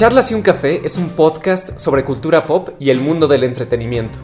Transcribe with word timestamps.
Charlas 0.00 0.30
y 0.30 0.34
un 0.34 0.40
café 0.40 0.80
es 0.82 0.96
un 0.96 1.10
podcast 1.10 1.78
sobre 1.78 2.06
cultura 2.06 2.46
pop 2.46 2.70
y 2.78 2.88
el 2.88 3.00
mundo 3.00 3.28
del 3.28 3.44
entretenimiento. 3.44 4.18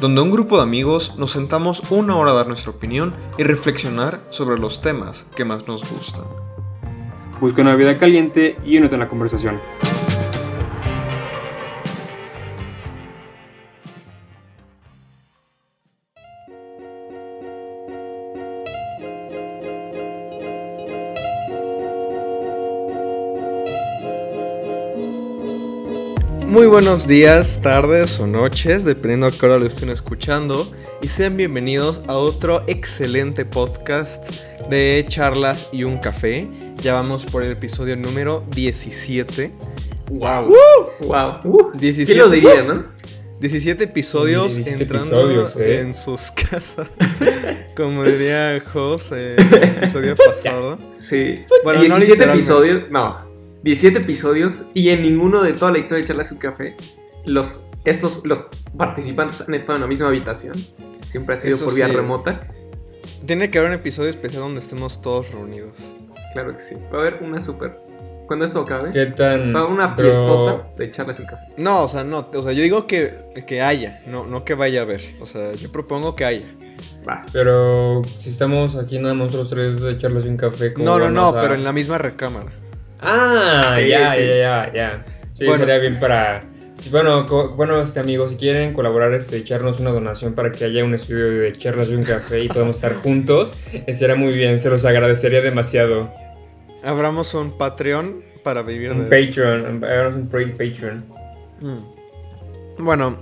Donde 0.00 0.22
un 0.22 0.30
grupo 0.30 0.56
de 0.56 0.62
amigos 0.62 1.14
nos 1.18 1.32
sentamos 1.32 1.82
una 1.90 2.16
hora 2.16 2.30
a 2.30 2.34
dar 2.34 2.48
nuestra 2.48 2.70
opinión 2.70 3.14
y 3.36 3.42
reflexionar 3.42 4.22
sobre 4.30 4.58
los 4.58 4.80
temas 4.80 5.26
que 5.36 5.44
más 5.44 5.68
nos 5.68 5.82
gustan. 5.92 6.24
Busca 7.38 7.60
una 7.60 7.76
vida 7.76 7.98
caliente 7.98 8.56
y 8.64 8.78
únete 8.78 8.94
en 8.94 9.00
la 9.00 9.10
conversación. 9.10 9.60
Buenos 26.68 27.06
días, 27.06 27.60
tardes 27.62 28.20
o 28.20 28.26
noches, 28.26 28.84
dependiendo 28.84 29.26
a 29.26 29.30
qué 29.30 29.46
hora 29.46 29.58
lo 29.58 29.64
estén 29.64 29.88
escuchando. 29.88 30.70
Y 31.00 31.08
sean 31.08 31.36
bienvenidos 31.36 32.02
a 32.06 32.16
otro 32.16 32.62
excelente 32.66 33.46
podcast 33.46 34.28
de 34.68 35.04
charlas 35.08 35.70
y 35.72 35.84
un 35.84 35.96
café. 35.98 36.46
Ya 36.82 36.92
vamos 36.92 37.24
por 37.24 37.42
el 37.42 37.52
episodio 37.52 37.96
número 37.96 38.44
17. 38.54 39.50
¡Wow! 40.10 40.54
¡Wow! 41.00 41.72
17, 41.78 42.12
¿Quién 42.12 42.18
lo 42.18 42.30
diría, 42.30 42.62
no? 42.62 42.84
17 43.40 43.84
episodios 43.84 44.54
17 44.56 44.82
entrando 44.82 45.30
episodios, 45.30 45.56
¿eh? 45.56 45.80
en 45.80 45.94
sus 45.94 46.30
casas. 46.50 46.88
Como 47.76 48.04
diría 48.04 48.60
Jos 48.72 49.12
en 49.12 49.36
el 49.38 49.64
episodio 49.64 50.14
pasado. 50.26 50.78
Sí. 50.98 51.34
Bueno, 51.64 51.78
no 51.80 51.96
17 51.96 52.12
literalmente. 52.12 52.32
episodios. 52.32 52.90
No. 52.90 53.27
17 53.62 53.98
episodios 54.00 54.64
y 54.74 54.90
en 54.90 55.02
ninguno 55.02 55.42
de 55.42 55.52
toda 55.52 55.72
la 55.72 55.78
historia 55.78 56.02
de 56.02 56.06
Charlas 56.08 56.30
y 56.30 56.34
un 56.34 56.40
café 56.40 56.76
los, 57.26 57.60
estos, 57.84 58.20
los 58.24 58.44
participantes 58.76 59.40
han 59.42 59.54
estado 59.54 59.76
en 59.76 59.82
la 59.82 59.86
misma 59.88 60.08
habitación. 60.08 60.54
Siempre 61.08 61.34
ha 61.34 61.36
sido 61.36 61.54
Eso 61.54 61.64
por 61.66 61.74
vía 61.74 61.86
sí. 61.88 61.92
remota. 61.92 62.38
Tiene 63.26 63.50
que 63.50 63.58
haber 63.58 63.70
un 63.70 63.76
episodio 63.76 64.10
especial 64.10 64.42
donde 64.42 64.60
estemos 64.60 65.02
todos 65.02 65.30
reunidos. 65.32 65.72
Claro 66.32 66.54
que 66.54 66.60
sí. 66.60 66.76
Va 66.92 66.98
a 66.98 67.00
haber 67.00 67.18
una 67.22 67.40
super. 67.40 67.78
Cuando 68.26 68.44
esto 68.44 68.60
acabe, 68.60 68.92
¿Qué 68.92 69.06
tan.? 69.06 69.54
va 69.54 69.60
a 69.60 69.62
haber 69.62 69.74
una 69.74 69.96
pero- 69.96 70.10
fiestota 70.12 70.68
de 70.76 70.90
Charlas 70.90 71.18
y 71.18 71.22
un 71.22 71.28
café. 71.28 71.42
No, 71.56 71.84
o 71.84 71.88
sea, 71.88 72.04
no, 72.04 72.28
o 72.32 72.42
sea, 72.42 72.52
yo 72.52 72.62
digo 72.62 72.86
que, 72.86 73.14
que 73.46 73.62
haya, 73.62 74.02
no, 74.06 74.26
no 74.26 74.44
que 74.44 74.54
vaya 74.54 74.80
a 74.80 74.82
haber. 74.84 75.00
O 75.20 75.26
sea, 75.26 75.52
yo 75.54 75.72
propongo 75.72 76.14
que 76.14 76.24
haya. 76.26 76.46
Va. 77.08 77.24
Pero 77.32 78.02
si 78.18 78.28
estamos 78.30 78.76
aquí 78.76 78.98
nada 78.98 79.14
más 79.14 79.28
nosotros 79.32 79.48
tres 79.50 79.80
de 79.80 79.96
charlas 79.98 80.26
y 80.26 80.28
un 80.28 80.36
café. 80.36 80.74
¿cómo 80.74 80.84
No, 80.84 80.98
no, 80.98 81.10
no, 81.10 81.28
a- 81.28 81.40
pero 81.40 81.54
en 81.54 81.64
la 81.64 81.72
misma 81.72 81.96
recámara. 81.98 82.52
Ah, 83.00 83.76
Sí, 83.78 83.88
ya, 83.88 84.14
sí. 84.14 84.20
ya, 84.20 84.36
ya, 84.36 84.72
ya. 84.74 85.04
Sí, 85.34 85.44
Bueno. 85.44 85.58
sería 85.60 85.78
bien 85.78 85.98
para. 86.00 86.44
sí, 86.78 86.90
bueno, 86.90 87.26
bueno, 87.56 87.80
este 87.82 88.00
amigos, 88.00 88.32
si 88.32 88.38
quieren 88.38 88.72
colaborar, 88.74 89.12
este, 89.14 89.36
echarnos 89.36 89.78
una 89.80 89.90
donación 89.90 90.34
para 90.34 90.50
que 90.52 90.64
haya 90.64 90.84
un 90.84 90.94
estudio 90.94 91.26
de 91.40 91.52
charlas 91.52 91.88
y 91.90 91.94
un 91.94 92.04
café 92.04 92.40
y 92.42 92.48
podamos 92.48 92.76
estar 92.76 92.94
juntos, 92.96 93.54
eh, 93.72 93.94
será 93.94 94.14
muy 94.16 94.32
bien, 94.32 94.58
se 94.58 94.68
los 94.70 94.84
agradecería 94.84 95.40
demasiado. 95.40 96.10
Abramos 96.84 97.34
un 97.34 97.56
Patreon 97.56 98.22
para 98.42 98.62
vivir 98.62 98.90
Un 98.92 99.08
de. 99.08 99.26
Patreon, 99.26 99.84
hagamos 99.84 100.14
un 100.16 100.28
Patreon. 100.28 101.04
Mm. 101.60 102.84
Bueno, 102.84 103.18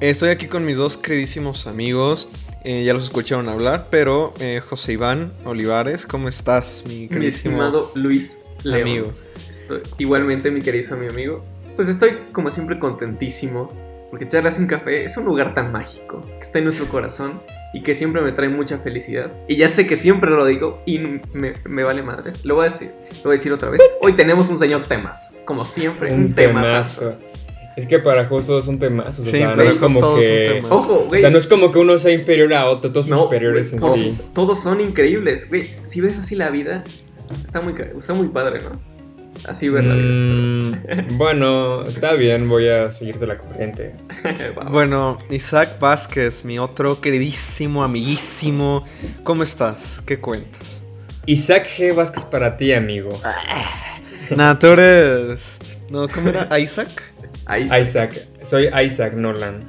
estoy 0.00 0.30
aquí 0.30 0.46
con 0.46 0.64
mis 0.64 0.76
dos 0.76 0.96
queridísimos 0.96 1.66
amigos. 1.66 2.28
eh, 2.62 2.84
ya 2.84 2.92
los 2.94 3.04
escucharon 3.04 3.48
hablar, 3.48 3.86
pero 3.90 4.32
eh, 4.38 4.60
José 4.60 4.92
Iván 4.92 5.32
Olivares, 5.44 6.04
¿cómo 6.06 6.28
estás, 6.28 6.84
mi 6.86 7.02
Mi 7.02 7.08
queridísimo 7.08 7.54
estimado 7.62 7.92
Luis 7.94 8.38
León. 8.64 8.82
amigo? 8.88 9.12
Estoy- 9.48 9.82
igualmente, 9.98 10.50
mi 10.50 10.60
querido 10.62 10.96
mi 10.96 11.06
amigo. 11.08 11.44
Pues 11.76 11.88
estoy, 11.88 12.18
como 12.32 12.50
siempre, 12.50 12.78
contentísimo. 12.78 13.72
Porque 14.10 14.26
Charlas 14.26 14.58
un 14.58 14.66
café 14.66 15.04
es 15.04 15.16
un 15.16 15.24
lugar 15.24 15.54
tan 15.54 15.70
mágico 15.70 16.26
que 16.26 16.40
está 16.40 16.58
en 16.58 16.64
nuestro 16.64 16.86
corazón 16.88 17.40
y 17.72 17.82
que 17.82 17.94
siempre 17.94 18.20
me 18.22 18.32
trae 18.32 18.48
mucha 18.48 18.78
felicidad. 18.78 19.30
Y 19.46 19.54
ya 19.56 19.68
sé 19.68 19.86
que 19.86 19.94
siempre 19.94 20.30
lo 20.30 20.44
digo 20.44 20.82
y 20.84 20.98
me, 20.98 21.54
me 21.64 21.84
vale 21.84 22.02
madres. 22.02 22.44
Lo 22.44 22.56
voy 22.56 22.66
a 22.66 22.70
decir, 22.70 22.90
lo 23.18 23.22
voy 23.24 23.30
a 23.30 23.36
decir 23.36 23.52
otra 23.52 23.70
vez. 23.70 23.80
Hoy 24.00 24.14
tenemos 24.14 24.48
un 24.48 24.58
señor 24.58 24.82
temas. 24.88 25.30
Como 25.44 25.64
siempre, 25.64 26.12
un, 26.12 26.24
Un 26.24 26.34
temazo. 26.34 27.00
temazo. 27.00 27.20
Es 27.76 27.86
que 27.86 28.00
para 28.00 28.24
justo 28.26 28.60
son 28.60 28.80
temazos, 28.80 29.24
Sí, 29.26 29.36
o 29.36 29.38
sea, 29.38 29.54
no 29.54 29.62
es 29.62 29.68
Jos 29.70 29.78
como 29.78 30.00
todos 30.00 30.24
son 30.24 30.34
que... 30.34 30.50
temas. 30.54 30.72
Ojo, 30.72 31.08
O 31.08 31.14
sea, 31.14 31.30
no 31.30 31.38
es 31.38 31.46
como 31.46 31.70
que 31.70 31.78
uno 31.78 31.96
sea 31.98 32.12
inferior 32.12 32.52
a 32.52 32.68
otro, 32.68 32.90
todos 32.90 33.08
No, 33.08 33.16
superiores 33.20 33.72
en 33.72 33.78
güey, 33.78 33.94
sí. 33.94 34.14
todos, 34.18 34.32
todos 34.34 34.60
son 34.64 34.80
increíbles. 34.80 35.48
Güey, 35.48 35.70
si 35.84 36.00
ves 36.00 36.18
así 36.18 36.34
la 36.34 36.50
vida, 36.50 36.82
está 37.42 37.60
muy, 37.60 37.74
está 37.96 38.14
muy 38.14 38.28
padre, 38.28 38.60
¿no? 38.62 38.80
Así 39.48 39.68
ver 39.68 39.86
la 39.86 39.94
vida. 39.94 40.12
Mm, 40.12 41.16
bueno, 41.18 41.82
está 41.82 42.12
bien, 42.14 42.48
voy 42.48 42.68
a 42.68 42.90
seguirte 42.90 43.26
la 43.26 43.38
corriente. 43.38 43.94
Wow. 44.54 44.64
Bueno, 44.70 45.18
Isaac 45.30 45.78
Vázquez, 45.78 46.44
mi 46.44 46.58
otro 46.58 47.00
queridísimo, 47.00 47.84
amiguísimo. 47.84 48.86
¿Cómo 49.22 49.42
estás? 49.42 50.02
¿Qué 50.04 50.18
cuentas? 50.18 50.82
Isaac 51.26 51.68
G. 51.76 51.94
Vázquez 51.94 52.24
para 52.24 52.56
ti, 52.56 52.72
amigo. 52.72 53.20
Nah, 54.36 54.58
tú 54.58 54.68
eres... 54.68 55.58
No, 55.88 56.08
¿cómo 56.08 56.30
era? 56.30 56.58
¿Isaac? 56.58 56.88
Sí. 57.10 57.76
Isaac, 57.80 58.26
soy 58.42 58.68
Isaac 58.84 59.14
Nolan. 59.14 59.64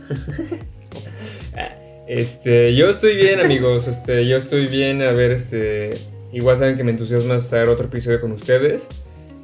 Este, 2.07 2.75
yo 2.75 2.89
estoy 2.89 3.15
bien, 3.15 3.39
amigos. 3.39 3.87
Este, 3.87 4.27
yo 4.27 4.37
estoy 4.37 4.67
bien. 4.67 5.01
A 5.01 5.11
ver, 5.11 5.31
este, 5.31 5.91
igual 6.31 6.57
saben 6.57 6.75
que 6.77 6.83
me 6.83 6.91
entusiasma 6.91 7.35
estar 7.35 7.69
otro 7.69 7.85
episodio 7.87 8.21
con 8.21 8.31
ustedes. 8.31 8.89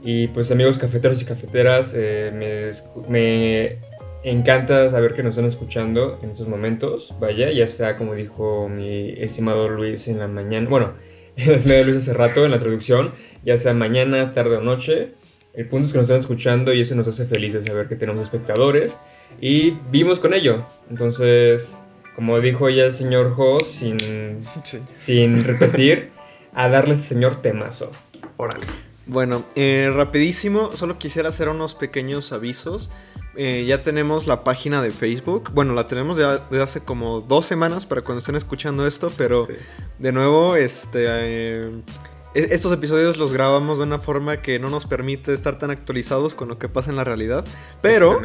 Y 0.03 0.27
pues, 0.29 0.51
amigos 0.51 0.77
cafeteros 0.77 1.21
y 1.21 1.25
cafeteras, 1.25 1.93
eh, 1.97 2.31
me, 2.33 3.09
me 3.09 3.79
encanta 4.23 4.87
saber 4.89 5.13
que 5.13 5.23
nos 5.23 5.31
están 5.31 5.45
escuchando 5.45 6.19
en 6.21 6.31
estos 6.31 6.47
momentos. 6.47 7.15
Vaya, 7.19 7.51
ya 7.51 7.67
sea 7.67 7.97
como 7.97 8.13
dijo 8.15 8.69
mi 8.69 9.09
estimado 9.17 9.69
Luis 9.69 10.07
en 10.07 10.19
la 10.19 10.27
mañana. 10.27 10.69
Bueno, 10.69 10.93
es 11.35 11.65
medio 11.65 11.85
Luis 11.85 11.97
hace 11.97 12.13
rato 12.13 12.45
en 12.45 12.51
la 12.51 12.59
traducción, 12.59 13.11
ya 13.43 13.57
sea 13.57 13.73
mañana, 13.73 14.33
tarde 14.33 14.57
o 14.57 14.61
noche. 14.61 15.13
El 15.53 15.67
punto 15.67 15.87
es 15.87 15.93
que 15.93 15.97
nos 15.97 16.05
están 16.05 16.19
escuchando 16.19 16.71
y 16.71 16.81
eso 16.81 16.93
nos 16.93 17.07
hace 17.07 17.25
felices 17.25 17.65
saber 17.65 17.87
que 17.87 17.95
tenemos 17.95 18.21
espectadores 18.21 18.99
y 19.41 19.71
vivimos 19.91 20.19
con 20.19 20.35
ello. 20.35 20.63
Entonces, 20.89 21.81
como 22.15 22.39
dijo 22.41 22.69
ya 22.69 22.85
el 22.85 22.93
señor 22.93 23.33
Jos, 23.33 23.65
sin, 23.67 23.97
Sí. 24.63 24.79
sin 24.93 25.43
repetir, 25.43 26.11
a 26.57 26.67
darle 26.69 26.91
a 26.91 26.93
este 26.95 27.07
señor 27.07 27.35
temazo. 27.37 27.91
Órale. 28.35 28.65
Bueno, 29.05 29.45
eh, 29.55 29.89
rapidísimo, 29.93 30.71
solo 30.75 30.97
quisiera 30.99 31.29
hacer 31.29 31.47
unos 31.49 31.75
pequeños 31.75 32.31
avisos. 32.33 32.89
Eh, 33.37 33.65
ya 33.67 33.81
tenemos 33.81 34.25
la 34.27 34.43
página 34.43 34.81
de 34.81 34.91
Facebook. 34.91 35.51
Bueno, 35.53 35.73
la 35.75 35.85
tenemos 35.87 36.17
ya 36.17 36.39
desde 36.49 36.63
hace 36.63 36.79
como 36.81 37.21
dos 37.21 37.45
semanas 37.45 37.85
para 37.85 38.01
cuando 38.01 38.19
estén 38.19 38.35
escuchando 38.35 38.85
esto, 38.87 39.11
pero 39.15 39.45
Sí. 39.45 39.53
de 39.99 40.11
nuevo, 40.11 40.55
este, 40.55 41.05
eh, 41.07 41.71
e- 42.33 42.47
estos 42.51 42.73
episodios 42.73 43.17
los 43.17 43.31
grabamos 43.31 43.77
de 43.77 43.83
una 43.85 43.99
forma 43.99 44.41
que 44.41 44.57
no 44.59 44.69
nos 44.69 44.85
permite 44.87 45.33
estar 45.33 45.59
tan 45.59 45.69
actualizados 45.69 46.33
con 46.35 46.47
lo 46.49 46.57
que 46.57 46.67
pasa 46.67 46.89
en 46.89 46.95
la 46.97 47.03
realidad. 47.03 47.45
Pero, 47.81 48.19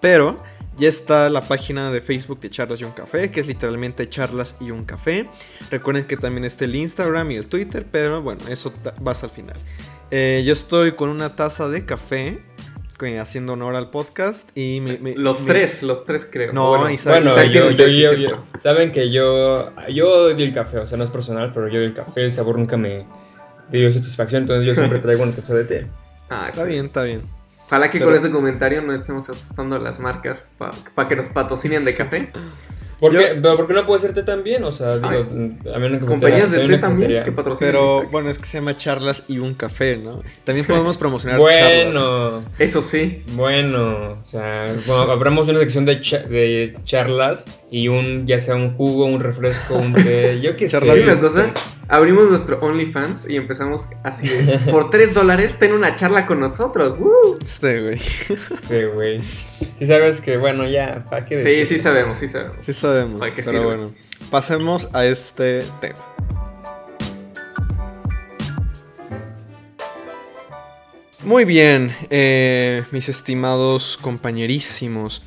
pero 0.00 0.36
ya 0.76 0.88
está 0.88 1.28
la 1.30 1.40
página 1.40 1.90
de 1.90 2.00
Facebook 2.00 2.40
de 2.40 2.50
Charlas 2.50 2.80
y 2.80 2.84
un 2.84 2.92
Café, 2.92 3.30
que 3.30 3.40
es 3.40 3.46
literalmente 3.46 4.08
Charlas 4.08 4.56
y 4.60 4.70
un 4.70 4.84
Café. 4.84 5.24
Recuerden 5.70 6.04
que 6.06 6.16
también 6.16 6.44
está 6.44 6.64
el 6.64 6.74
Instagram 6.74 7.30
y 7.30 7.36
el 7.36 7.46
Twitter, 7.48 7.86
pero 7.90 8.22
bueno, 8.22 8.40
eso 8.48 8.72
va 9.06 9.12
hasta 9.12 9.26
el 9.26 9.32
final. 9.32 9.56
Eh, 10.10 10.42
yo 10.46 10.52
estoy 10.52 10.92
con 10.92 11.08
una 11.10 11.36
taza 11.36 11.68
de 11.68 11.84
café, 11.84 12.42
haciendo 13.20 13.52
honor 13.52 13.74
al 13.74 13.90
podcast 13.90 14.48
y 14.56 14.80
mi- 14.80 14.96
mi- 14.96 15.14
Los 15.14 15.42
mi- 15.42 15.48
tres, 15.48 15.82
los 15.82 16.06
tres 16.06 16.26
creo. 16.30 16.54
No, 16.54 16.70
Bueno, 16.70 16.88
Isaac- 16.88 17.16
Bueno, 17.22 17.32
Isaac 17.32 17.50
yo, 17.52 17.70
yo, 17.70 17.86
yo- 17.86 18.12
yo- 18.14 18.46
saben 18.58 18.92
que 18.92 19.10
yo, 19.10 19.72
yo 19.90 20.22
doy 20.30 20.42
el 20.42 20.54
café, 20.54 20.78
o 20.78 20.86
sea, 20.86 20.96
no 20.96 21.04
es 21.04 21.10
personal, 21.10 21.52
pero 21.52 21.68
yo 21.68 21.80
doy 21.80 21.88
el 21.88 21.94
café, 21.94 22.24
el 22.24 22.32
sabor 22.32 22.58
nunca 22.58 22.78
me 22.78 23.04
dio 23.70 23.92
satisfacción, 23.92 24.42
entonces 24.44 24.66
yo 24.66 24.74
siempre 24.74 24.98
traigo 25.00 25.22
una 25.22 25.32
taza 25.32 25.54
de 25.54 25.64
té. 25.64 25.86
Ah, 26.30 26.46
Está 26.48 26.64
bien, 26.64 26.86
está 26.86 27.02
bien. 27.02 27.20
Ojalá 27.66 27.90
que 27.90 27.98
Pero- 27.98 28.10
con 28.10 28.16
ese 28.18 28.30
comentario 28.30 28.82
no 28.82 28.92
estemos 28.92 29.28
asustando 29.28 29.76
a 29.76 29.78
las 29.78 29.98
marcas 29.98 30.50
para 30.58 31.08
que 31.08 31.16
nos 31.16 31.28
patrocinen 31.28 31.84
de 31.84 31.94
café. 31.94 32.30
¿Por 33.00 33.12
Yo- 33.12 33.18
qué? 33.18 33.26
Pero 33.42 33.56
¿por 33.56 33.66
qué 33.66 33.74
no 33.74 33.84
puede 33.84 34.00
ser 34.02 34.14
té 34.14 34.22
también? 34.22 34.62
O 34.64 34.70
sea, 34.70 34.94
digo, 34.96 35.08
Ay. 35.10 35.18
a 35.18 35.22
mí 35.24 35.26
una 35.34 35.58
cafetera- 35.74 36.06
Compañías 36.06 36.50
de 36.52 36.66
té 36.68 36.78
también 36.78 37.24
que 37.24 37.32
patrocinen. 37.32 37.72
Pero 37.72 38.02
bueno, 38.10 38.30
es 38.30 38.38
que 38.38 38.46
se 38.46 38.58
llama 38.58 38.76
Charlas 38.76 39.24
y 39.28 39.38
un 39.38 39.54
Café, 39.54 39.96
¿no? 39.96 40.22
También 40.44 40.64
podemos 40.66 40.96
promocionar 40.96 41.40
charlas. 41.40 41.92
Bueno, 41.92 42.42
Eso 42.58 42.80
sí. 42.82 43.22
bueno, 43.32 44.12
o 44.22 44.24
sea, 44.24 44.72
bueno, 44.86 45.10
abramos 45.12 45.48
una 45.48 45.58
sección 45.58 45.84
de, 45.84 46.00
cha- 46.00 46.22
de 46.22 46.76
charlas 46.84 47.46
y 47.70 47.88
un, 47.88 48.26
ya 48.26 48.38
sea 48.38 48.54
un 48.54 48.74
jugo, 48.76 49.06
un 49.06 49.20
refresco, 49.20 49.74
un 49.74 49.92
té, 49.92 50.40
yo 50.40 50.56
qué 50.56 50.68
sé. 50.68 50.78
Y 50.86 51.00
una 51.00 51.18
cosa, 51.18 51.52
abrimos 51.88 52.30
nuestro 52.30 52.58
OnlyFans 52.60 53.26
y 53.28 53.36
empezamos 53.36 53.88
así. 54.02 54.28
de, 54.28 54.58
Por 54.70 54.90
3 54.90 55.14
dólares, 55.14 55.58
ten 55.58 55.72
una 55.72 55.94
charla 55.94 56.26
con 56.26 56.40
nosotros. 56.40 56.98
¡Woo! 56.98 57.38
Este, 57.42 57.82
güey. 57.82 57.98
Sí, 57.98 58.84
güey. 58.94 59.22
Sí 59.78 59.86
sabes 59.86 60.20
que, 60.20 60.36
bueno, 60.36 60.66
ya, 60.68 61.04
¿para 61.08 61.24
qué 61.26 61.38
Sí, 61.38 61.44
decir? 61.48 61.66
sí 61.66 61.78
sabemos, 61.78 62.14
sí 62.16 62.28
sabemos. 62.28 62.56
Sí 62.62 62.72
sabemos. 62.72 63.20
¿Para 63.20 63.34
qué 63.34 63.42
pero 63.42 63.58
sirve? 63.58 63.64
bueno, 63.76 63.94
pasemos 64.30 64.88
a 64.94 65.04
este 65.06 65.64
tema. 65.80 65.98
Muy 71.24 71.44
bien, 71.46 71.94
eh, 72.10 72.84
mis 72.90 73.08
estimados 73.08 73.98
compañerísimos. 74.00 75.22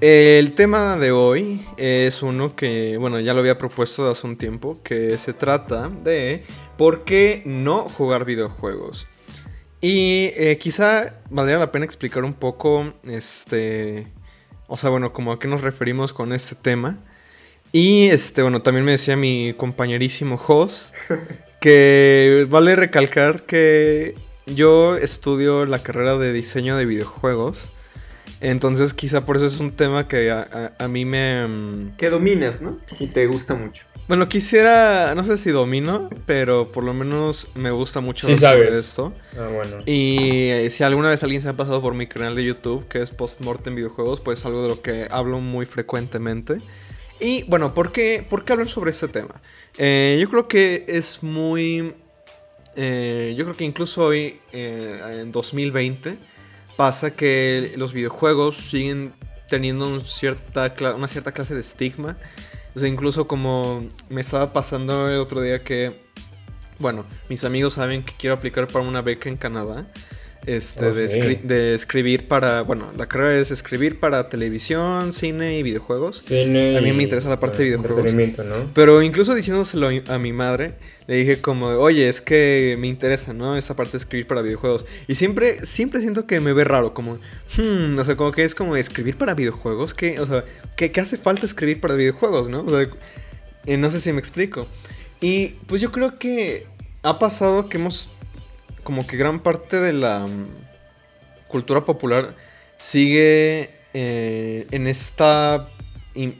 El 0.00 0.54
tema 0.54 0.96
de 0.96 1.10
hoy 1.10 1.66
es 1.76 2.22
uno 2.22 2.54
que, 2.54 2.96
bueno, 2.98 3.18
ya 3.18 3.34
lo 3.34 3.40
había 3.40 3.58
propuesto 3.58 4.08
hace 4.08 4.28
un 4.28 4.36
tiempo, 4.36 4.80
que 4.84 5.18
se 5.18 5.32
trata 5.32 5.88
de 5.88 6.44
por 6.76 7.02
qué 7.02 7.42
no 7.44 7.88
jugar 7.88 8.24
videojuegos. 8.24 9.08
Y 9.80 10.30
eh, 10.36 10.56
quizá 10.60 11.14
valdría 11.30 11.58
la 11.58 11.72
pena 11.72 11.84
explicar 11.84 12.22
un 12.22 12.34
poco, 12.34 12.94
este, 13.08 14.06
o 14.68 14.76
sea, 14.76 14.90
bueno, 14.90 15.12
como 15.12 15.32
a 15.32 15.40
qué 15.40 15.48
nos 15.48 15.62
referimos 15.62 16.12
con 16.12 16.32
este 16.32 16.54
tema. 16.54 16.98
Y, 17.72 18.06
este, 18.06 18.42
bueno, 18.42 18.62
también 18.62 18.84
me 18.84 18.92
decía 18.92 19.16
mi 19.16 19.52
compañerísimo 19.56 20.38
Jos 20.38 20.94
que 21.60 22.46
vale 22.48 22.76
recalcar 22.76 23.42
que 23.46 24.14
yo 24.46 24.96
estudio 24.96 25.66
la 25.66 25.82
carrera 25.82 26.16
de 26.18 26.32
diseño 26.32 26.76
de 26.76 26.84
videojuegos. 26.84 27.72
Entonces 28.40 28.94
quizá 28.94 29.20
por 29.22 29.36
eso 29.36 29.46
es 29.46 29.58
un 29.58 29.72
tema 29.72 30.06
que 30.08 30.30
a, 30.30 30.46
a- 30.78 30.84
a 30.84 30.88
mí 30.88 31.04
me... 31.04 31.46
mm, 31.46 31.96
Que 31.96 32.08
dominas, 32.10 32.60
¿no? 32.62 32.78
Y 33.00 33.06
te 33.08 33.26
gusta 33.26 33.54
mucho. 33.54 33.84
Bueno, 34.06 34.26
quisiera, 34.28 35.14
no 35.14 35.22
sé 35.22 35.36
si 35.36 35.50
domino, 35.50 36.08
pero 36.24 36.72
por 36.72 36.82
lo 36.82 36.94
menos 36.94 37.48
me 37.54 37.70
gusta 37.70 38.00
mucho 38.00 38.26
Sí 38.26 38.36
sabes. 38.38 38.72
esto. 38.72 39.12
Ah, 39.38 39.48
bueno. 39.52 39.82
Y 39.84 40.48
eh, 40.48 40.70
si 40.70 40.82
alguna 40.82 41.10
vez 41.10 41.22
alguien 41.22 41.42
se 41.42 41.48
ha 41.48 41.52
pasado 41.52 41.82
por 41.82 41.92
mi 41.94 42.06
canal 42.06 42.34
de 42.34 42.42
YouTube, 42.44 42.88
que 42.88 43.02
es 43.02 43.10
Postmortem 43.10 43.74
Videojuegos, 43.74 44.20
pues 44.20 44.38
es 44.38 44.46
algo 44.46 44.62
de 44.62 44.68
lo 44.68 44.80
que 44.80 45.08
hablo 45.10 45.40
muy 45.40 45.66
frecuentemente. 45.66 46.56
Y 47.20 47.42
bueno, 47.48 47.74
¿por 47.74 47.92
qué, 47.92 48.24
por 48.28 48.44
qué 48.46 48.52
hablar 48.54 48.70
sobre 48.70 48.92
este 48.92 49.08
tema? 49.08 49.42
Eh, 49.76 50.16
yo 50.22 50.30
creo 50.30 50.48
que 50.48 50.86
es 50.88 51.22
muy... 51.22 51.92
eh, 52.76 53.34
yo 53.36 53.44
creo 53.44 53.56
que 53.56 53.64
incluso 53.64 54.04
hoy, 54.04 54.40
eh, 54.52 55.20
en 55.20 55.32
2020, 55.32 56.16
pasa 56.78 57.10
que 57.10 57.74
los 57.76 57.92
videojuegos 57.92 58.56
siguen 58.56 59.12
teniendo 59.50 59.98
cierta, 60.04 60.72
una 60.94 61.08
cierta 61.08 61.32
clase 61.32 61.54
de 61.54 61.60
estigma. 61.60 62.16
O 62.76 62.78
sea, 62.78 62.88
incluso 62.88 63.26
como 63.26 63.84
me 64.08 64.20
estaba 64.20 64.52
pasando 64.52 65.10
el 65.10 65.18
otro 65.18 65.42
día 65.42 65.64
que 65.64 66.06
bueno, 66.78 67.04
mis 67.28 67.42
amigos 67.42 67.74
saben 67.74 68.04
que 68.04 68.12
quiero 68.16 68.36
aplicar 68.36 68.68
para 68.68 68.84
una 68.84 69.00
beca 69.00 69.28
en 69.28 69.36
Canadá. 69.36 69.86
Este, 70.46 70.92
de, 70.92 71.04
Ok. 71.04 71.10
escri- 71.10 71.40
de 71.42 71.74
escribir 71.74 72.26
para. 72.26 72.62
Bueno, 72.62 72.90
la 72.96 73.06
carrera 73.06 73.36
es 73.38 73.50
escribir 73.50 73.98
para 73.98 74.28
televisión, 74.30 75.12
cine 75.12 75.58
y 75.58 75.62
videojuegos. 75.62 76.22
Cine 76.22 76.76
A 76.78 76.80
mí 76.80 76.92
me 76.92 77.02
interesa 77.02 77.28
la 77.28 77.38
parte 77.38 77.58
de 77.58 77.76
videojuegos. 77.76 78.12
Pero 78.74 79.02
incluso 79.02 79.34
diciéndoselo 79.34 79.88
a 80.08 80.18
mi 80.18 80.32
madre, 80.32 80.72
le 81.06 81.16
dije 81.16 81.40
como, 81.42 81.66
oye, 81.66 82.08
es 82.08 82.20
que 82.20 82.76
me 82.78 82.86
interesa, 82.86 83.34
¿no? 83.34 83.56
Esa 83.56 83.76
parte 83.76 83.92
de 83.92 83.98
escribir 83.98 84.26
para 84.26 84.40
videojuegos. 84.40 84.86
Y 85.06 85.16
siempre, 85.16 85.66
siempre 85.66 86.00
siento 86.00 86.26
que 86.26 86.40
me 86.40 86.52
ve 86.54 86.64
raro, 86.64 86.94
como, 86.94 87.18
hmm, 87.58 87.98
o 87.98 88.04
sea, 88.04 88.16
como 88.16 88.32
que 88.32 88.44
es 88.44 88.54
como 88.54 88.76
escribir 88.76 89.16
para 89.18 89.34
videojuegos, 89.34 89.92
que, 89.92 90.18
o 90.20 90.26
sea, 90.26 90.44
¿qué, 90.76 90.90
qué 90.92 91.00
hace 91.00 91.18
falta 91.18 91.44
escribir 91.46 91.80
para 91.80 91.94
videojuegos, 91.94 92.48
no? 92.48 92.62
O 92.62 92.70
sea, 92.70 92.88
eh, 93.66 93.76
no 93.76 93.90
sé 93.90 94.00
si 94.00 94.12
me 94.12 94.20
explico. 94.20 94.66
Y 95.20 95.48
pues 95.66 95.82
yo 95.82 95.90
creo 95.92 96.14
que 96.14 96.66
ha 97.02 97.18
pasado 97.18 97.68
que 97.68 97.76
hemos, 97.78 98.10
como 98.82 99.06
que 99.06 99.16
gran 99.16 99.40
parte 99.40 99.78
de 99.80 99.92
la 99.92 100.26
mm, 100.26 100.48
cultura 101.48 101.84
popular 101.84 102.34
sigue 102.78 103.70
eh, 103.94 104.66
en 104.70 104.86
esta, 104.86 105.62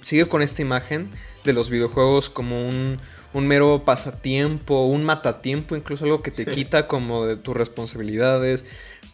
sigue 0.03 0.27
con 0.27 0.43
esta 0.43 0.63
imagen 0.63 1.11
de 1.45 1.53
los 1.53 1.71
videojuegos 1.71 2.31
como 2.31 2.67
un, 2.69 2.97
un 3.33 3.47
mero 3.47 3.83
pasatiempo, 3.85 4.87
un 4.87 5.05
matatiempo, 5.05 5.77
incluso 5.77 6.05
algo 6.05 6.23
que 6.23 6.31
te 6.31 6.45
Sí. 6.45 6.51
quita 6.51 6.87
como 6.87 7.25
de 7.27 7.37
tus 7.37 7.57
responsabilidades. 7.57 8.65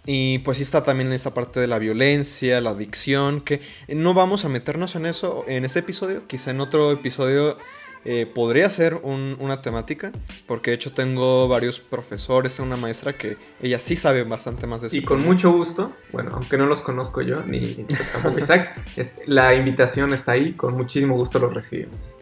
Y 0.06 0.40
pues 0.40 0.58
sí 0.58 0.62
está 0.64 0.82
también 0.82 1.12
esta 1.12 1.32
parte 1.32 1.60
de 1.60 1.66
la 1.66 1.78
violencia, 1.78 2.60
la 2.60 2.70
adicción, 2.70 3.40
que 3.40 3.62
no 3.88 4.12
vamos 4.12 4.44
a 4.44 4.50
meternos 4.50 4.96
en 4.96 5.06
eso 5.06 5.44
en 5.48 5.64
este 5.64 5.78
episodio, 5.78 6.26
quizá 6.26 6.50
en 6.50 6.60
otro 6.60 6.92
episodio 6.92 7.56
eh, 8.04 8.26
podría 8.26 8.68
ser 8.70 8.96
un- 9.02 9.36
una 9.40 9.62
temática, 9.62 10.12
porque 10.46 10.70
de 10.70 10.76
hecho 10.76 10.90
tengo 10.90 11.48
varios 11.48 11.80
profesores, 11.80 12.58
una 12.58 12.76
maestra 12.76 13.12
que 13.14 13.36
ella 13.62 13.80
sí 13.80 13.96
sabe 13.96 14.24
bastante 14.24 14.66
más 14.66 14.80
de 14.82 14.88
eso. 14.88 14.96
Y 14.96 15.02
con 15.04 15.22
mucho 15.24 15.50
gusto, 15.52 15.92
bueno, 16.12 16.32
aunque 16.34 16.56
no 16.58 16.66
los 16.66 16.80
conozco 16.80 17.22
yo, 17.22 17.42
ni, 17.42 17.60
ni 17.60 17.84
tampoco 17.84 18.38
Isaac, 18.38 18.78
este, 18.96 19.22
la 19.26 19.54
invitación 19.54 20.12
está 20.12 20.32
ahí, 20.32 20.52
con 20.52 20.74
muchísimo 20.76 21.16
gusto 21.16 21.38
lo 21.38 21.50
recibimos. 21.50 22.16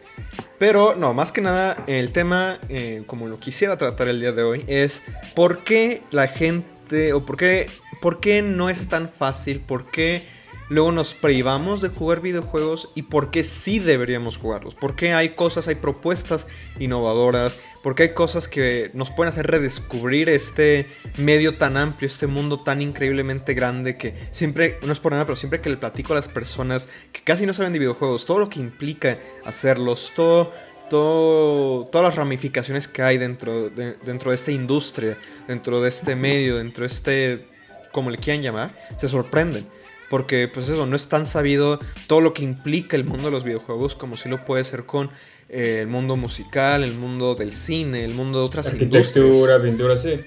Pero 0.59 0.95
no, 0.95 1.13
más 1.13 1.31
que 1.31 1.41
nada, 1.41 1.83
el 1.87 2.11
tema, 2.11 2.59
eh, 2.69 3.03
como 3.05 3.27
lo 3.27 3.37
quisiera 3.37 3.77
tratar 3.77 4.07
el 4.07 4.19
día 4.21 4.31
de 4.31 4.43
hoy, 4.43 4.63
es 4.67 5.01
por 5.35 5.59
qué 5.63 6.03
la 6.11 6.27
gente, 6.27 7.11
o 7.13 7.25
por 7.25 7.37
qué, 7.37 7.67
por 8.01 8.19
qué 8.19 8.41
no 8.41 8.69
es 8.69 8.87
tan 8.87 9.09
fácil, 9.09 9.59
por 9.59 9.89
qué 9.89 10.25
luego 10.73 10.91
nos 10.91 11.13
privamos 11.13 11.81
de 11.81 11.89
jugar 11.89 12.21
videojuegos 12.21 12.89
y 12.95 13.03
por 13.03 13.31
qué 13.31 13.43
sí 13.43 13.79
deberíamos 13.79 14.37
jugarlos. 14.37 14.75
Por 14.75 14.95
qué 14.95 15.13
hay 15.13 15.29
cosas, 15.29 15.67
hay 15.67 15.75
propuestas 15.75 16.47
innovadoras, 16.79 17.57
por 17.83 17.95
qué 17.95 18.03
hay 18.03 18.13
cosas 18.13 18.47
que 18.47 18.89
nos 18.93 19.11
pueden 19.11 19.29
hacer 19.29 19.47
redescubrir 19.47 20.29
este 20.29 20.85
medio 21.17 21.57
tan 21.57 21.77
amplio, 21.77 22.07
este 22.07 22.27
mundo 22.27 22.59
tan 22.59 22.81
increíblemente 22.81 23.53
grande 23.53 23.97
que 23.97 24.15
siempre, 24.31 24.77
no 24.81 24.91
es 24.91 24.99
por 24.99 25.11
nada, 25.11 25.25
pero 25.25 25.35
siempre 25.35 25.61
que 25.61 25.69
le 25.69 25.77
platico 25.77 26.13
a 26.13 26.15
las 26.15 26.27
personas 26.27 26.87
que 27.11 27.21
casi 27.21 27.45
no 27.45 27.53
saben 27.53 27.73
de 27.73 27.79
videojuegos, 27.79 28.25
todo 28.25 28.39
lo 28.39 28.49
que 28.49 28.59
implica 28.59 29.19
hacerlos, 29.45 30.11
todo, 30.15 30.51
todas 30.89 32.03
las 32.03 32.15
ramificaciones 32.15 32.87
que 32.87 33.01
hay 33.01 33.17
dentro 33.17 33.69
de, 33.69 33.93
dentro 34.03 34.31
de 34.31 34.35
esta 34.35 34.51
industria, 34.51 35.17
dentro 35.47 35.81
de 35.81 35.89
este 35.89 36.15
medio, 36.15 36.57
dentro 36.57 36.81
de 36.81 36.87
este, 36.87 37.47
como 37.91 38.09
le 38.09 38.17
quieran 38.17 38.41
llamar, 38.41 38.77
se 38.97 39.07
sorprenden. 39.07 39.67
Porque, 40.13 40.47
pues 40.47 40.69
eso, 40.69 40.85
no 40.85 40.95
es 40.95 41.09
tan 41.09 41.25
sabido 41.25 41.79
todo 42.05 42.21
lo 42.21 42.35
que 42.35 42.43
implica 42.43 42.95
el 42.95 43.03
mundo 43.03 43.25
de 43.25 43.31
los 43.31 43.43
videojuegos 43.43 43.95
como 43.95 44.15
si 44.15 44.29
lo 44.29 44.45
puede 44.45 44.63
ser 44.63 44.85
con 44.85 45.09
eh, 45.49 45.79
el 45.81 45.87
mundo 45.87 46.15
musical, 46.15 46.83
el 46.83 46.93
mundo 46.93 47.33
del 47.33 47.51
cine, 47.51 48.05
el 48.05 48.13
mundo 48.13 48.37
de 48.37 48.45
otras 48.45 48.67
Arquitectura, 48.67 49.55
industrias. 49.55 49.61
pintura, 49.63 49.97
sí. 49.97 50.17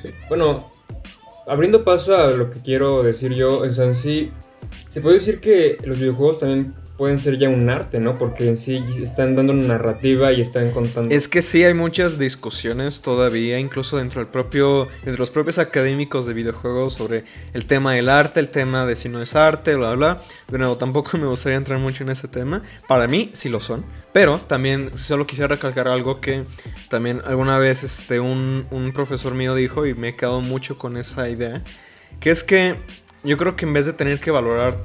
Sí. 0.00 0.10
Bueno, 0.28 0.70
abriendo 1.48 1.82
paso 1.82 2.16
a 2.16 2.30
lo 2.30 2.50
que 2.50 2.60
quiero 2.60 3.02
decir 3.02 3.34
yo, 3.34 3.64
en 3.64 3.96
sí, 3.96 4.30
se 4.86 5.00
puede 5.00 5.18
decir 5.18 5.40
que 5.40 5.76
los 5.82 5.98
videojuegos 5.98 6.38
también 6.38 6.74
pueden 7.02 7.18
ser 7.18 7.36
ya 7.36 7.48
un 7.48 7.68
arte, 7.68 7.98
¿no? 7.98 8.16
Porque 8.16 8.48
en 8.48 8.56
sí 8.56 8.80
están 9.02 9.34
dando 9.34 9.52
una 9.52 9.66
narrativa 9.66 10.32
y 10.32 10.40
están 10.40 10.70
contando... 10.70 11.12
Es 11.12 11.26
que 11.26 11.42
sí 11.42 11.64
hay 11.64 11.74
muchas 11.74 12.16
discusiones 12.16 13.02
todavía, 13.02 13.58
incluso 13.58 13.96
dentro 13.96 14.20
del 14.20 14.30
propio, 14.30 14.86
entre 14.98 15.18
los 15.18 15.28
propios 15.28 15.58
académicos 15.58 16.26
de 16.26 16.32
videojuegos 16.32 16.94
sobre 16.94 17.24
el 17.54 17.66
tema 17.66 17.94
del 17.94 18.08
arte, 18.08 18.38
el 18.38 18.46
tema 18.46 18.86
de 18.86 18.94
si 18.94 19.08
no 19.08 19.20
es 19.20 19.34
arte, 19.34 19.74
bla 19.74 19.96
bla. 19.96 20.22
De 20.46 20.58
nuevo, 20.58 20.76
tampoco 20.76 21.18
me 21.18 21.26
gustaría 21.26 21.58
entrar 21.58 21.80
mucho 21.80 22.04
en 22.04 22.10
ese 22.10 22.28
tema. 22.28 22.62
Para 22.86 23.08
mí 23.08 23.30
sí 23.32 23.48
lo 23.48 23.60
son, 23.60 23.84
pero 24.12 24.38
también 24.38 24.96
solo 24.96 25.26
quisiera 25.26 25.48
recalcar 25.48 25.88
algo 25.88 26.20
que 26.20 26.44
también 26.88 27.20
alguna 27.24 27.58
vez 27.58 27.82
este 27.82 28.20
un, 28.20 28.64
un 28.70 28.92
profesor 28.92 29.34
mío 29.34 29.56
dijo 29.56 29.86
y 29.86 29.94
me 29.94 30.10
he 30.10 30.12
quedado 30.14 30.40
mucho 30.40 30.78
con 30.78 30.96
esa 30.96 31.28
idea, 31.28 31.64
que 32.20 32.30
es 32.30 32.44
que 32.44 32.76
yo 33.24 33.36
creo 33.36 33.56
que 33.56 33.66
en 33.66 33.72
vez 33.72 33.86
de 33.86 33.92
tener 33.92 34.20
que 34.20 34.30
valorar 34.30 34.78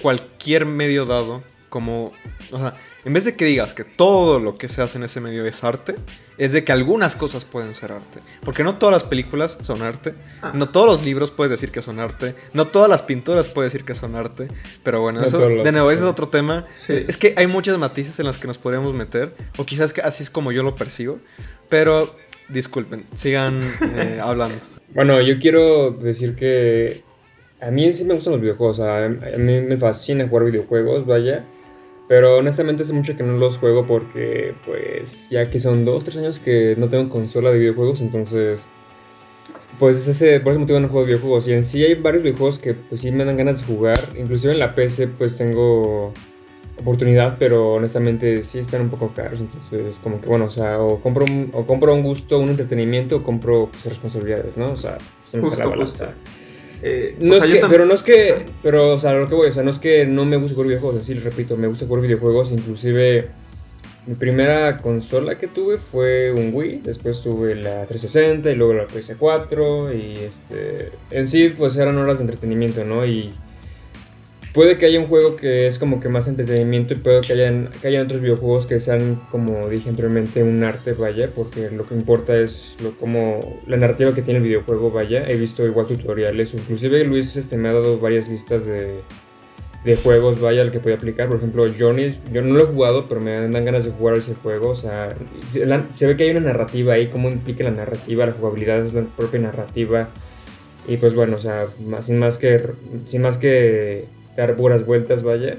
cualquier 0.00 0.66
medio 0.66 1.06
dado 1.06 1.42
como, 1.68 2.08
o 2.52 2.58
sea, 2.58 2.72
en 3.04 3.12
vez 3.12 3.24
de 3.24 3.34
que 3.36 3.44
digas 3.44 3.74
que 3.74 3.82
todo 3.84 4.38
lo 4.38 4.54
que 4.54 4.68
se 4.68 4.80
hace 4.80 4.96
en 4.96 5.04
ese 5.04 5.20
medio 5.20 5.44
es 5.44 5.64
arte, 5.64 5.96
es 6.38 6.52
de 6.52 6.62
que 6.64 6.70
algunas 6.72 7.16
cosas 7.16 7.44
pueden 7.44 7.74
ser 7.74 7.90
arte. 7.92 8.20
Porque 8.44 8.62
no 8.62 8.76
todas 8.78 8.92
las 8.92 9.02
películas 9.02 9.58
son 9.62 9.82
arte, 9.82 10.14
Ah. 10.40 10.52
no 10.54 10.66
todos 10.68 10.86
los 10.86 11.02
libros 11.04 11.32
puedes 11.32 11.50
decir 11.50 11.70
que 11.72 11.82
son 11.82 11.98
arte, 11.98 12.34
no 12.54 12.68
todas 12.68 12.88
las 12.88 13.02
pinturas 13.02 13.48
puedes 13.48 13.72
decir 13.72 13.84
que 13.84 13.94
son 13.96 14.14
arte, 14.14 14.48
pero 14.84 15.00
bueno, 15.00 15.20
No 15.20 15.26
eso, 15.26 15.38
de 15.38 15.72
nuevo, 15.72 15.90
ese 15.90 16.02
es 16.02 16.08
otro 16.08 16.28
tema. 16.28 16.66
Sí. 16.72 17.04
Es 17.08 17.16
que 17.16 17.34
hay 17.36 17.46
muchas 17.48 17.76
matices 17.76 18.18
en 18.20 18.26
las 18.26 18.38
que 18.38 18.46
nos 18.46 18.56
podríamos 18.56 18.94
meter, 18.94 19.34
o 19.58 19.66
quizás 19.66 19.92
que 19.92 20.00
así 20.00 20.22
es 20.22 20.30
como 20.30 20.52
yo 20.52 20.62
lo 20.62 20.76
percibo, 20.76 21.18
pero 21.68 22.14
disculpen, 22.48 23.02
sigan 23.14 23.60
eh, 23.82 24.18
hablando. 24.22 24.54
Bueno, 24.94 25.20
yo 25.20 25.38
quiero 25.40 25.90
decir 25.90 26.36
que 26.36 27.02
a 27.66 27.70
mí 27.70 27.92
sí 27.92 28.04
me 28.04 28.14
gustan 28.14 28.32
los 28.34 28.42
videojuegos, 28.42 28.78
o 28.78 28.82
sea, 28.84 29.04
a 29.06 29.08
mí 29.08 29.60
me 29.60 29.76
fascina 29.76 30.28
jugar 30.28 30.44
videojuegos, 30.46 31.06
vaya. 31.06 31.44
Pero 32.06 32.36
honestamente 32.36 32.82
hace 32.82 32.92
mucho 32.92 33.16
que 33.16 33.22
no 33.22 33.38
los 33.38 33.56
juego 33.56 33.86
porque, 33.86 34.54
pues, 34.66 35.28
ya 35.30 35.48
que 35.48 35.58
son 35.58 35.84
dos, 35.86 36.04
tres 36.04 36.18
años 36.18 36.38
que 36.38 36.74
no 36.78 36.88
tengo 36.90 37.08
consola 37.08 37.50
de 37.50 37.58
videojuegos, 37.58 38.02
entonces, 38.02 38.66
pues 39.78 40.06
ese, 40.06 40.40
por 40.40 40.52
ese 40.52 40.60
motivo 40.60 40.78
no 40.80 40.88
juego 40.88 41.06
videojuegos. 41.06 41.48
Y 41.48 41.52
en 41.54 41.64
sí 41.64 41.82
hay 41.82 41.94
varios 41.94 42.22
videojuegos 42.22 42.58
que, 42.58 42.74
pues, 42.74 43.00
sí 43.00 43.10
me 43.10 43.24
dan 43.24 43.36
ganas 43.38 43.60
de 43.60 43.74
jugar. 43.74 43.98
Inclusive 44.18 44.52
en 44.52 44.58
la 44.58 44.74
PC, 44.74 45.08
pues, 45.08 45.36
tengo 45.36 46.12
oportunidad, 46.78 47.36
pero 47.38 47.74
honestamente 47.74 48.42
sí 48.42 48.58
están 48.58 48.82
un 48.82 48.90
poco 48.90 49.12
caros. 49.14 49.40
Entonces, 49.40 49.98
como 50.02 50.18
que, 50.18 50.26
bueno, 50.26 50.44
o 50.46 50.50
sea, 50.50 50.80
o 50.80 51.00
compro 51.00 51.24
un, 51.24 51.50
o 51.54 51.66
compro 51.66 51.94
un 51.94 52.02
gusto, 52.02 52.38
un 52.38 52.50
entretenimiento, 52.50 53.16
o 53.16 53.22
compro 53.22 53.68
pues, 53.72 53.86
responsabilidades, 53.86 54.56
¿no? 54.58 54.72
O 54.72 54.76
sea, 54.76 54.98
se 55.26 55.38
me 55.38 55.44
sale 55.44 55.56
la 55.56 55.64
Justo, 55.64 55.70
balanza. 55.70 56.06
justo. 56.06 56.43
Eh, 56.86 57.16
No 57.18 57.34
es 57.34 57.44
sea, 57.44 57.60
que, 57.62 57.66
pero 57.66 57.86
no 57.86 57.94
es 57.94 58.02
que, 58.02 58.44
pero, 58.62 58.92
o 58.92 58.98
sea, 58.98 59.14
lo 59.14 59.26
que 59.26 59.34
voy, 59.34 59.48
o 59.48 59.52
sea, 59.52 59.62
no 59.62 59.70
es 59.70 59.78
que 59.78 60.04
no 60.04 60.26
me 60.26 60.36
guste 60.36 60.54
jugar 60.54 60.68
videojuegos, 60.68 61.00
así, 61.00 61.14
repito, 61.14 61.56
me 61.56 61.66
gusta 61.66 61.86
jugar 61.86 62.02
videojuegos, 62.02 62.52
inclusive 62.52 63.30
mi 64.06 64.14
primera 64.16 64.76
consola 64.76 65.38
que 65.38 65.46
tuve 65.46 65.78
fue 65.78 66.30
un 66.30 66.50
Wii, 66.52 66.82
después 66.84 67.22
tuve 67.22 67.54
la 67.54 67.86
360 67.86 68.50
y 68.50 68.54
luego 68.54 68.74
la 68.74 68.86
PS4 68.86 69.98
y 69.98 70.18
este 70.18 70.90
en 71.10 71.26
sí 71.26 71.54
pues 71.56 71.74
eran 71.78 71.96
horas 71.96 72.18
de 72.18 72.24
entretenimiento, 72.24 72.84
¿no? 72.84 73.06
Y 73.06 73.30
puede 74.54 74.78
que 74.78 74.86
haya 74.86 75.00
un 75.00 75.08
juego 75.08 75.36
que 75.36 75.66
es 75.66 75.78
como 75.78 76.00
que 76.00 76.08
más 76.08 76.28
entretenimiento 76.28 76.94
y 76.94 76.96
puede 76.96 77.20
que 77.20 77.34
hayan, 77.34 77.70
que 77.82 77.88
hayan 77.88 78.04
otros 78.04 78.22
videojuegos 78.22 78.66
que 78.66 78.80
sean 78.80 79.20
como 79.30 79.68
dije 79.68 79.90
anteriormente 79.90 80.42
un 80.42 80.62
arte, 80.64 80.94
vaya, 80.94 81.28
porque 81.34 81.70
lo 81.70 81.86
que 81.86 81.94
importa 81.94 82.36
es 82.38 82.76
lo 82.82 82.96
como 82.96 83.60
la 83.66 83.76
narrativa 83.76 84.14
que 84.14 84.22
tiene 84.22 84.38
el 84.38 84.44
videojuego, 84.44 84.90
vaya. 84.90 85.28
He 85.28 85.36
visto 85.36 85.66
igual 85.66 85.88
tutoriales, 85.88 86.54
inclusive 86.54 87.04
Luis 87.04 87.36
este 87.36 87.56
me 87.58 87.68
ha 87.68 87.72
dado 87.72 87.98
varias 87.98 88.28
listas 88.28 88.64
de 88.64 89.00
de 89.84 89.96
juegos, 89.96 90.40
vaya, 90.40 90.62
al 90.62 90.72
que 90.72 90.80
puede 90.80 90.96
aplicar. 90.96 91.28
Por 91.28 91.36
ejemplo, 91.36 91.64
Journey, 91.78 92.18
yo 92.32 92.42
no 92.42 92.54
lo 92.54 92.64
he 92.64 92.66
jugado, 92.66 93.06
pero 93.06 93.20
me 93.20 93.32
dan 93.48 93.64
ganas 93.64 93.84
de 93.84 93.90
jugar 93.90 94.16
ese 94.16 94.34
juego. 94.34 94.70
O 94.70 94.74
sea, 94.74 95.14
se, 95.48 95.66
ve 96.06 96.16
que 96.16 96.24
hay 96.24 96.30
una 96.30 96.40
narrativa 96.40 96.94
ahí, 96.94 97.08
cómo 97.08 97.28
implica 97.28 97.64
la 97.64 97.70
narrativa, 97.70 98.26
la 98.26 98.32
jugabilidad 98.32 98.84
es 98.84 98.94
la 98.94 99.02
propia 99.02 99.40
narrativa. 99.40 100.08
Y 100.88 100.96
pues 100.96 101.14
bueno, 101.14 101.36
o 101.36 101.40
sea, 101.40 101.66
sin 102.00 102.18
más 102.18 102.38
que, 102.38 102.62
sin 103.06 103.22
más 103.22 103.38
que 103.38 104.06
dar 104.36 104.56
puras 104.56 104.84
vueltas, 104.84 105.22
vaya. 105.22 105.58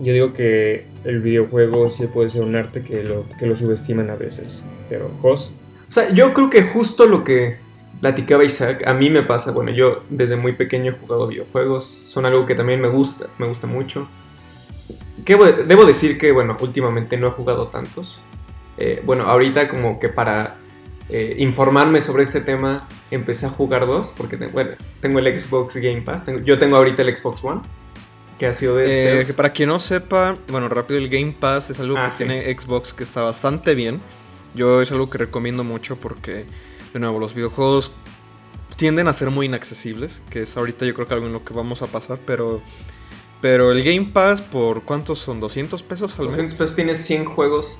Yo 0.00 0.12
digo 0.12 0.32
que 0.32 0.86
el 1.04 1.20
videojuego 1.20 1.90
sí 1.90 2.06
puede 2.06 2.30
ser 2.30 2.42
un 2.42 2.56
arte 2.56 2.82
que 2.82 3.02
lo, 3.02 3.26
que 3.38 3.46
lo 3.46 3.56
subestiman 3.56 4.10
a 4.10 4.16
veces. 4.16 4.64
Pero, 4.88 5.10
¿vos? 5.20 5.52
O 5.88 5.92
sea, 5.92 6.10
yo 6.10 6.32
creo 6.32 6.48
que 6.48 6.62
justo 6.62 7.06
lo 7.06 7.24
que 7.24 7.58
platicaba 8.00 8.42
Isaac, 8.42 8.82
a 8.86 8.94
mí 8.94 9.10
me 9.10 9.22
pasa, 9.22 9.52
bueno, 9.52 9.70
yo 9.70 10.02
desde 10.10 10.36
muy 10.36 10.54
pequeño 10.54 10.90
he 10.90 10.94
jugado 10.94 11.28
videojuegos, 11.28 11.84
son 11.84 12.26
algo 12.26 12.46
que 12.46 12.54
también 12.54 12.80
me 12.80 12.88
gusta, 12.88 13.28
me 13.38 13.46
gusta 13.46 13.66
mucho. 13.66 14.08
debo 15.24 15.84
decir 15.84 16.18
que, 16.18 16.32
bueno, 16.32 16.56
últimamente 16.60 17.16
no 17.16 17.28
he 17.28 17.30
jugado 17.30 17.68
tantos. 17.68 18.20
Eh, 18.78 19.02
bueno, 19.04 19.24
ahorita 19.24 19.68
como 19.68 20.00
que 20.00 20.08
para 20.08 20.56
eh, 21.12 21.36
informarme 21.38 22.00
sobre 22.00 22.22
este 22.22 22.40
tema 22.40 22.88
empecé 23.10 23.46
a 23.46 23.50
jugar 23.50 23.86
dos, 23.86 24.14
porque 24.16 24.36
bueno, 24.36 24.72
tengo 25.00 25.18
el 25.18 25.38
Xbox 25.38 25.76
Game 25.76 26.02
Pass, 26.02 26.24
yo 26.44 26.58
tengo 26.58 26.76
ahorita 26.76 27.02
el 27.02 27.14
Xbox 27.14 27.44
One, 27.44 27.60
que 28.38 28.46
ha 28.46 28.52
sido 28.52 28.76
de... 28.76 29.20
Eh, 29.20 29.26
que 29.26 29.34
para 29.34 29.52
quien 29.52 29.68
no 29.68 29.78
sepa, 29.78 30.36
bueno, 30.48 30.68
rápido 30.68 30.98
el 30.98 31.08
Game 31.08 31.36
Pass 31.38 31.70
es 31.70 31.78
algo 31.80 31.98
ah, 31.98 32.06
que 32.06 32.16
tiene 32.16 32.58
Xbox 32.58 32.94
que 32.94 33.02
está 33.02 33.22
bastante 33.22 33.74
bien. 33.74 34.00
Yo 34.54 34.82
es 34.82 34.90
algo 34.90 35.08
que 35.10 35.18
recomiendo 35.18 35.64
mucho 35.64 35.96
porque 35.96 36.46
de 36.92 37.00
nuevo, 37.00 37.18
los 37.18 37.34
videojuegos 37.34 37.92
tienden 38.76 39.08
a 39.08 39.12
ser 39.12 39.30
muy 39.30 39.46
inaccesibles, 39.46 40.22
que 40.30 40.42
es 40.42 40.56
ahorita 40.56 40.84
yo 40.86 40.94
creo 40.94 41.06
que 41.06 41.14
algo 41.14 41.26
en 41.26 41.32
lo 41.32 41.44
que 41.44 41.54
vamos 41.54 41.82
a 41.82 41.86
pasar, 41.86 42.18
pero 42.26 42.62
pero 43.40 43.72
el 43.72 43.82
Game 43.82 44.08
Pass 44.12 44.40
por 44.40 44.82
cuántos 44.82 45.18
son 45.18 45.40
200 45.40 45.82
pesos 45.82 46.18
al 46.18 46.26
200 46.26 46.56
pesos 46.56 46.76
tienes 46.76 46.98
100 47.04 47.24
juegos 47.24 47.78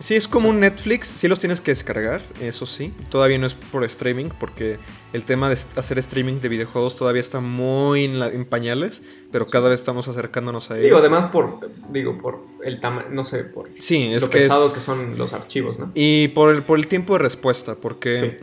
Sí, 0.00 0.14
es 0.14 0.28
como 0.28 0.48
un 0.48 0.60
Netflix, 0.60 1.08
sí 1.08 1.26
los 1.26 1.40
tienes 1.40 1.60
que 1.60 1.72
descargar, 1.72 2.22
eso 2.40 2.66
sí. 2.66 2.92
Todavía 3.08 3.36
no 3.38 3.46
es 3.46 3.54
por 3.54 3.82
streaming, 3.84 4.26
porque 4.38 4.78
el 5.12 5.24
tema 5.24 5.48
de 5.48 5.54
hacer 5.54 5.98
streaming 5.98 6.40
de 6.40 6.48
videojuegos 6.48 6.96
todavía 6.96 7.20
está 7.20 7.40
muy 7.40 8.04
en, 8.04 8.44
pañales, 8.44 9.02
pero 9.32 9.46
cada 9.46 9.68
vez 9.68 9.80
estamos 9.80 10.06
acercándonos 10.06 10.70
a 10.70 10.76
ello. 10.76 10.84
Digo, 10.84 10.98
además 10.98 11.26
por, 11.26 11.70
digo, 11.90 12.16
por 12.18 12.44
el 12.62 12.80
tamaño, 12.80 13.08
no 13.10 13.24
sé, 13.24 13.38
por 13.38 13.70
sí, 13.78 14.12
es 14.12 14.22
lo 14.22 14.30
que 14.30 14.38
pesado 14.38 14.72
que 14.72 14.78
son 14.78 15.18
los 15.18 15.32
archivos, 15.32 15.80
¿no? 15.80 15.90
Y 15.94 16.28
por 16.28 16.54
el, 16.54 16.62
por 16.62 16.78
el 16.78 16.86
tiempo 16.86 17.14
de 17.14 17.18
respuesta, 17.18 17.74
porque 17.74 18.36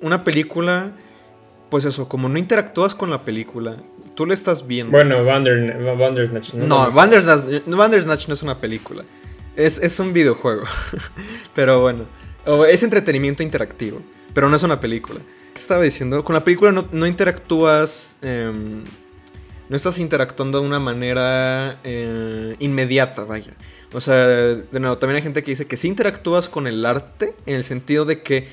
una 0.00 0.22
película, 0.22 0.96
pues 1.68 1.84
eso, 1.84 2.08
como 2.08 2.30
no 2.30 2.38
interactúas 2.38 2.94
con 2.94 3.10
la 3.10 3.22
película, 3.22 3.76
tú 4.14 4.24
le 4.24 4.32
estás 4.32 4.66
viendo. 4.66 4.92
Bueno, 4.92 5.24
Bandersnatch. 5.24 6.54
No, 6.54 6.86
no 6.86 6.90
Bandersnatch 7.76 8.28
no 8.28 8.34
es 8.34 8.42
una 8.42 8.58
película. 8.58 9.04
Es, 9.56 10.00
un 10.00 10.12
videojuego. 10.12 10.64
pero 11.54 11.80
bueno. 11.80 12.06
es 12.68 12.82
entretenimiento 12.82 13.42
interactivo. 13.42 14.00
Pero 14.34 14.48
no 14.48 14.56
es 14.56 14.62
una 14.62 14.80
película. 14.80 15.20
¿Qué 15.54 15.60
estaba 15.60 15.82
diciendo? 15.82 16.24
Con 16.24 16.34
la 16.34 16.44
película 16.44 16.72
no, 16.72 17.06
interactúas. 17.06 18.16
Em, 18.22 18.82
no 19.68 19.76
estás 19.76 19.98
interactuando 19.98 20.60
de 20.60 20.66
una 20.66 20.80
manera 20.80 21.80
eh, 21.84 22.56
inmediata, 22.58 23.24
vaya. 23.24 23.54
O 23.92 24.00
sea, 24.00 24.16
de 24.16 24.80
nuevo, 24.80 24.98
también 24.98 25.16
hay 25.16 25.22
gente 25.22 25.42
que 25.42 25.50
dice 25.50 25.66
que 25.66 25.76
sí 25.76 25.88
interactúas 25.88 26.48
con 26.48 26.66
el 26.66 26.84
arte 26.86 27.34
en 27.46 27.56
el 27.56 27.64
sentido 27.64 28.04
de 28.04 28.22
que 28.22 28.48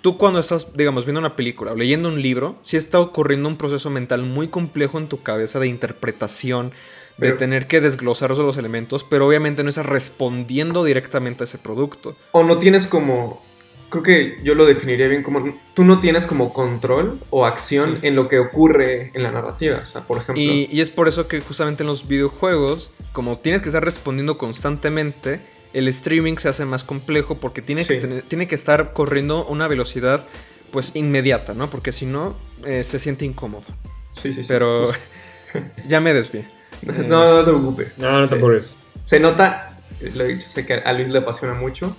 tú 0.00 0.18
cuando 0.18 0.40
estás, 0.40 0.68
digamos, 0.74 1.04
viendo 1.04 1.20
una 1.20 1.36
película 1.36 1.72
o 1.72 1.76
leyendo 1.76 2.08
un 2.08 2.20
libro, 2.20 2.58
sí 2.64 2.76
está 2.76 3.00
ocurriendo 3.00 3.48
un 3.48 3.56
proceso 3.56 3.90
mental 3.90 4.22
muy 4.22 4.48
complejo 4.48 4.98
en 4.98 5.08
tu 5.08 5.22
cabeza 5.22 5.60
de 5.60 5.66
interpretación, 5.66 6.72
de 7.16 7.32
tener 7.32 7.66
que 7.66 7.80
desglosar 7.80 8.32
esos 8.32 8.44
los 8.44 8.56
elementos, 8.56 9.04
pero 9.04 9.26
obviamente 9.26 9.62
no 9.62 9.68
estás 9.68 9.86
respondiendo 9.86 10.84
directamente 10.84 11.44
a 11.44 11.46
ese 11.46 11.58
producto. 11.58 12.16
O 12.32 12.42
no 12.42 12.58
tienes 12.58 12.86
como, 12.86 13.42
creo 13.88 14.02
que 14.02 14.36
yo 14.42 14.54
lo 14.54 14.66
definiría 14.66 15.08
bien 15.08 15.22
como, 15.22 15.58
tú 15.74 15.84
no 15.84 16.00
tienes 16.00 16.26
como 16.26 16.52
control 16.52 17.20
o 17.30 17.46
acción 17.46 18.00
en 18.02 18.16
lo 18.16 18.28
que 18.28 18.38
ocurre 18.38 19.12
en 19.14 19.22
la 19.22 19.30
narrativa, 19.30 19.78
o 19.78 19.86
sea, 19.86 20.06
por 20.06 20.18
ejemplo. 20.18 20.42
Y, 20.42 20.80
es 20.80 20.90
por 20.90 21.08
eso 21.08 21.28
que 21.28 21.40
justamente 21.40 21.82
en 21.82 21.86
los 21.86 22.08
videojuegos, 22.08 22.90
como 23.12 23.38
tienes 23.38 23.62
que 23.62 23.68
estar 23.68 23.84
respondiendo 23.84 24.38
constantemente, 24.38 25.40
el 25.72 25.88
streaming 25.88 26.36
se 26.36 26.48
hace 26.48 26.64
más 26.64 26.84
complejo 26.84 27.38
porque 27.38 27.62
tiene, 27.62 27.84
que, 27.84 27.96
tiene 27.96 28.46
que 28.46 28.54
estar 28.54 28.92
corriendo 28.92 29.44
una 29.46 29.68
velocidad 29.68 30.26
pues 30.70 30.92
inmediata, 30.94 31.54
¿no? 31.54 31.70
Porque 31.70 31.92
si 31.92 32.06
no, 32.06 32.36
eh, 32.66 32.82
se 32.82 32.98
siente 32.98 33.24
incómodo. 33.24 33.64
Sí, 34.12 34.32
sí, 34.32 34.42
sí. 34.42 34.48
Pero 34.48 34.90
ya 35.88 36.00
me 36.00 36.12
desvié. 36.12 36.48
No, 37.08 37.38
no 37.38 37.44
te 37.44 37.50
preocupes. 37.50 37.98
No, 37.98 38.20
no 38.20 38.28
te 38.28 38.36
preocupes. 38.36 38.76
Se 39.04 39.20
nota, 39.20 39.78
lo 40.14 40.24
he 40.24 40.28
dicho, 40.28 40.48
sé 40.48 40.66
que 40.66 40.74
a 40.74 40.92
Luis 40.92 41.08
le 41.08 41.18
apasiona 41.18 41.54
mucho. 41.54 41.96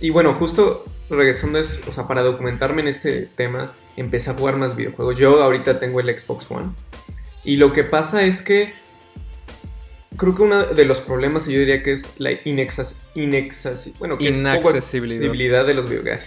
Y 0.00 0.10
bueno, 0.10 0.34
justo 0.34 0.84
regresando, 1.10 1.58
es, 1.58 1.80
o 1.88 1.92
sea, 1.92 2.06
para 2.06 2.22
documentarme 2.22 2.82
en 2.82 2.88
este 2.88 3.22
tema, 3.22 3.72
empecé 3.96 4.30
a 4.30 4.34
jugar 4.34 4.56
más 4.56 4.76
videojuegos. 4.76 5.18
Yo 5.18 5.42
ahorita 5.42 5.80
tengo 5.80 6.00
el 6.00 6.18
Xbox 6.18 6.50
One. 6.50 6.70
Y 7.44 7.56
lo 7.56 7.72
que 7.72 7.84
pasa 7.84 8.24
es 8.24 8.42
que 8.42 8.74
creo 10.16 10.34
que 10.34 10.42
uno 10.42 10.64
de 10.64 10.84
los 10.84 11.00
problemas, 11.00 11.46
yo 11.46 11.58
diría 11.58 11.82
que 11.82 11.92
es 11.92 12.18
la 12.18 12.30
inexas, 12.44 12.94
inexas, 13.14 13.88
bueno, 13.98 14.18
que 14.18 14.26
inaccesibilidad 14.26 15.66
de 15.66 15.74
los 15.74 15.88
videojuegos. 15.88 16.24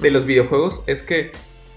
de 0.00 0.10
los 0.10 0.24
videojuegos 0.24 0.82
es 0.86 1.02
que 1.02 1.32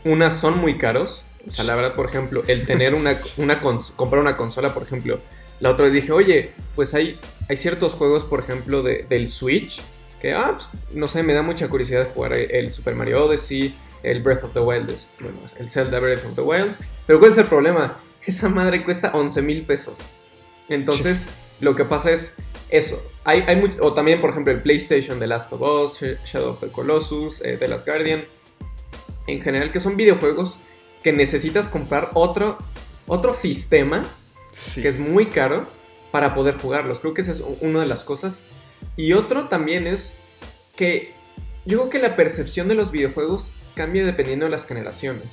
unas 0.06 0.40
son 0.40 0.60
muy 0.60 0.78
caros 0.78 1.25
o 1.48 1.52
sea, 1.52 1.66
la 1.66 1.76
verdad, 1.76 1.96
por 1.96 2.06
ejemplo, 2.06 2.44
el 2.48 2.66
tener 2.66 2.96
una, 2.96 3.20
una 3.38 3.60
comprar 3.62 4.22
una 4.22 4.36
consola, 4.36 4.74
por 4.74 4.84
ejemplo, 4.84 5.20
la 5.60 5.72
otra 5.72 5.86
vez 5.86 5.94
dije, 5.94 6.12
oye, 6.12 6.52
pues 6.76 6.94
hay, 6.94 7.20
hay 7.50 7.56
ciertos 7.56 7.94
juegos, 7.94 8.24
por 8.24 8.40
ejemplo, 8.40 8.82
de, 8.82 9.06
del 9.10 9.28
Switch, 9.28 9.82
que, 10.22 10.34
ah, 10.34 10.56
pues, 10.56 10.70
no 10.94 11.08
sé, 11.08 11.24
me 11.24 11.34
da 11.34 11.42
mucha 11.42 11.68
curiosidad 11.68 12.10
jugar 12.14 12.34
el 12.34 12.72
Super 12.72 12.96
Mario 12.96 13.26
Odyssey, 13.26 13.76
el 14.04 14.22
Breath 14.22 14.44
of 14.44 14.54
the 14.54 14.60
Wild, 14.60 14.92
bueno, 15.20 15.38
el 15.58 15.70
Zelda 15.70 16.00
Breath 16.00 16.26
of 16.26 16.36
the 16.36 16.42
Wild. 16.42 16.76
Pero 17.06 17.20
¿cuál 17.20 17.32
es 17.32 17.38
el 17.38 17.46
problema? 17.46 18.00
Esa 18.26 18.50
madre 18.50 18.84
cuesta 18.84 19.12
11 19.14 19.42
mil 19.42 19.66
pesos. 19.66 19.96
Entonces, 20.70 21.26
lo 21.60 21.76
que 21.76 21.86
pasa 21.86 22.12
es 22.12 22.36
eso. 22.70 23.02
Hay, 23.26 23.44
hay 23.48 23.56
mucho, 23.58 23.82
o 23.82 23.94
también, 23.94 24.22
por 24.22 24.30
ejemplo, 24.30 24.54
el 24.54 24.62
PlayStation 24.62 25.20
The 25.20 25.28
Last 25.28 25.52
of 25.52 25.62
Us, 25.62 26.02
Shadow 26.26 26.52
of 26.52 26.60
the 26.62 26.68
Colossus, 26.68 27.42
eh, 27.42 27.58
The 27.58 27.68
Last 27.68 27.86
Guardian. 27.86 28.26
En 29.28 29.42
general, 29.42 29.72
que 29.72 29.80
son 29.80 29.96
videojuegos 29.96 30.60
que 31.03 31.13
necesitas 31.13 31.67
comprar 31.67 32.12
otro, 32.13 32.57
otro 33.07 33.33
sistema 33.33 34.03
que 34.75 34.88
es 34.88 34.98
muy 34.98 35.27
caro 35.27 35.62
para 36.12 36.36
poder 36.36 36.57
jugarlos. 36.57 37.00
Creo 37.00 37.13
que 37.13 37.22
esa 37.22 37.31
es 37.31 37.43
una 37.62 37.81
de 37.81 37.88
las 37.88 38.03
cosas. 38.03 38.43
Y 38.95 39.13
otro 39.13 39.45
también 39.45 39.88
es 39.88 40.15
que 40.75 41.12
yo 41.65 41.79
creo 41.79 41.89
que 41.89 42.00
la 42.00 42.15
percepción 42.15 42.67
de 42.67 42.75
los 42.75 42.91
videojuegos 42.91 43.51
cambia 43.75 44.05
dependiendo 44.05 44.45
de 44.45 44.51
las 44.51 44.65
generaciones. 44.65 45.29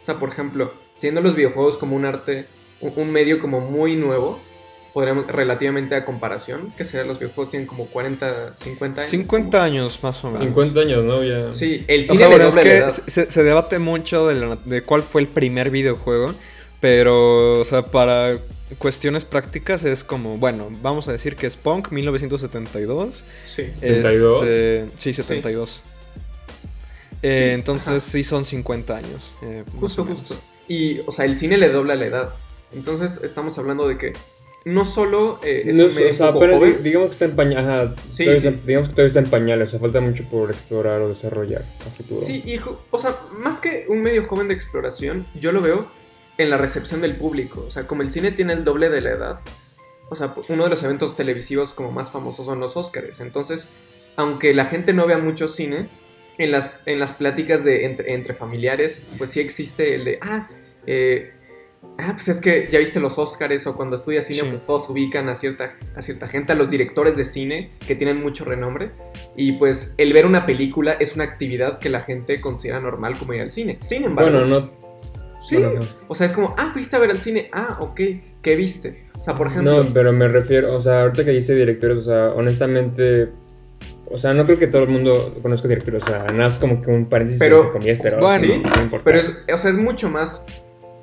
O 0.00 0.04
sea, 0.04 0.18
por 0.18 0.28
ejemplo, 0.28 0.72
siendo 0.94 1.20
los 1.20 1.34
videojuegos 1.34 1.76
como 1.76 1.96
un 1.96 2.04
arte, 2.04 2.46
un 2.80 3.10
medio 3.10 3.38
como 3.38 3.60
muy 3.60 3.96
nuevo, 3.96 4.38
podríamos, 4.92 5.26
relativamente 5.26 5.94
a 5.94 6.04
comparación, 6.04 6.72
que 6.76 6.84
serían 6.84 7.08
los 7.08 7.18
videojuegos 7.18 7.50
tienen 7.50 7.66
como 7.66 7.86
40, 7.86 8.54
50 8.54 9.00
años. 9.00 9.10
50 9.10 9.64
años 9.64 10.02
más 10.02 10.24
o 10.24 10.30
menos. 10.30 10.46
50 10.46 10.80
años, 10.80 11.04
¿no? 11.04 11.22
Ya. 11.22 11.54
Sí, 11.54 11.84
el 11.86 12.06
cine 12.06 12.26
o 12.26 12.48
es 12.48 12.56
que 12.56 12.84
se, 12.90 13.42
debate 13.42 13.78
mucho 13.78 14.26
de, 14.26 14.82
cuál 14.82 15.02
fue 15.02 15.20
el 15.20 15.28
primer 15.28 15.70
videojuego, 15.70 16.34
pero, 16.80 17.60
o 17.60 17.64
sea, 17.64 17.86
para 17.86 18.38
cuestiones 18.78 19.24
prácticas 19.24 19.84
es 19.84 20.04
como, 20.04 20.36
bueno, 20.36 20.68
vamos 20.82 21.08
a 21.08 21.12
decir 21.12 21.36
que 21.36 21.46
es 21.46 21.56
Punk 21.56 21.90
1972. 21.90 23.24
Sí, 23.46 23.64
72. 23.74 24.42
Este, 24.42 24.86
sí, 24.98 25.12
72. 25.14 25.82
Eh, 27.22 27.52
entonces 27.54 28.02
sí 28.02 28.22
son 28.22 28.44
50 28.44 28.96
años. 28.96 29.34
Eh, 29.42 29.64
justo, 29.80 30.04
justo. 30.04 30.36
Y, 30.68 31.00
o 31.00 31.12
sea, 31.12 31.24
el 31.24 31.34
cine 31.34 31.56
le 31.56 31.68
dobla 31.70 31.94
la 31.96 32.06
edad. 32.06 32.34
Entonces 32.72 33.20
estamos 33.22 33.58
hablando 33.58 33.88
de 33.88 33.96
que 33.96 34.12
no 34.68 34.84
solo 34.84 35.40
eh, 35.42 35.64
es 35.66 35.80
o 35.80 35.88
sea, 35.88 36.32
digamos 36.82 37.08
que 37.08 37.12
está 37.12 37.24
en 37.24 37.36
pañales, 37.36 37.98
digamos 38.66 38.88
que 38.88 38.94
todavía 38.94 39.06
está 39.06 39.20
en 39.20 39.30
pañales, 39.30 39.68
o 39.68 39.70
sea, 39.70 39.80
falta 39.80 40.00
mucho 40.00 40.24
por 40.28 40.50
explorar 40.50 41.00
o 41.00 41.08
desarrollar 41.08 41.64
a 41.86 41.90
futuro. 41.90 42.20
Sí, 42.20 42.42
hijo, 42.44 42.84
o 42.90 42.98
sea, 42.98 43.16
más 43.32 43.60
que 43.60 43.86
un 43.88 44.02
medio 44.02 44.24
joven 44.24 44.48
de 44.48 44.54
exploración, 44.54 45.26
yo 45.34 45.52
lo 45.52 45.62
veo 45.62 45.90
en 46.36 46.50
la 46.50 46.58
recepción 46.58 47.00
del 47.00 47.16
público, 47.16 47.64
o 47.66 47.70
sea, 47.70 47.86
como 47.86 48.02
el 48.02 48.10
cine 48.10 48.30
tiene 48.30 48.52
el 48.52 48.62
doble 48.62 48.90
de 48.90 49.00
la 49.00 49.10
edad, 49.10 49.40
o 50.10 50.16
sea, 50.16 50.34
uno 50.48 50.64
de 50.64 50.70
los 50.70 50.82
eventos 50.82 51.16
televisivos 51.16 51.72
como 51.72 51.90
más 51.90 52.10
famosos 52.10 52.46
son 52.46 52.60
los 52.60 52.76
Oscars. 52.76 53.20
Entonces, 53.20 53.68
aunque 54.16 54.54
la 54.54 54.66
gente 54.66 54.92
no 54.92 55.06
vea 55.06 55.18
mucho 55.18 55.48
cine, 55.48 55.88
en 56.38 56.52
las, 56.52 56.78
en 56.86 57.00
las 57.00 57.12
pláticas 57.12 57.64
de 57.64 57.84
entre, 57.84 58.14
entre 58.14 58.32
familiares, 58.32 59.04
pues 59.18 59.30
sí 59.30 59.40
existe 59.40 59.94
el 59.94 60.04
de, 60.04 60.18
ah, 60.22 60.48
eh, 60.86 61.32
ah, 61.98 62.12
pues 62.12 62.28
es 62.28 62.40
que 62.40 62.68
ya 62.70 62.78
viste 62.78 63.00
los 63.00 63.18
Oscars 63.18 63.66
o 63.66 63.74
cuando 63.76 63.96
estudias 63.96 64.24
cine, 64.26 64.40
Sí. 64.40 64.46
pues 64.50 64.64
todos 64.64 64.88
ubican 64.88 65.28
a 65.28 65.34
cierta, 65.34 65.74
a 65.96 66.02
cierta 66.02 66.28
gente, 66.28 66.52
a 66.52 66.54
los 66.56 66.70
directores 66.70 67.16
de 67.16 67.24
cine 67.24 67.70
que 67.86 67.94
tienen 67.94 68.20
mucho 68.20 68.44
renombre. 68.44 68.90
Y 69.36 69.52
pues 69.52 69.94
el 69.98 70.12
ver 70.12 70.26
una 70.26 70.46
película 70.46 70.92
es 70.98 71.14
una 71.14 71.24
actividad 71.24 71.78
que 71.78 71.88
la 71.88 72.00
gente 72.00 72.40
considera 72.40 72.80
normal 72.80 73.18
como 73.18 73.34
ir 73.34 73.42
al 73.42 73.50
cine. 73.50 73.78
Sin 73.80 74.04
embargo, 74.04 74.30
Bueno, 74.30 74.46
no. 74.46 74.70
sí. 75.40 75.56
bueno, 75.56 75.80
no. 75.80 75.86
O 76.08 76.14
sea, 76.14 76.26
es 76.26 76.32
como, 76.32 76.54
ah, 76.56 76.70
fuiste 76.72 76.96
a 76.96 76.98
ver 76.98 77.10
al 77.10 77.20
cine, 77.20 77.48
ah, 77.52 77.76
ok, 77.80 78.00
¿qué 78.42 78.56
viste? 78.56 79.06
O 79.20 79.24
sea, 79.24 79.36
por 79.36 79.48
ejemplo, 79.48 79.82
No, 79.82 79.90
pero 79.92 80.12
me 80.12 80.28
refiero, 80.28 80.74
o 80.76 80.80
sea, 80.80 81.00
ahorita 81.02 81.24
que 81.24 81.30
dijiste 81.32 81.54
directores, 81.56 81.98
o 81.98 82.02
sea, 82.02 82.26
honestamente, 82.36 83.28
o 84.10 84.16
sea, 84.16 84.32
no 84.32 84.44
creo 84.46 84.58
que 84.58 84.68
todo 84.68 84.84
el 84.84 84.88
mundo 84.88 85.36
conozca 85.42 85.66
directores, 85.68 86.04
o 86.04 86.06
sea, 86.06 86.24
nada 86.32 86.46
es 86.46 86.58
como 86.58 86.80
que 86.80 86.90
un 86.90 87.06
paréntesis 87.06 87.40
Pero, 87.40 87.56
entre 87.58 87.72
comillas, 87.72 87.98
pero 88.00 88.20
bueno, 88.20 88.46
sí, 88.46 88.62
pero 89.04 89.18
es, 89.18 89.36
o 89.52 89.58
sea, 89.58 89.70
es 89.70 89.76
mucho 89.76 90.08
más 90.08 90.44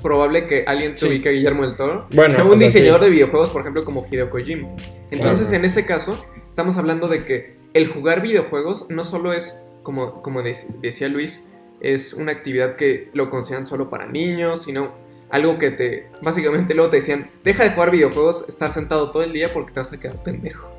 probable 0.01 0.45
que 0.47 0.63
alguien 0.67 0.93
te 0.93 0.99
Sí. 0.99 1.07
ubique 1.07 1.29
a 1.29 1.31
Guillermo 1.31 1.63
del 1.65 1.75
Toro 1.75 2.07
Bueno, 2.11 2.35
que 2.35 2.41
un 2.43 2.59
diseñador 2.59 3.01
de 3.01 3.09
videojuegos, 3.09 3.49
por 3.49 3.61
ejemplo, 3.61 3.83
como 3.83 4.05
Hideo 4.09 4.29
Kojima. 4.29 4.69
Entonces, 5.11 5.47
Claro. 5.49 5.59
en 5.59 5.65
ese 5.65 5.85
caso, 5.85 6.25
estamos 6.47 6.77
hablando 6.77 7.07
de 7.07 7.23
que 7.25 7.55
el 7.73 7.87
jugar 7.87 8.21
videojuegos 8.21 8.87
no 8.89 9.03
solo 9.03 9.33
es, 9.33 9.59
como, 9.83 10.21
como 10.21 10.41
dec- 10.41 10.67
decía 10.81 11.07
Luis, 11.09 11.45
es 11.81 12.13
una 12.13 12.31
actividad 12.31 12.75
que 12.75 13.09
lo 13.13 13.29
consideran 13.29 13.65
solo 13.65 13.89
para 13.89 14.05
niños, 14.07 14.63
sino 14.63 14.93
algo 15.29 15.57
que 15.57 15.71
te, 15.71 16.07
básicamente 16.21 16.73
luego 16.73 16.89
te 16.89 16.97
decían, 16.97 17.29
deja 17.43 17.63
de 17.63 17.71
jugar 17.71 17.91
videojuegos, 17.91 18.45
estar 18.47 18.71
sentado 18.71 19.11
todo 19.11 19.23
el 19.23 19.33
día 19.33 19.49
porque 19.53 19.73
te 19.73 19.79
vas 19.79 19.91
a 19.91 19.99
quedar 19.99 20.21
pendejo. 20.23 20.71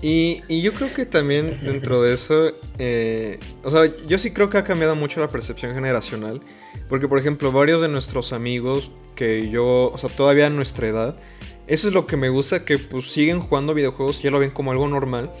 Y, 0.00 0.42
y 0.46 0.62
yo 0.62 0.72
creo 0.72 0.92
que 0.94 1.06
también 1.06 1.58
dentro 1.62 2.02
de 2.02 2.14
eso, 2.14 2.52
eh, 2.78 3.40
o 3.64 3.70
sea, 3.70 3.92
yo 4.06 4.16
sí 4.18 4.30
creo 4.30 4.48
que 4.48 4.58
ha 4.58 4.64
cambiado 4.64 4.94
mucho 4.94 5.20
la 5.20 5.28
percepción 5.28 5.74
generacional, 5.74 6.40
porque 6.88 7.08
por 7.08 7.18
ejemplo, 7.18 7.50
varios 7.50 7.80
de 7.80 7.88
nuestros 7.88 8.32
amigos 8.32 8.92
que 9.16 9.50
yo, 9.50 9.90
o 9.92 9.98
sea, 9.98 10.08
todavía 10.08 10.46
a 10.46 10.50
nuestra 10.50 10.86
edad, 10.86 11.18
eso 11.66 11.88
es 11.88 11.94
lo 11.94 12.06
que 12.06 12.16
me 12.16 12.28
gusta, 12.28 12.64
que 12.64 12.78
pues 12.78 13.10
siguen 13.10 13.40
jugando 13.40 13.74
videojuegos 13.74 14.22
ya 14.22 14.30
lo 14.30 14.38
ven 14.38 14.50
como 14.50 14.70
algo 14.70 14.86
normal, 14.86 15.32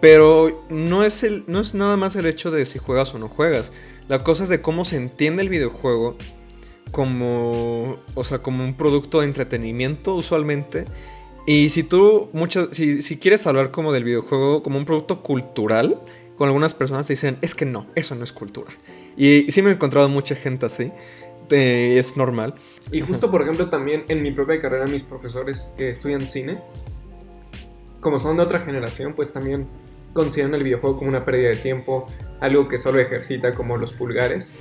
pero 0.00 0.66
no 0.70 1.04
es, 1.04 1.22
el, 1.22 1.44
no 1.46 1.60
es 1.60 1.74
nada 1.74 1.96
más 1.96 2.16
el 2.16 2.26
hecho 2.26 2.50
de 2.50 2.66
si 2.66 2.80
juegas 2.80 3.14
o 3.14 3.18
no 3.20 3.28
juegas, 3.28 3.70
la 4.08 4.24
cosa 4.24 4.42
es 4.42 4.48
de 4.48 4.60
cómo 4.60 4.84
se 4.84 4.96
entiende 4.96 5.42
el 5.42 5.48
videojuego 5.48 6.16
como, 6.90 7.98
o 8.14 8.24
sea, 8.24 8.40
como 8.40 8.64
un 8.64 8.74
producto 8.74 9.20
de 9.20 9.26
entretenimiento 9.26 10.14
usualmente. 10.14 10.86
Y 11.50 11.70
si 11.70 11.82
tú, 11.82 12.28
mucho, 12.32 12.72
si, 12.72 13.02
si 13.02 13.18
quieres 13.18 13.44
hablar 13.44 13.72
como 13.72 13.92
del 13.92 14.04
videojuego 14.04 14.62
como 14.62 14.78
un 14.78 14.84
producto 14.84 15.20
cultural, 15.20 16.00
con 16.38 16.46
algunas 16.46 16.74
personas 16.74 17.08
te 17.08 17.14
dicen, 17.14 17.38
es 17.40 17.56
que 17.56 17.64
no, 17.64 17.88
eso 17.96 18.14
no 18.14 18.22
es 18.22 18.30
cultura. 18.30 18.70
Y, 19.16 19.50
sí 19.50 19.60
me 19.60 19.70
he 19.70 19.72
encontrado 19.72 20.08
mucha 20.08 20.36
gente 20.36 20.66
así, 20.66 20.92
eh, 21.50 21.96
es 21.98 22.16
normal. 22.16 22.54
Y 22.92 23.00
justo, 23.00 23.32
por 23.32 23.42
ejemplo, 23.42 23.68
también 23.68 24.04
en 24.06 24.22
mi 24.22 24.30
propia 24.30 24.60
carrera, 24.60 24.86
mis 24.86 25.02
profesores 25.02 25.72
que 25.76 25.88
estudian 25.88 26.24
cine, 26.24 26.60
como 27.98 28.20
son 28.20 28.36
de 28.36 28.44
otra 28.44 28.60
generación, 28.60 29.14
pues 29.14 29.32
también 29.32 29.66
consideran 30.12 30.54
el 30.54 30.62
videojuego 30.62 30.98
como 30.98 31.08
una 31.08 31.24
pérdida 31.24 31.48
de 31.48 31.56
tiempo, 31.56 32.06
algo 32.38 32.68
que 32.68 32.78
solo 32.78 33.00
ejercita 33.00 33.56
como 33.56 33.76
los 33.76 33.92
pulgares. 33.92 34.52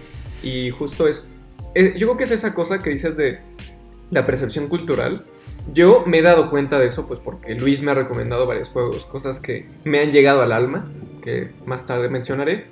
Y 0.41 0.72
justo 0.72 1.08
es, 1.08 1.27
eh, 1.75 1.93
yo 2.00 2.08
creo 2.08 2.17
que 2.17 2.24
es 2.24 2.31
esa 2.31 2.55
cosa 2.55 2.81
que 2.81 2.89
dices 2.89 3.15
de 3.15 3.38
la 4.10 4.25
percepción 4.25 4.67
cultural. 4.67 5.24
Yo 5.74 6.04
me 6.06 6.20
he 6.20 6.22
dado 6.22 6.50
cuenta 6.50 6.80
de 6.80 6.88
eso, 6.88 7.08
pues 7.08 7.20
porque 7.20 7.56
Luis 7.56 7.82
me 7.82 7.92
ha 7.92 7.94
recomendado 7.94 8.46
varios 8.46 8.70
juegos, 8.70 9.06
cosas 9.06 9.40
que 9.40 9.68
me 9.84 10.00
han 10.00 10.12
llegado 10.12 10.42
al 10.42 10.52
alma, 10.52 10.90
que 11.22 11.52
más 11.66 11.86
tarde 11.86 12.10
mencionaré, 12.10 12.68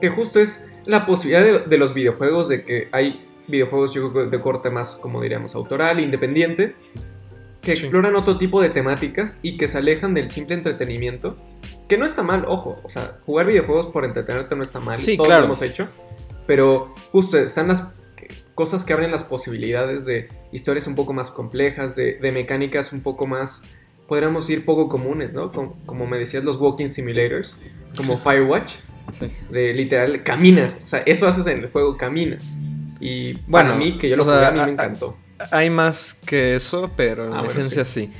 que 0.00 0.08
justo 0.10 0.40
es 0.40 0.64
la 0.86 1.04
posibilidad 1.06 1.42
de, 1.44 1.58
de 1.66 1.78
los 1.78 1.92
videojuegos, 1.92 2.48
de 2.48 2.64
que 2.64 2.88
hay 2.92 3.26
videojuegos 3.48 3.92
yo 3.92 4.12
creo 4.12 4.30
de 4.30 4.40
corte 4.40 4.70
más, 4.70 4.94
como 4.96 5.20
diríamos, 5.20 5.54
autoral, 5.54 6.00
independiente, 6.00 6.74
que 7.60 7.76
Sí. 7.76 7.82
exploran 7.82 8.16
otro 8.16 8.38
tipo 8.38 8.62
de 8.62 8.70
temáticas 8.70 9.36
y 9.42 9.58
que 9.58 9.68
se 9.68 9.76
alejan 9.78 10.14
del 10.14 10.30
simple 10.30 10.54
entretenimiento, 10.54 11.36
que 11.88 11.98
no 11.98 12.04
está 12.06 12.22
mal, 12.22 12.44
ojo, 12.48 12.80
o 12.84 12.88
sea, 12.88 13.18
jugar 13.26 13.46
videojuegos 13.46 13.88
por 13.88 14.04
entretenerte 14.04 14.56
no 14.56 14.62
está 14.62 14.80
mal, 14.80 14.98
Sí, 14.98 15.16
todos 15.16 15.28
claro. 15.28 15.42
lo 15.42 15.46
hemos 15.48 15.60
hecho, 15.62 15.88
pero 16.46 16.94
justo 17.10 17.36
están 17.38 17.68
las 17.68 17.82
cosas 18.60 18.84
que 18.84 18.92
abren 18.92 19.10
las 19.10 19.24
posibilidades 19.24 20.04
de 20.04 20.28
historias 20.52 20.86
un 20.86 20.94
poco 20.94 21.14
más 21.14 21.30
complejas, 21.30 21.96
de, 21.96 22.18
de 22.20 22.30
mecánicas 22.30 22.92
un 22.92 23.00
poco 23.00 23.26
más, 23.26 23.62
podríamos 24.06 24.46
decir, 24.46 24.66
poco 24.66 24.86
comunes, 24.86 25.32
¿no? 25.32 25.50
Como, 25.50 25.78
como 25.86 26.06
me 26.06 26.18
decías, 26.18 26.44
los 26.44 26.56
walking 26.56 26.88
simulators, 26.88 27.56
como 27.96 28.18
Firewatch, 28.18 28.74
de 29.50 29.72
literal, 29.72 30.22
caminas, 30.24 30.78
o 30.84 30.86
sea, 30.86 30.98
eso 31.06 31.26
haces 31.26 31.46
en 31.46 31.60
el 31.60 31.70
juego, 31.70 31.96
caminas. 31.96 32.58
Y 33.00 33.32
Bueno, 33.46 33.70
para 33.70 33.74
mí, 33.76 33.96
que 33.96 34.10
yo 34.10 34.16
lo 34.16 34.24
o 34.24 34.26
sea, 34.26 34.34
jugué, 34.34 34.46
a 34.46 34.50
mí 34.50 34.58
a- 34.60 34.66
me 34.66 34.72
encantó. 34.72 35.16
Hay 35.52 35.70
más 35.70 36.12
que 36.12 36.54
eso, 36.54 36.90
pero 36.98 37.24
en 37.28 37.32
Ah, 37.32 37.38
bueno, 37.38 37.48
esencia 37.50 37.86
sí. 37.86 38.12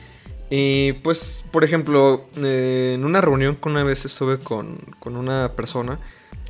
Y 0.48 0.94
pues, 1.05 1.44
por 1.50 1.64
ejemplo, 1.64 2.24
eh, 2.42 2.92
en 2.94 3.05
una 3.05 3.20
reunión 3.20 3.57
que 3.57 3.68
una 3.68 3.85
vez 3.85 4.07
estuve 4.07 4.38
con, 4.38 4.79
con 5.00 5.16
una 5.18 5.53
persona, 5.55 5.98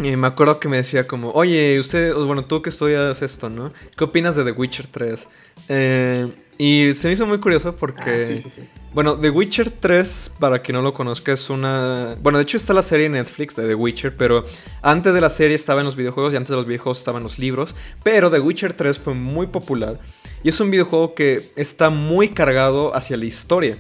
y 0.03 0.17
me 0.17 0.27
acuerdo 0.27 0.59
que 0.59 0.69
me 0.69 0.79
decía 0.79 1.07
como, 1.07 1.31
oye, 1.31 1.79
usted, 1.79 2.15
bueno, 2.15 2.45
tú 2.45 2.63
que 2.63 2.71
estudias 2.71 3.23
esto, 3.23 3.51
¿no? 3.51 3.73
¿Qué 3.97 4.05
opinas 4.05 4.37
de 4.37 4.45
The 4.45 4.53
Witcher 4.53 4.87
3? 4.87 5.29
Eh, 5.69 6.33
y 6.59 6.93
se 6.95 7.09
me 7.09 7.15
hizo 7.15 7.27
muy 7.27 7.39
curioso 7.39 7.77
porque... 7.77 8.11
Ah, 8.11 8.27
sí, 8.27 8.43
sí, 8.43 8.51
sí. 8.57 8.69
Bueno, 8.93 9.19
The 9.19 9.31
Witcher 9.31 9.71
3, 9.71 10.33
para 10.41 10.61
quien 10.61 10.77
no 10.77 10.83
lo 10.83 10.93
conozca, 10.93 11.33
es 11.33 11.49
una... 11.49 12.17
Bueno, 12.21 12.39
de 12.39 12.43
hecho 12.43 12.57
está 12.57 12.73
la 12.75 12.83
serie 12.83 13.07
en 13.07 13.13
Netflix 13.13 13.55
de 13.55 13.67
The 13.67 13.75
Witcher, 13.75 14.17
pero 14.17 14.45
antes 14.83 15.15
de 15.15 15.21
la 15.21 15.31
serie 15.31 15.55
estaba 15.55 15.81
en 15.81 15.87
los 15.87 15.97
videojuegos 15.97 16.33
y 16.33 16.37
antes 16.37 16.51
de 16.51 16.57
los 16.57 16.67
videojuegos 16.67 16.99
estaban 16.99 17.23
los 17.23 17.39
libros. 17.39 17.77
Pero 18.03 18.31
The 18.31 18.41
Witcher 18.41 18.73
3 18.73 18.99
fue 18.99 19.15
muy 19.15 19.47
popular 19.47 20.01
y 20.43 20.49
es 20.49 20.61
un 20.61 20.71
videojuego 20.71 21.15
que 21.15 21.43
está 21.57 21.91
muy 21.91 22.29
cargado 22.29 22.95
hacia 22.97 23.17
la 23.17 23.27
historia. 23.27 23.77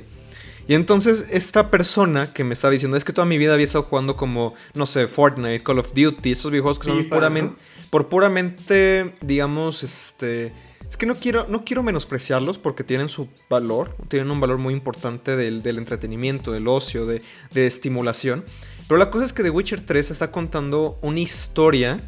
Y 0.70 0.74
entonces 0.74 1.26
esta 1.32 1.68
persona 1.68 2.32
que 2.32 2.44
me 2.44 2.54
estaba 2.54 2.70
diciendo 2.70 2.96
es 2.96 3.04
que 3.04 3.12
toda 3.12 3.24
mi 3.24 3.38
vida 3.38 3.54
había 3.54 3.64
estado 3.64 3.82
jugando 3.82 4.16
como, 4.16 4.54
no 4.74 4.86
sé, 4.86 5.08
Fortnite, 5.08 5.64
Call 5.64 5.80
of 5.80 5.92
Duty, 5.94 6.30
estos 6.30 6.52
videojuegos 6.52 6.78
que 6.78 6.84
son 6.84 7.08
puramente, 7.08 7.60
por 7.90 8.08
puramente, 8.08 9.12
digamos, 9.20 9.82
este... 9.82 10.52
Es 10.88 10.96
que 10.96 11.06
no 11.06 11.16
quiero, 11.16 11.48
no 11.48 11.64
quiero 11.64 11.82
menospreciarlos 11.82 12.58
porque 12.58 12.84
tienen 12.84 13.08
su 13.08 13.26
valor, 13.48 13.96
tienen 14.06 14.30
un 14.30 14.38
valor 14.38 14.58
muy 14.58 14.72
importante 14.72 15.34
del, 15.34 15.64
del 15.64 15.78
entretenimiento, 15.78 16.52
del 16.52 16.68
ocio, 16.68 17.04
de, 17.04 17.20
de 17.50 17.66
estimulación. 17.66 18.44
Pero 18.86 18.96
la 18.96 19.10
cosa 19.10 19.24
es 19.24 19.32
que 19.32 19.42
The 19.42 19.50
Witcher 19.50 19.80
3 19.80 20.12
está 20.12 20.30
contando 20.30 21.00
una 21.02 21.18
historia, 21.18 22.00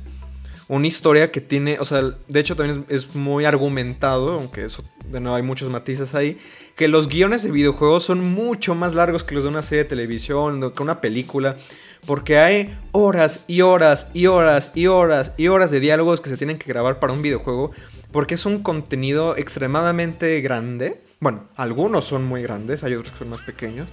una 0.72 0.86
historia 0.86 1.30
que 1.30 1.42
tiene, 1.42 1.78
o 1.80 1.84
sea, 1.84 2.00
de 2.00 2.40
hecho 2.40 2.56
también 2.56 2.86
es, 2.88 3.14
muy 3.14 3.44
argumentado, 3.44 4.32
aunque 4.32 4.64
eso, 4.64 4.82
de 5.04 5.20
nuevo, 5.20 5.36
hay 5.36 5.42
muchos 5.42 5.70
matices 5.70 6.14
ahí, 6.14 6.38
que 6.76 6.88
los 6.88 7.08
guiones 7.08 7.42
de 7.42 7.50
videojuegos 7.50 8.04
son 8.04 8.24
mucho 8.32 8.74
más 8.74 8.94
largos 8.94 9.22
que 9.22 9.34
los 9.34 9.44
de 9.44 9.50
una 9.50 9.60
serie 9.60 9.84
de 9.84 9.90
televisión, 9.90 10.72
que 10.72 10.82
una 10.82 11.02
película, 11.02 11.58
porque 12.06 12.38
hay 12.38 12.74
horas 12.92 13.44
y 13.48 13.60
horas 13.60 14.08
y 14.14 14.28
horas 14.28 14.72
y 14.74 14.86
horas 14.86 15.34
y 15.36 15.48
horas 15.48 15.70
de 15.70 15.80
diálogos 15.80 16.22
que 16.22 16.30
se 16.30 16.38
tienen 16.38 16.56
que 16.56 16.70
grabar 16.70 17.00
para 17.00 17.12
un 17.12 17.20
videojuego, 17.20 17.72
porque 18.10 18.36
es 18.36 18.46
un 18.46 18.62
contenido 18.62 19.36
extremadamente 19.36 20.40
grande. 20.40 21.02
Bueno, 21.20 21.48
algunos 21.54 22.06
son 22.06 22.24
muy 22.24 22.40
grandes, 22.42 22.82
hay 22.82 22.94
otros 22.94 23.12
que 23.12 23.18
son 23.18 23.28
más 23.28 23.42
pequeños. 23.42 23.90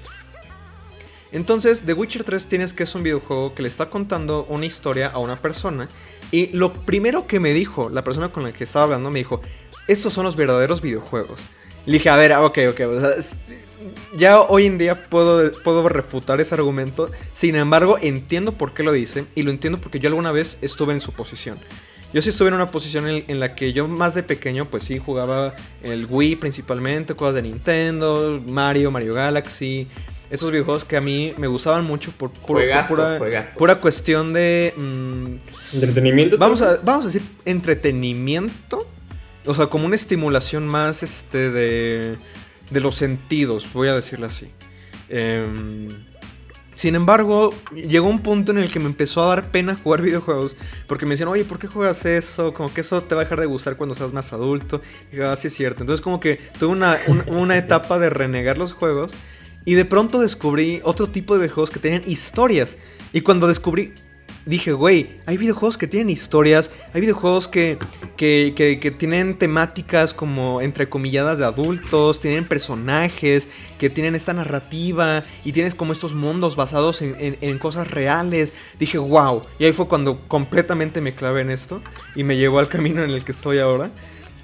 Entonces, 1.31 1.83
The 1.85 1.93
Witcher 1.93 2.23
3 2.23 2.45
tienes 2.47 2.73
que 2.73 2.83
es 2.83 2.95
un 2.95 3.03
videojuego 3.03 3.53
que 3.53 3.61
le 3.61 3.67
está 3.67 3.89
contando 3.89 4.45
una 4.49 4.65
historia 4.65 5.07
a 5.07 5.19
una 5.19 5.41
persona. 5.41 5.87
Y 6.31 6.47
lo 6.47 6.73
primero 6.85 7.27
que 7.27 7.39
me 7.39 7.53
dijo 7.53 7.89
la 7.89 8.03
persona 8.03 8.29
con 8.29 8.43
la 8.43 8.51
que 8.51 8.63
estaba 8.63 8.85
hablando 8.85 9.09
me 9.11 9.19
dijo: 9.19 9.41
Estos 9.87 10.13
son 10.13 10.23
los 10.25 10.35
verdaderos 10.35 10.81
videojuegos. 10.81 11.41
Le 11.85 11.93
dije: 11.93 12.09
A 12.09 12.15
ver, 12.15 12.33
ok, 12.33 12.57
ok. 12.69 12.79
o 12.95 12.99
sea, 12.99 13.09
es- 13.11 13.39
ya 14.15 14.41
hoy 14.41 14.65
en 14.65 14.77
día 14.77 15.07
puedo, 15.09 15.51
puedo 15.63 15.87
refutar 15.87 16.41
ese 16.41 16.53
argumento. 16.55 17.09
Sin 17.33 17.55
embargo, 17.55 17.97
entiendo 18.01 18.53
por 18.57 18.73
qué 18.73 18.83
lo 18.83 18.91
dice. 18.91 19.25
Y 19.35 19.43
lo 19.43 19.51
entiendo 19.51 19.79
porque 19.79 19.99
yo 19.99 20.09
alguna 20.09 20.31
vez 20.31 20.57
estuve 20.61 20.93
en 20.93 21.01
su 21.01 21.13
posición. 21.13 21.59
Yo 22.11 22.21
sí 22.23 22.29
estuve 22.29 22.47
en 22.49 22.55
una 22.55 22.65
posición 22.65 23.07
en, 23.07 23.23
en 23.27 23.39
la 23.39 23.53
que 23.55 23.71
yo 23.71 23.87
más 23.87 24.15
de 24.15 24.23
pequeño, 24.23 24.65
pues 24.65 24.83
sí, 24.83 24.97
jugaba 24.97 25.55
el 25.83 26.07
Wii 26.09 26.37
principalmente, 26.37 27.15
cosas 27.15 27.35
de 27.35 27.43
Nintendo, 27.43 28.41
Mario, 28.49 28.89
Mario 28.89 29.13
Galaxy. 29.13 29.87
Estos 30.29 30.51
videojuegos 30.51 30.85
que 30.85 30.95
a 30.95 31.01
mí 31.01 31.33
me 31.37 31.47
gustaban 31.47 31.83
mucho 31.85 32.11
por, 32.11 32.29
por- 32.31 32.41
por 32.41 32.57
Juegazos, 32.57 32.87
pura, 32.97 33.17
juegazos. 33.17 33.55
pura 33.57 33.75
cuestión 33.81 34.31
de... 34.33 34.73
mm, 34.77 35.25
¿Entretenimiento? 35.75 36.37
vamos, 36.37 36.61
a, 36.61 36.77
vamos 36.83 37.03
a 37.03 37.07
decir 37.07 37.23
entretenimiento. 37.45 38.87
O 39.45 39.53
sea, 39.53 39.67
como 39.67 39.85
una 39.85 39.95
estimulación 39.95 40.67
más 40.67 41.01
este 41.01 41.49
de, 41.49 42.17
de 42.69 42.79
los 42.81 42.95
sentidos, 42.95 43.67
voy 43.73 43.87
a 43.87 43.95
decirlo 43.95 44.27
así. 44.27 44.47
Em, 45.09 45.87
Sin 46.75 46.93
embargo, 46.95 47.49
llegó 47.73 48.07
un 48.07 48.19
punto 48.19 48.51
en 48.51 48.59
el 48.59 48.71
que 48.71 48.79
me 48.79 48.85
empezó 48.85 49.23
a 49.23 49.27
dar 49.35 49.49
pena 49.49 49.75
jugar 49.81 50.01
videojuegos. 50.03 50.55
Porque 50.87 51.05
me 51.05 51.11
decían, 51.11 51.29
oye, 51.29 51.43
¿por 51.45 51.57
qué 51.57 51.67
juegas 51.67 52.05
eso? 52.05 52.53
Como 52.53 52.71
que 52.73 52.81
eso 52.81 53.01
te 53.01 53.15
va 53.15 53.21
a 53.21 53.23
dejar 53.23 53.39
de 53.39 53.47
gustar 53.47 53.75
cuando 53.77 53.95
seas 53.95 54.13
más 54.13 54.31
adulto. 54.33 54.81
Y 55.11 55.15
dije, 55.15 55.23
ah, 55.27 55.35
sí 55.35 55.47
es 55.47 55.53
cierto. 55.55 55.81
Entonces 55.81 56.01
como 56.01 56.19
que 56.19 56.39
tuve 56.59 56.69
una, 56.71 56.97
un- 57.07 57.23
una 57.29 57.57
etapa 57.57 57.97
de 57.97 58.09
renegar 58.11 58.57
los 58.59 58.73
juegos. 58.73 59.13
Y 59.65 59.73
de 59.75 59.85
pronto 59.85 60.19
descubrí 60.19 60.81
otro 60.83 61.07
tipo 61.07 61.33
de 61.35 61.41
videojuegos 61.41 61.69
que 61.69 61.79
tenían 61.79 62.01
historias. 62.05 62.77
Y 63.13 63.21
cuando 63.21 63.47
descubrí, 63.47 63.93
dije, 64.45 64.71
güey, 64.71 65.17
hay 65.27 65.37
videojuegos 65.37 65.77
que 65.77 65.85
tienen 65.87 66.09
historias, 66.09 66.71
hay 66.93 67.01
videojuegos 67.01 67.47
que, 67.47 67.77
que, 68.17 68.53
que- 68.81 68.91
tienen 68.91 69.37
temáticas 69.37 70.13
como 70.13 70.61
entrecomilladas 70.61 71.37
de 71.39 71.45
adultos, 71.45 72.19
tienen 72.19 72.47
personajes, 72.47 73.47
que 73.77 73.89
tienen 73.89 74.15
esta 74.15 74.33
narrativa 74.33 75.23
y 75.43 75.51
tienes 75.51 75.75
como 75.75 75.91
estos 75.91 76.13
mundos 76.15 76.55
basados 76.55 77.01
en, 77.03 77.15
en- 77.19 77.37
en 77.41 77.59
cosas 77.59 77.91
reales. 77.91 78.53
Dije, 78.79 78.97
wow. 78.97 79.43
Y 79.59 79.65
ahí 79.65 79.73
fue 79.73 79.87
cuando 79.87 80.27
completamente 80.27 80.99
me 81.01 81.13
clavé 81.13 81.41
en 81.41 81.51
esto 81.51 81.81
y 82.15 82.23
me 82.23 82.37
llevó 82.37 82.59
al 82.59 82.69
camino 82.69 83.03
en 83.03 83.11
el 83.11 83.23
que 83.23 83.33
estoy 83.33 83.59
ahora. 83.59 83.91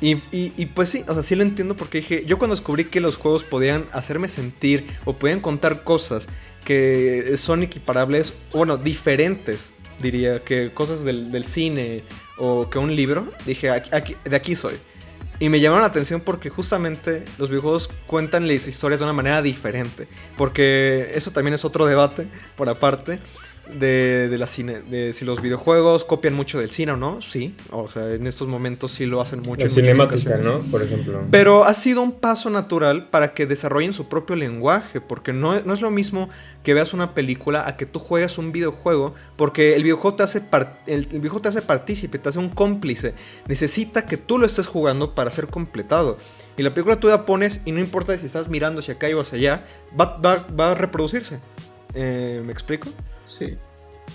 Y, 0.02 0.18
y- 0.32 0.66
pues 0.68 0.90
sí, 0.90 1.04
o 1.08 1.14
sea, 1.14 1.24
sí 1.24 1.36
lo 1.36 1.44
entiendo 1.44 1.76
porque 1.76 2.00
dije, 2.00 2.26
yo 2.26 2.38
cuando 2.38 2.56
descubrí 2.56 2.86
que 2.86 3.00
los 3.00 3.16
juegos 3.16 3.44
podían 3.44 3.86
hacerme 3.92 4.28
sentir 4.28 4.88
o 5.06 5.14
podían 5.14 5.40
contar 5.40 5.84
cosas 5.84 6.28
que 6.66 7.34
son 7.38 7.64
equiparables, 7.64 8.34
bueno, 8.52 8.78
diferentes, 8.78 9.74
diría, 10.00 10.44
que 10.44 10.72
cosas 10.74 11.04
del, 11.04 11.46
cine 11.46 12.04
o 12.38 12.70
que 12.70 12.78
un 12.78 12.96
libro, 12.96 13.30
dije, 13.46 13.70
de 13.70 14.36
aquí 14.36 14.56
soy. 14.56 14.76
Y 15.40 15.50
me 15.50 15.60
llamaron 15.60 15.82
la 15.82 15.88
atención 15.88 16.22
porque 16.22 16.50
justamente 16.50 17.26
los 17.38 17.50
videojuegos 17.50 17.90
cuentan 18.08 18.48
las 18.48 18.68
historias 18.68 19.00
de 19.00 19.06
una 19.06 19.14
manera 19.14 19.42
diferente. 19.42 20.08
Porque 20.38 21.12
eso 21.14 21.32
también 21.32 21.54
es 21.54 21.66
otro 21.66 21.86
debate, 21.86 22.28
por 22.56 22.70
aparte, 22.70 23.20
de, 23.74 24.28
de 24.30 24.38
la 24.38 24.48
cine. 24.48 24.82
De 24.82 25.14
si 25.14 25.26
los 25.26 25.42
videojuegos 25.42 26.04
copian 26.04 26.34
mucho 26.34 26.60
del 26.60 26.70
cine 26.70 26.92
o 26.94 26.96
no. 26.98 27.22
Sí, 27.22 27.56
o 27.72 27.90
sea, 27.90 28.14
en 28.14 28.28
estos 28.28 28.48
momentos 28.48 28.92
sí 28.92 29.06
lo 29.06 29.22
hacen 29.22 29.40
mucho. 29.42 29.66
La 29.66 29.70
en 29.72 29.76
cinemática. 29.76 30.38
¿no? 30.38 30.60
Por 30.72 30.84
ejemplo. 30.84 31.24
Pero 31.32 31.64
ha 31.64 31.74
sido 31.74 32.02
un 32.02 32.14
paso 32.14 32.50
natural 32.50 33.10
para 33.10 33.34
que 33.34 33.46
desarrollen 33.46 33.94
su 33.94 34.08
propio 34.08 34.36
lenguaje, 34.36 35.02
porque 35.02 35.34
no, 35.34 35.60
no 35.62 35.74
es 35.74 35.82
lo 35.82 35.92
mismo 35.92 36.30
que 36.64 36.74
veas 36.74 36.94
una 36.94 37.14
película 37.14 37.68
a 37.68 37.78
que 37.78 37.86
tú 37.86 38.00
juegas 38.00 38.38
un 38.38 38.52
videojuego, 38.52 39.14
porque 39.36 39.76
el 39.76 39.84
videojuego 39.84 40.18
te 40.18 40.24
hace, 40.24 40.42
el, 40.88 40.94
el 40.96 41.06
videojuego 41.08 41.42
te 41.42 41.50
hace 41.50 41.62
partícipe, 41.62 42.18
te 42.18 42.30
hace 42.30 42.40
un 42.40 42.50
cómplice. 42.50 43.14
Necesita 43.48 44.06
que 44.06 44.18
tú 44.18 44.40
lo 44.40 44.46
estés 44.46 44.68
jugando 44.68 45.14
para 45.14 45.30
ser 45.32 45.48
completado. 45.48 46.18
Y 46.58 46.64
la 46.64 46.74
película 46.74 47.00
tú 47.00 47.08
la 47.08 47.26
pones 47.26 47.62
y 47.66 47.72
no 47.72 47.80
importa 47.80 48.18
si 48.18 48.26
estás 48.26 48.48
mirando 48.50 48.80
hacia 48.80 48.96
acá 48.96 49.08
o 49.16 49.22
hacia 49.22 49.38
allá, 49.38 49.66
va, 50.00 50.18
va- 50.18 50.48
va 50.60 50.72
a 50.72 50.76
reproducirse. 50.76 51.40
Eh, 51.94 52.42
¿Me 52.46 52.52
explico? 52.52 52.90
Sí. 53.28 53.58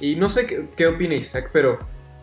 Y 0.01 0.17
no 0.17 0.31
sé 0.31 0.47
qué, 0.47 0.69
qué 0.77 0.87
opina 0.87 1.15
Isaac, 1.15 1.51
pero. 1.53 1.79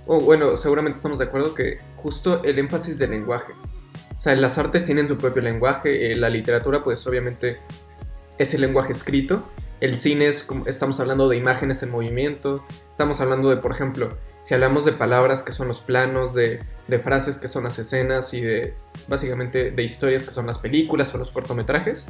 o 0.06 0.20
bueno, 0.20 0.58
seguramente 0.58 0.98
estamos 0.98 1.20
de 1.20 1.26
acuerdo 1.26 1.54
que 1.54 1.80
justo 1.98 2.44
el 2.44 2.60
énfasis 2.60 2.98
del 2.98 3.12
lenguaje. 3.12 3.54
O 4.16 4.20
sea, 4.20 4.36
las 4.36 4.58
artes 4.58 4.84
tienen 4.86 5.08
su 5.08 5.18
propio 5.18 5.44
lenguaje, 5.44 6.12
eh, 6.12 6.16
la 6.16 6.30
literatura, 6.30 6.84
pues 6.84 7.06
obviamente 7.06 7.60
es 8.40 8.54
el 8.54 8.62
lenguaje 8.62 8.92
escrito. 8.92 9.48
El 9.80 9.96
cine 9.98 10.28
es, 10.28 10.48
estamos 10.66 11.00
hablando 11.00 11.30
de 11.30 11.38
imágenes 11.38 11.84
en 11.84 11.92
movimiento. 11.92 12.66
Estamos 12.92 13.22
hablando 13.22 13.50
de, 13.50 13.58
por 13.58 13.72
ejemplo, 13.72 14.18
si 14.42 14.56
hablamos 14.56 14.86
de 14.86 14.94
palabras 14.94 15.44
que 15.44 15.52
son 15.52 15.68
los 15.68 15.82
planos, 15.82 16.34
de, 16.34 16.64
de 16.88 17.00
frases 17.00 17.38
que 17.38 17.48
son 17.48 17.66
las 17.66 17.78
escenas 17.78 18.34
y 18.34 18.42
de, 18.42 18.74
básicamente, 19.08 19.70
de 19.70 19.84
historias 19.84 20.24
que 20.24 20.32
son 20.32 20.48
las 20.48 20.58
películas 20.58 21.14
o 21.14 21.20
los 21.20 21.30
cortometrajes. 21.30 22.08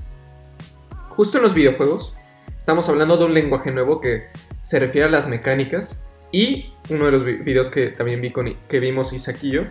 Justo 1.10 1.38
en 1.38 1.44
los 1.44 1.54
videojuegos, 1.54 2.16
estamos 2.58 2.89
hablando 2.89 3.17
de 3.17 3.26
un 3.26 3.34
lenguaje 3.34 3.72
nuevo 3.72 4.02
que 4.02 4.28
se 4.62 4.80
refiere 4.80 5.08
a 5.08 5.12
las 5.12 5.28
mecánicas. 5.28 6.02
Y 6.32 6.74
uno 6.89 7.06
de 7.06 7.12
los 7.12 7.24
vi- 7.24 7.38
videos 7.38 7.70
que 7.70 7.88
también 7.88 8.20
vi 8.20 8.32
con, 8.32 8.54
que 8.67 8.80
vimos 8.80 9.13
Isaac 9.13 9.38
y 9.43 9.52
yo 9.52 9.62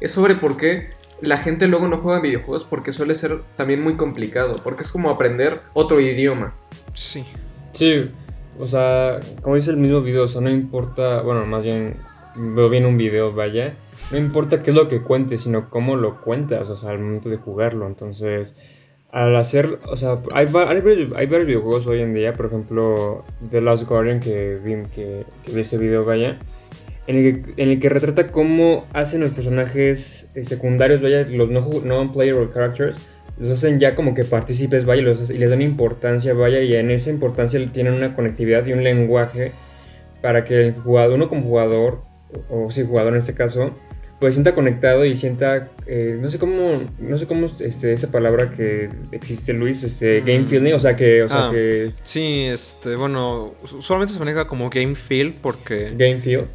es 0.00 0.12
sobre 0.12 0.36
por 0.36 0.56
qué 0.56 0.90
la 1.20 1.36
gente 1.38 1.66
luego 1.66 1.88
no 1.88 1.98
juega 1.98 2.20
videojuegos 2.20 2.64
porque 2.64 2.92
suele 2.92 3.14
ser 3.14 3.40
también 3.56 3.80
muy 3.82 3.96
complicado, 3.96 4.60
porque 4.62 4.82
es 4.82 4.92
como 4.92 5.10
aprender 5.10 5.60
otro 5.72 5.98
idioma. 6.00 6.54
Sí. 6.92 7.24
Sí, 7.72 8.10
o 8.58 8.68
sea, 8.68 9.18
como 9.42 9.56
dice 9.56 9.70
el 9.70 9.76
mismo 9.78 10.02
video, 10.02 10.24
o 10.24 10.28
sea, 10.28 10.40
no 10.40 10.50
importa, 10.50 11.22
bueno, 11.22 11.46
más 11.46 11.64
bien, 11.64 11.96
veo 12.36 12.68
bien 12.68 12.86
un 12.86 12.96
video, 12.96 13.32
vaya, 13.32 13.74
no 14.12 14.18
importa 14.18 14.62
qué 14.62 14.70
es 14.70 14.76
lo 14.76 14.86
que 14.86 15.02
cuentes, 15.02 15.42
sino 15.42 15.70
cómo 15.70 15.96
lo 15.96 16.20
cuentas, 16.20 16.70
o 16.70 16.76
sea, 16.76 16.90
al 16.90 16.98
momento 17.00 17.28
de 17.28 17.38
jugarlo. 17.38 17.86
Entonces, 17.86 18.54
al 19.14 19.36
hacer, 19.36 19.78
o 19.88 19.96
sea, 19.96 20.16
hay, 20.32 20.46
va- 20.46 20.68
hay, 20.68 20.80
varios, 20.80 21.12
hay 21.14 21.26
varios 21.26 21.46
videojuegos 21.46 21.86
hoy 21.86 22.00
en 22.00 22.14
día, 22.14 22.32
por 22.32 22.46
ejemplo, 22.46 23.24
The 23.48 23.60
Last 23.60 23.84
Guardian, 23.88 24.18
que 24.18 24.58
vi, 24.62 24.74
que, 24.92 25.24
que 25.44 25.52
vi 25.52 25.60
ese 25.60 25.78
video, 25.78 26.04
vaya, 26.04 26.36
en 27.06 27.16
el, 27.16 27.42
que, 27.44 27.62
en 27.62 27.68
el 27.68 27.78
que 27.78 27.88
retrata 27.90 28.32
cómo 28.32 28.86
hacen 28.92 29.20
los 29.20 29.30
personajes 29.30 30.28
eh, 30.34 30.42
secundarios, 30.42 31.00
vaya, 31.00 31.24
los 31.28 31.48
no 31.48 31.62
ju- 31.62 31.84
non-playable 31.84 32.48
characters, 32.52 32.96
los 33.38 33.50
hacen 33.50 33.78
ya 33.78 33.94
como 33.94 34.14
que 34.14 34.24
partícipes, 34.24 34.84
vaya, 34.84 35.02
y, 35.02 35.04
los 35.04 35.30
y 35.30 35.36
les 35.36 35.48
dan 35.48 35.62
importancia, 35.62 36.34
vaya, 36.34 36.60
y 36.60 36.74
en 36.74 36.90
esa 36.90 37.10
importancia 37.10 37.64
tienen 37.72 37.94
una 37.94 38.16
conectividad 38.16 38.66
y 38.66 38.72
un 38.72 38.82
lenguaje 38.82 39.52
para 40.22 40.44
que 40.44 40.60
el 40.60 40.72
jugador, 40.74 41.14
uno 41.14 41.28
como 41.28 41.42
jugador, 41.42 42.00
o, 42.50 42.64
o 42.64 42.70
sí, 42.72 42.82
jugador 42.84 43.12
en 43.12 43.18
este 43.20 43.34
caso, 43.34 43.70
pues 44.20 44.34
sienta 44.34 44.54
conectado 44.54 45.04
y 45.04 45.16
sienta, 45.16 45.68
eh, 45.86 46.16
no 46.20 46.30
sé 46.30 46.38
cómo, 46.38 46.70
no 46.98 47.18
sé 47.18 47.26
cómo, 47.26 47.46
este, 47.60 47.92
esa 47.92 48.10
palabra 48.10 48.50
que 48.52 48.88
existe, 49.12 49.52
Luis, 49.52 49.82
este, 49.84 50.20
game 50.20 50.40
Mm. 50.40 50.46
feeling, 50.46 50.72
o 50.72 50.78
sea, 50.78 50.96
que, 50.96 51.22
o 51.24 51.28
sea, 51.28 51.48
Ah. 51.48 51.50
que, 51.50 51.92
Sí, 52.02 52.44
este, 52.46 52.96
bueno, 52.96 53.54
usualmente 53.76 54.14
se 54.14 54.18
maneja 54.20 54.46
como 54.46 54.70
game 54.70 54.94
feel 54.94 55.34
porque... 55.34 55.90
game 55.96 56.20
feel. 56.20 56.46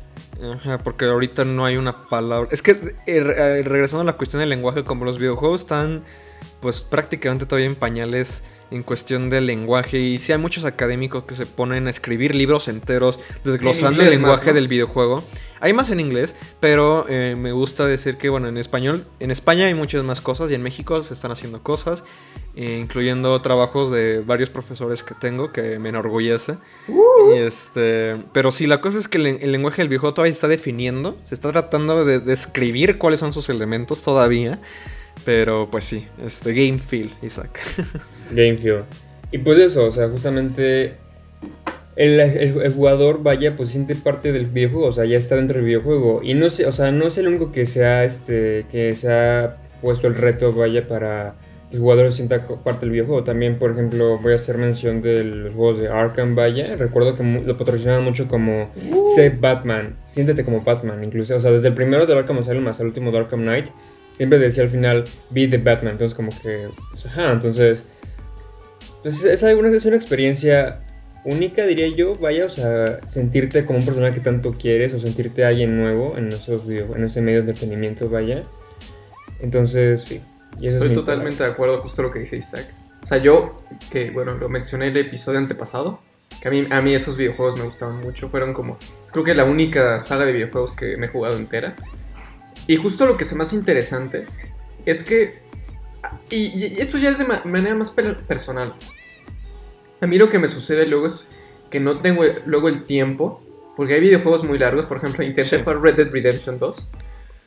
Ajá, 0.41 0.77
porque 0.77 1.05
ahorita 1.05 1.43
no 1.43 1.65
hay 1.65 1.75
una 1.75 2.07
palabra. 2.07 2.47
Es 2.51 2.61
que 2.61 2.71
eh, 2.71 2.77
eh, 3.07 3.61
regresando 3.65 4.01
a 4.01 4.05
la 4.05 4.13
cuestión 4.13 4.39
del 4.39 4.49
lenguaje, 4.49 4.83
como 4.85 5.03
los 5.03 5.19
videojuegos 5.19 5.61
están 5.61 6.01
pues 6.61 6.81
prácticamente 6.81 7.45
todavía 7.45 7.67
en 7.67 7.75
pañales 7.75 8.41
en 8.71 8.83
cuestión 8.83 9.29
del 9.29 9.45
lenguaje 9.45 9.99
y 9.99 10.19
sí 10.19 10.31
hay 10.31 10.37
muchos 10.37 10.65
académicos 10.65 11.23
que 11.23 11.35
se 11.35 11.45
ponen 11.45 11.87
a 11.87 11.89
escribir 11.89 12.35
libros 12.35 12.67
enteros 12.67 13.19
desglosando 13.43 14.01
el 14.01 14.07
más, 14.07 14.15
lenguaje 14.15 14.47
¿no? 14.47 14.53
del 14.53 14.67
videojuego. 14.67 15.23
Hay 15.61 15.73
más 15.73 15.89
en 15.91 15.99
inglés, 15.99 16.35
pero 16.59 17.05
eh, 17.09 17.35
me 17.37 17.51
gusta 17.51 17.85
decir 17.85 18.17
que 18.17 18.29
bueno, 18.29 18.47
en 18.47 18.57
español, 18.57 19.05
en 19.19 19.31
España 19.31 19.65
hay 19.65 19.73
muchas 19.73 20.03
más 20.03 20.21
cosas 20.21 20.51
y 20.51 20.53
en 20.53 20.63
México 20.63 21.03
se 21.03 21.13
están 21.13 21.31
haciendo 21.31 21.61
cosas, 21.61 22.03
eh, 22.55 22.77
incluyendo 22.79 23.41
trabajos 23.41 23.91
de 23.91 24.21
varios 24.21 24.49
profesores 24.49 25.03
que 25.03 25.15
tengo 25.15 25.51
que 25.51 25.79
me 25.79 25.89
enorgullece. 25.89 26.57
Y 26.87 27.37
este, 27.37 28.23
pero 28.31 28.51
sí, 28.51 28.67
la 28.67 28.79
cosa 28.79 28.99
es 28.99 29.07
que 29.07 29.17
el, 29.17 29.25
el 29.27 29.51
lenguaje 29.51 29.81
del 29.81 29.89
videojuego 29.89 30.13
todavía 30.13 30.31
está 30.31 30.47
definiendo, 30.47 31.17
se 31.23 31.35
está 31.35 31.51
tratando 31.51 32.05
de 32.05 32.19
describir 32.19 32.97
cuáles 32.97 33.19
son 33.19 33.33
sus 33.33 33.49
elementos 33.49 34.01
todavía. 34.01 34.61
Pero 35.29 35.67
pues 35.69 35.85
sí, 35.85 36.07
este 36.25 36.53
game 36.53 36.79
feel, 36.79 37.11
Isaac. 37.21 37.59
Game 38.31 38.57
feel. 38.57 38.81
Y 39.31 39.37
pues 39.37 39.59
eso, 39.59 39.85
o 39.85 39.91
sea, 39.91 40.09
justamente 40.09 40.93
el, 41.95 42.19
el- 42.19 42.61
el 42.63 42.73
jugador, 42.73 43.21
vaya, 43.21 43.55
pues 43.55 43.69
siente 43.69 43.95
parte 43.95 44.31
del 44.31 44.47
videojuego, 44.47 44.87
o 44.87 44.91
sea, 44.91 45.05
ya 45.05 45.17
está 45.19 45.35
dentro 45.35 45.57
del 45.57 45.67
videojuego. 45.67 46.21
Y 46.23 46.33
no 46.33 46.49
sé, 46.49 46.65
o 46.65 46.71
sea, 46.71 46.91
no 46.91 47.05
es 47.05 47.19
el 47.19 47.27
único 47.27 47.51
que 47.51 47.67
se 47.67 47.85
ha, 47.85 48.05
este, 48.05 48.65
que 48.71 48.95
se 48.95 49.13
ha 49.13 49.57
puesto 49.83 50.07
el 50.07 50.15
reto, 50.15 50.51
vaya, 50.51 50.87
para 50.87 51.35
que 51.69 51.75
el 51.75 51.81
jugador 51.83 52.11
sienta 52.11 52.47
parte 52.47 52.79
del 52.87 52.89
videojuego. 52.89 53.23
También, 53.23 53.59
por 53.59 53.69
ejemplo, 53.73 54.17
voy 54.17 54.31
a 54.33 54.35
hacer 54.37 54.57
mención 54.57 54.99
de 55.03 55.23
los 55.23 55.53
juegos 55.53 55.77
de 55.79 55.89
Arkham, 55.89 56.33
vaya. 56.33 56.75
Recuerdo 56.75 57.13
que 57.13 57.21
lo 57.23 57.55
patrocinaban 57.55 58.03
mucho 58.03 58.27
como 58.27 58.71
Sé 59.15 59.29
Batman, 59.29 59.95
siéntete 60.01 60.43
como 60.43 60.61
Batman, 60.61 61.03
incluso, 61.03 61.35
o 61.35 61.39
sea, 61.39 61.51
desde 61.51 61.67
el 61.67 61.75
primero 61.75 62.07
de 62.07 62.17
Arkham 62.17 62.39
Asylum 62.39 62.67
hasta 62.67 62.81
el 62.81 62.87
último 62.87 63.11
de 63.11 63.19
Arkham 63.19 63.41
Knight, 63.43 63.67
siempre 64.19 64.37
decía 64.37 64.63
al 64.63 64.69
final, 64.69 65.05
be 65.29 65.47
the 65.47 65.59
Batman, 65.59 65.93
entonces 65.93 66.13
como 66.13 66.29
que, 66.41 66.67
pues, 66.91 67.05
ajá, 67.05 67.31
entonces... 67.31 67.85
Pues 69.01 69.23
es, 69.23 69.41
es 69.41 69.55
una, 69.55 69.69
es 69.69 69.85
una 69.85 69.95
experiencia 69.95 70.81
única, 71.23 71.65
diría 71.65 71.87
yo, 71.87 72.15
vaya, 72.15 72.45
o 72.45 72.49
sea, 72.49 72.99
sentirte 73.07 73.63
como 73.63 73.79
un 73.79 73.85
personaje 73.85 74.15
que 74.15 74.19
tanto 74.19 74.55
quieres 74.59 74.93
o 74.93 74.99
sentirte 74.99 75.45
alguien 75.45 75.77
nuevo 75.77 76.17
en 76.17 76.27
esos 76.27 76.67
video, 76.67 76.93
en 76.97 77.05
ese 77.05 77.21
medio 77.21 77.43
de 77.43 77.51
entretenimiento, 77.51 78.09
vaya. 78.09 78.41
Entonces, 79.39 80.03
sí. 80.03 80.19
Y 80.59 80.67
eso 80.67 80.75
es 80.79 80.83
Estoy 80.83 80.89
mi 80.89 80.95
totalmente 80.95 81.35
de 81.35 81.37
palabra. 81.37 81.53
acuerdo 81.53 81.81
justo 81.81 82.01
lo 82.01 82.11
que 82.11 82.19
dice 82.19 82.35
Isaac. 82.35 82.65
O 83.01 83.07
sea, 83.07 83.19
yo, 83.19 83.55
que 83.89 84.11
bueno, 84.11 84.33
lo 84.33 84.49
mencioné 84.49 84.87
en 84.87 84.97
el 84.97 85.05
episodio 85.07 85.39
antepasado, 85.39 86.01
que 86.41 86.49
a 86.49 86.51
mí, 86.51 86.67
a 86.69 86.81
mí 86.81 86.93
esos 86.93 87.15
videojuegos 87.15 87.57
me 87.57 87.63
gustaban 87.63 88.01
mucho, 88.01 88.27
fueron 88.27 88.53
como, 88.53 88.77
creo 89.13 89.23
que 89.23 89.33
la 89.33 89.45
única 89.45 89.97
saga 90.01 90.25
de 90.25 90.33
videojuegos 90.33 90.73
que 90.73 90.97
me 90.97 91.05
he 91.05 91.09
jugado 91.09 91.37
entera. 91.37 91.77
Y 92.69 92.77
justo 92.77 93.07
lo 93.07 93.17
que 93.17 93.23
es 93.23 93.33
más 93.33 93.51
interesante 93.51 94.27
es 94.85 95.01
que, 95.01 95.39
y, 96.29 96.37
y 96.55 96.75
esto 96.77 96.99
ya 96.99 97.09
es 97.09 97.17
de 97.17 97.25
ma- 97.25 97.41
manera 97.43 97.73
más 97.73 97.89
per- 97.89 98.17
personal, 98.27 98.75
a 99.99 100.05
mí 100.05 100.19
lo 100.19 100.29
que 100.29 100.37
me 100.37 100.47
sucede 100.47 100.85
luego 100.85 101.07
es 101.07 101.27
que 101.71 101.79
no 101.79 101.97
tengo 101.97 102.23
luego 102.45 102.67
el 102.69 102.85
tiempo, 102.85 103.41
porque 103.75 103.95
hay 103.95 104.01
videojuegos 104.01 104.43
muy 104.43 104.59
largos, 104.59 104.85
por 104.85 104.97
ejemplo, 104.97 105.23
intenté 105.23 105.57
Sí. 105.57 105.63
jugar 105.63 105.81
Red 105.81 105.95
Dead 105.95 106.11
Redemption 106.11 106.59
2, 106.59 106.89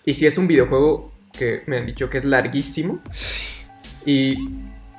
y 0.06 0.14
si 0.14 0.26
es 0.26 0.38
un 0.38 0.48
videojuego 0.48 1.12
que 1.38 1.62
me 1.66 1.76
han 1.78 1.86
dicho 1.86 2.10
que 2.10 2.18
es 2.18 2.24
larguísimo, 2.24 3.00
Sí. 3.12 3.42
y 4.04 4.48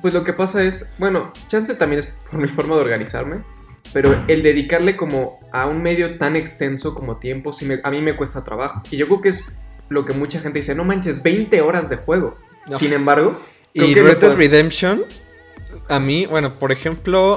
pues 0.02 0.14
lo 0.14 0.24
que 0.24 0.32
pasa 0.32 0.64
es, 0.64 0.88
bueno, 1.00 1.34
chance 1.50 1.76
también 1.76 2.00
es 2.00 2.06
por 2.32 2.40
mi 2.40 2.48
forma 2.48 2.76
de 2.76 2.82
organizarme, 2.82 3.44
pero 3.92 4.24
el 4.30 4.42
dedicarle 4.42 4.96
como 4.96 5.38
a 5.52 5.66
un 5.68 5.82
medio 5.84 6.18
tan 6.18 6.38
extenso 6.38 6.96
como 6.96 7.18
tiempo, 7.18 7.52
sí 7.52 7.66
me- 7.66 7.82
a 7.84 7.92
mí 7.92 8.02
me 8.02 8.16
cuesta 8.16 8.42
trabajo. 8.46 8.82
Y 8.90 8.96
yo 8.96 9.08
creo 9.08 9.20
que 9.22 9.30
es 9.30 9.44
lo 9.90 10.06
que 10.06 10.14
mucha 10.14 10.40
gente 10.40 10.60
dice, 10.60 10.76
no 10.76 10.84
manches, 10.84 11.22
20 11.24 11.62
horas 11.62 11.90
de 11.90 11.98
juego. 11.98 12.36
No. 12.70 12.78
Sin 12.78 12.94
embargo, 12.94 13.38
Y 13.74 13.94
Red 13.94 14.18
Dead 14.20 14.36
Redemption, 14.36 15.04
a 15.90 16.00
mí, 16.00 16.26
bueno, 16.26 16.54
por 16.60 16.72
ejemplo, 16.72 17.34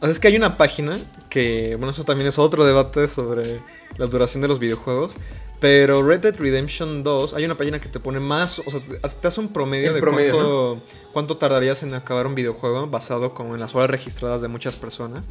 sea, 0.00 0.10
es 0.10 0.18
que 0.20 0.28
hay 0.28 0.36
una 0.36 0.56
página 0.56 0.98
que, 1.28 1.74
bueno, 1.76 1.90
eso 1.90 2.04
también 2.04 2.28
es 2.28 2.38
otro 2.38 2.64
debate 2.64 3.08
sobre 3.08 3.58
la 3.98 4.06
duración 4.06 4.42
de 4.42 4.48
los 4.48 4.58
videojuegos. 4.58 5.14
Pero 5.60 6.02
Red 6.04 6.20
Dead 6.22 6.36
Redemption 6.36 7.04
2, 7.04 7.34
hay 7.34 7.44
una 7.44 7.56
página 7.56 7.80
que 7.80 7.88
te 7.88 8.00
pone 8.00 8.18
más, 8.18 8.58
o 8.58 8.68
sea, 8.68 8.80
te- 8.80 8.98
hace 9.28 9.38
un 9.40 9.46
promedio 9.52 9.88
El 9.90 9.94
de 9.94 10.00
promedio, 10.00 10.32
cuánto, 10.32 10.82
cuánto 11.12 11.36
tardarías 11.36 11.84
en 11.84 11.94
acabar 11.94 12.26
un 12.26 12.34
videojuego 12.34 12.88
basado 12.88 13.32
como 13.32 13.54
en 13.54 13.60
las 13.60 13.72
horas 13.76 13.88
registradas 13.88 14.40
de 14.40 14.48
muchas 14.48 14.74
personas. 14.74 15.24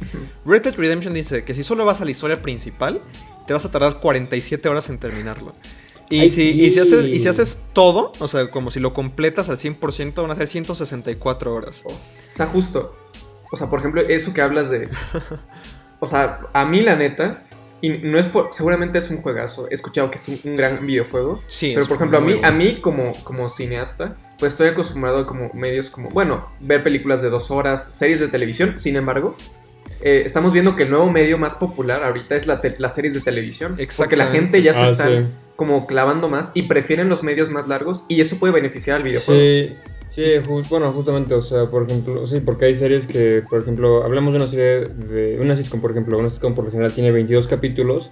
Red 0.46 0.62
Dead 0.62 0.74
Redemption 0.74 1.12
dice 1.12 1.44
que 1.44 1.52
si 1.52 1.62
solo 1.62 1.84
vas 1.84 2.00
a 2.00 2.06
la 2.06 2.12
historia 2.12 2.40
principal, 2.40 3.02
te 3.46 3.52
vas 3.52 3.66
a 3.66 3.70
tardar 3.70 4.00
47 4.00 4.66
horas 4.70 4.88
en 4.88 4.96
terminarlo. 4.98 5.52
Y, 6.12 6.20
Ay, 6.20 6.28
si, 6.28 6.42
y, 6.42 6.70
si 6.70 6.78
haces, 6.78 7.06
y 7.06 7.18
si 7.20 7.28
haces 7.28 7.58
todo, 7.72 8.12
o 8.18 8.28
sea, 8.28 8.50
como 8.50 8.70
si 8.70 8.80
lo 8.80 8.92
completas 8.92 9.48
al 9.48 9.56
100%, 9.56 10.20
van 10.20 10.30
a 10.30 10.34
ser 10.34 10.46
164 10.46 11.54
horas. 11.54 11.84
O 11.86 12.36
sea, 12.36 12.44
justo. 12.44 12.94
O 13.50 13.56
sea, 13.56 13.70
por 13.70 13.78
ejemplo, 13.78 14.02
eso 14.02 14.34
que 14.34 14.42
hablas 14.42 14.68
de. 14.68 14.90
O 16.00 16.06
sea, 16.06 16.40
a 16.52 16.64
mí 16.66 16.80
la 16.82 16.96
neta. 16.96 17.44
Y 17.80 17.88
no 17.88 18.18
es 18.18 18.26
por. 18.26 18.52
Seguramente 18.52 18.98
es 18.98 19.08
un 19.08 19.22
juegazo. 19.22 19.68
He 19.70 19.74
escuchado 19.74 20.10
que 20.10 20.18
es 20.18 20.28
un, 20.28 20.38
un 20.44 20.56
gran 20.56 20.84
videojuego. 20.86 21.40
Sí, 21.48 21.72
Pero 21.74 21.86
por 21.86 21.96
ejemplo, 21.96 22.18
a 22.18 22.20
mí, 22.20 22.32
bueno. 22.34 22.46
a 22.46 22.50
mí 22.50 22.80
como, 22.80 23.12
como 23.24 23.48
cineasta, 23.48 24.16
pues 24.38 24.52
estoy 24.52 24.68
acostumbrado 24.68 25.20
a 25.20 25.26
como 25.26 25.50
medios 25.54 25.88
como. 25.88 26.10
Bueno, 26.10 26.46
ver 26.60 26.84
películas 26.84 27.22
de 27.22 27.30
dos 27.30 27.50
horas, 27.50 27.88
series 27.90 28.20
de 28.20 28.28
televisión. 28.28 28.78
Sin 28.78 28.96
embargo, 28.96 29.34
eh, 30.02 30.24
estamos 30.26 30.52
viendo 30.52 30.76
que 30.76 30.82
el 30.82 30.90
nuevo 30.90 31.10
medio 31.10 31.38
más 31.38 31.54
popular 31.54 32.02
ahorita 32.04 32.34
es 32.36 32.46
la 32.46 32.60
las 32.78 32.94
series 32.94 33.14
de 33.14 33.20
televisión. 33.20 33.78
Porque 33.96 34.16
la 34.16 34.26
gente 34.26 34.60
ya 34.60 34.74
se 34.74 34.80
Ah, 34.80 34.90
está 34.90 35.06
sí. 35.06 35.24
Como 35.56 35.86
clavando 35.86 36.28
más 36.28 36.50
y 36.54 36.62
prefieren 36.62 37.08
los 37.08 37.22
medios 37.22 37.50
más 37.50 37.68
largos. 37.68 38.04
Y 38.08 38.20
eso 38.20 38.36
puede 38.38 38.52
beneficiar 38.52 38.96
al 38.96 39.02
videojuego. 39.02 39.40
Sí, 39.40 39.68
sí, 40.10 40.22
ju- 40.46 40.66
bueno, 40.68 40.92
justamente, 40.92 41.34
o 41.34 41.42
sea, 41.42 41.66
por 41.70 41.84
ejemplo, 41.88 42.26
sí, 42.26 42.40
porque 42.40 42.66
hay 42.66 42.74
series 42.74 43.06
que, 43.06 43.42
por 43.48 43.60
ejemplo, 43.62 44.02
hablamos 44.04 44.34
de 44.34 44.38
una 44.40 44.48
serie 44.48 44.88
de 44.88 45.38
una 45.40 45.56
sitcom, 45.56 45.80
por 45.80 45.90
ejemplo, 45.92 46.18
una 46.18 46.30
sitcom 46.30 46.54
por 46.54 46.64
lo 46.64 46.70
general 46.70 46.92
tiene 46.92 47.10
22 47.12 47.46
capítulos 47.48 48.10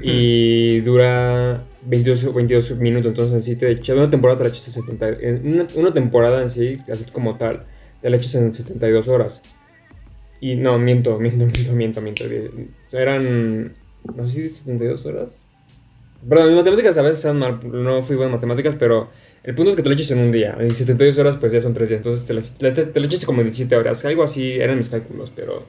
y 0.00 0.80
dura 0.80 1.62
22, 1.82 2.24
o 2.24 2.32
22 2.32 2.70
minutos, 2.78 3.08
entonces 3.08 3.34
en 3.34 3.42
sí 3.42 3.56
te 3.56 3.70
echas 3.70 3.94
una 3.96 4.08
temporada 4.08 4.38
te 4.38 4.44
la 4.44 4.50
echas 4.50 4.66
en 4.68 4.72
70, 4.84 5.08
en 5.20 5.52
una, 5.54 5.66
una 5.74 5.92
temporada 5.92 6.42
en 6.42 6.48
sí, 6.50 6.78
así 6.90 7.04
como 7.12 7.36
tal, 7.36 7.64
te 8.00 8.08
la 8.08 8.16
echas 8.16 8.34
en 8.36 8.54
72 8.54 9.08
horas. 9.08 9.42
Y 10.40 10.56
no, 10.56 10.78
miento, 10.78 11.18
miento, 11.20 11.44
miento, 11.46 11.72
miento, 11.74 12.00
miento. 12.00 12.24
O 12.24 12.90
sea, 12.90 13.02
eran, 13.02 13.74
no 14.16 14.28
sé 14.28 14.48
si 14.48 14.48
72 14.48 15.04
horas. 15.06 15.44
Perdón, 16.28 16.48
mis 16.48 16.56
matemáticas 16.56 16.96
a 16.98 17.02
veces 17.02 17.18
están 17.18 17.38
mal, 17.38 17.58
no 17.64 18.02
fui 18.02 18.14
bueno 18.16 18.28
en 18.30 18.34
matemáticas, 18.36 18.76
pero 18.76 19.10
el 19.42 19.54
punto 19.54 19.70
es 19.70 19.76
que 19.76 19.82
te 19.82 19.88
lo 19.88 19.94
eches 19.94 20.10
en 20.12 20.18
un 20.18 20.30
día. 20.30 20.56
En 20.58 20.70
72 20.70 21.18
horas, 21.18 21.36
pues 21.36 21.50
ya 21.52 21.60
son 21.60 21.74
3 21.74 21.88
días. 21.88 21.98
Entonces 21.98 22.24
te, 22.26 22.32
las- 22.34 22.54
te, 22.56 22.70
te 22.70 23.00
lo 23.00 23.06
eches 23.06 23.24
como 23.24 23.40
en 23.40 23.48
17 23.48 23.74
horas. 23.76 24.04
Algo 24.04 24.22
así 24.22 24.52
eran 24.52 24.78
mis 24.78 24.88
cálculos, 24.88 25.32
pero. 25.34 25.64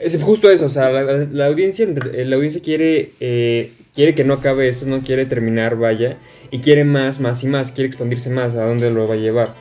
Es 0.00 0.20
justo 0.20 0.50
eso, 0.50 0.66
o 0.66 0.68
sea, 0.68 0.90
la, 0.90 1.02
la- 1.04 1.28
la 1.30 1.46
audiencia, 1.46 1.86
la 1.86 2.36
audiencia 2.36 2.60
quiere, 2.60 3.12
eh, 3.20 3.72
quiere 3.94 4.16
que 4.16 4.24
no 4.24 4.34
acabe 4.34 4.68
esto, 4.68 4.84
no 4.86 5.02
quiere 5.02 5.24
terminar, 5.24 5.76
vaya, 5.76 6.18
y 6.50 6.58
quiere 6.58 6.84
más, 6.84 7.20
más 7.20 7.44
y 7.44 7.46
más, 7.46 7.70
quiere 7.70 7.86
expandirse 7.88 8.28
más 8.28 8.56
a 8.56 8.66
dónde 8.66 8.90
lo 8.90 9.06
va 9.06 9.14
a 9.14 9.18
llevar. 9.18 9.54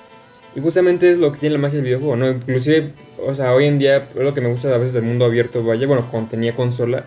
Y 0.56 0.60
justamente 0.60 1.12
es 1.12 1.20
lo 1.20 1.32
que 1.32 1.40
tiene 1.40 1.54
la 1.54 1.60
magia 1.62 1.76
del 1.76 1.86
videojuego, 1.86 2.16
¿no? 2.16 2.30
Inclusive, 2.32 2.94
o 3.24 3.36
sea, 3.36 3.54
hoy 3.54 3.66
en 3.66 3.78
día, 3.78 4.10
lo 4.16 4.34
que 4.34 4.42
me 4.42 4.50
gusta 4.50 4.74
a 4.74 4.78
veces 4.80 4.94
del 4.94 5.04
mundo 5.04 5.24
abierto, 5.26 5.64
vaya, 5.64 5.86
bueno, 5.86 6.08
cuando 6.10 6.32
tenía 6.32 6.56
consola, 6.56 7.06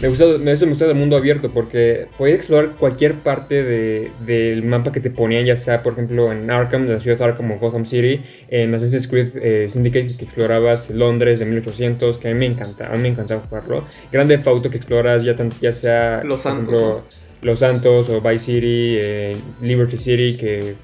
me 0.00 0.08
gusta, 0.08 0.26
me- 0.38 0.52
eso 0.52 0.64
me 0.66 0.70
gusta 0.70 0.86
del 0.86 0.94
mundo 0.96 1.16
abierto 1.16 1.50
porque 1.50 2.06
podías 2.16 2.38
explorar 2.38 2.70
cualquier 2.78 3.14
parte 3.14 3.62
de- 3.64 4.10
del 4.24 4.62
mapa 4.62 4.92
que 4.92 5.00
te 5.00 5.10
ponían, 5.10 5.44
ya 5.44 5.56
sea, 5.56 5.82
por 5.82 5.94
ejemplo, 5.94 6.30
en 6.32 6.50
Arkham, 6.50 6.86
la 6.88 7.00
ciudad 7.00 7.18
de 7.18 7.24
Arkham 7.24 7.50
o 7.52 7.58
Gotham 7.58 7.84
City, 7.84 8.22
en 8.48 8.74
Assassin's 8.74 9.08
Creed 9.08 9.28
eh, 9.42 9.66
Syndicate, 9.68 10.08
que 10.16 10.24
explorabas 10.24 10.90
Londres 10.90 11.40
de 11.40 11.46
1800, 11.46 12.18
que 12.18 12.28
a 12.28 12.32
mí 12.32 12.38
me 12.38 12.46
encanta, 12.46 12.88
a 12.92 12.96
mí 12.96 13.02
me 13.02 13.08
encantaba 13.08 13.40
jugarlo. 13.48 13.84
Grande 14.12 14.36
Theft 14.36 14.46
Auto, 14.48 14.70
que 14.70 14.76
exploras 14.76 15.24
ya, 15.24 15.34
tan- 15.34 15.52
ya 15.60 15.72
sea, 15.72 16.22
Los 16.24 16.42
por 16.42 16.52
Santos, 16.52 16.74
ejemplo, 16.78 17.04
Los 17.42 17.58
Santos 17.60 18.08
o 18.08 18.20
Vice 18.20 18.38
City, 18.44 18.98
eh, 19.00 19.36
Liberty 19.62 19.96
City, 19.96 20.36
que, 20.36 20.74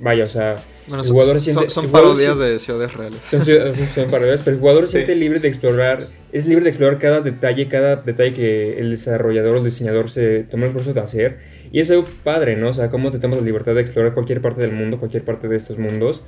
vaya, 0.00 0.24
o 0.24 0.26
sea... 0.26 0.56
Bueno, 0.88 1.02
el 1.02 1.08
son, 1.08 1.14
jugador 1.16 1.36
son- 1.40 1.54
siente- 1.54 1.70
son 1.70 1.84
el 1.84 1.90
jugador 1.90 2.08
parodias 2.10 2.34
si- 2.36 2.42
de 2.44 2.58
ciudades 2.60 2.94
reales. 2.94 3.18
son, 3.22 3.44
son- 3.44 3.88
son 3.94 4.06
parodias, 4.08 4.42
pero 4.42 4.54
el 4.56 4.60
jugador 4.60 4.82
se 4.84 4.88
Sí. 4.88 4.92
siente 4.98 5.16
libre 5.16 5.40
de 5.40 5.48
explorar, 5.48 5.98
es 6.32 6.46
libre 6.46 6.64
de 6.64 6.70
explorar 6.70 6.98
cada 6.98 7.20
detalle, 7.22 7.68
cada 7.68 7.96
detalle 7.96 8.34
que 8.34 8.78
el 8.78 8.90
desarrollador 8.90 9.54
o 9.54 9.58
el 9.58 9.64
diseñador 9.64 10.10
se 10.10 10.44
tomó 10.44 10.64
el 10.64 10.68
esfuerzo 10.70 10.92
de 10.94 11.00
hacer. 11.00 11.38
Y 11.72 11.80
eso 11.80 11.94
es 11.98 12.04
padre, 12.22 12.56
¿no? 12.56 12.68
O 12.70 12.72
sea, 12.72 12.88
cómo 12.90 13.10
te 13.10 13.18
tomas 13.18 13.38
la 13.40 13.44
libertad 13.44 13.74
de 13.74 13.80
explorar 13.80 14.14
cualquier 14.14 14.40
parte 14.40 14.60
del 14.60 14.72
mundo, 14.72 14.98
cualquier 14.98 15.24
parte 15.24 15.48
de 15.48 15.56
estos 15.56 15.78
mundos. 15.78 16.22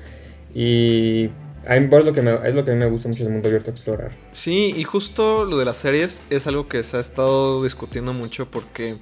Y 0.54 1.30
a 1.66 1.78
mí 1.78 1.88
es 1.90 2.04
lo 2.04 2.12
que 2.12 2.22
me, 2.22 2.34
es 2.48 2.54
lo 2.54 2.64
que 2.64 2.70
a 2.70 2.74
mí 2.74 2.80
me 2.80 2.86
gusta 2.88 3.08
mucho 3.08 3.22
del 3.24 3.32
mundo 3.32 3.48
abierto 3.48 3.70
explorar. 3.70 4.10
Sí, 4.32 4.74
y 4.76 4.84
justo 4.84 5.44
lo 5.44 5.58
de 5.58 5.64
las 5.64 5.76
series 5.76 6.22
es 6.30 6.46
algo 6.46 6.68
que 6.68 6.82
se 6.82 6.96
ha 6.96 7.00
estado 7.00 7.62
discutiendo 7.62 8.12
mucho 8.12 8.50
porque 8.50 8.94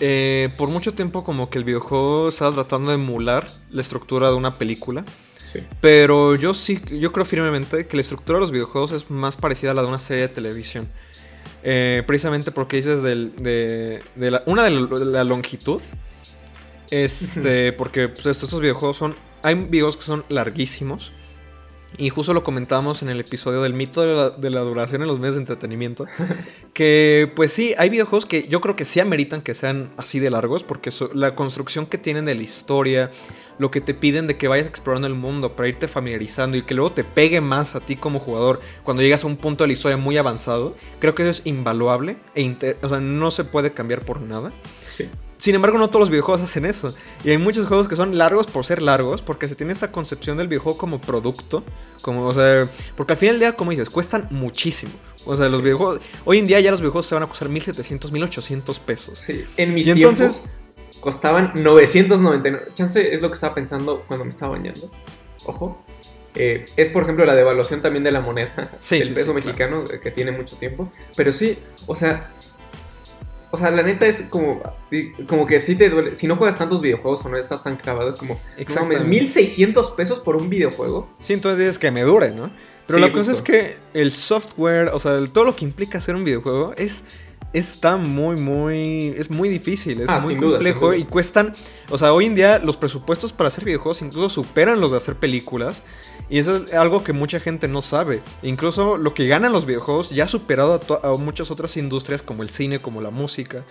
eh, 0.00 0.50
por 0.56 0.68
mucho 0.68 0.94
tiempo 0.94 1.24
como 1.24 1.50
que 1.50 1.58
el 1.58 1.64
videojuego 1.64 2.28
estaba 2.28 2.52
tratando 2.52 2.90
de 2.90 2.96
emular 2.96 3.46
la 3.70 3.82
estructura 3.82 4.28
de 4.28 4.34
una 4.34 4.58
película. 4.58 5.04
Sí. 5.52 5.60
Pero 5.80 6.34
yo 6.34 6.54
sí, 6.54 6.80
yo 6.98 7.12
creo 7.12 7.24
firmemente 7.24 7.86
que 7.86 7.96
la 7.96 8.00
estructura 8.00 8.38
de 8.38 8.40
los 8.40 8.50
videojuegos 8.52 8.92
es 8.92 9.10
más 9.10 9.36
parecida 9.36 9.72
a 9.72 9.74
la 9.74 9.82
de 9.82 9.88
una 9.88 9.98
serie 9.98 10.22
de 10.22 10.28
televisión. 10.34 10.88
Eh, 11.64 12.02
precisamente 12.06 12.50
porque 12.50 12.76
dices 12.76 13.02
del- 13.02 13.36
de, 13.36 14.02
de 14.16 14.30
la, 14.30 14.42
una 14.46 14.64
de 14.64 14.70
la, 14.70 14.86
de 14.86 15.04
la 15.04 15.24
longitud. 15.24 15.80
Este, 16.90 17.72
porque 17.72 18.08
pues, 18.08 18.26
estos, 18.26 18.44
estos 18.44 18.60
videojuegos 18.60 18.96
son. 18.96 19.14
Hay 19.42 19.54
videos 19.54 19.96
que 19.96 20.02
son 20.04 20.24
larguísimos. 20.28 21.12
Y 21.98 22.08
justo 22.08 22.32
lo 22.34 22.42
comentábamos 22.42 23.02
en 23.02 23.10
el 23.10 23.20
episodio 23.20 23.60
del 23.62 23.74
mito 23.74 24.00
de 24.00 24.14
la, 24.14 24.30
de 24.30 24.50
la 24.50 24.60
duración 24.60 25.02
en 25.02 25.08
los 25.08 25.18
medios 25.18 25.34
de 25.34 25.42
entretenimiento. 25.42 26.06
que 26.72 27.30
pues 27.36 27.52
sí, 27.52 27.74
hay 27.78 27.90
videojuegos 27.90 28.26
que 28.26 28.48
yo 28.48 28.60
creo 28.60 28.76
que 28.76 28.84
sí 28.84 28.98
ameritan 29.00 29.42
que 29.42 29.54
sean 29.54 29.90
así 29.96 30.18
de 30.18 30.30
largos. 30.30 30.62
Porque 30.64 30.90
so- 30.90 31.10
la 31.14 31.34
construcción 31.34 31.86
que 31.86 31.98
tienen 31.98 32.24
de 32.24 32.34
la 32.34 32.42
historia, 32.42 33.10
lo 33.58 33.70
que 33.70 33.80
te 33.80 33.92
piden 33.94 34.26
de 34.26 34.36
que 34.36 34.48
vayas 34.48 34.66
explorando 34.66 35.06
el 35.06 35.14
mundo 35.14 35.54
para 35.54 35.68
irte 35.68 35.86
familiarizando 35.86 36.56
y 36.56 36.62
que 36.62 36.74
luego 36.74 36.92
te 36.92 37.04
pegue 37.04 37.40
más 37.40 37.74
a 37.76 37.80
ti 37.80 37.96
como 37.96 38.18
jugador 38.18 38.60
cuando 38.82 39.02
llegas 39.02 39.24
a 39.24 39.26
un 39.26 39.36
punto 39.36 39.64
de 39.64 39.68
la 39.68 39.74
historia 39.74 39.96
muy 39.98 40.16
avanzado, 40.16 40.74
creo 40.98 41.14
que 41.14 41.22
eso 41.22 41.30
es 41.30 41.42
invaluable 41.46 42.16
e 42.34 42.42
inter- 42.42 42.78
o 42.82 42.88
sea, 42.88 43.00
no 43.00 43.30
se 43.30 43.44
puede 43.44 43.72
cambiar 43.72 44.04
por 44.04 44.20
nada. 44.22 44.50
Sí. 44.96 45.08
Sin 45.42 45.56
embargo, 45.56 45.76
no 45.76 45.88
todos 45.88 46.02
los 46.02 46.10
videojuegos 46.10 46.40
hacen 46.42 46.64
eso. 46.64 46.94
Y 47.24 47.30
hay 47.30 47.38
muchos 47.38 47.66
juegos 47.66 47.88
que 47.88 47.96
son 47.96 48.16
largos 48.16 48.46
por 48.46 48.64
ser 48.64 48.80
largos, 48.80 49.22
porque 49.22 49.48
se 49.48 49.56
tiene 49.56 49.72
esta 49.72 49.90
concepción 49.90 50.36
del 50.36 50.46
videojuego 50.46 50.78
como 50.78 51.00
producto. 51.00 51.64
Como, 52.00 52.26
o 52.28 52.32
sea, 52.32 52.62
porque 52.96 53.14
al 53.14 53.18
final 53.18 53.34
del 53.34 53.40
día, 53.40 53.56
como 53.56 53.72
dices, 53.72 53.90
cuestan 53.90 54.28
muchísimo. 54.30 54.92
O 55.26 55.34
sea, 55.34 55.48
los 55.48 55.60
videojuegos. 55.60 56.00
Hoy 56.24 56.38
en 56.38 56.46
día 56.46 56.60
ya 56.60 56.70
los 56.70 56.78
videojuegos 56.80 57.06
se 57.08 57.16
van 57.16 57.24
a 57.24 57.26
costar 57.26 57.48
1700, 57.48 58.12
1800 58.12 58.78
pesos. 58.78 59.18
Sí, 59.18 59.44
en 59.56 59.74
mis 59.74 59.88
Y 59.88 59.94
tiempos 59.94 60.20
entonces- 60.20 60.50
costaban 61.00 61.50
999. 61.56 62.66
Chance 62.72 63.12
es 63.12 63.20
lo 63.20 63.28
que 63.28 63.34
estaba 63.34 63.52
pensando 63.52 64.04
cuando 64.06 64.24
me 64.24 64.30
estaba 64.30 64.52
bañando. 64.52 64.92
Ojo. 65.46 65.84
Eh, 66.36 66.64
es 66.76 66.88
por 66.88 67.02
ejemplo 67.02 67.26
la 67.26 67.34
devaluación 67.34 67.82
también 67.82 68.02
de 68.04 68.10
la 68.10 68.22
moneda 68.22 68.70
Sí, 68.78 68.96
del 69.00 69.08
sí, 69.08 69.12
peso 69.12 69.26
sí, 69.26 69.32
mexicano 69.34 69.84
eh, 69.92 70.00
que 70.00 70.10
tiene 70.12 70.30
mucho 70.30 70.56
tiempo. 70.56 70.90
Pero 71.16 71.30
sí, 71.32 71.58
o 71.86 71.94
sea, 71.96 72.30
o 73.54 73.58
sea, 73.58 73.70
la 73.70 73.82
neta 73.82 74.06
es 74.06 74.22
como, 74.30 74.62
como 75.28 75.46
que 75.46 75.60
sí 75.60 75.76
te 75.76 75.90
duele. 75.90 76.14
Si 76.14 76.26
no 76.26 76.36
juegas 76.36 76.56
tantos 76.56 76.80
videojuegos 76.80 77.24
o 77.26 77.28
no 77.28 77.36
estás 77.36 77.62
tan 77.62 77.76
clavado, 77.76 78.08
es 78.08 78.16
como, 78.16 78.34
no 78.34 78.40
Exactamente. 78.56 79.04
1600 79.04 79.90
pesos 79.90 80.20
por 80.20 80.36
un 80.36 80.48
videojuego. 80.48 81.06
Sí, 81.18 81.34
entonces 81.34 81.58
dices 81.58 81.78
que 81.78 81.90
me 81.90 82.00
dure, 82.00 82.32
¿no? 82.32 82.50
Pero 82.86 82.98
Sí, 82.98 83.04
la 83.04 83.12
cosa 83.12 83.30
es 83.30 83.42
que 83.42 83.76
el 83.92 84.10
software, 84.10 84.88
o 84.94 84.98
sea, 84.98 85.18
todo 85.30 85.44
lo 85.44 85.54
que 85.54 85.66
implica 85.66 85.98
hacer 85.98 86.14
un 86.14 86.24
videojuego 86.24 86.72
es 86.78 87.04
está 87.52 87.96
muy, 87.96 88.36
muy. 88.36 89.14
Es 89.16 89.30
muy 89.30 89.48
difícil, 89.48 90.00
es 90.00 90.10
Ah, 90.10 90.20
muy 90.20 90.34
duda, 90.34 90.52
complejo 90.52 90.94
y 90.94 91.04
cuestan. 91.04 91.54
O 91.90 91.98
sea, 91.98 92.12
hoy 92.12 92.26
en 92.26 92.34
día 92.34 92.58
los 92.58 92.76
presupuestos 92.76 93.32
para 93.32 93.48
hacer 93.48 93.64
videojuegos 93.64 94.02
incluso 94.02 94.28
superan 94.28 94.80
los 94.80 94.92
de 94.92 94.96
hacer 94.96 95.16
películas. 95.16 95.84
Y 96.30 96.38
eso 96.38 96.64
es 96.64 96.74
algo 96.74 97.04
que 97.04 97.12
mucha 97.12 97.40
gente 97.40 97.68
no 97.68 97.82
sabe. 97.82 98.22
Incluso 98.42 98.96
lo 98.96 99.14
que 99.14 99.26
ganan 99.26 99.52
los 99.52 99.66
videojuegos 99.66 100.10
ya 100.10 100.24
ha 100.24 100.28
superado 100.28 100.80
a 101.02 101.08
muchas 101.18 101.50
otras 101.50 101.76
industrias 101.76 102.22
como 102.22 102.42
el 102.42 102.50
cine, 102.50 102.80
como 102.80 103.00
la 103.00 103.10
música. 103.10 103.64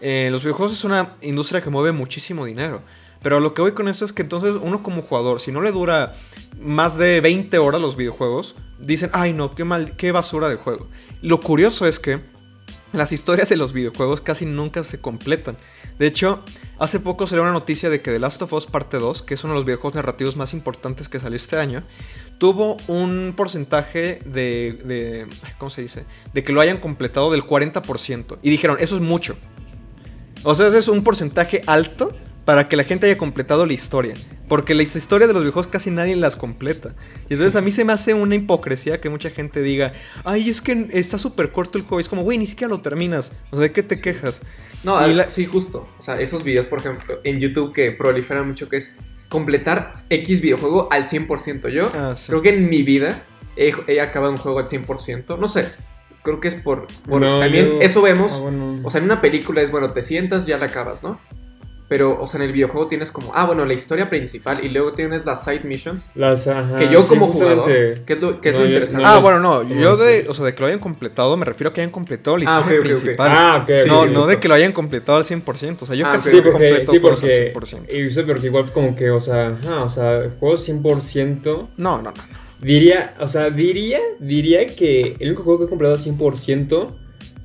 Eh, 0.00 0.28
los 0.30 0.42
videojuegos 0.42 0.72
es 0.72 0.84
una 0.84 1.14
industria 1.22 1.60
que 1.60 1.70
mueve 1.70 1.92
muchísimo 1.92 2.44
dinero. 2.44 2.82
Pero 3.22 3.40
lo 3.40 3.54
que 3.54 3.62
voy 3.62 3.72
con 3.72 3.88
esto 3.88 4.04
es 4.04 4.12
que 4.12 4.20
entonces 4.20 4.56
uno 4.60 4.82
como 4.82 5.00
jugador, 5.00 5.40
si 5.40 5.50
no 5.50 5.62
le 5.62 5.72
dura 5.72 6.14
más 6.60 6.98
de 6.98 7.22
20 7.22 7.56
horas 7.56 7.80
los 7.80 7.96
videojuegos, 7.96 8.54
dicen, 8.78 9.08
ay 9.14 9.32
no, 9.32 9.50
qué, 9.50 9.64
mal, 9.64 9.96
qué 9.96 10.12
basura 10.12 10.48
de 10.50 10.56
juego. 10.56 10.86
Lo 11.22 11.40
curioso 11.40 11.86
es 11.86 11.98
que 11.98 12.20
las 12.98 13.12
historias 13.12 13.48
de 13.48 13.56
los 13.56 13.72
videojuegos 13.72 14.20
casi 14.20 14.46
nunca 14.46 14.84
se 14.84 15.00
completan. 15.00 15.56
De 15.98 16.06
hecho, 16.06 16.42
hace 16.78 17.00
poco 17.00 17.26
salió 17.26 17.42
una 17.42 17.52
noticia 17.52 17.90
de 17.90 18.00
que 18.00 18.12
The 18.12 18.18
Last 18.18 18.42
of 18.42 18.52
Us 18.52 18.66
Parte 18.66 18.98
2, 18.98 19.22
que 19.22 19.34
es 19.34 19.44
uno 19.44 19.54
de 19.54 19.58
los 19.58 19.66
videojuegos 19.66 19.94
narrativos 19.94 20.36
más 20.36 20.54
importantes 20.54 21.08
que 21.08 21.20
salió 21.20 21.36
este 21.36 21.56
año, 21.56 21.82
tuvo 22.38 22.76
un 22.88 23.34
porcentaje 23.36 24.20
de, 24.24 24.78
de 24.84 25.26
¿cómo 25.58 25.70
se 25.70 25.82
dice? 25.82 26.04
De 26.32 26.42
que 26.42 26.52
lo 26.52 26.60
hayan 26.60 26.78
completado 26.78 27.30
del 27.30 27.44
40%. 27.44 28.38
Y 28.42 28.50
dijeron, 28.50 28.76
eso 28.80 28.96
es 28.96 29.02
mucho. 29.02 29.36
O 30.42 30.54
sea, 30.54 30.68
ese 30.68 30.78
es 30.78 30.88
un 30.88 31.02
porcentaje 31.02 31.62
alto 31.66 32.12
para 32.44 32.68
que 32.68 32.76
la 32.76 32.84
gente 32.84 33.06
haya 33.06 33.18
completado 33.18 33.66
la 33.66 33.72
historia. 33.72 34.14
Porque 34.48 34.74
las 34.74 34.94
historias 34.94 35.28
de 35.28 35.34
los 35.34 35.42
videojuegos 35.42 35.70
casi 35.70 35.90
nadie 35.90 36.14
las 36.16 36.36
completa. 36.36 36.94
Y 37.28 37.34
entonces 37.34 37.56
a 37.56 37.62
mí 37.62 37.72
se 37.72 37.84
me 37.84 37.92
hace 37.92 38.12
una 38.12 38.34
hipocresía 38.34 39.00
que 39.00 39.08
mucha 39.08 39.30
gente 39.30 39.62
diga, 39.62 39.92
ay, 40.24 40.50
es 40.50 40.60
que 40.60 40.88
está 40.92 41.18
súper 41.18 41.50
corto 41.50 41.78
el 41.78 41.84
juego. 41.84 42.00
es 42.00 42.08
como, 42.08 42.22
güey, 42.22 42.38
ni 42.38 42.46
siquiera 42.46 42.70
lo 42.70 42.80
terminas. 42.80 43.32
O 43.50 43.56
sea, 43.56 43.62
¿de 43.62 43.72
qué 43.72 43.82
te 43.82 44.00
quejas? 44.00 44.42
No, 44.82 44.98
sí, 45.28 45.46
justo. 45.46 45.88
O 45.98 46.02
sea, 46.02 46.20
esos 46.20 46.44
videos, 46.44 46.66
por 46.66 46.80
ejemplo, 46.80 47.18
en 47.24 47.40
YouTube 47.40 47.72
que 47.72 47.90
proliferan 47.92 48.46
mucho, 48.46 48.66
que 48.66 48.76
es 48.76 48.92
completar 49.30 49.92
X 50.10 50.40
videojuego 50.42 50.88
al 50.90 51.04
100%. 51.04 51.70
Yo 51.70 51.90
ah, 51.94 52.14
creo 52.26 52.42
que 52.42 52.50
en 52.50 52.68
mi 52.68 52.82
vida 52.82 53.24
he, 53.56 54.00
acabado 54.00 54.32
un 54.32 54.38
juego 54.38 54.58
al 54.58 54.66
100%. 54.66 55.38
No 55.38 55.48
sé, 55.48 55.66
creo 56.22 56.40
que 56.40 56.48
es 56.48 56.54
por... 56.54 56.86
también 57.08 57.78
eso 57.80 58.02
vemos. 58.02 58.32
Ah, 58.34 58.76
o 58.84 58.90
sea, 58.90 58.98
en 58.98 59.04
una 59.04 59.22
película 59.22 59.62
es, 59.62 59.70
bueno, 59.70 59.92
te 59.92 60.02
sientas, 60.02 60.44
ya 60.44 60.58
la 60.58 60.66
acabas, 60.66 61.02
¿no? 61.02 61.18
Pero, 61.94 62.20
o 62.20 62.26
sea, 62.26 62.38
en 62.38 62.46
el 62.46 62.52
videojuego 62.52 62.88
tienes 62.88 63.12
como, 63.12 63.30
ah, 63.36 63.44
bueno, 63.44 63.64
la 63.64 63.72
historia 63.72 64.10
principal 64.10 64.64
y 64.64 64.68
luego 64.68 64.94
tienes 64.94 65.24
las 65.26 65.44
side 65.44 65.60
missions. 65.60 66.10
Las, 66.16 66.48
ajá, 66.48 66.74
Que 66.74 66.88
yo 66.88 67.06
como 67.06 67.28
jugador, 67.28 67.66
¿qué 68.04 68.14
es 68.14 68.20
lo, 68.20 68.40
qué 68.40 68.48
es 68.48 68.54
lo 68.56 68.66
interesante? 68.66 69.06
ah, 69.06 69.20
bueno, 69.20 69.38
no, 69.38 69.62
yo 69.62 69.96
de, 69.96 70.26
o 70.28 70.34
sea, 70.34 70.44
de 70.44 70.56
que 70.56 70.60
lo 70.60 70.66
hayan 70.66 70.80
completado, 70.80 71.36
me 71.36 71.44
refiero 71.44 71.70
a 71.70 71.72
que 71.72 71.82
hayan 71.82 71.92
completado 71.92 72.36
la 72.36 72.46
ah, 72.48 72.58
historia 72.58 72.80
principal. 72.80 73.30
Ah, 73.30 73.60
ok, 73.62 73.86
No, 73.86 74.06
no 74.06 74.26
de 74.26 74.40
que 74.40 74.48
lo 74.48 74.54
hayan 74.54 74.72
completado 74.72 75.18
al 75.18 75.24
100%, 75.24 75.82
o 75.82 75.86
sea, 75.86 75.94
yo 75.94 76.04
ah, 76.04 76.10
casi 76.14 76.30
sí, 76.30 76.36
porque, 76.38 76.50
completo 76.50 76.90
sí, 76.90 76.98
porque, 76.98 77.52
al 77.54 77.78
100%. 77.86 77.94
Y 77.94 78.10
sé, 78.10 78.24
porque 78.24 78.46
igual 78.46 78.72
como 78.72 78.96
que, 78.96 79.12
o 79.12 79.20
sea, 79.20 79.56
ajá, 79.62 79.84
o 79.84 79.90
sea, 79.90 80.24
juegos 80.40 80.68
100%. 80.68 81.44
No, 81.44 81.68
no, 81.76 82.02
no, 82.02 82.10
no. 82.10 82.44
Diría, 82.60 83.10
o 83.20 83.28
sea, 83.28 83.50
diría, 83.50 84.00
diría 84.18 84.66
que 84.66 85.14
el 85.20 85.28
único 85.28 85.44
juego 85.44 85.60
que 85.60 85.66
he 85.66 85.68
completado 85.68 85.96
al 85.96 86.02
100% 86.02 87.03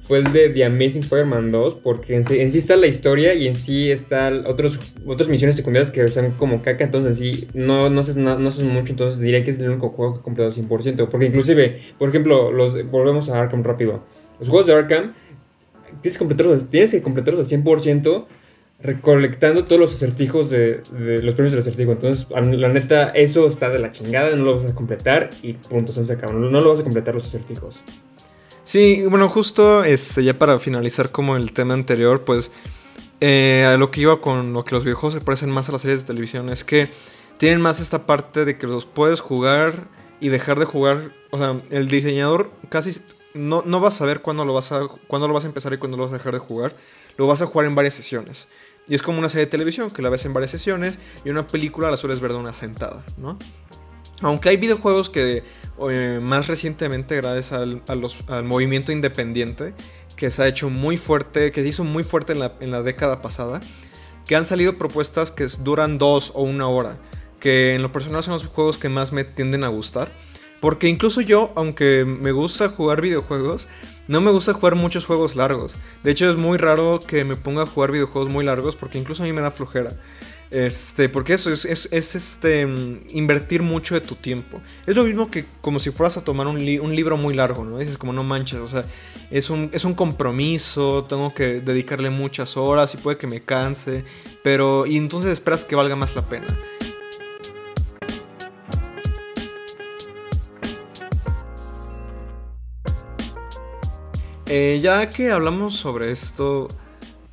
fue 0.10 0.18
el 0.18 0.34
de 0.34 0.50
The 0.50 0.66
Amazing 0.66 1.04
Spider-Man 1.04 1.52
2, 1.52 1.76
porque 1.84 2.16
en 2.16 2.24
sí, 2.24 2.40
está 2.40 2.76
la 2.76 2.88
historia 2.88 3.36
y 3.36 3.48
en 3.48 3.54
sí 3.54 3.92
están 3.92 4.44
otros, 4.48 4.80
otras 5.06 5.30
misiones 5.30 5.56
secundarias 5.56 5.92
que 5.92 6.08
son 6.08 6.32
como 6.32 6.64
caca, 6.64 6.84
entonces 6.84 7.20
en 7.20 7.36
sí 7.36 7.48
no, 7.54 7.92
no, 7.92 8.02
sé, 8.02 8.20
no, 8.20 8.50
sé 8.50 8.64
mucho, 8.64 8.92
entonces 8.94 9.22
diría 9.22 9.44
que 9.44 9.52
es 9.52 9.60
el 9.60 9.70
único 9.70 9.90
juego 9.90 10.16
que 10.16 10.20
he 10.22 10.24
completado 10.24 10.52
100%, 10.52 11.10
porque 11.10 11.28
inclusive, 11.28 11.78
por 12.00 12.10
ejemplo, 12.10 12.52
los 12.52 12.90
volvemos 12.90 13.30
a 13.30 13.40
Arkham 13.40 13.64
rápido. 13.64 14.04
Los 14.40 14.50
juegos 14.50 14.66
de 14.66 14.74
Arkham, 14.74 15.14
tienes 16.02 16.18
que 16.18 16.18
completarlos, 16.18 16.70
tienes 16.72 16.90
que 16.90 17.04
completarlos 17.04 17.54
al 17.54 17.64
100%, 17.64 18.26
recolectando 18.82 19.66
todos 19.66 19.80
los 19.80 19.94
acertijos 19.94 20.50
de, 20.50 20.82
los 21.22 21.36
premios 21.36 21.52
del 21.52 21.60
acertijo. 21.60 21.92
Entonces, 21.92 22.26
la 22.32 22.70
neta, 22.70 23.10
eso 23.10 23.46
está 23.46 23.70
de 23.70 23.78
la 23.78 23.92
chingada, 23.92 24.36
no 24.36 24.44
lo 24.44 24.56
vas 24.56 24.66
a 24.66 24.74
completar 24.74 25.30
y 25.44 25.54
punto, 25.54 25.92
se 25.92 26.12
acabó. 26.12 26.34
No, 26.34 26.50
no 26.50 26.62
lo 26.62 26.70
vas 26.72 26.80
a 26.80 26.84
completar 26.84 27.14
los 27.14 27.28
acertijos. 27.28 27.80
Sí, 28.70 29.04
bueno, 29.04 29.30
justo 29.30 29.84
este, 29.84 30.24
ya 30.24 30.38
para 30.38 30.60
finalizar 30.60 31.12
como 31.12 31.36
el 31.36 31.54
tema 31.54 31.74
anterior, 31.74 32.24
pues 32.24 32.52
eh, 33.20 33.76
lo 33.80 33.90
que 33.90 34.02
iba 34.02 34.22
con 34.22 34.54
lo 34.54 34.64
que 34.64 34.76
los 34.76 34.84
videojuegos 34.84 35.16
se 35.16 35.22
parecen 35.22 35.50
más 35.50 35.70
a 35.70 35.72
las 35.72 35.82
series 35.82 36.02
de 36.02 36.06
televisión 36.06 36.50
es 36.50 36.64
que 36.64 36.88
tienen 37.38 37.62
más 37.62 37.80
esta 37.80 38.06
parte 38.06 38.46
de 38.46 38.60
que 38.60 38.68
los 38.68 38.86
puedes 38.86 39.22
jugar 39.22 39.88
y 40.20 40.30
dejar 40.30 40.60
de 40.60 40.66
jugar. 40.66 41.10
O 41.32 41.40
sea, 41.40 41.60
el 41.72 41.88
diseñador 41.88 42.52
casi 42.70 43.02
no, 43.34 43.64
no 43.66 43.80
vas 43.80 43.96
a 43.96 43.98
saber 43.98 44.22
cuándo 44.22 44.46
lo 44.46 44.54
vas 44.54 44.72
a, 44.72 44.88
cuándo 45.08 45.28
lo 45.28 45.34
vas 45.34 45.46
a 45.46 45.48
empezar 45.48 45.74
y 45.74 45.80
cuándo 45.80 45.98
lo 45.98 46.04
vas 46.04 46.14
a 46.14 46.18
dejar 46.18 46.34
de 46.34 46.40
jugar. 46.40 46.76
Lo 47.18 47.26
vas 47.26 47.42
a 47.42 47.48
jugar 47.48 47.66
en 47.66 47.74
varias 47.74 47.96
sesiones. 47.96 48.50
Y 48.88 48.94
es 48.94 49.02
como 49.02 49.18
una 49.18 49.30
serie 49.30 49.46
de 49.46 49.50
televisión 49.50 49.90
que 49.90 50.04
la 50.04 50.10
ves 50.10 50.26
en 50.26 50.34
varias 50.34 50.52
sesiones 50.52 51.00
y 51.26 51.32
una 51.32 51.48
película 51.48 51.90
la 51.90 51.98
sueles 51.98 52.20
ver 52.20 52.34
de 52.34 52.38
una 52.38 52.54
sentada, 52.54 53.04
¿no? 53.18 53.36
Aunque 54.22 54.50
hay 54.50 54.58
videojuegos 54.58 55.10
que 55.10 55.44
eh, 55.90 56.20
más 56.22 56.48
recientemente, 56.48 57.16
gracias 57.16 57.52
al, 57.52 58.44
movimiento 58.44 58.92
independiente, 58.92 59.74
que 60.16 60.32
se 60.32 60.44
ha 60.44 60.48
hecho 60.48 60.70
muy 60.70 60.98
fuerte, 60.98 61.52
que 61.52 61.64
se 61.64 61.70
hizo 61.70 61.84
muy 61.84 62.04
fuerte 62.04 62.34
en 62.34 62.72
la, 62.72 62.84
década 62.84 63.22
pasada, 63.22 63.60
que 64.26 64.36
han 64.36 64.46
salido 64.46 64.78
propuestas 64.78 65.32
que 65.32 65.48
duran 65.64 65.98
dos 65.98 66.32
o 66.36 66.44
una 66.44 66.68
hora, 66.68 66.98
que 67.40 67.76
en 67.76 67.82
lo 67.82 67.92
personal 67.92 68.24
son 68.24 68.34
los 68.34 68.46
juegos 68.46 68.78
que 68.78 68.90
más 68.90 69.12
me 69.12 69.24
tienden 69.24 69.64
a 69.64 69.70
gustar. 69.70 70.10
Porque 70.60 70.90
incluso 70.90 71.22
yo, 71.22 71.52
aunque 71.56 72.04
me 72.04 72.32
gusta 72.34 72.68
jugar 72.70 73.02
videojuegos, 73.02 73.70
no 74.10 74.20
me 74.20 74.32
gusta 74.32 74.54
jugar 74.54 74.76
muchos 74.76 75.06
juegos 75.06 75.36
largos. 75.36 75.78
De 76.04 76.12
hecho, 76.12 76.30
es 76.30 76.36
muy 76.36 76.58
raro 76.58 77.00
que 77.00 77.24
me 77.24 77.36
ponga 77.36 77.64
a 77.64 77.66
jugar 77.66 77.92
videojuegos 77.92 78.30
muy 78.30 78.44
largos 78.44 78.76
porque 78.76 78.98
incluso 78.98 79.24
a 79.24 79.26
mí 79.26 79.32
me 79.32 79.40
da 79.42 79.52
flojera. 79.52 79.92
Este, 80.52 81.10
porque 81.10 81.34
eso 81.34 81.52
es, 81.52 81.66
este, 81.66 82.68
invertir 83.10 83.62
mucho 83.62 83.94
de 83.94 84.02
tu 84.02 84.16
tiempo. 84.16 84.62
Es 84.88 84.96
lo 84.96 85.04
mismo 85.04 85.30
que 85.30 85.46
como 85.62 85.80
si 85.80 85.92
fueras 85.92 86.18
a 86.18 86.24
tomar 86.24 86.48
un, 86.48 86.66
libro 86.66 87.18
muy 87.18 87.36
largo, 87.36 87.64
¿no? 87.64 87.78
Dices 87.78 87.98
como 87.98 88.14
no 88.14 88.24
manches, 88.24 88.60
o 88.60 88.68
sea, 88.68 88.84
es 89.30 89.52
un, 89.52 89.70
es 89.74 89.86
un 89.86 89.94
compromiso, 89.94 91.06
tengo 91.06 91.34
que 91.34 91.62
dedicarle 91.62 92.10
muchas 92.10 92.58
horas 92.58 92.96
y 92.96 92.98
puede 92.98 93.18
que 93.18 93.28
me 93.28 93.42
canse, 93.42 94.04
pero 94.44 94.88
y 94.88 94.98
entonces 94.98 95.34
esperas 95.34 95.66
que 95.66 95.76
valga 95.76 95.96
más 95.96 96.16
la 96.16 96.24
pena. 96.24 96.48
Eh, 104.48 104.80
ya 104.82 105.10
que 105.10 105.30
hablamos 105.30 105.76
sobre 105.76 106.12
esto, 106.12 106.70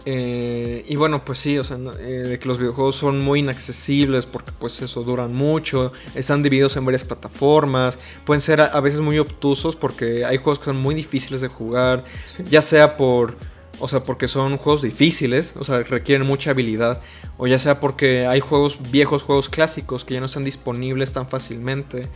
eh, 0.09 0.85
y 0.87 0.95
bueno, 0.95 1.25
pues 1.25 1.41
sí, 1.41 1.59
o 1.59 1.65
sea, 1.65 1.79
eh, 1.99 2.05
de 2.05 2.39
que 2.39 2.47
los 2.47 2.59
videojuegos 2.59 2.95
son 2.95 3.19
muy 3.19 3.41
inaccesibles 3.41 4.25
porque 4.25 4.53
pues 4.57 4.81
eso 4.81 5.03
duran 5.03 5.35
mucho, 5.35 5.93
están 6.15 6.45
divididos 6.45 6.77
en 6.77 6.85
varias 6.85 7.03
plataformas, 7.03 7.99
pueden 8.25 8.41
ser 8.41 8.61
a, 8.61 8.81
veces 8.81 9.01
muy 9.01 9.19
obtusos 9.19 9.75
porque 9.75 10.25
hay 10.25 10.37
juegos 10.37 10.61
que 10.61 10.67
son 10.67 10.77
muy 10.77 10.95
difíciles 10.95 11.41
de 11.41 11.49
jugar, 11.49 12.05
ya 12.49 12.63
sea 12.63 12.95
por, 12.95 13.37
o 13.81 13.89
sea, 13.89 14.05
porque 14.05 14.29
son 14.29 14.59
juegos 14.59 14.83
difíciles, 14.83 15.57
o 15.57 15.65
sea, 15.65 15.83
requieren 15.83 16.25
mucha 16.25 16.51
habilidad, 16.51 17.01
o 17.37 17.49
ya 17.49 17.59
sea 17.59 17.81
porque 17.81 18.29
hay 18.29 18.39
juegos 18.39 18.79
viejos, 18.93 19.25
juegos 19.25 19.49
clásicos 19.49 20.05
que 20.05 20.15
ya 20.15 20.21
no 20.21 20.27
están 20.27 20.45
disponibles 20.45 21.13
tan 21.13 21.29
fácilmente. 21.29 22.07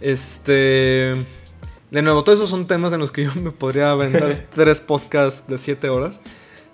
Este... 0.00 1.16
De 1.88 2.02
nuevo, 2.02 2.24
todos 2.24 2.40
esos 2.40 2.50
son 2.50 2.66
temas 2.66 2.92
en 2.92 2.98
los 2.98 3.12
que 3.12 3.24
yo 3.24 3.34
me 3.36 3.52
podría 3.52 3.90
aventar 3.90 4.46
tres 4.54 4.80
podcasts 4.80 5.48
de 5.48 5.56
siete 5.56 5.88
horas. 5.88 6.20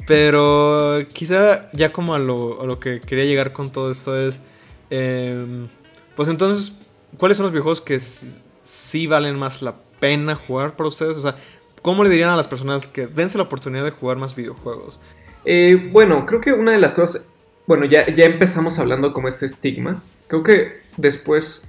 Pero 0.06 1.00
quizá 1.12 1.70
ya 1.72 1.92
como 1.92 2.14
a 2.14 2.18
lo, 2.18 2.78
que 2.80 3.00
quería 3.00 3.24
llegar 3.24 3.52
con 3.52 3.70
todo 3.70 3.90
esto 3.90 4.18
es... 4.18 4.40
Em, 4.90 5.68
pues 6.16 6.28
entonces, 6.28 6.72
¿cuáles 7.18 7.36
son 7.38 7.44
los 7.44 7.52
videojuegos 7.52 7.80
que 7.80 7.98
sí 8.00 9.06
valen 9.06 9.38
más 9.38 9.62
la 9.62 9.76
pena 10.00 10.34
jugar 10.34 10.74
para 10.74 10.88
ustedes? 10.88 11.16
O 11.16 11.22
sea, 11.22 11.36
¿cómo 11.80 12.04
le 12.04 12.10
dirían 12.10 12.30
a 12.30 12.36
las 12.36 12.48
personas 12.48 12.86
que 12.86 13.06
dense 13.06 13.38
la 13.38 13.44
oportunidad 13.44 13.84
de 13.84 13.90
jugar 13.90 14.18
más 14.18 14.34
videojuegos? 14.34 15.00
Eh, 15.44 15.90
bueno, 15.92 16.26
creo 16.26 16.40
que 16.40 16.52
una 16.52 16.72
de 16.72 16.78
las 16.78 16.92
cosas... 16.92 17.26
Bueno, 17.66 17.84
ya, 17.84 18.06
ya 18.12 18.24
empezamos 18.24 18.78
hablando 18.78 19.12
como 19.12 19.28
este 19.28 19.46
estigma. 19.46 20.02
Creo 20.26 20.42
que 20.42 20.72
después 20.96 21.62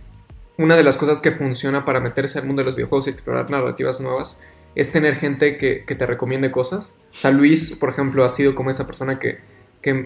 una 0.57 0.75
de 0.75 0.83
las 0.83 0.97
cosas 0.97 1.21
que 1.21 1.31
funciona 1.31 1.85
para 1.85 1.99
meterse 1.99 2.39
al 2.39 2.45
mundo 2.45 2.61
de 2.61 2.65
los 2.65 2.75
videojuegos 2.75 3.07
y 3.07 3.11
explorar 3.11 3.49
narrativas 3.49 4.01
nuevas 4.01 4.37
es 4.75 4.91
tener 4.91 5.15
gente 5.15 5.57
que, 5.57 5.83
te 5.85 6.05
recomiende 6.05 6.51
cosas. 6.51 6.99
O 7.11 7.15
sea, 7.15 7.31
Luis, 7.31 7.75
por 7.75 7.89
ejemplo, 7.89 8.23
ha 8.23 8.29
sido 8.29 8.55
como 8.55 8.69
esa 8.69 8.87
persona 8.87 9.19
que, 9.19 9.39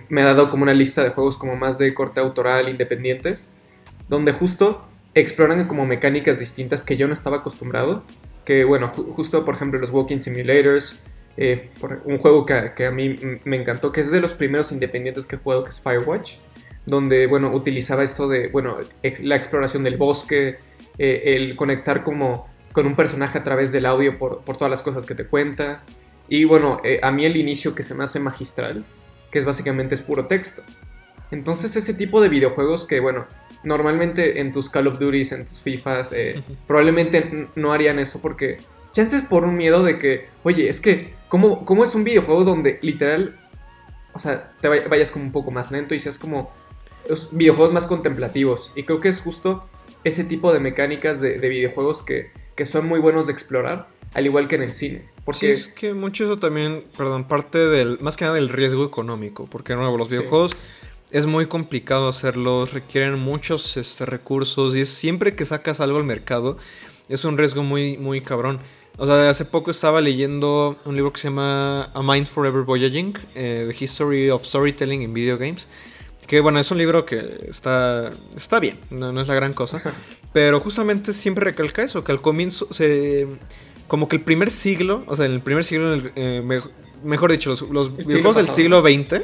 me 0.10 0.21
ha 0.23 0.25
dado 0.25 0.49
como 0.49 0.63
una 0.63 0.73
lista 0.73 1.03
de 1.03 1.12
juegos 1.12 1.38
como 1.38 1.56
más 1.56 1.77
de 1.77 1.93
corte 1.93 2.19
autoral, 2.19 2.67
independientes, 2.67 3.47
donde 4.10 4.32
justo 4.32 4.88
exploran 5.13 5.67
como 5.67 5.86
mecánicas 5.86 6.39
distintas 6.39 6.82
que 6.82 6.97
yo 6.97 7.08
no 7.08 7.13
estaba 7.13 7.38
acostumbrado. 7.38 8.03
Que 8.43 8.63
bueno, 8.63 8.88
justo 8.88 9.45
por 9.45 9.56
ejemplo 9.56 9.80
los 9.80 9.91
Walking 9.91 10.17
Simulators, 10.17 10.99
eh, 11.38 11.69
un 12.06 12.17
juego 12.17 12.45
que, 12.45 12.86
a 12.86 12.91
mí 12.91 13.15
me 13.43 13.58
encantó, 13.58 13.91
que 13.91 14.01
es 14.01 14.10
de 14.10 14.19
los 14.19 14.34
primeros 14.34 14.71
independientes 14.71 15.27
que 15.27 15.36
he 15.36 15.39
jugado, 15.39 15.63
que 15.63 15.69
es 15.69 15.80
Firewatch, 15.80 16.38
donde 16.88 17.27
bueno, 17.27 17.53
utilizaba 17.53 18.03
esto 18.03 18.27
de, 18.27 18.47
bueno, 18.47 18.77
la 19.21 19.36
exploración 19.36 19.84
del 19.84 19.97
bosque, 19.97 20.58
eh, 20.97 21.21
el 21.36 21.56
conectar 21.56 22.03
como 22.03 22.47
con 22.78 22.86
un 22.86 22.96
personaje 22.96 23.40
a 23.40 23.44
través 23.44 23.72
del 23.72 23.88
audio 23.88 24.20
por, 24.20 24.44
todas 24.44 24.70
las 24.70 24.84
cosas 24.84 25.04
que 25.04 25.16
te 25.16 25.26
cuenta. 25.26 25.82
Y 26.30 26.44
bueno, 26.44 26.80
eh, 26.84 27.00
a 27.02 27.12
mí 27.12 27.26
el 27.26 27.36
inicio 27.36 27.74
que 27.74 27.82
se 27.82 27.96
me 27.96 28.04
hace 28.04 28.20
magistral, 28.20 28.86
que 29.32 29.40
es 29.40 29.46
básicamente 29.46 29.96
es 29.96 30.04
puro 30.04 30.28
texto. 30.28 30.62
Entonces 31.32 31.76
ese 31.76 31.96
tipo 31.96 32.22
de 32.22 32.30
videojuegos 32.30 32.86
que, 32.86 33.00
bueno, 33.00 33.26
normalmente 33.63 34.42
en 34.42 34.52
tus 34.52 34.70
Call 34.70 34.86
of 34.86 35.00
Duty, 35.00 35.24
en 35.32 35.46
tus 35.46 35.60
FIFAs, 35.60 36.12
eh, 36.12 36.44
probablemente 36.68 37.48
no 37.56 37.74
harían 37.74 37.97
eso 37.97 38.22
porque 38.22 38.58
chances 38.91 39.24
por 39.24 39.43
un 39.43 39.58
miedo 39.58 39.82
de 39.82 39.97
que, 39.97 40.28
oye, 40.43 40.70
es 40.70 40.80
que, 40.80 41.16
¿cómo, 41.30 41.66
¿cómo, 41.66 41.84
es 41.84 41.95
un 41.95 42.04
videojuego 42.04 42.43
donde 42.43 42.78
literal, 42.84 43.39
o 44.14 44.20
sea, 44.20 44.51
te 44.62 44.68
vayas 44.68 45.10
como 45.10 45.26
un 45.26 45.32
poco 45.32 45.49
más 45.49 45.72
lento 45.72 45.95
y 45.95 45.99
seas 45.99 46.20
como 46.20 46.54
videojuegos 47.32 47.74
más 47.74 47.88
contemplativos? 47.88 48.72
Y 48.76 48.84
creo 48.84 48.99
que 48.99 49.10
es 49.10 49.20
justo 49.20 49.68
ese 50.04 50.24
tipo 50.24 50.54
de 50.54 50.60
mecánicas 50.60 51.20
de 51.20 51.39
videojuegos 51.39 52.04
que 52.04 52.45
que 52.58 52.66
son 52.66 52.86
muy 52.88 52.99
buenos 52.99 53.28
de 53.28 53.32
explorar, 53.32 53.88
al 54.14 54.26
igual 54.26 54.49
que 54.49 54.55
en 54.55 54.64
el 54.64 54.74
cine. 54.74 55.05
Porque 55.24 55.39
Sí, 55.39 55.62
es 55.62 55.68
que 55.70 55.93
mucho 55.93 56.26
eso 56.26 56.38
también, 56.38 56.84
perdón, 56.97 57.26
parte 57.26 57.60
del, 57.60 57.99
más 58.01 58.18
que 58.18 58.26
nada 58.26 58.36
del 58.36 58.49
riesgo 58.49 58.84
económico, 58.86 59.47
porque 59.49 59.74
de 59.74 59.80
nuevo, 59.80 59.97
los 59.97 60.08
Sí. 60.10 60.16
videojuegos 60.18 60.51
es 61.12 61.26
muy 61.26 61.45
complicado 61.45 62.10
hacerlos, 62.10 62.74
requieren 62.74 63.18
muchos 63.20 63.78
este, 63.78 64.05
recursos 64.05 64.76
y 64.76 64.82
es 64.82 64.89
siempre 64.89 65.36
que 65.36 65.45
sacas 65.45 65.80
algo 65.80 65.97
al 65.99 66.03
mercado 66.03 66.58
es 67.08 67.24
un 67.24 67.38
riesgo 67.38 67.64
muy, 67.64 67.97
muy 67.97 68.20
cabrón. 68.20 68.60
O 68.97 69.05
sea, 69.05 69.30
hace 69.30 69.45
poco 69.45 69.72
estaba 69.72 70.01
leyendo 70.01 70.76
un 70.86 70.95
libro 70.95 71.14
que 71.14 71.22
se 71.22 71.28
llama 71.30 71.86
A 71.93 72.01
Mind 72.01 72.28
Forever 72.28 72.64
Voyaging, 72.64 73.14
eh, 73.36 73.70
The 73.72 73.84
History 73.86 74.30
of 74.32 74.43
Storytelling 74.43 75.03
in 75.03 75.14
Video 75.14 75.38
Games. 75.38 75.68
Que 76.28 76.41
bueno, 76.41 76.60
es 76.60 76.70
un 76.72 76.80
libro 76.80 77.05
que 77.05 77.45
está, 77.47 78.10
está 78.36 78.60
bien, 78.60 78.78
no, 78.89 79.14
no 79.14 79.22
es 79.22 79.28
la 79.30 79.36
gran 79.36 79.53
cosa. 79.53 79.82
Pero 80.38 80.60
justamente 80.60 81.14
siempre 81.14 81.46
recalca 81.46 81.82
eso, 81.82 82.04
que 82.04 82.12
al 82.12 82.22
comienzo 82.22 82.68
se... 82.70 83.26
Como 83.88 84.08
que 84.08 84.18
el 84.18 84.22
primer 84.22 84.52
siglo, 84.52 85.04
o 85.08 85.16
sea, 85.16 85.26
en 85.26 85.32
el 85.32 85.42
primer 85.42 85.64
siglo, 85.64 85.96
en 85.96 86.00
el, 86.00 86.12
eh, 86.16 86.42
me- 86.46 86.62
mejor 87.04 87.32
dicho, 87.32 87.56
los, 87.72 87.98
videojuegos 87.98 88.36
del 88.36 88.48
siglo 88.48 88.84
XX, 88.84 89.24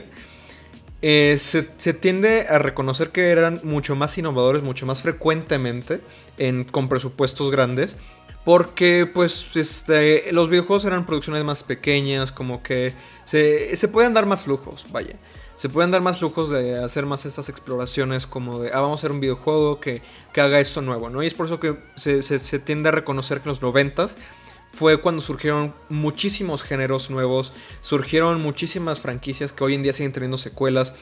eh, 1.04 1.36
se, 1.38 1.68
se 1.72 1.94
tiende 1.94 2.48
a 2.50 2.58
reconocer 2.58 3.10
que 3.10 3.30
eran 3.30 3.60
mucho 3.62 3.96
más 3.96 4.18
innovadores, 4.18 4.64
mucho 4.64 4.88
más 4.88 5.04
frecuentemente, 5.04 6.02
en, 6.40 6.64
con 6.64 6.90
presupuestos 6.90 7.52
grandes. 7.52 7.96
Porque, 8.44 9.06
pues, 9.06 9.56
este, 9.56 10.32
los 10.32 10.50
videojuegos 10.50 10.84
eran 10.86 11.06
producciones 11.06 11.44
más 11.44 11.62
pequeñas, 11.62 12.32
como 12.32 12.64
que 12.64 12.94
se, 13.24 13.76
se 13.76 13.88
pueden 13.88 14.16
dar 14.16 14.26
más 14.26 14.48
lujos, 14.48 14.88
vaya. 14.92 15.18
Se 15.56 15.70
pueden 15.70 15.92
dar 15.92 16.02
más 16.02 16.22
lujos 16.22 16.50
de 16.50 16.84
hacer 16.84 17.06
más 17.06 17.26
estas 17.26 17.48
exploraciones 17.50 18.26
como 18.28 18.60
de, 18.60 18.72
ah, 18.74 18.82
vamos 18.82 19.00
a 19.00 19.02
hacer 19.02 19.12
un 19.12 19.20
videojuego 19.20 19.80
que, 19.80 20.02
que 20.34 20.42
haga 20.42 20.60
esto 20.60 20.82
nuevo, 20.82 21.10
¿no? 21.10 21.24
Y 21.24 21.28
es 21.28 21.34
por 21.34 21.46
eso 21.46 21.60
que 21.60 21.78
se, 21.96 22.22
se- 22.22 22.60
tiende 22.60 22.90
a 22.90 22.92
reconocer 22.92 23.38
que 23.40 23.44
en 23.44 23.50
los 23.50 23.62
noventas 23.62 24.18
fue 24.74 25.00
cuando 25.00 25.22
surgieron 25.22 25.74
muchísimos 25.90 26.64
géneros 26.64 27.10
nuevos, 27.12 27.54
surgieron 27.82 28.42
muchísimas 28.42 29.00
franquicias 29.00 29.54
que 29.54 29.64
hoy 29.64 29.76
en 29.76 29.84
día 29.84 29.94
siguen 29.94 30.12
teniendo 30.12 30.38
secuelas. 30.38 30.96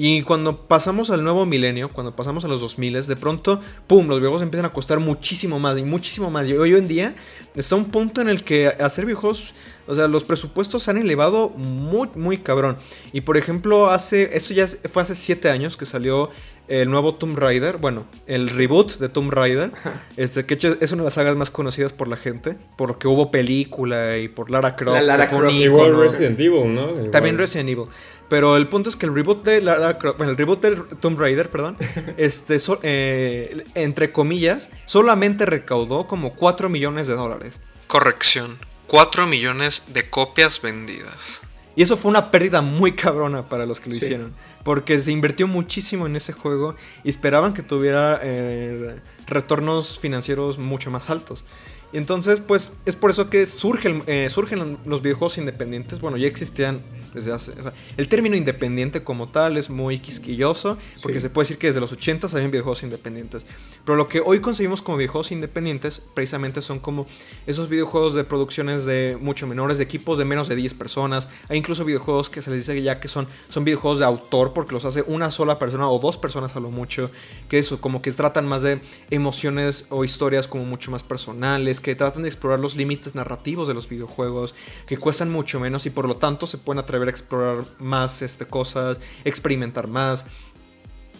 Y 0.00 0.22
cuando 0.22 0.56
pasamos 0.68 1.10
al 1.10 1.24
nuevo 1.24 1.44
milenio, 1.44 1.88
cuando 1.88 2.14
pasamos 2.14 2.44
a 2.44 2.48
los 2.48 2.60
2000, 2.60 3.04
de 3.04 3.16
pronto, 3.16 3.60
¡pum!, 3.88 4.06
los 4.06 4.18
videojuegos 4.20 4.42
empiezan 4.42 4.66
a 4.66 4.72
costar 4.72 5.00
muchísimo 5.00 5.58
más 5.58 5.76
y 5.76 5.82
muchísimo 5.82 6.30
más. 6.30 6.48
Y 6.48 6.52
hoy 6.52 6.76
en 6.76 6.86
día 6.86 7.16
está 7.56 7.74
un 7.74 7.86
punto 7.86 8.20
en 8.20 8.28
el 8.28 8.44
que 8.44 8.68
hacer 8.68 9.06
videojuegos, 9.06 9.54
o 9.88 9.96
sea, 9.96 10.06
los 10.06 10.22
presupuestos 10.22 10.84
se 10.84 10.92
han 10.92 10.98
elevado 10.98 11.48
muy, 11.48 12.10
muy 12.14 12.38
cabrón. 12.38 12.76
Y 13.12 13.22
por 13.22 13.36
ejemplo, 13.36 13.90
hace, 13.90 14.36
esto 14.36 14.54
ya 14.54 14.68
fue 14.68 15.02
hace 15.02 15.16
7 15.16 15.50
años 15.50 15.76
que 15.76 15.84
salió 15.84 16.30
el 16.68 16.90
nuevo 16.90 17.14
Tomb 17.14 17.38
Raider, 17.38 17.78
bueno, 17.78 18.04
el 18.26 18.50
reboot 18.50 18.98
de 18.98 19.08
Tomb 19.08 19.32
Raider, 19.32 19.70
este, 20.16 20.44
que 20.46 20.54
es 20.54 20.92
una 20.92 21.02
de 21.02 21.06
las 21.06 21.14
sagas 21.14 21.34
más 21.36 21.50
conocidas 21.50 21.92
por 21.92 22.08
la 22.08 22.16
gente, 22.16 22.56
porque 22.76 23.08
hubo 23.08 23.30
película 23.30 24.18
y 24.18 24.28
por 24.28 24.50
Lara 24.50 24.76
Croft, 24.76 24.94
La 25.00 25.02
Lara 25.02 25.24
que 25.24 25.30
fue 25.30 25.38
un 25.38 25.44
Croft. 25.44 25.56
ícono. 25.60 25.86
Igual 25.86 26.00
Resident 26.00 26.40
Evil, 26.40 26.74
¿no? 26.74 26.90
Igual. 26.90 27.10
También 27.10 27.38
Resident 27.38 27.70
Evil. 27.70 27.84
Pero 28.28 28.58
el 28.58 28.68
punto 28.68 28.90
es 28.90 28.96
que 28.96 29.06
el 29.06 29.14
reboot 29.14 29.42
de 29.44 29.62
Lara 29.62 29.96
Croft, 29.98 30.18
bueno, 30.18 30.32
el 30.32 30.36
reboot 30.36 30.60
de 30.60 30.76
Tomb 31.00 31.18
Raider, 31.18 31.48
perdón, 31.48 31.76
este, 32.18 32.58
so- 32.58 32.78
eh, 32.82 33.64
entre 33.74 34.12
comillas, 34.12 34.70
solamente 34.84 35.46
recaudó 35.46 36.06
como 36.06 36.34
4 36.34 36.68
millones 36.68 37.06
de 37.06 37.14
dólares. 37.14 37.60
Corrección, 37.86 38.58
4 38.86 39.26
millones 39.26 39.84
de 39.94 40.02
copias 40.10 40.60
vendidas. 40.60 41.40
Y 41.74 41.82
eso 41.82 41.96
fue 41.96 42.10
una 42.10 42.30
pérdida 42.30 42.60
muy 42.60 42.92
cabrona 42.92 43.48
para 43.48 43.64
los 43.64 43.80
que 43.80 43.88
lo 43.88 43.94
Sí. 43.94 44.04
hicieron. 44.04 44.34
Porque 44.64 44.98
se 44.98 45.12
invirtió 45.12 45.46
muchísimo 45.46 46.06
en 46.06 46.16
ese 46.16 46.32
juego 46.32 46.74
y 47.04 47.10
esperaban 47.10 47.54
que 47.54 47.62
tuviera 47.62 48.20
eh, 48.22 49.00
retornos 49.26 49.98
financieros 49.98 50.58
mucho 50.58 50.90
más 50.90 51.10
altos. 51.10 51.44
Y 51.92 51.96
entonces, 51.96 52.40
pues, 52.40 52.72
es 52.84 52.96
por 52.96 53.10
eso 53.10 53.30
que 53.30 53.46
surge 53.46 53.88
el- 53.88 54.02
eh, 54.06 54.28
surgen 54.28 54.76
los 54.84 55.00
videojuegos 55.00 55.38
independientes. 55.38 56.00
Bueno, 56.00 56.18
ya 56.18 56.26
existían 56.26 56.80
desde 57.14 57.32
hace... 57.32 57.52
o 57.52 57.62
sea, 57.62 57.72
el 57.96 58.08
término 58.08 58.36
independiente 58.36 59.02
como 59.02 59.28
tal 59.30 59.56
es 59.56 59.70
muy 59.70 59.98
quisquilloso, 59.98 60.76
porque 61.02 61.18
Sí. 61.18 61.22
se 61.22 61.30
puede 61.30 61.44
decir 61.44 61.56
que 61.58 61.68
desde 61.68 61.80
los 61.80 61.90
80 61.90 62.26
habían 62.34 62.50
videojuegos 62.50 62.82
independientes. 62.82 63.46
Pero 63.86 63.96
lo 63.96 64.06
que 64.06 64.20
hoy 64.20 64.40
conseguimos 64.40 64.82
como 64.82 64.98
videojuegos 64.98 65.32
independientes, 65.32 66.02
precisamente 66.14 66.60
son 66.60 66.78
como 66.78 67.06
esos 67.46 67.70
videojuegos 67.70 68.14
de 68.14 68.24
producciones 68.24 68.84
de 68.84 69.16
mucho 69.18 69.46
menores, 69.46 69.78
de 69.78 69.84
equipos 69.84 70.18
de 70.18 70.26
menos 70.26 70.48
de 70.48 70.56
10 70.56 70.74
personas. 70.74 71.26
Hay 71.48 71.56
incluso 71.56 71.86
videojuegos 71.86 72.28
que 72.28 72.42
se 72.42 72.50
les 72.50 72.66
dice 72.66 72.82
ya 72.82 73.00
que 73.00 73.08
son, 73.08 73.26
son 73.48 73.64
videojuegos 73.64 74.00
de 74.00 74.04
autor, 74.04 74.52
porque 74.52 74.74
los 74.74 74.84
hace 74.84 75.02
una 75.06 75.30
sola 75.30 75.58
persona 75.58 75.88
o 75.88 75.98
dos 75.98 76.18
personas 76.18 76.54
a 76.54 76.60
lo 76.60 76.70
mucho. 76.70 77.10
Que 77.48 77.58
eso, 77.58 77.80
como 77.80 78.02
que 78.02 78.12
tratan 78.12 78.46
más 78.46 78.60
de 78.60 78.80
emociones 79.10 79.86
o 79.88 80.04
historias 80.04 80.46
como 80.46 80.64
mucho 80.64 80.90
más 80.90 81.02
personales, 81.02 81.77
que 81.80 81.94
tratan 81.94 82.22
de 82.22 82.28
explorar 82.28 82.58
los 82.60 82.76
límites 82.76 83.14
narrativos 83.14 83.68
de 83.68 83.74
los 83.74 83.88
videojuegos, 83.88 84.54
que 84.86 84.96
cuestan 84.96 85.30
mucho 85.30 85.60
menos 85.60 85.86
y 85.86 85.90
por 85.90 86.06
lo 86.08 86.16
tanto 86.16 86.46
se 86.46 86.58
pueden 86.58 86.78
atrever 86.80 87.08
a 87.08 87.10
explorar 87.10 87.64
más 87.78 88.22
este, 88.22 88.44
cosas, 88.46 89.00
experimentar 89.24 89.86
más. 89.88 90.26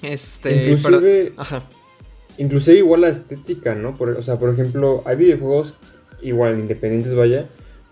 Este, 0.02 0.70
Inclusive, 0.70 1.30
para- 1.32 1.42
ajá. 1.42 1.62
inclusive 2.38 2.78
igual 2.78 3.00
la 3.00 3.08
estética, 3.08 3.74
¿no? 3.74 3.96
Por- 3.96 4.10
o 4.10 4.22
sea, 4.22 4.38
por 4.38 4.50
ejemplo, 4.50 5.02
hay 5.06 5.16
videojuegos 5.16 5.74
igual 6.22 6.58
independientes, 6.58 7.14
vaya, 7.14 7.48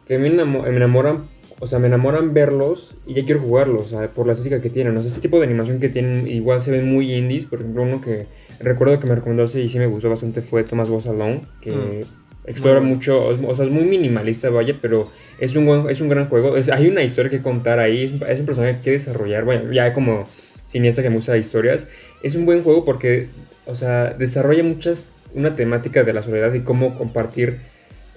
que 0.07 0.19
me, 0.19 0.31
enamo- 0.33 0.63
me 0.63 0.77
enamoran, 0.77 1.25
o 1.59 1.67
sea, 1.67 1.79
me 1.81 1.89
enamoran 1.89 2.33
verlos 2.33 2.97
y 3.07 3.15
ya 3.15 3.25
quiero 3.25 3.41
jugarlos, 3.41 3.87
o 3.87 3.89
sea, 3.89 4.09
por 4.09 4.27
la 4.27 4.35
estética 4.35 4.61
que 4.61 4.71
tienen. 4.71 4.97
O 4.97 5.01
sea, 5.01 5.09
este 5.09 5.21
tipo 5.21 5.39
de 5.41 5.47
animación 5.47 5.81
que 5.81 5.89
tienen 5.89 6.29
igual 6.29 6.61
se 6.61 6.71
ven 6.71 6.89
muy 6.93 7.13
indies, 7.13 7.47
por 7.47 7.61
ejemplo, 7.61 7.83
uno 7.83 8.01
que 8.01 8.27
recuerdo 8.61 9.01
que 9.01 9.07
me 9.09 9.15
recomendaste 9.17 9.61
y 9.63 9.69
sí 9.69 9.79
me 9.79 9.87
gustó 9.87 10.09
bastante 10.09 10.43
fue 10.43 10.63
Thomas 10.65 10.89
Was 10.91 11.09
Alone, 11.09 11.43
que 11.61 11.73
Mm. 11.73 12.26
Explora 12.47 12.79
bueno. 12.79 12.95
mucho, 12.95 13.25
o 13.27 13.55
sea, 13.55 13.65
es 13.65 13.71
muy 13.71 13.85
minimalista, 13.85 14.51
vaya, 14.51 14.77
pero 14.81 15.11
es 15.39 15.55
un, 15.57 15.67
buen, 15.67 15.91
es 15.91 16.01
un 16.01 16.09
gran 16.09 16.29
juego. 16.29 16.57
Es- 16.57 16.69
hay 16.71 16.87
una 16.89 17.03
historia 17.03 17.31
que 17.31 17.43
contar 17.43 17.79
ahí, 17.79 18.05
es 18.05 18.13
un, 18.13 18.23
es 18.29 18.41
un 18.41 18.47
personaje 18.47 18.79
que 18.83 18.93
desarrollar, 18.93 19.45
bueno, 19.45 19.73
ya 19.73 19.93
como 19.93 20.27
cineasta 20.67 21.03
que 21.03 21.11
me 21.11 21.17
gusta 21.17 21.37
historias, 21.37 21.89
es 22.23 22.35
un 22.35 22.45
buen 22.45 22.63
juego 22.63 22.85
porque, 22.85 23.29
o 23.67 23.75
sea, 23.75 24.15
desarrolla 24.15 24.63
muchas, 24.63 25.07
una 25.35 25.55
temática 25.55 26.03
de 26.05 26.13
la 26.13 26.23
soledad 26.23 26.53
y 26.55 26.61
cómo 26.61 26.97
compartir, 26.97 27.59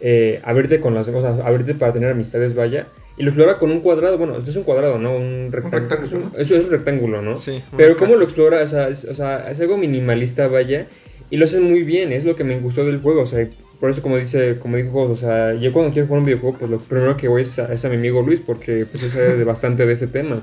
eh, 0.01 0.39
abrirte 0.43 0.79
con 0.79 0.95
las 0.95 1.07
o 1.09 1.21
sea, 1.21 1.45
abrirte 1.45 1.75
para 1.75 1.93
tener 1.93 2.09
amistades, 2.09 2.55
vaya, 2.55 2.87
y 3.17 3.23
lo 3.23 3.29
explora 3.29 3.57
con 3.57 3.69
un 3.69 3.81
cuadrado, 3.81 4.17
bueno, 4.17 4.37
es 4.37 4.55
un 4.55 4.63
cuadrado, 4.63 4.97
¿no? 4.97 5.13
Un 5.13 5.49
rectángulo. 5.51 6.31
Eso 6.37 6.55
es 6.55 6.63
un 6.65 6.71
rectángulo, 6.71 7.21
¿no? 7.21 7.35
Sí, 7.35 7.61
Pero 7.75 7.97
cómo 7.97 8.15
lo 8.15 8.23
explora, 8.23 8.63
o 8.63 8.67
sea, 8.67 8.87
es, 8.87 9.03
o 9.03 9.13
sea, 9.13 9.51
es 9.51 9.59
algo 9.59 9.75
minimalista, 9.75 10.47
vaya, 10.47 10.87
y 11.29 11.35
lo 11.37 11.43
hacen 11.45 11.63
muy 11.63 11.83
bien, 11.83 12.13
es 12.13 12.23
lo 12.23 12.37
que 12.37 12.45
me 12.45 12.57
gustó 12.59 12.85
del 12.85 12.99
juego, 13.01 13.23
o 13.23 13.25
sea, 13.25 13.45
por 13.79 13.89
eso 13.89 14.01
como 14.01 14.17
dice, 14.17 14.59
como 14.59 14.77
dijo 14.77 15.01
o 15.03 15.15
sea, 15.15 15.53
yo 15.55 15.71
cuando 15.73 15.91
quiero 15.93 16.07
jugar 16.07 16.19
un 16.19 16.25
videojuego, 16.25 16.57
pues 16.57 16.71
lo 16.71 16.77
primero 16.79 17.15
que 17.17 17.27
voy 17.27 17.43
es 17.43 17.57
a, 17.59 17.71
es 17.73 17.83
a 17.85 17.89
mi 17.89 17.95
amigo 17.95 18.21
Luis, 18.21 18.39
porque 18.41 18.85
pues 18.85 19.03
él 19.03 19.11
sabe 19.11 19.43
bastante 19.43 19.85
de 19.85 19.93
ese 19.93 20.07
tema. 20.07 20.41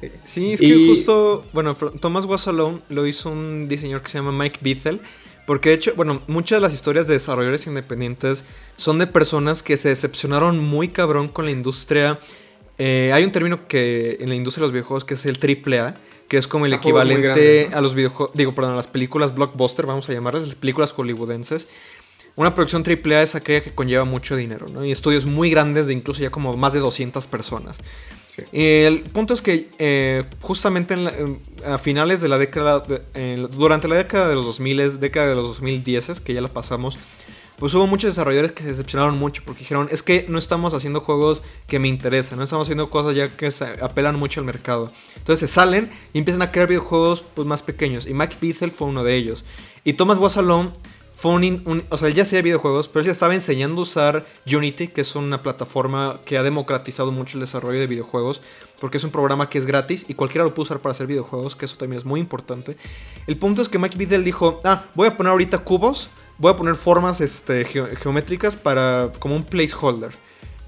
Sí. 0.00 0.08
Sí, 0.24 0.52
es 0.54 0.60
que 0.60 0.66
Y- 0.66 0.88
justo, 0.88 1.46
bueno, 1.52 1.74
Thomas 1.74 2.24
Was 2.26 2.48
Alone 2.48 2.80
lo 2.88 3.06
hizo 3.06 3.30
un 3.30 3.68
diseñador 3.68 4.02
que 4.02 4.10
se 4.10 4.18
llama 4.18 4.32
Mike 4.32 4.58
Bethel. 4.62 5.00
Porque 5.46 5.68
de 5.68 5.74
hecho, 5.74 5.92
bueno, 5.94 6.22
muchas 6.26 6.56
de 6.56 6.60
las 6.62 6.72
historias 6.72 7.06
de 7.06 7.12
desarrolladores 7.14 7.66
independientes 7.66 8.46
son 8.76 8.98
de 8.98 9.06
personas 9.06 9.62
que 9.62 9.76
se 9.76 9.90
decepcionaron 9.90 10.58
muy 10.58 10.88
cabrón 10.88 11.28
con 11.28 11.44
la 11.44 11.50
industria. 11.50 12.18
Eh, 12.78 13.10
hay 13.12 13.24
un 13.24 13.30
término 13.30 13.68
que 13.68 14.16
en 14.20 14.30
la 14.30 14.36
industria 14.36 14.62
de 14.62 14.68
los 14.68 14.72
videojuegos 14.72 15.04
que 15.04 15.12
es 15.14 15.26
el 15.26 15.36
AAA, 15.38 15.96
que 16.28 16.38
es 16.38 16.48
como 16.48 16.64
el 16.64 16.72
A 16.72 16.76
muy 16.76 16.80
equivalente 16.80 17.68
a 17.74 17.82
los 17.82 17.94
videojuegos, 17.94 18.34
digo, 18.34 18.54
perdón, 18.54 18.72
a 18.72 18.76
las 18.76 18.86
películas 18.86 19.34
blockbuster, 19.34 19.84
vamos 19.84 20.08
a 20.08 20.14
llamarlas, 20.14 20.46
las 20.46 20.54
películas 20.54 20.92
hollywoodenses. 20.92 21.68
Una 22.36 22.54
producción 22.54 22.82
AAA 22.84 23.22
es 23.22 23.34
aquella 23.34 23.62
que 23.62 23.72
conlleva 23.74 24.04
mucho 24.04 24.34
dinero, 24.36 24.66
¿no? 24.72 24.84
Y 24.84 24.90
estudios 24.90 25.24
muy 25.24 25.50
grandes 25.50 25.86
de 25.86 25.92
incluso 25.92 26.20
ya 26.22 26.30
como 26.30 26.56
más 26.56 26.72
de 26.72 26.80
200 26.80 27.26
personas. 27.28 27.78
Sí. 28.36 28.42
El 28.52 29.02
punto 29.02 29.32
es 29.34 29.40
que 29.42 29.68
eh, 29.78 30.24
justamente 30.40 30.94
en 30.94 31.04
la- 31.04 31.12
en- 31.16 31.38
a 31.64 31.78
finales 31.78 32.20
de 32.20 32.28
la 32.28 32.36
década, 32.38 32.80
de- 32.80 33.46
durante 33.52 33.86
la 33.86 33.96
década 33.96 34.28
de 34.28 34.34
los 34.34 34.44
2000, 34.44 34.98
década 34.98 35.28
de 35.28 35.36
los 35.36 35.46
2010, 35.46 36.20
que 36.20 36.34
ya 36.34 36.40
la 36.40 36.48
pasamos, 36.48 36.98
pues 37.56 37.72
hubo 37.74 37.86
muchos 37.86 38.10
desarrolladores 38.10 38.50
que 38.50 38.64
se 38.64 38.70
decepcionaron 38.70 39.16
mucho 39.16 39.42
porque 39.46 39.60
dijeron, 39.60 39.86
es 39.92 40.02
que 40.02 40.26
no 40.28 40.38
estamos 40.38 40.74
haciendo 40.74 41.02
juegos 41.02 41.44
que 41.68 41.78
me 41.78 41.86
interesan, 41.86 42.36
no 42.38 42.42
estamos 42.44 42.66
haciendo 42.66 42.90
cosas 42.90 43.14
ya 43.14 43.28
que 43.28 43.52
se 43.52 43.64
apelan 43.80 44.18
mucho 44.18 44.40
al 44.40 44.46
mercado. 44.46 44.92
Entonces 45.16 45.48
se 45.48 45.54
salen 45.54 45.88
y 46.12 46.18
empiezan 46.18 46.42
a 46.42 46.50
crear 46.50 46.66
videojuegos 46.66 47.24
pues, 47.34 47.46
más 47.46 47.62
pequeños. 47.62 48.06
Y 48.08 48.12
Mike 48.14 48.38
Bethel 48.40 48.72
fue 48.72 48.88
uno 48.88 49.04
de 49.04 49.14
ellos. 49.14 49.44
Y 49.84 49.92
Thomas 49.92 50.18
Was 50.18 50.36
Alone 50.36 50.72
O 51.24 51.96
sea, 51.96 52.08
él 52.08 52.14
ya 52.14 52.22
hacía 52.22 52.42
videojuegos, 52.42 52.88
pero 52.88 53.00
él 53.00 53.06
ya 53.06 53.12
estaba 53.12 53.34
enseñando 53.34 53.80
a 53.80 53.82
usar 53.82 54.26
Unity, 54.46 54.88
que 54.88 55.00
es 55.00 55.16
una 55.16 55.42
plataforma 55.42 56.20
que 56.24 56.36
ha 56.36 56.42
democratizado 56.42 57.12
mucho 57.12 57.38
el 57.38 57.40
desarrollo 57.40 57.80
de 57.80 57.86
videojuegos, 57.86 58.42
porque 58.80 58.98
es 58.98 59.04
un 59.04 59.10
programa 59.10 59.48
que 59.48 59.58
es 59.58 59.64
gratis 59.66 60.04
y 60.08 60.14
cualquiera 60.14 60.44
lo 60.44 60.54
puede 60.54 60.64
usar 60.64 60.80
para 60.80 60.90
hacer 60.90 61.06
videojuegos, 61.06 61.56
que 61.56 61.64
eso 61.64 61.76
también 61.76 61.98
es 61.98 62.04
muy 62.04 62.20
importante. 62.20 62.76
El 63.26 63.38
punto 63.38 63.62
es 63.62 63.68
que 63.68 63.78
Mike 63.78 63.96
Bethel 63.96 64.22
dijo, 64.24 64.60
ah, 64.64 64.84
voy 64.94 65.08
a 65.08 65.16
poner 65.16 65.30
ahorita 65.30 65.58
cubos, 65.58 66.10
voy 66.36 66.52
a 66.52 66.56
poner 66.56 66.74
formas 66.74 67.20
este, 67.20 67.64
geo- 67.64 67.88
geométricas 67.96 68.56
para 68.56 69.10
como 69.18 69.34
un 69.36 69.44
placeholder, 69.44 70.14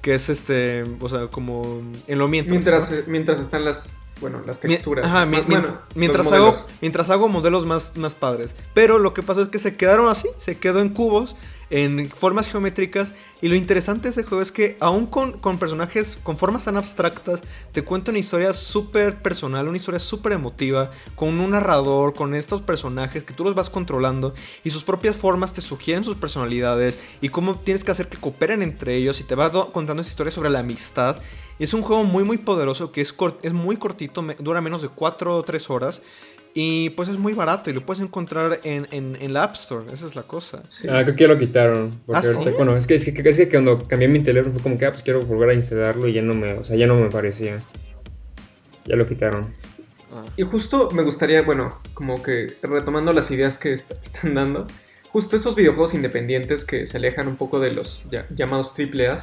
que 0.06 0.14
es 0.14 0.28
este, 0.28 0.84
o 1.00 1.08
sea, 1.08 1.26
como 1.26 1.82
en 2.06 2.18
lo 2.20 2.28
mientras. 2.28 2.52
Mientras, 2.52 2.90
¿no? 2.92 2.96
eh, 2.98 3.04
mientras 3.08 3.40
están 3.40 3.64
las, 3.64 3.98
bueno, 4.20 4.40
las 4.46 4.60
texturas. 4.60 5.04
ajá, 5.04 5.26
mi- 5.26 5.38
Más- 5.38 5.48
mi- 5.48 5.54
bueno, 5.56 5.68
los 5.72 5.96
mientras, 5.96 6.30
hago, 6.30 6.54
mientras 6.80 7.10
hago 7.10 7.28
modelos 7.28 7.66
más, 7.66 7.96
más 7.96 8.14
padres. 8.14 8.54
Pero 8.72 9.00
lo 9.00 9.12
que 9.14 9.22
pasó 9.24 9.42
es 9.42 9.48
que 9.48 9.58
se 9.58 9.74
quedaron 9.76 10.08
así, 10.08 10.28
se 10.38 10.58
quedó 10.58 10.78
en 10.78 10.90
cubos. 10.90 11.34
En 11.70 12.08
formas 12.08 12.48
geométricas. 12.48 13.12
Y 13.42 13.48
lo 13.48 13.54
interesante 13.54 14.04
de 14.04 14.08
ese 14.10 14.22
juego 14.22 14.40
es 14.40 14.50
que 14.50 14.76
aún 14.80 15.06
con, 15.06 15.32
con 15.38 15.58
personajes 15.58 16.18
con 16.22 16.38
formas 16.38 16.64
tan 16.64 16.76
abstractas, 16.76 17.42
te 17.72 17.82
cuenta 17.82 18.10
una 18.10 18.18
historia 18.18 18.52
súper 18.54 19.20
personal, 19.20 19.68
una 19.68 19.76
historia 19.76 20.00
súper 20.00 20.32
emotiva, 20.32 20.88
con 21.14 21.38
un 21.38 21.50
narrador, 21.50 22.14
con 22.14 22.34
estos 22.34 22.62
personajes 22.62 23.24
que 23.24 23.34
tú 23.34 23.44
los 23.44 23.54
vas 23.54 23.68
controlando 23.68 24.34
y 24.64 24.70
sus 24.70 24.84
propias 24.84 25.16
formas 25.16 25.52
te 25.52 25.60
sugieren 25.60 26.04
sus 26.04 26.16
personalidades 26.16 26.98
y 27.20 27.28
cómo 27.28 27.56
tienes 27.56 27.84
que 27.84 27.90
hacer 27.90 28.08
que 28.08 28.16
cooperen 28.16 28.62
entre 28.62 28.96
ellos 28.96 29.20
y 29.20 29.24
te 29.24 29.34
va 29.34 29.50
contando 29.72 30.00
esa 30.00 30.10
historia 30.10 30.30
sobre 30.30 30.50
la 30.50 30.60
amistad. 30.60 31.20
Es 31.58 31.74
un 31.74 31.82
juego 31.82 32.04
muy 32.04 32.24
muy 32.24 32.38
poderoso 32.38 32.92
que 32.92 33.00
es, 33.00 33.14
es 33.42 33.52
muy 33.52 33.76
cortito, 33.76 34.24
dura 34.38 34.60
menos 34.60 34.82
de 34.82 34.88
4 34.88 35.36
o 35.36 35.42
3 35.42 35.70
horas. 35.70 36.02
Y 36.58 36.88
pues 36.88 37.10
es 37.10 37.18
muy 37.18 37.34
barato 37.34 37.68
y 37.68 37.74
lo 37.74 37.84
puedes 37.84 38.02
encontrar 38.02 38.60
en, 38.64 38.86
en, 38.90 39.32
la 39.34 39.42
App 39.42 39.56
Store. 39.56 39.92
Esa 39.92 40.06
es 40.06 40.16
la 40.16 40.22
cosa. 40.22 40.62
Ah, 40.88 41.02
creo 41.04 41.14
que 41.14 41.24
ya 41.24 41.28
lo 41.28 41.36
quitaron. 41.36 42.00
Porque 42.06 42.26
¿Ah, 42.26 42.50
bueno, 42.56 42.78
es 42.78 42.86
que, 42.86 42.94
es, 42.94 43.04
que, 43.04 43.28
es 43.28 43.36
que 43.36 43.50
cuando 43.50 43.86
cambié 43.86 44.08
mi 44.08 44.22
teléfono 44.22 44.54
fue 44.54 44.62
como 44.62 44.78
que, 44.78 44.86
ah, 44.86 44.90
pues 44.90 45.02
quiero 45.02 45.20
volver 45.20 45.50
a 45.50 45.52
instalarlo 45.52 46.08
y 46.08 46.14
ya 46.14 46.22
no 46.22 46.32
me, 46.32 46.54
o 46.54 46.64
sea, 46.64 46.74
ya 46.78 46.86
no 46.86 46.94
me 46.94 47.10
parecía. 47.10 47.62
Ya 48.86 48.96
lo 48.96 49.06
quitaron. 49.06 49.52
Ah. 50.10 50.24
Y 50.38 50.44
justo 50.44 50.88
me 50.92 51.02
gustaría, 51.02 51.42
bueno, 51.42 51.78
como 51.92 52.22
que 52.22 52.54
retomando 52.62 53.12
las 53.12 53.30
ideas 53.30 53.58
que 53.58 53.74
están 53.74 54.32
dando, 54.32 54.66
justo 55.10 55.36
estos 55.36 55.56
videojuegos 55.56 55.92
independientes 55.92 56.64
que 56.64 56.86
se 56.86 56.96
alejan 56.96 57.28
un 57.28 57.36
poco 57.36 57.60
de 57.60 57.72
los 57.72 58.02
llamados 58.34 58.72
AAA, 58.78 59.18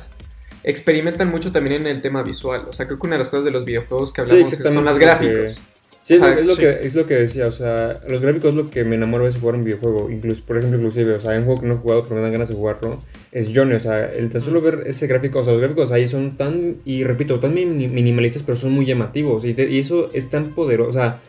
experimentan 0.64 1.30
mucho 1.30 1.52
también 1.52 1.82
en 1.82 1.88
el 1.88 2.00
tema 2.00 2.22
visual. 2.22 2.68
O 2.70 2.74
sea, 2.74 2.86
creo 2.86 3.00
que 3.00 3.08
una 3.08 3.16
de 3.16 3.20
las 3.22 3.30
cosas 3.30 3.46
de 3.46 3.52
los 3.52 3.66
videojuegos 3.66 4.14
que 4.14 4.22
hablamos 4.22 4.52
son 4.52 4.86
las 4.86 5.00
gráficos. 5.00 5.60
Sí, 6.04 6.16
es, 6.16 6.46
lo 6.46 6.56
Que, 6.58 6.80
es 6.82 6.96
lo 6.96 7.08
que 7.08 7.14
decía, 7.14 7.48
o 7.48 7.52
sea, 7.52 8.02
los 8.10 8.22
gráficos 8.22 8.50
es 8.50 8.56
lo 8.56 8.70
que 8.70 8.84
me 8.84 8.96
enamoro 8.96 9.26
de 9.26 9.32
jugar 9.32 9.56
un 9.56 9.64
videojuego. 9.64 10.10
Incluso, 10.10 10.44
por 10.46 10.58
ejemplo, 10.58 10.78
inclusive, 10.78 11.16
o 11.16 11.20
sea, 11.20 11.32
hay 11.32 11.38
un 11.38 11.46
juego 11.46 11.62
que 11.62 11.68
no 11.68 11.76
he 11.76 11.78
jugado 11.78 12.04
pero 12.04 12.16
me 12.16 12.22
dan 12.22 12.34
ganas 12.34 12.50
de 12.50 12.56
jugarlo. 12.56 13.00
Es 13.32 13.52
Johnny, 13.56 13.76
o 13.76 13.80
sea, 13.80 14.06
el 14.08 14.30
tan 14.30 14.42
solo 14.42 14.62
ver 14.62 14.84
ese 14.86 15.08
gráfico, 15.08 15.40
o 15.40 15.44
sea, 15.46 15.54
los 15.54 15.62
gráficos 15.62 15.94
ahí 15.94 16.08
son 16.08 16.36
tan, 16.36 16.78
y 16.84 17.06
repito, 17.06 17.40
tan 17.40 17.54
minimalistas, 17.54 18.44
pero 18.44 18.58
son 18.58 18.74
muy 18.74 18.86
llamativos. 18.86 19.46
Y, 19.46 19.56
y 19.58 19.80
eso 19.80 20.10
es 20.14 20.30
tan 20.30 20.50
poderoso, 20.50 20.90
o 20.90 20.94
sea, 20.94 21.22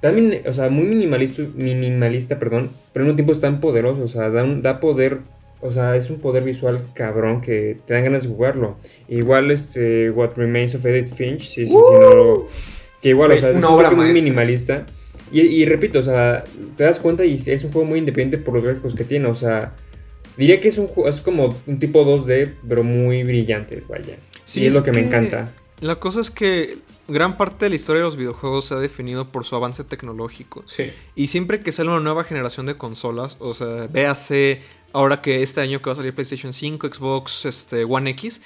tan, 0.00 0.16
o 0.46 0.52
sea, 0.52 0.70
muy 0.70 0.84
minimalista, 0.86 1.42
minimalista, 1.54 2.38
perdón, 2.38 2.70
pero 2.94 3.02
al 3.02 3.08
mismo 3.08 3.16
tiempo 3.16 3.32
es 3.32 3.40
tan 3.40 3.60
poderoso, 3.60 4.04
o 4.04 4.08
sea, 4.08 4.30
da, 4.30 4.44
da 4.44 4.76
poder 4.76 5.18
o 5.60 5.72
sea, 5.72 5.96
es 5.96 6.08
un 6.08 6.20
poder 6.20 6.44
visual 6.44 6.84
cabrón 6.94 7.40
que 7.40 7.78
te 7.84 7.92
dan 7.92 8.04
ganas 8.04 8.22
de 8.22 8.28
jugarlo. 8.28 8.76
Igual 9.08 9.50
este 9.50 10.08
What 10.10 10.36
Remains 10.36 10.76
of 10.76 10.86
Edith 10.86 11.12
Finch, 11.12 11.48
sí, 11.48 11.66
sí, 11.66 11.72
sí, 11.72 11.72
no 11.72 12.46
que 13.02 13.10
igual, 13.10 13.32
o 13.32 13.38
sea, 13.38 13.50
es 13.50 13.64
un 13.64 13.96
muy 13.96 14.12
minimalista. 14.12 14.86
Y, 15.30 15.64
repito, 15.66 15.98
o 15.98 16.02
sea, 16.02 16.42
te 16.76 16.84
das 16.84 17.00
cuenta 17.00 17.24
y 17.24 17.34
es 17.34 17.62
un 17.62 17.70
juego 17.70 17.86
muy 17.86 17.98
independiente 17.98 18.38
por 18.38 18.54
los 18.54 18.62
gráficos 18.62 18.94
que 18.94 19.04
tiene, 19.04 19.28
o 19.28 19.34
sea, 19.34 19.74
diría 20.38 20.58
que 20.58 20.68
es 20.68 20.78
un 20.78 20.88
es 21.06 21.20
como 21.20 21.54
un 21.66 21.78
tipo 21.78 22.02
2D, 22.02 22.54
pero 22.66 22.82
muy 22.82 23.24
brillante, 23.24 23.82
vaya. 23.86 24.16
Sí, 24.46 24.62
y 24.62 24.66
es, 24.66 24.74
lo 24.74 24.82
que, 24.82 24.92
me 24.92 25.00
encanta. 25.00 25.52
La 25.80 25.96
cosa 25.96 26.22
es 26.22 26.30
que 26.30 26.78
gran 27.08 27.36
parte 27.36 27.66
de 27.66 27.70
la 27.70 27.76
historia 27.76 28.00
de 28.00 28.06
los 28.06 28.16
videojuegos 28.16 28.66
se 28.66 28.74
ha 28.74 28.78
definido 28.78 29.30
por 29.30 29.44
su 29.44 29.54
avance 29.54 29.84
tecnológico. 29.84 30.62
Sí. 30.66 30.92
Y 31.14 31.26
siempre 31.26 31.60
que 31.60 31.72
sale 31.72 31.90
una 31.90 32.00
nueva 32.00 32.24
generación 32.24 32.64
de 32.64 32.78
consolas, 32.78 33.36
o 33.38 33.52
sea, 33.52 33.86
véase 33.86 34.62
ahora 34.92 35.20
que 35.20 35.42
este 35.42 35.60
año 35.60 35.82
que 35.82 35.90
va 35.90 35.92
a 35.92 35.96
salir 35.96 36.14
PlayStation 36.14 36.54
5, 36.54 36.88
Xbox 36.94 37.44
este, 37.44 37.84
One 37.84 38.10
X, 38.10 38.40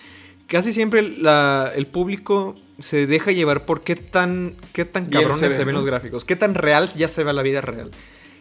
casi 0.48 0.72
siempre 0.72 1.00
el 1.00 1.86
público 1.86 2.56
se 2.78 3.06
deja 3.06 3.32
llevar 3.32 3.64
por 3.64 3.82
qué 3.82 3.96
tan, 3.96 4.56
qué 4.72 4.84
tan 4.84 5.06
cabrones 5.06 5.52
se, 5.52 5.64
ven 5.64 5.74
los 5.74 5.86
gráficos, 5.86 6.24
qué 6.24 6.36
tan 6.36 6.54
real 6.54 6.88
ya 6.96 7.08
se 7.08 7.24
ve 7.24 7.32
la 7.32 7.42
vida 7.42 7.60
real. 7.60 7.90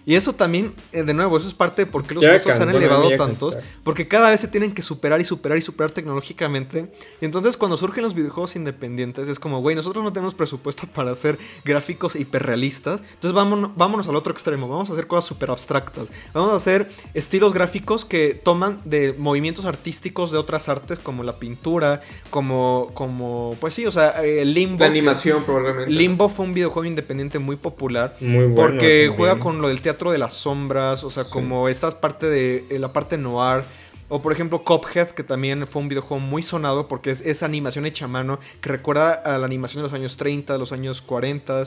Y 0.05 0.15
eso 0.15 0.33
también, 0.33 0.73
eh, 0.91 1.03
de 1.03 1.13
nuevo, 1.13 1.37
eso 1.37 1.47
es 1.47 1.53
parte 1.53 1.85
de 1.85 1.91
por 1.91 2.03
qué 2.03 2.15
los 2.15 2.23
juegos 2.23 2.43
se 2.43 2.51
han 2.63 2.69
elevado 2.69 3.15
tantos. 3.17 3.57
Porque 3.83 4.07
cada 4.07 4.29
vez 4.29 4.39
se 4.39 4.47
tienen 4.47 4.73
que 4.73 4.81
superar 4.81 5.21
y 5.21 5.25
superar 5.25 5.57
y 5.57 5.61
superar 5.61 5.91
tecnológicamente. 5.91 6.91
Y 7.21 7.25
entonces 7.25 7.57
cuando 7.57 7.77
surgen 7.77 8.03
los 8.03 8.15
videojuegos 8.15 8.55
independientes 8.55 9.27
es 9.27 9.39
como, 9.39 9.61
güey, 9.61 9.75
nosotros 9.75 10.03
no 10.03 10.11
tenemos 10.11 10.33
presupuesto 10.33 10.87
para 10.93 11.11
hacer 11.11 11.37
gráficos 11.63 12.15
hiperrealistas. 12.15 13.01
Entonces 13.01 13.33
vámonos, 13.33 13.71
vámonos 13.75 14.07
al 14.07 14.15
otro 14.15 14.33
extremo. 14.33 14.67
Vamos 14.67 14.89
a 14.89 14.93
hacer 14.93 15.07
cosas 15.07 15.25
súper 15.25 15.51
abstractas. 15.51 16.11
Vamos 16.33 16.51
a 16.51 16.55
hacer 16.55 16.87
estilos 17.13 17.53
gráficos 17.53 18.05
que 18.05 18.39
toman 18.43 18.77
de 18.85 19.13
movimientos 19.17 19.65
artísticos 19.65 20.31
de 20.31 20.37
otras 20.37 20.69
artes 20.69 20.99
como 20.99 21.23
la 21.23 21.33
pintura, 21.37 22.01
como, 22.29 22.89
como 22.93 23.55
pues 23.59 23.73
sí, 23.73 23.85
o 23.85 23.91
sea, 23.91 24.09
el 24.23 24.53
Limbo. 24.53 24.79
La 24.79 24.87
animación 24.87 25.43
probablemente. 25.43 25.91
Limbo 25.91 26.29
fue 26.29 26.45
un 26.45 26.53
videojuego 26.53 26.85
independiente 26.85 27.39
muy 27.39 27.55
popular. 27.55 28.15
Muy 28.19 28.45
bueno. 28.45 28.55
Porque 28.55 29.11
juega 29.15 29.39
con 29.39 29.61
lo 29.61 29.67
del 29.67 29.81
teatro 29.81 29.90
teatro 29.91 30.11
de 30.11 30.17
las 30.17 30.33
sombras, 30.33 31.03
o 31.03 31.09
sea, 31.09 31.25
como 31.25 31.67
esta 31.67 31.91
parte 31.91 32.29
de 32.29 32.65
eh, 32.69 32.79
la 32.79 32.93
parte 32.93 33.17
noir. 33.17 33.63
O 34.07 34.21
por 34.21 34.33
ejemplo 34.33 34.63
Cophead, 34.63 35.09
que 35.09 35.23
también 35.23 35.65
fue 35.67 35.81
un 35.81 35.87
videojuego 35.87 36.19
muy 36.19 36.43
sonado 36.43 36.87
porque 36.87 37.11
es 37.11 37.21
esa 37.21 37.45
animación 37.45 37.85
hecha 37.85 38.05
a 38.05 38.07
mano 38.09 38.39
que 38.59 38.69
recuerda 38.69 39.13
a 39.13 39.37
la 39.37 39.45
animación 39.45 39.81
de 39.81 39.89
los 39.89 39.93
años 39.93 40.17
30, 40.17 40.53
de 40.53 40.59
los 40.59 40.71
años 40.71 41.01
40. 41.01 41.63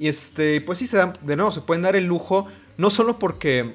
Y 0.00 0.08
este, 0.08 0.60
pues 0.60 0.80
sí, 0.80 0.86
se 0.86 0.96
dan, 0.96 1.12
de 1.22 1.36
nuevo, 1.36 1.52
se 1.52 1.60
pueden 1.60 1.82
dar 1.82 1.94
el 1.94 2.04
lujo, 2.04 2.46
no 2.76 2.90
solo 2.90 3.18
porque 3.18 3.74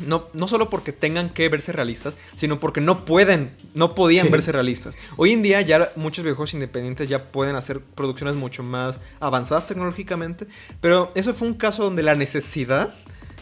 no, 0.00 0.26
no, 0.32 0.48
solo 0.48 0.70
porque 0.70 0.92
tengan 0.92 1.30
que 1.30 1.48
verse 1.48 1.72
realistas, 1.72 2.18
sino 2.34 2.60
porque 2.60 2.80
no 2.80 3.04
pueden, 3.04 3.52
no 3.74 3.94
podían 3.94 4.30
verse 4.30 4.52
realistas. 4.52 4.96
Hoy 5.16 5.32
en 5.32 5.42
día 5.42 5.60
ya 5.60 5.92
muchos 5.96 6.24
videojuegos 6.24 6.54
independientes 6.54 7.08
ya 7.08 7.30
pueden 7.30 7.56
hacer 7.56 7.80
producciones 7.80 8.36
mucho 8.36 8.62
más 8.62 9.00
avanzadas 9.20 9.66
tecnológicamente, 9.66 10.46
pero 10.80 11.10
eso 11.14 11.34
fue 11.34 11.48
un 11.48 11.54
caso 11.54 11.84
donde 11.84 12.02
la 12.02 12.14
necesidad 12.14 12.94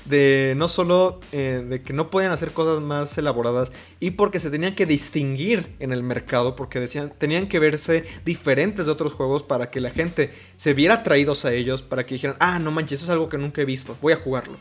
de 0.04 0.54
no 0.56 0.68
solo 0.68 1.20
eh, 1.30 1.64
de 1.68 1.82
que 1.82 1.92
no 1.92 2.10
podían 2.10 2.32
hacer 2.32 2.52
cosas 2.52 2.82
más 2.82 3.16
elaboradas 3.18 3.72
y 4.00 4.12
porque 4.12 4.40
se 4.40 4.50
tenían 4.50 4.74
que 4.74 4.86
distinguir 4.86 5.74
en 5.78 5.92
el 5.92 6.02
mercado, 6.02 6.56
porque 6.56 6.80
decían, 6.80 7.12
tenían 7.16 7.48
que 7.48 7.58
verse 7.58 8.04
diferentes 8.24 8.86
de 8.86 8.92
otros 8.92 9.12
juegos 9.12 9.42
para 9.42 9.70
que 9.70 9.80
la 9.80 9.90
gente 9.90 10.30
se 10.56 10.74
viera 10.74 10.94
atraídos 10.94 11.44
a 11.44 11.52
ellos, 11.52 11.82
para 11.82 12.04
que 12.04 12.16
dijeran, 12.16 12.36
ah, 12.40 12.58
no 12.58 12.70
manches, 12.70 13.00
eso 13.00 13.06
es 13.06 13.10
algo 13.10 13.28
que 13.28 13.38
nunca 13.38 13.62
he 13.62 13.64
visto, 13.64 13.96
voy 14.00 14.12
a 14.12 14.16
jugarlo. 14.16 14.58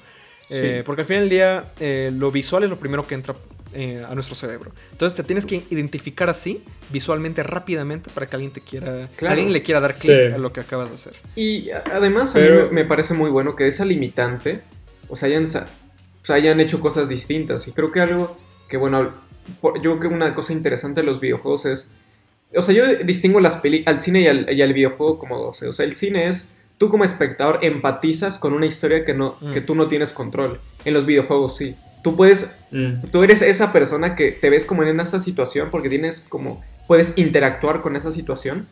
Eh, 0.49 0.83
porque 0.85 1.01
al 1.01 1.07
final 1.07 1.23
del 1.23 1.29
día 1.29 1.71
eh, 1.79 2.11
lo 2.13 2.31
visual 2.31 2.63
es 2.63 2.69
lo 2.69 2.77
primero 2.77 3.07
que 3.07 3.15
entra 3.15 3.33
eh, 3.73 4.03
a 4.07 4.13
nuestro 4.15 4.35
cerebro. 4.35 4.71
Entonces 4.91 5.15
te 5.15 5.23
tienes 5.23 5.45
que 5.45 5.63
identificar 5.69 6.29
así, 6.29 6.63
visualmente, 6.89 7.41
rápidamente, 7.43 8.09
para 8.13 8.27
que 8.27 8.35
alguien 8.35 8.51
te 8.51 8.59
quiera, 8.59 9.07
alguien 9.27 9.53
le 9.53 9.63
quiera 9.63 9.79
dar 9.79 9.95
clic 9.95 10.33
a 10.33 10.37
lo 10.37 10.51
que 10.51 10.59
acabas 10.59 10.89
de 10.89 10.95
hacer. 10.95 11.13
Y 11.35 11.69
además 11.71 12.35
a 12.35 12.39
mí 12.39 12.47
me 12.71 12.83
parece 12.83 13.13
muy 13.13 13.29
bueno 13.29 13.55
que 13.55 13.67
esa 13.67 13.85
limitante, 13.85 14.61
o 15.07 15.15
sea, 15.15 15.27
hayan, 15.27 15.43
o 15.43 16.25
sea, 16.25 16.35
hayan 16.35 16.59
hecho 16.59 16.81
cosas 16.81 17.07
distintas. 17.07 17.67
Y 17.69 17.71
creo 17.71 17.91
que 17.91 18.01
algo 18.01 18.37
que, 18.67 18.75
bueno, 18.75 19.11
yo 19.63 19.81
creo 19.81 19.99
que 19.99 20.07
una 20.07 20.33
cosa 20.33 20.51
interesante 20.51 21.01
de 21.01 21.07
los 21.07 21.21
videojuegos 21.21 21.65
es, 21.65 21.89
o 22.53 22.61
sea, 22.61 22.75
yo 22.75 22.85
distingo 23.05 23.39
las 23.39 23.57
peli 23.57 23.83
al 23.85 23.99
cine 23.99 24.21
y 24.21 24.27
al, 24.27 24.53
y 24.53 24.61
al 24.61 24.73
videojuego 24.73 25.17
como 25.17 25.37
dos. 25.37 25.61
O 25.61 25.71
sea, 25.71 25.85
el 25.85 25.93
cine 25.93 26.27
es 26.27 26.53
tú 26.81 26.89
como 26.89 27.03
espectador 27.03 27.59
empatizas 27.61 28.39
con 28.39 28.53
una 28.53 28.65
historia 28.65 29.05
que, 29.05 29.13
no, 29.13 29.37
que 29.53 29.61
mm. 29.61 29.65
tú 29.67 29.75
no 29.75 29.87
tienes 29.87 30.11
control. 30.11 30.59
En 30.83 30.95
los 30.95 31.05
videojuegos 31.05 31.55
sí. 31.55 31.75
Tú 32.03 32.15
puedes, 32.15 32.49
mm. 32.71 33.09
tú 33.11 33.21
eres 33.21 33.43
esa 33.43 33.71
persona 33.71 34.15
que 34.15 34.31
te 34.31 34.49
ves 34.49 34.65
como 34.65 34.81
en 34.81 34.99
esa 34.99 35.19
situación 35.19 35.67
porque 35.69 35.89
tienes 35.89 36.21
como, 36.21 36.63
puedes 36.87 37.13
interactuar 37.17 37.81
con 37.81 37.95
esa 37.95 38.11
situación. 38.11 38.65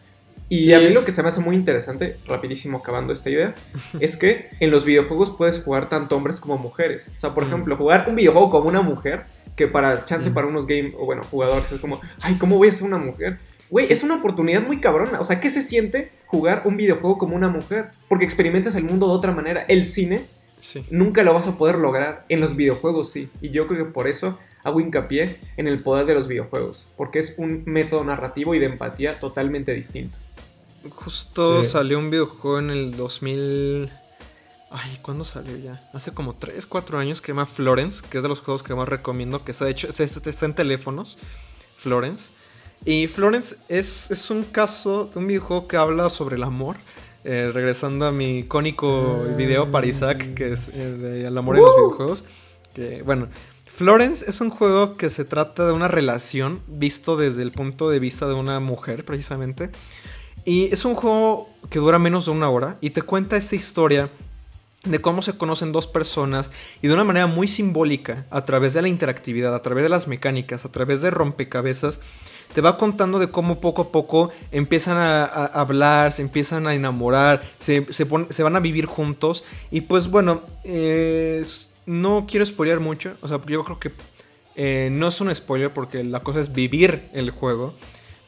Y 0.51 0.73
a 0.73 0.79
mí 0.79 0.89
lo 0.89 1.05
que 1.05 1.11
se 1.11 1.21
me 1.21 1.27
hace 1.27 1.39
muy 1.39 1.55
interesante, 1.55 2.17
rapidísimo 2.25 2.79
acabando 2.79 3.13
esta 3.13 3.29
idea, 3.29 3.53
es 3.99 4.17
que 4.17 4.49
en 4.59 4.71
los 4.71 4.85
videojuegos 4.85 5.29
puedes 5.29 5.61
jugar 5.61 5.87
tanto 5.87 6.17
hombres 6.17 6.39
como 6.39 6.57
mujeres. 6.57 7.11
O 7.15 7.19
sea, 7.19 7.35
por 7.35 7.43
mm. 7.43 7.47
ejemplo, 7.47 7.77
jugar 7.77 8.05
un 8.09 8.15
videojuego 8.15 8.49
como 8.49 8.69
una 8.69 8.81
mujer, 8.81 9.25
que 9.59 9.67
para 9.67 10.05
chance 10.05 10.31
para 10.31 10.47
unos 10.47 10.65
game, 10.65 10.93
o 10.97 11.05
bueno, 11.05 11.21
jugadores 11.29 11.69
es 11.69 11.81
como, 11.81 11.99
ay, 12.21 12.35
¿cómo 12.35 12.55
voy 12.55 12.69
a 12.69 12.71
ser 12.71 12.87
una 12.87 12.97
mujer? 12.97 13.39
Güey, 13.69 13.91
es 13.91 14.03
una 14.03 14.15
oportunidad 14.15 14.65
muy 14.65 14.79
cabrona. 14.79 15.19
O 15.19 15.25
sea, 15.25 15.41
¿qué 15.41 15.49
se 15.49 15.61
siente 15.61 16.13
jugar 16.27 16.61
un 16.63 16.77
videojuego 16.77 17.17
como 17.17 17.35
una 17.35 17.49
mujer? 17.49 17.89
Porque 18.07 18.23
experimentas 18.23 18.75
el 18.75 18.85
mundo 18.85 19.07
de 19.07 19.11
otra 19.11 19.33
manera. 19.33 19.65
El 19.67 19.83
cine 19.83 20.21
nunca 20.89 21.23
lo 21.23 21.33
vas 21.33 21.49
a 21.49 21.57
poder 21.57 21.77
lograr. 21.77 22.25
En 22.29 22.39
los 22.39 22.55
videojuegos 22.55 23.11
sí. 23.11 23.27
Y 23.41 23.49
yo 23.49 23.65
creo 23.65 23.85
que 23.85 23.91
por 23.91 24.07
eso 24.07 24.39
hago 24.63 24.79
hincapié 24.79 25.35
en 25.57 25.67
el 25.67 25.83
poder 25.83 26.05
de 26.05 26.13
los 26.13 26.29
videojuegos. 26.29 26.87
Porque 26.95 27.19
es 27.19 27.35
un 27.37 27.63
método 27.65 28.05
narrativo 28.05 28.55
y 28.55 28.59
de 28.59 28.67
empatía 28.67 29.19
totalmente 29.19 29.73
distinto. 29.73 30.17
Justo 30.89 31.63
salió 31.63 31.99
un 31.99 32.09
videojuego 32.09 32.59
en 32.59 32.69
el 32.69 32.95
2000... 32.95 33.91
Ay, 34.71 34.99
¿cuándo 35.01 35.23
salió 35.23 35.57
ya? 35.57 35.79
Hace 35.93 36.13
como 36.13 36.35
3, 36.35 36.65
4 36.65 36.99
años 36.99 37.21
que 37.21 37.27
se 37.27 37.31
llama 37.31 37.47
Florence, 37.47 38.03
que 38.07 38.17
es 38.17 38.23
de 38.23 38.29
los 38.29 38.39
juegos 38.39 38.61
que 38.61 38.75
más 38.75 38.87
recomiendo, 38.87 39.43
que 39.43 39.51
está 39.51 39.67
hecho, 39.67 39.87
está 39.89 40.45
en 40.45 40.53
teléfonos. 40.53 41.17
Florence. 41.77 42.31
Y 42.85 43.07
Florence 43.07 43.57
es, 43.67 44.29
un 44.29 44.43
caso 44.43 45.05
de 45.05 45.19
un 45.19 45.27
videojuego 45.27 45.67
que 45.67 45.77
habla 45.77 46.09
sobre 46.09 46.35
el 46.35 46.43
amor. 46.43 46.77
Eh, 47.25 47.51
regresando 47.53 48.05
a 48.05 48.13
mi 48.13 48.39
icónico 48.39 49.25
video 49.35 49.69
para 49.69 49.85
Isaac, 49.85 50.33
que 50.35 50.53
es 50.53 50.69
eh, 50.73 51.25
el 51.27 51.37
amor 51.37 51.57
en 51.57 51.63
los 51.63 51.75
videojuegos. 51.75 52.23
Que, 52.73 53.01
bueno, 53.03 53.27
Florence 53.65 54.25
es 54.27 54.39
un 54.39 54.49
juego 54.49 54.93
que 54.93 55.09
se 55.09 55.25
trata 55.25 55.67
de 55.67 55.73
una 55.73 55.89
relación 55.89 56.61
visto 56.67 57.17
desde 57.17 57.41
el 57.41 57.51
punto 57.51 57.89
de 57.89 57.99
vista 57.99 58.27
de 58.27 58.35
una 58.35 58.59
mujer, 58.59 59.03
precisamente. 59.03 59.69
Y 60.45 60.71
es 60.71 60.85
un 60.85 60.95
juego 60.95 61.49
que 61.69 61.79
dura 61.79 61.99
menos 61.99 62.25
de 62.25 62.31
una 62.31 62.49
hora 62.49 62.77
y 62.79 62.91
te 62.91 63.01
cuenta 63.01 63.35
esta 63.35 63.55
historia 63.55 64.09
de 64.83 65.01
cómo 65.01 65.21
se 65.21 65.37
conocen 65.37 65.71
dos 65.71 65.87
personas 65.87 66.49
y 66.81 66.87
de 66.87 66.93
una 66.93 67.03
manera 67.03 67.27
muy 67.27 67.47
simbólica, 67.47 68.25
a 68.29 68.45
través 68.45 68.73
de 68.73 68.81
la 68.81 68.87
interactividad, 68.87 69.53
a 69.53 69.61
través 69.61 69.83
de 69.83 69.89
las 69.89 70.07
mecánicas, 70.07 70.65
a 70.65 70.71
través 70.71 71.01
de 71.01 71.11
rompecabezas, 71.11 71.99
te 72.53 72.61
va 72.61 72.77
contando 72.77 73.19
de 73.19 73.29
cómo 73.29 73.59
poco 73.59 73.83
a 73.83 73.91
poco 73.91 74.31
empiezan 74.51 74.97
a, 74.97 75.25
hablar, 75.25 76.11
se 76.11 76.21
empiezan 76.21 76.65
a 76.65 76.73
enamorar, 76.73 77.43
se, 77.59 77.85
se, 77.91 78.05
van 78.43 78.55
a 78.55 78.59
vivir 78.59 78.85
juntos. 78.85 79.43
Y 79.69 79.81
pues 79.81 80.07
bueno, 80.07 80.41
no 81.85 82.25
quiero 82.27 82.45
spoilear 82.45 82.79
mucho, 82.79 83.15
o 83.21 83.27
sea, 83.27 83.39
yo 83.45 83.63
creo 83.63 83.79
que 83.79 83.91
eh, 84.55 84.89
no 84.91 85.09
es 85.09 85.21
un 85.21 85.33
spoiler 85.35 85.71
porque 85.71 86.03
la 86.03 86.21
cosa 86.21 86.39
es 86.39 86.53
vivir 86.53 87.09
el 87.13 87.31
juego. 87.31 87.73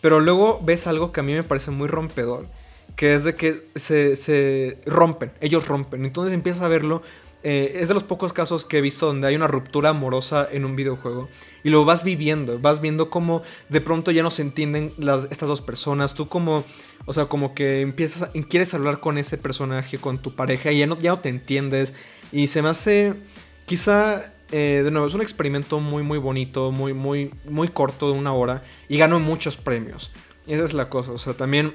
Pero 0.02 0.20
luego 0.20 0.60
ves 0.64 0.88
algo 0.88 1.12
que 1.12 1.20
a 1.20 1.24
mí 1.24 1.34
me 1.34 1.44
parece 1.44 1.72
muy 1.72 1.88
rompedor 1.88 2.48
que 2.96 3.14
es 3.16 3.24
de 3.24 3.36
que 3.36 3.68
se, 3.76 4.80
rompen, 4.86 5.32
ellos 5.42 5.68
rompen. 5.68 6.06
Entonces 6.06 6.34
empiezas 6.34 6.62
a 6.62 6.68
verlo. 6.68 7.02
Eh, 7.44 7.80
es 7.82 7.88
de 7.88 7.96
los 7.96 8.04
pocos 8.04 8.34
casos 8.34 8.66
que 8.66 8.78
he 8.78 8.82
visto 8.82 9.08
donde 9.08 9.26
hay 9.26 9.36
una 9.36 9.48
ruptura 9.48 9.90
amorosa 9.90 10.48
en 10.52 10.64
un 10.64 10.76
videojuego. 10.76 11.28
Y 11.64 11.70
lo 11.70 11.84
vas 11.86 12.04
viviendo, 12.04 12.60
vas 12.60 12.82
viendo 12.82 13.10
cómo 13.10 13.42
de 13.70 13.82
pronto 13.82 14.12
ya 14.12 14.22
no 14.22 14.30
se 14.30 14.44
entienden 14.44 14.94
las, 14.98 15.28
estas 15.32 15.50
dos 15.50 15.62
personas. 15.62 16.14
Tú 16.14 16.28
como, 16.28 16.64
o 17.06 17.14
sea, 17.14 17.26
como 17.26 17.56
que 17.56 17.82
empiezas, 17.82 18.24
a, 18.24 18.32
quieres 18.48 18.74
hablar 18.76 19.00
con 19.00 19.18
ese 19.18 19.40
personaje, 19.40 19.98
con 19.98 20.22
tu 20.22 20.36
pareja, 20.36 20.72
y 20.72 20.80
ya 20.80 20.88
no, 20.88 21.00
ya 21.00 21.12
no 21.12 21.20
te 21.20 21.30
entiendes. 21.30 21.96
Y 22.32 22.48
se 22.48 22.62
me 22.62 22.70
hace, 22.70 23.16
quizá, 23.66 24.34
eh, 24.52 24.82
de 24.84 24.92
nuevo, 24.92 25.08
es 25.08 25.16
un 25.16 25.22
experimento 25.22 25.80
muy, 25.80 26.04
muy 26.04 26.20
bonito, 26.20 26.72
muy, 26.72 26.94
muy, 26.94 27.32
muy 27.50 27.70
corto 27.70 28.12
de 28.12 28.20
una 28.20 28.34
hora. 28.34 28.64
Y 28.88 29.00
ganó 29.00 29.20
muchos 29.20 29.58
premios. 29.58 30.12
Esa 30.46 30.64
es 30.64 30.74
la 30.74 30.90
cosa, 30.90 31.12
o 31.12 31.18
sea, 31.18 31.34
también 31.34 31.74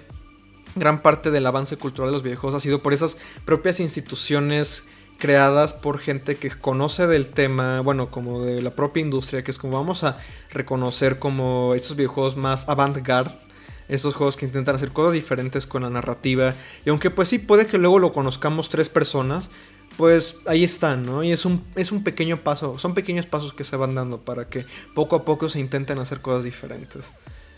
gran 0.77 1.03
parte 1.03 1.31
del 1.31 1.47
avance 1.47 1.77
cultural 1.77 2.11
de 2.11 2.13
los 2.13 2.23
videojuegos 2.23 2.57
ha 2.57 2.61
sido 2.61 2.83
por 2.83 2.93
esas 2.93 3.19
propias 3.45 3.81
instituciones 3.81 4.85
creadas 5.19 5.73
por 5.73 5.99
gente 5.99 6.37
que 6.37 6.51
conoce 6.51 7.07
del 7.07 7.29
tema, 7.29 7.81
bueno, 7.81 8.11
como 8.11 8.43
de 8.43 8.63
la 8.63 8.71
propia 8.71 9.01
industria, 9.01 9.43
que 9.43 9.51
es 9.51 9.59
como 9.59 9.79
vamos 9.79 10.05
a 10.05 10.19
reconocer 10.51 11.19
como 11.19 11.75
estos 11.75 11.97
videojuegos 11.97 12.37
más 12.37 12.69
avant-garde, 12.69 13.35
estos 13.89 14.15
juegos 14.15 14.37
que 14.37 14.47
intentan 14.47 14.75
hacer 14.75 14.93
cosas 14.93 15.15
diferentes 15.15 15.67
con 15.67 15.83
la 15.83 15.91
narrativa, 15.91 16.55
y 16.85 16.91
aunque 16.91 17.11
pues 17.11 17.29
sí 17.29 17.39
puede 17.39 17.67
que 17.67 17.79
luego 17.79 17.99
lo 17.99 18.13
conozcamos 18.13 18.69
tres 18.69 18.89
personas, 18.89 19.49
pues 19.97 20.37
ahí 20.47 20.65
están, 20.65 21.07
¿no? 21.07 21.25
Y 21.25 21.33
es 21.33 21.47
un, 21.47 21.65
es 21.75 21.91
un 21.91 22.05
pequeño 22.05 22.43
paso, 22.43 22.79
son 22.79 22.93
pequeños 22.93 23.25
pasos 23.25 23.55
que 23.55 23.65
se 23.65 23.77
van 23.77 23.95
dando 23.95 24.19
para 24.19 24.49
que 24.49 24.67
poco 24.95 25.17
a 25.17 25.25
poco 25.25 25.49
se 25.49 25.61
intenten 25.61 25.99
hacer 25.99 26.21
cosas 26.21 26.45
diferentes. 26.45 27.15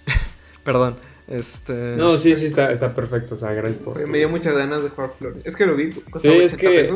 Perdón. 0.64 0.97
Este... 1.29 1.72
No, 1.97 2.16
sí, 2.16 2.35
sí, 2.37 2.47
está, 2.47 2.72
está 2.72 2.95
perfecto. 2.95 3.35
O 3.35 3.37
sea, 3.37 3.53
gracias 3.53 3.79
por. 3.79 4.07
Me 4.09 4.18
dio 4.18 4.29
muchas 4.29 4.55
ganas 4.55 4.83
de 4.83 4.89
jugar 4.89 5.11
Flores. 5.11 5.43
Es 5.45 5.55
que 5.55 5.66
lo 5.66 5.76
vi. 5.76 5.93
Sí, 6.16 6.29
es 6.29 6.55
que. 6.55 6.95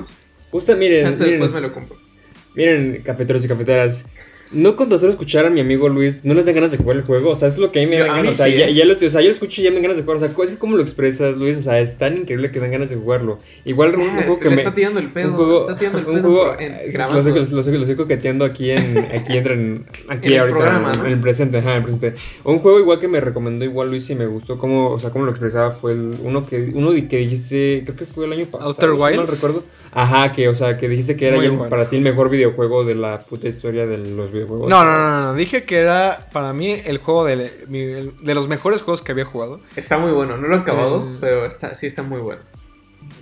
Justo, 0.50 0.76
miren. 0.76 1.12
Miren, 1.12 1.30
después 1.30 1.54
me 1.54 1.60
lo 1.60 1.72
compro. 1.72 1.98
Miren, 2.54 3.02
cafeteros 3.02 3.44
y 3.44 3.48
cafeteras 3.48 4.06
no 4.52 4.76
con 4.76 4.90
solo 4.98 5.10
escuchar 5.10 5.46
a 5.46 5.50
mi 5.50 5.60
amigo 5.60 5.88
Luis, 5.88 6.24
no 6.24 6.34
les 6.34 6.46
dan 6.46 6.54
ganas 6.54 6.70
de 6.70 6.76
jugar 6.76 6.96
el 6.96 7.02
juego. 7.02 7.30
O 7.30 7.34
sea, 7.34 7.48
es 7.48 7.58
lo 7.58 7.72
que 7.72 7.80
a 7.80 7.82
mí 7.82 7.88
me 7.88 7.98
da 7.98 8.06
ganas. 8.06 8.32
O 8.32 8.34
sea, 8.34 8.48
ya, 8.48 8.68
ya, 8.68 8.84
lo, 8.84 8.92
o 8.92 8.96
sea, 8.96 9.20
yo 9.20 9.28
lo 9.28 9.34
escucho 9.34 9.60
y 9.60 9.64
ya 9.64 9.70
me 9.70 9.76
dan 9.76 9.84
ganas 9.84 9.96
de 9.96 10.02
jugar. 10.02 10.16
O 10.16 10.20
sea, 10.20 10.28
es 10.28 10.50
que 10.50 10.58
cómo 10.58 10.76
lo 10.76 10.82
expresas, 10.82 11.36
Luis. 11.36 11.58
O 11.58 11.62
sea, 11.62 11.80
es 11.80 11.96
tan 11.98 12.16
increíble 12.16 12.50
que 12.50 12.60
dan 12.60 12.70
ganas 12.70 12.90
de 12.90 12.96
jugarlo. 12.96 13.38
Igual 13.64 13.94
un, 13.96 14.10
juego 14.10 14.38
que 14.38 14.50
me. 14.50 14.56
Está 14.56 14.74
tirando 14.74 15.00
el 15.00 15.08
pedo. 15.10 15.28
Un 15.28 15.34
juego. 15.34 15.60
Está 15.60 15.76
tirando 15.76 15.98
el 15.98 16.04
pedo. 16.04 16.16
Un 16.16 16.22
juego. 16.22 16.58
En, 16.58 16.72
lo, 16.72 17.22
sé, 17.22 17.30
lo, 17.30 17.62
sé, 17.62 17.72
lo 17.72 17.86
sé 17.86 17.96
coqueteando 17.96 18.44
aquí 18.44 18.70
en. 18.70 18.98
Aquí 18.98 19.36
en. 19.36 19.86
Aquí 20.08 20.34
en 20.34 20.40
ahorita. 20.40 20.44
El 20.44 20.50
programa, 20.50 20.92
en, 20.92 21.12
el 21.12 21.20
presente, 21.20 21.58
ajá, 21.58 21.76
en 21.76 21.76
el 21.76 21.82
presente. 21.84 22.20
Un 22.44 22.58
juego 22.58 22.78
igual 22.78 22.98
que 22.98 23.08
me 23.08 23.20
recomendó 23.20 23.64
igual 23.64 23.90
Luis 23.90 24.08
y 24.10 24.14
me 24.14 24.26
gustó 24.26 24.58
cómo. 24.58 24.90
O 24.90 24.98
sea, 24.98 25.10
cómo 25.10 25.24
lo 25.24 25.30
expresaba 25.30 25.70
fue 25.70 25.92
el, 25.92 26.16
uno 26.22 26.46
que. 26.46 26.70
Uno 26.74 26.92
que 26.92 27.18
dijiste. 27.18 27.82
Creo 27.84 27.96
que 27.96 28.06
fue 28.06 28.26
el 28.26 28.32
año 28.32 28.46
pasado. 28.46 28.70
Outer 28.70 28.90
Wilds. 28.90 29.16
No 29.16 29.26
recuerdo. 29.26 29.62
Ajá, 29.94 30.32
que, 30.32 30.48
o 30.48 30.54
sea, 30.54 30.78
que 30.78 30.88
dijiste 30.88 31.16
que 31.16 31.28
era 31.28 31.42
ya 31.42 31.68
para 31.68 31.88
ti 31.90 31.96
el 31.96 32.02
mejor 32.02 32.30
videojuego 32.30 32.84
de 32.84 32.94
la 32.94 33.18
puta 33.18 33.48
historia 33.48 33.86
de 33.86 33.98
los 33.98 34.32
videojuegos. 34.32 34.41
No, 34.46 34.84
no, 34.84 35.22
no 35.22 35.34
dije 35.34 35.64
que 35.64 35.78
era 35.78 36.28
para 36.32 36.52
mí 36.52 36.76
el 36.84 36.98
juego 36.98 37.24
de, 37.24 37.36
de 37.68 38.34
los 38.34 38.48
mejores 38.48 38.82
juegos 38.82 39.02
que 39.02 39.12
había 39.12 39.24
jugado. 39.24 39.60
Está 39.76 39.98
muy 39.98 40.12
bueno, 40.12 40.36
no 40.36 40.48
lo 40.48 40.56
he 40.56 40.60
acabado, 40.60 41.08
eh, 41.10 41.16
pero 41.20 41.46
está, 41.46 41.74
sí 41.74 41.86
está 41.86 42.02
muy 42.02 42.20
bueno. 42.20 42.42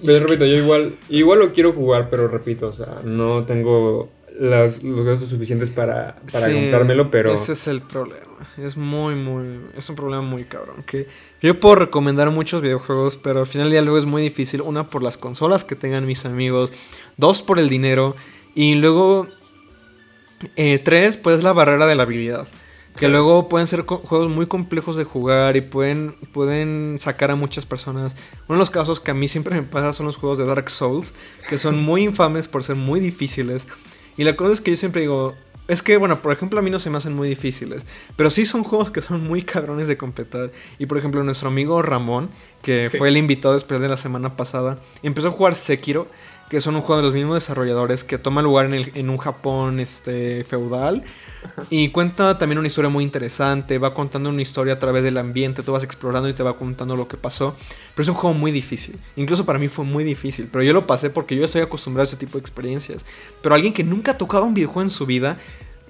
Pero 0.04 0.26
repito, 0.26 0.46
yo 0.46 0.56
igual, 0.56 0.96
igual 1.08 1.38
lo 1.40 1.52
quiero 1.52 1.72
jugar, 1.72 2.08
pero 2.10 2.28
repito, 2.28 2.68
o 2.68 2.72
sea, 2.72 2.98
no 3.04 3.44
tengo 3.44 4.08
los 4.38 4.80
gastos 5.04 5.28
suficientes 5.28 5.68
para, 5.68 6.16
para 6.32 6.52
comprármelo, 6.52 7.10
pero... 7.10 7.32
Ese 7.32 7.52
es 7.52 7.66
el 7.66 7.82
problema. 7.82 8.24
Es 8.56 8.78
muy, 8.78 9.14
muy... 9.14 9.60
Es 9.76 9.90
un 9.90 9.96
problema 9.96 10.22
muy 10.22 10.44
cabrón. 10.44 10.82
Que 10.86 11.06
yo 11.42 11.60
puedo 11.60 11.74
recomendar 11.74 12.30
muchos 12.30 12.62
videojuegos, 12.62 13.18
pero 13.18 13.40
al 13.40 13.46
final 13.46 13.66
del 13.66 13.72
día 13.72 13.82
luego 13.82 13.98
es 13.98 14.06
muy 14.06 14.22
difícil. 14.22 14.62
Una, 14.62 14.86
por 14.86 15.02
las 15.02 15.18
consolas 15.18 15.62
que 15.62 15.76
tengan 15.76 16.06
mis 16.06 16.24
amigos. 16.24 16.72
Dos, 17.18 17.42
por 17.42 17.58
el 17.58 17.68
dinero. 17.68 18.16
Y 18.54 18.76
luego 18.76 19.26
eh, 20.56 20.78
tres, 20.78 21.16
pues 21.16 21.42
la 21.42 21.52
barrera 21.52 21.86
de 21.86 21.94
la 21.94 22.04
habilidad. 22.04 22.48
Que 22.96 23.08
luego 23.08 23.48
pueden 23.48 23.66
ser 23.66 23.82
juegos 23.82 24.28
muy 24.28 24.46
complejos 24.46 24.96
de 24.96 25.04
jugar 25.04 25.56
y 25.56 25.60
pueden, 25.60 26.16
pueden 26.32 26.98
sacar 26.98 27.30
a 27.30 27.36
muchas 27.36 27.64
personas. 27.64 28.14
Uno 28.48 28.56
de 28.56 28.58
los 28.58 28.70
casos 28.70 29.00
que 29.00 29.12
a 29.12 29.14
mí 29.14 29.28
siempre 29.28 29.54
me 29.54 29.62
pasa 29.62 29.92
son 29.92 30.06
los 30.06 30.16
juegos 30.16 30.38
de 30.38 30.44
Dark 30.44 30.68
Souls, 30.70 31.14
que 31.48 31.56
son 31.56 31.80
muy 31.82 32.02
infames 32.02 32.48
por 32.48 32.64
ser 32.64 32.76
muy 32.76 33.00
difíciles. 33.00 33.68
Y 34.16 34.24
la 34.24 34.36
cosa 34.36 34.52
es 34.52 34.60
que 34.60 34.72
yo 34.72 34.76
siempre 34.76 35.02
digo, 35.02 35.34
es 35.68 35.82
que, 35.82 35.96
bueno, 35.96 36.20
por 36.20 36.32
ejemplo, 36.32 36.58
a 36.58 36.62
mí 36.62 36.68
no 36.68 36.80
se 36.80 36.90
me 36.90 36.98
hacen 36.98 37.14
muy 37.14 37.28
difíciles. 37.28 37.86
Pero 38.16 38.28
sí 38.28 38.44
son 38.44 38.64
juegos 38.64 38.90
que 38.90 39.02
son 39.02 39.22
muy 39.22 39.42
cabrones 39.42 39.86
de 39.86 39.96
completar. 39.96 40.50
Y 40.80 40.86
por 40.86 40.98
ejemplo, 40.98 41.22
nuestro 41.22 41.48
amigo 41.48 41.80
Ramón, 41.80 42.28
que 42.60 42.90
fue 42.90 43.08
el 43.08 43.16
invitado 43.16 43.54
después 43.54 43.80
de 43.80 43.88
la 43.88 43.96
semana 43.96 44.36
pasada, 44.36 44.78
empezó 45.04 45.28
a 45.28 45.30
jugar 45.30 45.54
Sekiro 45.54 46.08
que 46.50 46.60
son 46.60 46.74
un 46.74 46.82
juego 46.82 47.00
de 47.00 47.06
los 47.06 47.14
mismos 47.14 47.34
desarrolladores 47.34 48.02
que 48.02 48.18
toma 48.18 48.42
lugar 48.42 48.66
en, 48.66 48.74
el, 48.74 48.90
en 48.94 49.08
un 49.08 49.18
Japón 49.18 49.78
este, 49.78 50.42
feudal. 50.42 51.04
Y 51.70 51.88
cuenta 51.88 52.36
también 52.36 52.58
una 52.58 52.66
historia 52.66 52.90
muy 52.90 53.04
interesante, 53.04 53.78
va 53.78 53.94
contando 53.94 54.28
una 54.28 54.42
historia 54.42 54.74
a 54.74 54.78
través 54.78 55.04
del 55.04 55.16
ambiente, 55.16 55.62
tú 55.62 55.72
vas 55.72 55.84
explorando 55.84 56.28
y 56.28 56.34
te 56.34 56.42
va 56.42 56.58
contando 56.58 56.96
lo 56.96 57.08
que 57.08 57.16
pasó. 57.16 57.56
Pero 57.94 58.02
es 58.02 58.08
un 58.08 58.14
juego 58.14 58.36
muy 58.36 58.50
difícil, 58.50 58.98
incluso 59.16 59.46
para 59.46 59.58
mí 59.58 59.68
fue 59.68 59.84
muy 59.84 60.04
difícil, 60.04 60.48
pero 60.52 60.64
yo 60.64 60.74
lo 60.74 60.86
pasé 60.86 61.08
porque 61.08 61.36
yo 61.36 61.44
estoy 61.44 61.62
acostumbrado 61.62 62.02
a 62.02 62.08
ese 62.08 62.16
tipo 62.16 62.32
de 62.32 62.40
experiencias. 62.40 63.06
Pero 63.40 63.54
alguien 63.54 63.72
que 63.72 63.84
nunca 63.84 64.12
ha 64.12 64.18
tocado 64.18 64.44
un 64.44 64.52
videojuego 64.52 64.82
en 64.82 64.90
su 64.90 65.06
vida, 65.06 65.38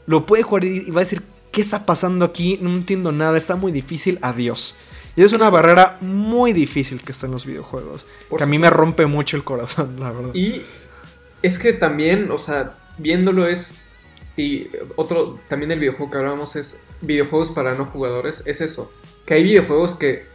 lo 0.07 0.27
puede 0.27 0.43
jugar 0.43 0.65
y 0.65 0.91
va 0.91 1.01
a 1.01 1.05
decir, 1.05 1.23
¿qué 1.51 1.63
está 1.63 1.87
pasando 1.87 2.25
aquí? 2.25 2.59
No 2.61 2.71
entiendo 2.71 3.11
nada, 3.11 3.37
está 3.39 3.57
muy 3.57 3.73
difícil, 3.73 4.19
adiós. 4.23 4.77
Y 5.17 5.23
es 5.23 5.33
una 5.33 5.51
barrera 5.51 5.99
muy 6.01 6.53
difícil 6.53 7.03
que 7.03 7.13
está 7.13 7.27
en 7.27 7.33
los 7.33 7.47
videojuegos. 7.47 8.07
que 8.37 8.43
a 8.43 8.47
mí 8.47 8.59
me 8.59 8.71
rompe 8.71 9.07
mucho 9.07 9.37
el 9.37 9.45
corazón, 9.45 9.99
la 9.99 10.13
verdad. 10.13 10.35
Y 10.35 10.63
es 11.43 11.59
que 11.59 11.73
también, 11.73 12.31
o 12.31 12.39
sea, 12.39 12.79
viéndolo 12.99 13.47
es. 13.47 13.75
Y 14.37 14.69
otro, 14.97 15.37
también 15.49 15.71
el 15.73 15.81
videojuego 15.81 16.11
que 16.11 16.19
hablábamos 16.19 16.57
es 16.57 16.79
videojuegos 17.01 17.51
para 17.51 17.75
no 17.75 17.85
jugadores. 17.85 18.43
Es 18.47 18.61
eso. 18.61 18.91
Que 19.27 19.35
hay 19.35 19.43
videojuegos 19.43 19.97
que. 19.97 20.27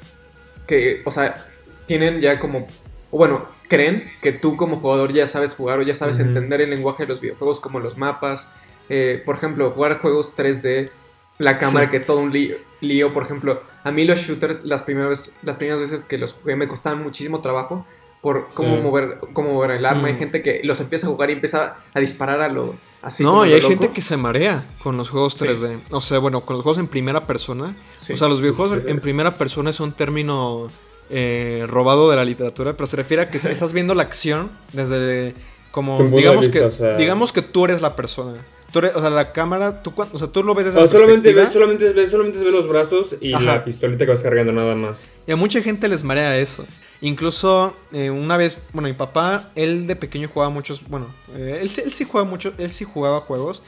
que 0.68 1.02
o 1.06 1.12
sea, 1.12 1.48
tienen 1.86 2.22
ya 2.22 2.40
como. 2.40 2.68
O 3.12 3.18
bueno, 3.18 3.48
creen 3.68 4.12
que 4.22 4.32
tú 4.32 4.58
como 4.58 4.78
jugador 4.78 5.14
ya 5.14 5.28
sabes 5.28 5.56
jugar 5.56 5.80
o 5.80 5.84
ya 5.84 5.94
sabes 5.94 6.20
entender 6.20 6.62
el 6.62 6.70
lenguaje 6.70 7.04
de 7.04 7.10
los 7.10 7.22
videojuegos, 7.22 7.60
como 7.60 7.80
los 7.80 7.98
mapas. 7.98 8.50
Eh, 8.90 9.24
por 9.26 9.36
ejemplo, 9.36 9.72
jugar 9.72 10.00
juegos 10.00 10.36
3D 10.38 10.92
la 11.38 11.58
cámara, 11.58 11.90
que 11.90 11.98
es 11.98 12.06
todo 12.06 12.20
un 12.20 12.32
lío, 12.32 13.14
Por 13.14 13.24
ejemplo, 13.24 13.62
a 13.84 13.92
mí 13.92 14.06
los 14.06 14.20
shooters, 14.20 14.64
las 14.64 14.84
primeras, 14.84 15.32
las 15.44 15.58
primeras 15.58 15.82
veces 15.82 16.06
que 16.06 16.18
los 16.18 16.34
jugué 16.34 16.56
me 16.56 16.68
costaban 16.68 17.04
muchísimo 17.04 17.42
trabajo 17.42 17.86
por 18.22 18.48
cómo, 18.56 18.78
mover, 18.78 19.20
cómo 19.34 19.54
mover 19.54 19.72
el 19.72 19.86
arma. 19.86 20.08
Hay 20.08 20.14
mm. 20.14 20.18
gente 20.18 20.42
que 20.42 20.62
los 20.64 20.80
empieza 20.80 21.06
a 21.06 21.12
jugar 21.12 21.30
y 21.30 21.34
empieza 21.34 21.76
a 21.94 22.00
disparar 22.00 22.42
a 22.42 22.48
lo 22.48 22.76
así. 23.04 23.22
No, 23.22 23.46
y 23.46 23.54
hay 23.54 23.62
gente 23.62 23.92
que 23.92 24.02
se 24.02 24.18
marea 24.18 24.66
con 24.82 24.98
los 24.98 25.10
juegos 25.10 25.40
3D. 25.40 25.82
O 25.92 26.02
sea, 26.02 26.18
bueno, 26.18 26.42
con 26.42 26.56
los 26.56 26.64
juegos 26.64 26.80
en 26.80 26.88
primera 26.88 27.28
persona. 27.28 27.76
O 27.98 28.18
sea, 28.18 28.28
los 28.28 28.42
videojuegos 28.42 28.80
en 28.88 29.00
primera 29.00 29.36
persona 29.36 29.70
es 29.70 29.80
un 29.80 29.92
término 29.92 30.68
eh, 31.12 31.66
robado 31.68 32.10
de 32.10 32.16
la 32.16 32.26
literatura, 32.26 32.74
pero 32.74 32.88
se 32.88 32.98
refiere 32.98 33.24
a 33.24 33.30
que 33.30 33.38
estás 33.50 33.74
viendo 33.74 33.94
la 33.94 34.02
acción 34.04 34.50
desde 34.74 35.36
como 35.70 36.02
digamos 36.04 36.48
que 36.48 36.70
digamos 36.98 37.32
que 37.34 37.42
tú 37.42 37.66
eres 37.66 37.82
la 37.82 37.96
persona 37.96 38.44
o 38.80 39.02
sea, 39.02 39.10
la 39.10 39.32
cámara, 39.32 39.82
tú, 39.84 39.94
o 39.96 40.18
sea, 40.18 40.28
tú 40.28 40.44
lo 40.44 40.54
ves 40.54 40.66
desde 40.66 40.82
o 40.82 40.88
solamente 40.88 41.34
ves, 41.34 41.52
solamente 41.52 41.92
ves, 41.94 42.10
solamente 42.10 42.40
ves 42.40 42.52
los 42.52 42.68
brazos 42.68 43.16
y 43.22 43.32
la 43.32 43.64
pistolita 43.64 44.06
que 44.06 44.12
vas 44.12 44.22
cargando 44.22 44.52
nada 44.52 44.76
más. 44.76 45.08
Y 45.28 45.32
a 45.32 45.36
mucha 45.36 45.62
gente 45.62 45.88
les 45.88 46.04
marea 46.04 46.38
eso. 46.38 46.66
Incluso 47.02 47.76
eh, 47.92 48.10
una 48.10 48.38
vez, 48.38 48.58
bueno, 48.74 48.88
mi 48.88 48.94
papá, 48.94 49.52
él 49.56 49.88
de 49.88 49.96
pequeño 49.96 50.28
jugaba 50.28 50.50
muchos, 50.50 50.88
bueno, 50.88 51.14
eh, 51.36 51.60
él, 51.62 51.72
él, 51.84 51.92
sí 51.92 52.06
juega 52.10 52.28
mucho, 52.28 52.54
él 52.58 52.70
sí 52.72 52.86
jugaba 52.86 53.22
juegos, 53.22 53.62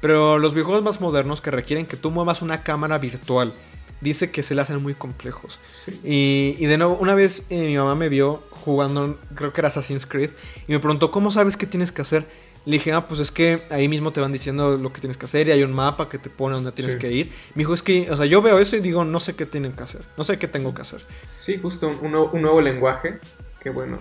pero 0.00 0.38
los 0.38 0.52
videojuegos 0.52 0.82
más 0.82 1.00
modernos 1.00 1.40
que 1.40 1.50
requieren 1.50 1.86
que 1.86 1.96
tú 1.96 2.10
muevas 2.10 2.42
una 2.42 2.62
cámara 2.62 2.98
virtual, 2.98 3.54
dice 4.00 4.30
que 4.30 4.42
se 4.42 4.54
le 4.54 4.62
hacen 4.62 4.82
muy 4.82 4.94
complejos. 4.94 5.60
Y, 6.04 6.56
y, 6.58 6.66
de 6.66 6.76
nuevo, 6.76 6.96
una 6.98 7.14
vez 7.14 7.46
eh, 7.50 7.66
mi 7.66 7.76
mamá 7.76 7.94
me 7.94 8.08
vio 8.08 8.42
jugando, 8.50 9.18
creo 9.34 9.52
que 9.52 9.60
era 9.60 9.68
Assassin's 9.68 10.06
Creed, 10.06 10.30
y 10.66 10.72
me 10.72 10.80
preguntó, 10.80 11.10
¿cómo 11.10 11.30
sabes 11.30 11.56
qué 11.56 11.66
tienes 11.66 11.92
que 11.92 12.02
hacer? 12.02 12.26
Le 12.64 12.72
dije, 12.74 12.92
ah, 12.92 13.08
pues 13.08 13.20
es 13.20 13.32
que 13.32 13.62
ahí 13.70 13.88
mismo 13.88 14.12
te 14.12 14.20
van 14.20 14.32
diciendo 14.32 14.76
lo 14.76 14.92
que 14.92 15.00
tienes 15.00 15.16
que 15.16 15.26
hacer 15.26 15.48
y 15.48 15.50
hay 15.50 15.62
un 15.64 15.72
mapa 15.72 16.08
que 16.08 16.18
te 16.18 16.30
pone 16.30 16.54
donde 16.54 16.70
tienes 16.72 16.94
que 16.96 17.10
ir. 17.10 17.32
Me 17.54 17.60
dijo, 17.60 17.74
es 17.74 17.82
que, 17.82 18.08
o 18.10 18.16
sea, 18.16 18.26
yo 18.26 18.40
veo 18.40 18.58
eso 18.58 18.76
y 18.76 18.80
digo, 18.80 19.04
no 19.04 19.18
sé 19.18 19.34
qué 19.34 19.46
tienen 19.46 19.72
que 19.72 19.82
hacer, 19.82 20.02
no 20.16 20.22
sé 20.22 20.38
qué 20.38 20.46
tengo 20.46 20.72
que 20.74 20.82
hacer. 20.82 21.04
Sí, 21.34 21.58
justo 21.58 21.88
un, 21.88 22.12
nuevo, 22.12 22.60
lenguaje 22.60 23.18
que, 23.60 23.70
bueno, 23.70 23.98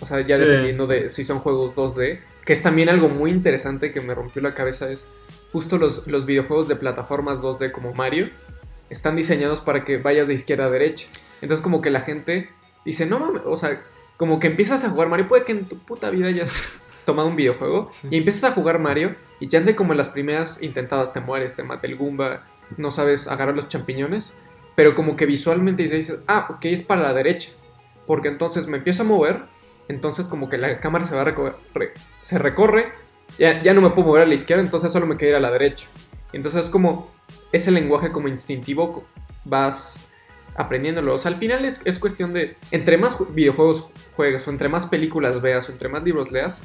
O 0.00 0.06
sea, 0.06 0.20
ya 0.26 0.36
Sí. 0.36 0.42
dependiendo 0.44 0.88
de 0.88 1.08
si 1.08 1.22
son 1.22 1.38
juegos 1.38 1.76
2D. 1.76 2.20
Que 2.44 2.52
es 2.52 2.62
también 2.62 2.88
algo 2.88 3.08
muy 3.08 3.30
interesante 3.30 3.92
que 3.92 4.00
me 4.00 4.14
rompió 4.16 4.42
la 4.42 4.52
cabeza 4.52 4.90
es 4.90 5.06
justo 5.52 5.78
los, 5.78 6.08
los 6.08 6.26
videojuegos 6.26 6.66
de 6.66 6.74
plataformas 6.74 7.38
2D 7.38 7.70
como 7.70 7.92
Mario 7.94 8.28
están 8.90 9.14
diseñados 9.14 9.60
para 9.60 9.84
que 9.84 9.96
vayas 9.98 10.26
de 10.26 10.34
izquierda 10.34 10.66
a 10.66 10.70
derecha. 10.70 11.06
Entonces 11.40 11.62
como 11.62 11.80
que 11.80 11.90
la 11.90 12.00
gente 12.00 12.50
dice, 12.84 13.06
no 13.06 13.20
mames, 13.20 13.42
o 13.44 13.54
sea, 13.54 13.80
como 14.16 14.40
que 14.40 14.48
empiezas 14.48 14.82
a 14.84 14.90
jugar 14.90 15.08
Mario, 15.08 15.28
puede 15.28 15.44
que 15.44 15.52
en 15.52 15.64
tu 15.66 15.78
puta 15.78 16.10
vida 16.10 16.28
hayas 16.28 16.62
tomado 17.04 17.28
un 17.28 17.36
videojuego 17.36 17.88
Sí. 17.92 18.08
y 18.10 18.16
empiezas 18.18 18.50
a 18.50 18.54
jugar 18.54 18.78
Mario 18.78 19.14
y 19.40 19.48
chance 19.48 19.74
como 19.74 19.92
en 19.92 19.98
las 19.98 20.08
primeras 20.08 20.62
intentadas 20.62 21.12
te 21.12 21.20
mueres, 21.20 21.54
te 21.54 21.62
mata 21.62 21.86
el 21.86 21.96
Goomba, 21.96 22.44
no 22.76 22.90
sabes 22.90 23.26
agarrar 23.28 23.54
los 23.56 23.68
champiñones, 23.68 24.36
pero 24.74 24.94
como 24.94 25.16
que 25.16 25.26
visualmente 25.26 25.82
dices, 25.82 26.18
ah, 26.28 26.46
ok, 26.50 26.64
es 26.66 26.82
para 26.82 27.02
la 27.02 27.12
derecha, 27.12 27.50
porque 28.06 28.28
entonces 28.28 28.66
me 28.66 28.78
empiezo 28.78 29.02
a 29.02 29.06
mover, 29.06 29.42
entonces 29.88 30.26
como 30.26 30.48
que 30.48 30.58
la 30.58 30.78
cámara 30.80 31.04
se 31.04 31.14
va 31.14 31.22
a 31.22 31.24
recorrer, 31.24 31.54
re- 31.74 31.92
se 32.20 32.38
recorre, 32.38 32.92
ya, 33.38 33.60
ya 33.62 33.74
no 33.74 33.80
me 33.80 33.90
puedo 33.90 34.08
mover 34.08 34.22
a 34.22 34.26
la 34.26 34.34
izquierda, 34.34 34.62
entonces 34.62 34.92
solo 34.92 35.06
me 35.06 35.16
queda 35.16 35.30
ir 35.30 35.36
a 35.36 35.40
la 35.40 35.50
derecha. 35.50 35.86
Entonces 36.32 36.64
es 36.66 36.70
como 36.70 37.10
ese 37.50 37.70
lenguaje 37.70 38.10
como 38.12 38.28
instintivo 38.28 39.04
vas 39.44 39.98
aprendiéndolo. 40.54 41.14
O 41.14 41.18
sea, 41.18 41.30
al 41.30 41.36
final 41.36 41.64
es, 41.64 41.80
es 41.84 41.98
cuestión 41.98 42.32
de, 42.32 42.56
entre 42.70 42.96
más 42.98 43.16
ju- 43.18 43.32
videojuegos 43.32 43.88
juegues 44.16 44.46
o 44.46 44.50
entre 44.50 44.68
más 44.68 44.86
películas 44.86 45.40
veas 45.40 45.68
o 45.68 45.72
entre 45.72 45.88
más 45.88 46.02
libros 46.02 46.30
leas, 46.30 46.62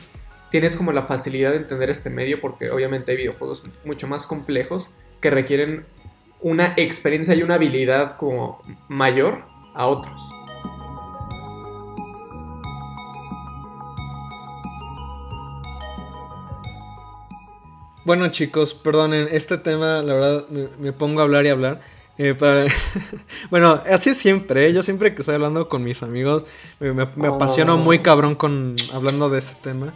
tienes 0.51 0.75
como 0.75 0.91
la 0.91 1.03
facilidad 1.03 1.51
de 1.51 1.57
entender 1.57 1.89
este 1.89 2.09
medio 2.09 2.39
porque 2.39 2.69
obviamente 2.71 3.11
hay 3.11 3.17
videojuegos 3.17 3.63
mucho 3.85 4.07
más 4.07 4.25
complejos 4.25 4.89
que 5.21 5.29
requieren 5.29 5.85
una 6.41 6.73
experiencia 6.77 7.33
y 7.35 7.43
una 7.43 7.55
habilidad 7.55 8.15
como 8.17 8.61
mayor 8.87 9.39
a 9.73 9.87
otros. 9.87 10.21
Bueno 18.05 18.29
chicos, 18.29 18.73
perdonen, 18.73 19.27
este 19.31 19.57
tema 19.57 20.01
la 20.01 20.13
verdad 20.13 20.45
me, 20.49 20.67
me 20.79 20.93
pongo 20.93 21.19
a 21.19 21.23
hablar 21.23 21.45
y 21.45 21.49
hablar. 21.49 21.81
eh, 22.17 22.33
para- 22.33 22.65
bueno, 23.51 23.79
así 23.91 24.11
es 24.11 24.17
siempre, 24.17 24.67
¿eh? 24.67 24.73
yo 24.73 24.81
siempre 24.81 25.13
que 25.13 25.21
estoy 25.21 25.35
hablando 25.35 25.67
con 25.69 25.83
mis 25.83 26.01
amigos 26.03 26.45
me, 26.79 26.93
me- 26.93 27.05
me 27.15 27.27
Oh. 27.29 27.35
apasiono 27.35 27.77
muy 27.77 27.99
cabrón 27.99 28.35
con 28.35 28.75
hablando 28.93 29.29
de 29.29 29.39
este 29.39 29.55
tema. 29.61 29.93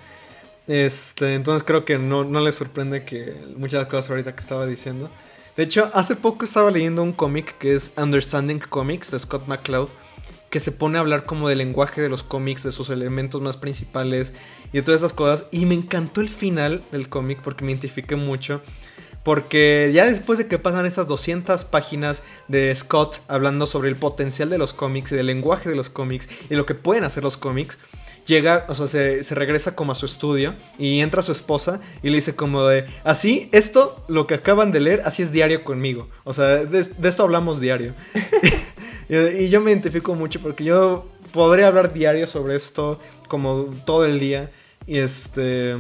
Este, 0.72 1.36
entonces 1.36 1.63
creo 1.67 1.84
que 1.84 1.97
no, 1.97 2.24
no 2.24 2.39
les 2.39 2.55
sorprende 2.55 3.03
que 3.03 3.36
muchas 3.57 3.88
cosas 3.88 4.09
ahorita 4.09 4.34
que 4.34 4.39
estaba 4.39 4.65
diciendo. 4.65 5.09
De 5.57 5.63
hecho, 5.63 5.91
hace 5.93 6.15
poco 6.15 6.45
estaba 6.45 6.72
leyendo 6.72 7.03
un 7.03 7.11
cómic 7.11 7.57
que 7.57 7.76
es 7.76 7.91
Understanding 7.97 8.59
Comics 8.59 9.11
de 9.11 9.19
Scott 9.19 9.47
McCloud, 9.47 9.89
que 10.49 10.61
se 10.61 10.72
pone 10.72 10.97
a 10.97 11.01
hablar 11.01 11.26
como 11.26 11.49
del 11.49 11.57
lenguaje 11.57 12.01
de 12.01 12.07
los 12.07 12.24
cómics, 12.24 12.63
de 12.63 12.72
sus 12.72 12.89
elementos 12.89 13.41
más 13.41 13.57
principales 13.57 14.34
y 14.72 14.78
de 14.78 14.82
todas 14.82 15.01
esas 15.01 15.11
cosas. 15.11 15.45
Y 15.51 15.65
me 15.65 15.76
encantó 15.76 16.22
el 16.22 16.30
final 16.30 16.82
del 16.93 17.09
cómic 17.09 17.39
porque 17.43 17.65
me 17.65 17.72
identifiqué 17.72 18.15
mucho. 18.15 18.61
Porque 19.24 19.91
ya 19.93 20.05
después 20.05 20.39
de 20.39 20.47
que 20.47 20.57
pasan 20.57 20.86
esas 20.86 21.05
200 21.05 21.65
páginas 21.65 22.24
de 22.47 22.74
Scott 22.74 23.19
hablando 23.28 23.65
sobre 23.65 23.89
el 23.89 23.97
potencial 23.97 24.49
de 24.49 24.57
los 24.57 24.72
cómics 24.72 25.11
y 25.11 25.15
del 25.15 25.26
lenguaje 25.26 25.69
de 25.69 25.76
los 25.76 25.89
cómics 25.89 26.30
y 26.49 26.55
lo 26.55 26.65
que 26.65 26.76
pueden 26.76 27.03
hacer 27.03 27.24
los 27.24 27.36
cómics, 27.36 27.78
llega, 28.26 28.65
o 28.69 28.76
sea, 28.76 28.88
se, 28.88 29.24
se 29.24 29.36
regresa 29.36 29.76
como 29.76 29.91
a 29.91 29.95
su 29.95 30.05
estudio 30.05 30.53
y 30.78 30.99
entra 30.99 31.22
su 31.22 31.32
esposa 31.32 31.82
y 32.03 32.09
le 32.09 32.15
dice 32.15 32.36
como 32.36 32.65
de, 32.65 32.86
así, 33.03 33.49
esto, 33.51 34.03
lo 34.07 34.28
que 34.28 34.36
acaban 34.36 34.72
de 34.72 34.80
leer, 34.80 35.01
así 35.05 35.24
es 35.24 35.32
diario 35.32 35.63
conmigo. 35.63 36.07
O 36.24 36.34
sea, 36.34 36.65
de, 36.65 36.84
de 36.84 37.09
esto 37.09 37.24
hablamos 37.24 37.59
diario. 37.59 37.93
y, 39.09 39.49
yo 39.49 39.61
me 39.61 39.72
identifico 39.72 40.15
mucho 40.15 40.39
porque 40.39 40.63
yo 40.63 41.07
podría 41.34 41.67
hablar 41.67 41.93
diario 41.93 42.28
sobre 42.28 42.55
esto 42.55 42.99
como 43.28 43.65
todo 43.86 44.05
el 44.05 44.19
día. 44.19 44.51
Y 44.88 44.97
este... 44.97 45.76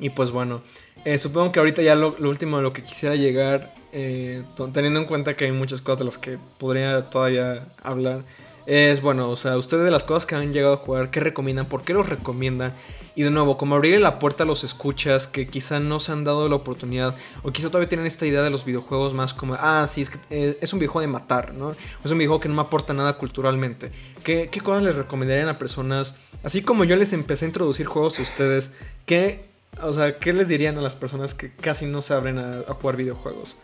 Y 0.00 0.10
pues 0.10 0.32
bueno, 0.32 0.60
eh, 1.04 1.18
supongo 1.18 1.52
que 1.52 1.60
ahorita 1.60 1.82
ya 1.82 1.94
lo, 1.94 2.16
último 2.18 2.56
a 2.56 2.62
lo 2.62 2.72
que 2.72 2.82
quisiera 2.82 3.14
llegar, 3.14 3.72
eh, 3.92 4.42
teniendo 4.72 5.00
en 5.00 5.06
cuenta 5.06 5.36
que 5.36 5.44
hay 5.44 5.52
muchas 5.52 5.80
cosas 5.80 5.98
de 5.98 6.04
las 6.04 6.18
que 6.18 6.38
podría 6.58 7.10
todavía 7.10 7.68
hablar, 7.82 8.24
es 8.66 9.02
bueno, 9.02 9.28
o 9.28 9.36
sea, 9.36 9.56
ustedes 9.58 9.84
de 9.84 9.90
las 9.90 10.04
cosas 10.04 10.24
que 10.24 10.34
han 10.34 10.52
llegado 10.52 10.74
a 10.74 10.76
jugar, 10.78 11.10
¿qué 11.10 11.20
recomiendan? 11.20 11.66
¿Por 11.66 11.82
qué 11.82 11.92
los 11.92 12.08
recomiendan? 12.08 12.72
Y 13.14 13.22
de 13.22 13.30
nuevo, 13.30 13.58
como 13.58 13.76
abrirle 13.76 14.00
la 14.00 14.18
puerta 14.18 14.44
a 14.44 14.46
los 14.46 14.64
escuchas 14.64 15.26
que 15.26 15.46
quizá 15.46 15.80
no 15.80 16.00
se 16.00 16.12
han 16.12 16.24
dado 16.24 16.48
la 16.48 16.56
oportunidad, 16.56 17.14
o 17.42 17.52
quizá 17.52 17.68
todavía 17.68 17.88
tienen 17.88 18.06
esta 18.06 18.26
idea 18.26 18.42
de 18.42 18.50
los 18.50 18.64
videojuegos 18.64 19.12
más 19.12 19.34
como, 19.34 19.54
ah, 19.54 19.86
sí, 19.86 20.00
es 20.00 20.10
que 20.10 20.18
eh, 20.30 20.58
es 20.60 20.72
un 20.72 20.78
videojuego 20.78 21.02
de 21.02 21.12
matar, 21.12 21.52
¿no? 21.52 21.72
Es 22.04 22.10
un 22.10 22.18
videojuego 22.18 22.40
que 22.40 22.48
no 22.48 22.54
me 22.54 22.62
aporta 22.62 22.94
nada 22.94 23.18
culturalmente. 23.18 23.92
¿Qué, 24.24 24.48
cosas 24.62 24.82
les 24.82 24.94
recomendarían 24.94 25.48
a 25.48 25.58
personas? 25.58 26.16
Así 26.42 26.62
como 26.62 26.84
yo 26.84 26.96
les 26.96 27.12
empecé 27.12 27.44
a 27.44 27.48
introducir 27.48 27.86
juegos 27.86 28.18
a 28.18 28.22
ustedes, 28.22 28.72
¿qué, 29.04 29.44
o 29.82 29.92
sea, 29.92 30.18
¿qué 30.18 30.32
les 30.32 30.48
dirían 30.48 30.78
a 30.78 30.80
las 30.80 30.96
personas 30.96 31.34
que 31.34 31.52
casi 31.52 31.86
no 31.86 32.00
se 32.00 32.14
abren 32.14 32.38
a, 32.38 32.60
a 32.60 32.74
jugar 32.74 32.96
videojuegos? 32.96 33.56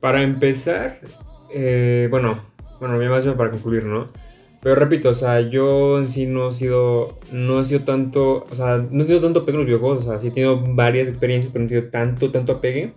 Para 0.00 0.22
empezar, 0.22 1.00
eh, 1.50 2.08
bueno, 2.10 2.40
bueno, 2.80 3.00
ya 3.00 3.08
más 3.08 3.24
bien 3.24 3.36
para 3.36 3.50
concluir, 3.50 3.84
¿no? 3.84 4.08
Pero 4.62 4.74
repito, 4.74 5.10
o 5.10 5.14
sea, 5.14 5.40
yo 5.40 5.98
en 5.98 6.08
sí 6.08 6.26
no 6.26 6.48
he 6.48 6.52
sido, 6.52 7.18
no 7.30 7.60
he 7.60 7.64
sido 7.64 7.80
tanto, 7.82 8.46
o 8.50 8.54
sea, 8.54 8.78
no 8.78 9.02
he 9.02 9.06
tenido 9.06 9.20
tanto 9.20 9.40
apego 9.40 9.58
en 9.58 9.64
los 9.64 9.66
videojuegos, 9.66 10.06
o 10.06 10.10
sea, 10.10 10.18
sí 10.18 10.28
he 10.28 10.30
tenido 10.30 10.60
varias 10.74 11.08
experiencias, 11.08 11.52
pero 11.52 11.62
no 11.62 11.66
he 11.66 11.68
tenido 11.68 11.90
tanto, 11.90 12.30
tanto 12.30 12.52
apegue. 12.52 12.92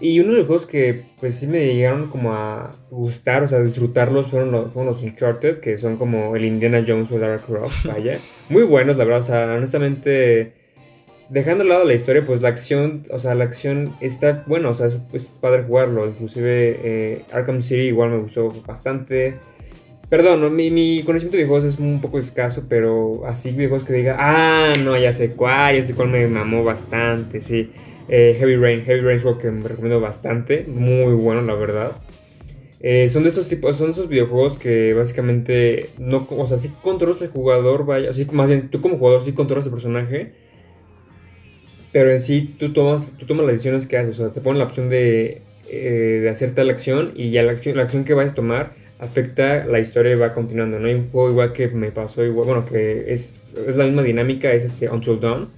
Y 0.00 0.20
uno 0.20 0.32
de 0.32 0.38
los 0.38 0.46
juegos 0.46 0.66
que, 0.66 1.02
pues 1.20 1.36
sí 1.36 1.46
me 1.46 1.74
llegaron 1.74 2.08
como 2.08 2.32
a 2.32 2.72
gustar, 2.90 3.42
o 3.42 3.48
sea, 3.48 3.60
disfrutarlos, 3.60 4.26
fueron 4.26 4.50
los, 4.50 4.72
fueron 4.72 4.92
los 4.92 5.02
Uncharted, 5.02 5.60
que 5.60 5.76
son 5.76 5.96
como 5.96 6.34
el 6.34 6.44
Indiana 6.44 6.84
Jones 6.86 7.12
o 7.12 7.18
Lara 7.18 7.38
Croft, 7.38 7.86
vaya. 7.86 8.18
Muy 8.48 8.62
buenos, 8.64 8.96
la 8.96 9.04
verdad, 9.04 9.20
o 9.20 9.22
sea, 9.22 9.54
honestamente 9.54 10.63
dejando 11.28 11.64
de 11.64 11.70
lado 11.70 11.84
la 11.84 11.94
historia, 11.94 12.24
pues 12.24 12.42
la 12.42 12.48
acción, 12.48 13.06
o 13.10 13.18
sea, 13.18 13.34
la 13.34 13.44
acción 13.44 13.94
está, 14.00 14.44
bueno, 14.46 14.70
o 14.70 14.74
sea, 14.74 14.86
es, 14.86 15.26
padre 15.40 15.64
jugarlo. 15.64 16.06
Inclusive 16.06 16.80
eh, 16.82 17.22
Arkham 17.32 17.60
City 17.62 17.82
igual 17.82 18.10
me 18.10 18.18
gustó 18.18 18.52
bastante. 18.66 19.38
Perdón, 20.08 20.54
mi, 20.54 20.70
mi 20.70 21.02
conocimiento 21.02 21.36
de 21.36 21.44
videojuegos 21.44 21.74
es 21.74 21.80
un 21.80 22.00
poco 22.00 22.18
escaso, 22.18 22.66
pero 22.68 23.26
así 23.26 23.50
videojuegos 23.50 23.86
que 23.86 23.94
diga, 23.94 24.16
ah, 24.18 24.74
no, 24.84 24.96
ya 24.98 25.12
sé 25.12 25.30
cuál, 25.30 25.76
ya 25.76 25.82
sé 25.82 25.94
cuál 25.94 26.08
me 26.08 26.26
mamó 26.28 26.62
bastante, 26.62 27.40
sí. 27.40 27.70
Eh, 28.08 28.36
Heavy 28.38 28.56
Rain, 28.56 28.82
Heavy 28.82 29.00
Rain 29.00 29.16
es 29.18 29.24
que 29.38 29.50
me 29.50 29.66
recomiendo 29.66 30.00
bastante, 30.00 30.64
muy 30.68 31.14
bueno, 31.14 31.40
la 31.40 31.54
verdad. 31.54 31.92
Eh, 32.80 33.08
son 33.08 33.22
de 33.22 33.30
estos 33.30 33.48
tipos, 33.48 33.78
son 33.78 33.86
de 33.86 33.92
esos 33.92 34.08
videojuegos 34.08 34.58
que 34.58 34.92
básicamente 34.92 35.88
no, 35.98 36.26
o 36.30 36.46
sea, 36.46 36.58
sí 36.58 36.70
controlas 36.82 37.22
el 37.22 37.28
jugador, 37.28 37.86
vaya, 37.86 38.10
así 38.10 38.26
más 38.30 38.46
bien 38.46 38.68
tú 38.68 38.82
como 38.82 38.98
jugador 38.98 39.24
sí 39.24 39.32
controlas 39.32 39.64
el 39.64 39.72
personaje, 39.72 40.34
pero 41.94 42.10
en 42.10 42.20
sí 42.20 42.56
tú 42.58 42.72
tomas, 42.72 43.12
tú 43.16 43.24
tomas 43.24 43.46
las 43.46 43.52
decisiones 43.54 43.86
que 43.86 43.96
haces, 43.96 44.18
o 44.18 44.24
sea, 44.24 44.32
te 44.32 44.40
ponen 44.40 44.58
la 44.58 44.64
opción 44.64 44.90
de, 44.90 45.42
eh, 45.70 46.18
de 46.22 46.28
hacer 46.28 46.50
tal 46.50 46.68
acción 46.68 47.12
y 47.14 47.30
ya 47.30 47.44
la 47.44 47.52
acción, 47.52 47.76
la 47.76 47.84
acción 47.84 48.02
que 48.04 48.14
vayas 48.14 48.32
a 48.32 48.34
tomar 48.34 48.72
afecta 48.98 49.64
la 49.64 49.78
historia 49.78 50.12
y 50.12 50.16
va 50.16 50.34
continuando, 50.34 50.80
¿no? 50.80 50.88
Hay 50.88 50.94
un 50.94 51.08
juego 51.10 51.30
igual 51.30 51.52
que 51.52 51.68
me 51.68 51.92
pasó 51.92 52.24
igual, 52.24 52.46
bueno, 52.46 52.66
que 52.66 53.12
es, 53.12 53.42
es 53.68 53.76
la 53.76 53.84
misma 53.84 54.02
dinámica, 54.02 54.50
es 54.52 54.64
este 54.64 54.88
Until 54.90 55.20
Dawn, 55.20 55.48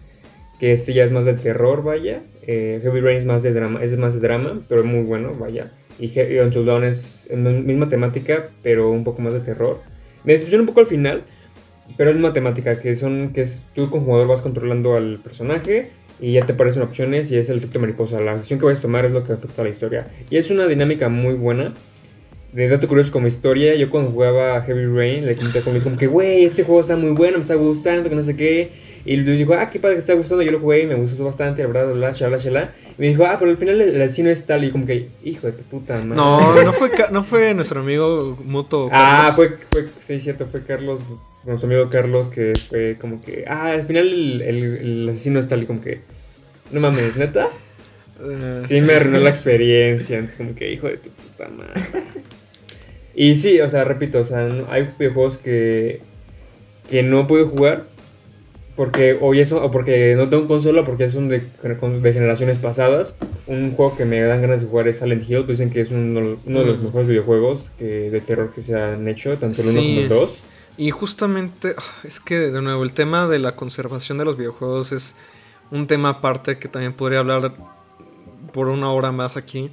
que 0.61 0.73
este 0.73 0.93
ya 0.93 1.05
es 1.05 1.11
más 1.11 1.25
de 1.25 1.33
terror, 1.35 1.83
vaya, 1.83 2.21
eh, 2.47 2.81
Heavy 2.83 3.01
Rain 3.01 3.17
es 3.17 3.25
más 3.25 3.43
de 3.43 3.55
drama, 3.55 3.83
es 3.83 3.97
más 3.97 4.13
de 4.15 4.21
drama, 4.21 4.61
pero 4.69 4.85
muy 4.85 5.05
bueno, 5.05 5.35
vaya, 5.41 5.73
y, 5.99 6.07
He- 6.19 6.35
y 6.35 6.39
Until 6.39 6.67
Dawn 6.67 6.85
es 6.85 7.29
misma 7.33 7.89
temática, 7.89 8.51
pero 8.63 8.91
un 8.91 9.05
poco 9.05 9.23
más 9.23 9.33
de 9.33 9.41
terror. 9.41 9.81
Me 10.25 10.35
decepciona 10.35 10.63
un 10.63 10.67
poco 10.69 10.81
al 10.81 10.87
final, 10.87 11.23
pero 11.97 12.11
es 12.11 12.17
misma 12.17 12.35
temática, 12.35 12.79
que 12.79 12.95
son 12.95 13.33
que 13.33 13.41
es 13.41 13.63
tú 13.75 13.89
como 13.89 14.05
jugador 14.05 14.29
vas 14.29 14.43
controlando 14.43 14.97
al 14.97 15.19
personaje 15.23 15.91
y 16.21 16.33
ya 16.33 16.47
te 16.47 16.53
aparecen 16.53 16.83
opciones 16.83 17.31
y 17.31 17.37
es 17.37 17.49
el 17.49 17.59
efecto 17.59 17.79
mariposa. 17.79 18.21
La 18.21 18.37
decisión 18.37 18.59
que 18.59 18.67
vayas 18.67 18.79
a 18.81 18.83
tomar 18.83 19.05
es 19.05 19.13
lo 19.13 19.25
que 19.25 19.33
afecta 19.33 19.63
a 19.63 19.65
la 19.65 19.71
historia. 19.71 20.09
Y 20.31 20.37
es 20.37 20.51
una 20.51 20.67
dinámica 20.67 21.09
muy 21.09 21.35
buena. 21.35 21.75
De 22.53 22.69
dato 22.69 22.89
curioso 22.89 23.13
como 23.13 23.27
historia, 23.27 23.75
yo 23.75 23.91
cuando 23.91 24.11
jugaba 24.11 24.63
Heavy 24.63 24.87
Rain 24.87 25.27
le 25.27 25.37
comenté 25.37 25.61
con 25.61 25.75
mis 25.75 25.83
como 25.83 25.99
que, 25.99 26.07
güey, 26.07 26.45
este 26.45 26.65
juego 26.65 26.81
está 26.81 26.97
muy 26.97 27.11
bueno, 27.11 27.37
me 27.37 27.43
está 27.43 27.55
gustando, 27.55 28.09
que 28.09 28.15
no 28.15 28.23
sé 28.23 28.35
qué. 28.35 28.71
Y 29.05 29.19
le 29.19 29.33
dijo, 29.33 29.55
ah, 29.55 29.69
qué 29.71 29.79
padre 29.79 29.97
que 29.97 30.01
está 30.01 30.15
gustando, 30.15 30.43
yo 30.43 30.53
lo 30.53 30.59
jugué 30.59 30.83
y 30.83 30.87
me 30.87 30.95
gustó 30.95 31.23
bastante, 31.25 31.63
la 31.63 31.69
verdad, 31.69 31.93
bla, 31.93 32.13
shala, 32.13 32.39
shala. 32.39 32.73
Y 32.99 33.03
me 33.03 33.09
dijo, 33.09 33.25
ah, 33.27 33.37
pero 33.39 33.51
al 33.51 33.59
final 33.59 33.81
el 33.81 34.01
asesino 34.01 34.31
es 34.31 34.47
tal, 34.47 34.65
y 34.65 34.71
como 34.71 34.87
que, 34.87 35.11
hijo 35.23 35.47
de 35.47 35.53
tu 35.53 35.63
puta 35.65 35.99
madre. 35.99 36.17
No, 36.17 36.63
no 36.63 36.73
fue, 36.73 36.91
no 37.13 37.23
fue 37.23 37.53
nuestro 37.55 37.81
amigo 37.81 38.37
Muto. 38.43 38.89
Ah, 38.91 39.29
Carlos. 39.29 39.35
fue, 39.37 39.59
fue, 39.71 39.93
sí, 40.01 40.19
cierto, 40.19 40.47
fue 40.47 40.65
Carlos, 40.65 41.01
nuestro 41.47 41.69
amigo 41.69 41.89
Carlos, 41.91 42.29
que 42.29 42.53
fue 42.69 42.97
como 43.01 43.21
que, 43.23 43.45
ah, 43.47 43.69
al 43.73 43.83
final 43.85 44.07
el, 44.09 44.43
el, 44.43 44.65
el 44.79 45.09
asesino 45.09 45.39
es 45.41 45.49
tal, 45.49 45.63
y 45.63 45.67
como 45.67 45.81
que, 45.81 46.01
no 46.73 46.81
mames, 46.81 47.17
neta. 47.17 47.49
Eh, 48.21 48.63
Sí, 48.67 48.81
me 48.81 48.95
arruinó 48.95 49.19
la 49.19 49.31
experiencia. 49.31 50.17
Entonces, 50.17 50.37
como 50.39 50.55
que, 50.55 50.73
hijo 50.73 50.87
de 50.89 50.97
tu 50.97 51.11
puta 51.11 51.49
madre. 51.49 51.83
Y 53.19 53.37
sí, 53.37 53.61
o 53.63 53.69
sea, 53.71 53.85
repito, 53.85 54.19
o 54.21 54.25
sea, 54.25 54.47
hay 54.69 54.91
videojuegos 54.99 55.39
que, 55.39 56.01
que 56.91 57.03
no 57.03 57.27
puedo 57.27 57.49
jugar. 57.49 57.85
Porque, 58.75 59.17
o, 59.19 59.33
ya 59.33 59.47
son- 59.47 59.63
o 59.65 59.71
porque 59.71 60.15
no 60.17 60.29
tengo 60.29 60.47
consola, 60.47 60.85
porque 60.85 61.09
son 61.09 61.29
de, 61.31 61.41
de 61.63 62.13
generaciones 62.13 62.59
pasadas. 62.59 63.15
Un 63.47 63.73
juego 63.73 63.97
que 63.97 64.05
me 64.05 64.21
dan 64.21 64.43
ganas 64.43 64.61
de 64.61 64.67
jugar 64.67 64.87
es 64.87 64.99
Silent 64.99 65.23
Hill. 65.27 65.47
Dicen 65.47 65.71
que 65.71 65.81
es 65.81 65.91
uno, 65.93 66.39
uno 66.45 66.61
de 66.61 66.67
los 66.67 66.79
Mm. 66.81 66.85
mejores 66.85 67.09
videojuegos 67.09 67.71
que, 67.79 68.11
de 68.11 68.21
terror 68.21 68.53
que 68.55 68.61
se 68.61 68.75
han 68.75 69.09
hecho, 69.09 69.35
tanto 69.39 69.63
el 69.63 69.69
1 69.69 69.81
Sí. 69.81 69.87
como 69.89 70.01
el 70.03 70.09
2. 70.11 70.43
Y 70.77 70.91
justamente, 70.91 71.75
ah, 71.79 71.83
es 72.05 72.21
que 72.21 72.39
de 72.39 72.63
nuevo, 72.63 72.83
el 72.83 72.93
tema 72.93 73.27
de 73.27 73.39
la 73.39 73.57
conservación 73.57 74.19
de 74.19 74.25
los 74.25 74.37
videojuegos 74.37 74.93
es 74.93 75.17
un 75.71 75.87
tema 75.87 76.11
aparte 76.11 76.59
que 76.59 76.69
también 76.69 76.93
podría 76.93 77.21
hablar 77.21 77.55
por 78.53 78.69
una 78.69 78.91
hora 78.91 79.13
más 79.13 79.37
aquí. 79.37 79.71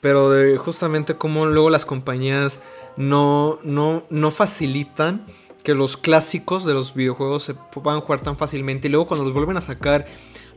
Pero 0.00 0.30
de 0.30 0.56
justamente 0.56 1.16
cómo 1.16 1.46
luego 1.46 1.70
las 1.70 1.84
compañías 1.84 2.58
no, 2.96 3.58
no, 3.62 4.04
no 4.10 4.30
facilitan 4.30 5.26
que 5.62 5.74
los 5.74 5.96
clásicos 5.96 6.64
de 6.64 6.72
los 6.72 6.94
videojuegos 6.94 7.42
se 7.42 7.54
puedan 7.54 8.00
jugar 8.00 8.20
tan 8.20 8.36
fácilmente. 8.36 8.88
Y 8.88 8.90
luego 8.90 9.06
cuando 9.06 9.24
los 9.24 9.34
vuelven 9.34 9.56
a 9.56 9.60
sacar, 9.60 10.06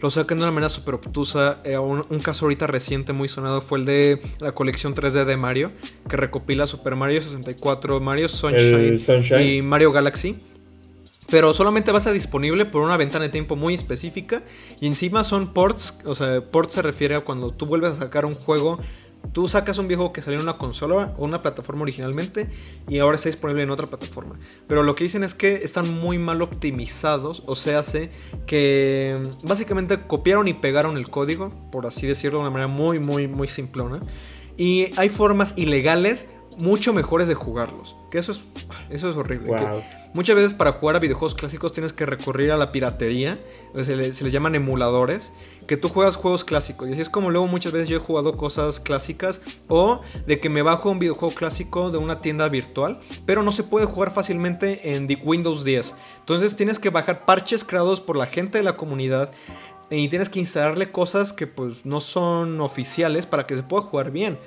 lo 0.04 0.10
sacan 0.10 0.38
de 0.38 0.44
una 0.44 0.52
manera 0.52 0.68
súper 0.68 0.96
obtusa. 0.96 1.60
Eh, 1.64 1.78
un, 1.78 2.06
un, 2.10 2.20
caso 2.20 2.44
ahorita 2.44 2.68
reciente 2.68 3.14
muy 3.14 3.30
sonado 3.30 3.62
fue 3.62 3.80
el 3.80 3.86
de 3.86 4.22
la 4.42 4.52
colección 4.52 4.94
3D 4.94 5.24
de 5.24 5.38
Mario, 5.38 5.72
que 6.10 6.18
recopila 6.18 6.68
Super 6.68 6.98
Mario 6.98 7.22
64, 7.22 8.02
Mario 8.02 8.28
Sunshine, 8.28 9.00
Sunshine. 9.00 9.42
y 9.48 9.62
Mario 9.62 9.94
Galaxy. 9.94 10.36
Pero 11.30 11.54
solamente 11.54 11.94
va 11.94 11.98
a 11.98 12.00
estar 12.00 12.14
disponible 12.14 12.66
por 12.66 12.82
una 12.82 12.98
ventana 12.98 13.24
de 13.24 13.30
tiempo 13.30 13.56
muy 13.56 13.76
específica. 13.76 14.44
Y 14.82 14.88
encima 14.88 15.24
son 15.24 15.54
ports. 15.54 16.02
O 16.04 16.16
sea, 16.16 16.42
ports 16.42 16.74
se 16.74 16.82
refiere 16.82 17.16
a 17.16 17.22
cuando 17.22 17.52
tú 17.52 17.66
vuelves 17.66 17.92
a 17.92 17.96
sacar 17.96 18.26
un 18.26 18.36
juego 18.36 18.80
Tú 19.32 19.48
sacas 19.48 19.78
un 19.78 19.88
viejo 19.88 20.14
que 20.14 20.22
salió 20.22 20.40
en 20.40 20.44
una 20.44 20.58
consola 20.58 21.14
o 21.18 21.26
una 21.26 21.42
plataforma 21.42 21.84
originalmente 21.84 22.50
y 22.88 23.00
ahora 23.00 23.16
está 23.16 23.30
disponible 23.30 23.64
en 23.64 23.72
otra 23.72 23.88
plataforma. 23.88 24.38
Pero 24.68 24.84
lo 24.84 24.96
que 24.96 25.06
dicen 25.06 25.24
es 25.24 25.34
que 25.34 25.56
están 25.64 25.92
muy 25.92 26.20
mal 26.20 26.42
optimizados, 26.42 27.42
o 27.46 27.56
sea, 27.56 27.80
hace 27.80 28.10
que 28.46 29.22
básicamente 29.44 30.02
copiaron 30.02 30.48
y 30.48 30.54
pegaron 30.54 30.98
el 30.98 31.10
código, 31.10 31.52
por 31.72 31.88
así 31.88 32.06
decirlo, 32.06 32.40
de 32.40 32.42
una 32.44 32.52
manera 32.52 32.68
muy, 32.68 33.00
muy, 33.00 33.28
muy 33.28 33.48
simplona. 33.48 34.00
Y 34.58 34.92
hay 34.98 35.10
formas 35.10 35.58
ilegales 35.58 36.36
mucho 36.58 36.94
mejores 36.94 37.28
de 37.28 37.34
jugarlos. 37.34 37.96
Que 38.12 38.20
eso 38.20 38.32
es, 38.34 38.44
eso 38.90 39.10
es 39.10 39.16
horrible. 39.16 39.48
Wow. 39.48 39.82
Muchas 40.14 40.36
veces 40.36 40.54
para 40.54 40.74
jugar 40.74 40.96
a 40.96 41.00
videojuegos 41.00 41.34
clásicos 41.34 41.72
tienes 41.72 41.92
que 41.92 42.06
recurrir 42.06 42.52
a 42.52 42.58
la 42.58 42.72
piratería, 42.72 43.40
se, 43.84 43.96
le, 43.96 44.14
se, 44.14 44.24
les 44.24 44.32
llaman 44.32 44.54
emuladores, 44.54 45.34
que 45.66 45.76
tú 45.76 45.90
juegas 45.90 46.18
juegos 46.18 46.44
clásicos. 46.44 46.88
Y 46.88 46.92
así 46.92 47.02
es 47.02 47.10
como 47.10 47.32
luego 47.32 47.48
muchas 47.48 47.72
veces 47.72 47.90
yo 47.90 47.98
he 47.98 48.00
jugado 48.00 48.38
cosas 48.38 48.80
clásicas 48.80 49.42
o 49.68 50.02
de 50.28 50.40
que 50.40 50.50
me 50.50 50.62
bajo 50.62 50.92
un 50.92 51.00
videojuego 51.00 51.34
clásico 51.34 51.90
de 51.90 51.98
una 51.98 52.20
tienda 52.20 52.48
virtual, 52.48 53.00
pero 53.26 53.42
no 53.42 53.52
se 53.52 53.64
puede 53.64 53.88
jugar 53.88 54.12
fácilmente 54.12 54.94
en 54.94 55.08
Windows 55.24 55.64
10. 55.64 55.96
Entonces 56.20 56.56
tienes 56.56 56.78
que 56.78 56.92
bajar 56.92 57.26
parches 57.26 57.64
creados 57.64 58.00
por 58.00 58.16
la 58.16 58.28
gente 58.28 58.60
de 58.60 58.64
la 58.64 58.78
comunidad 58.78 59.32
y 59.90 60.08
tienes 60.10 60.30
que 60.30 60.40
instalarle 60.40 60.92
cosas 60.92 61.34
que 61.34 61.48
pues 61.48 61.86
no 61.86 62.02
son 62.02 62.62
oficiales 62.62 63.26
para 63.26 63.48
que 63.48 63.56
se 63.56 63.64
pueda 63.64 63.84
jugar 63.84 64.12
bien. 64.12 64.38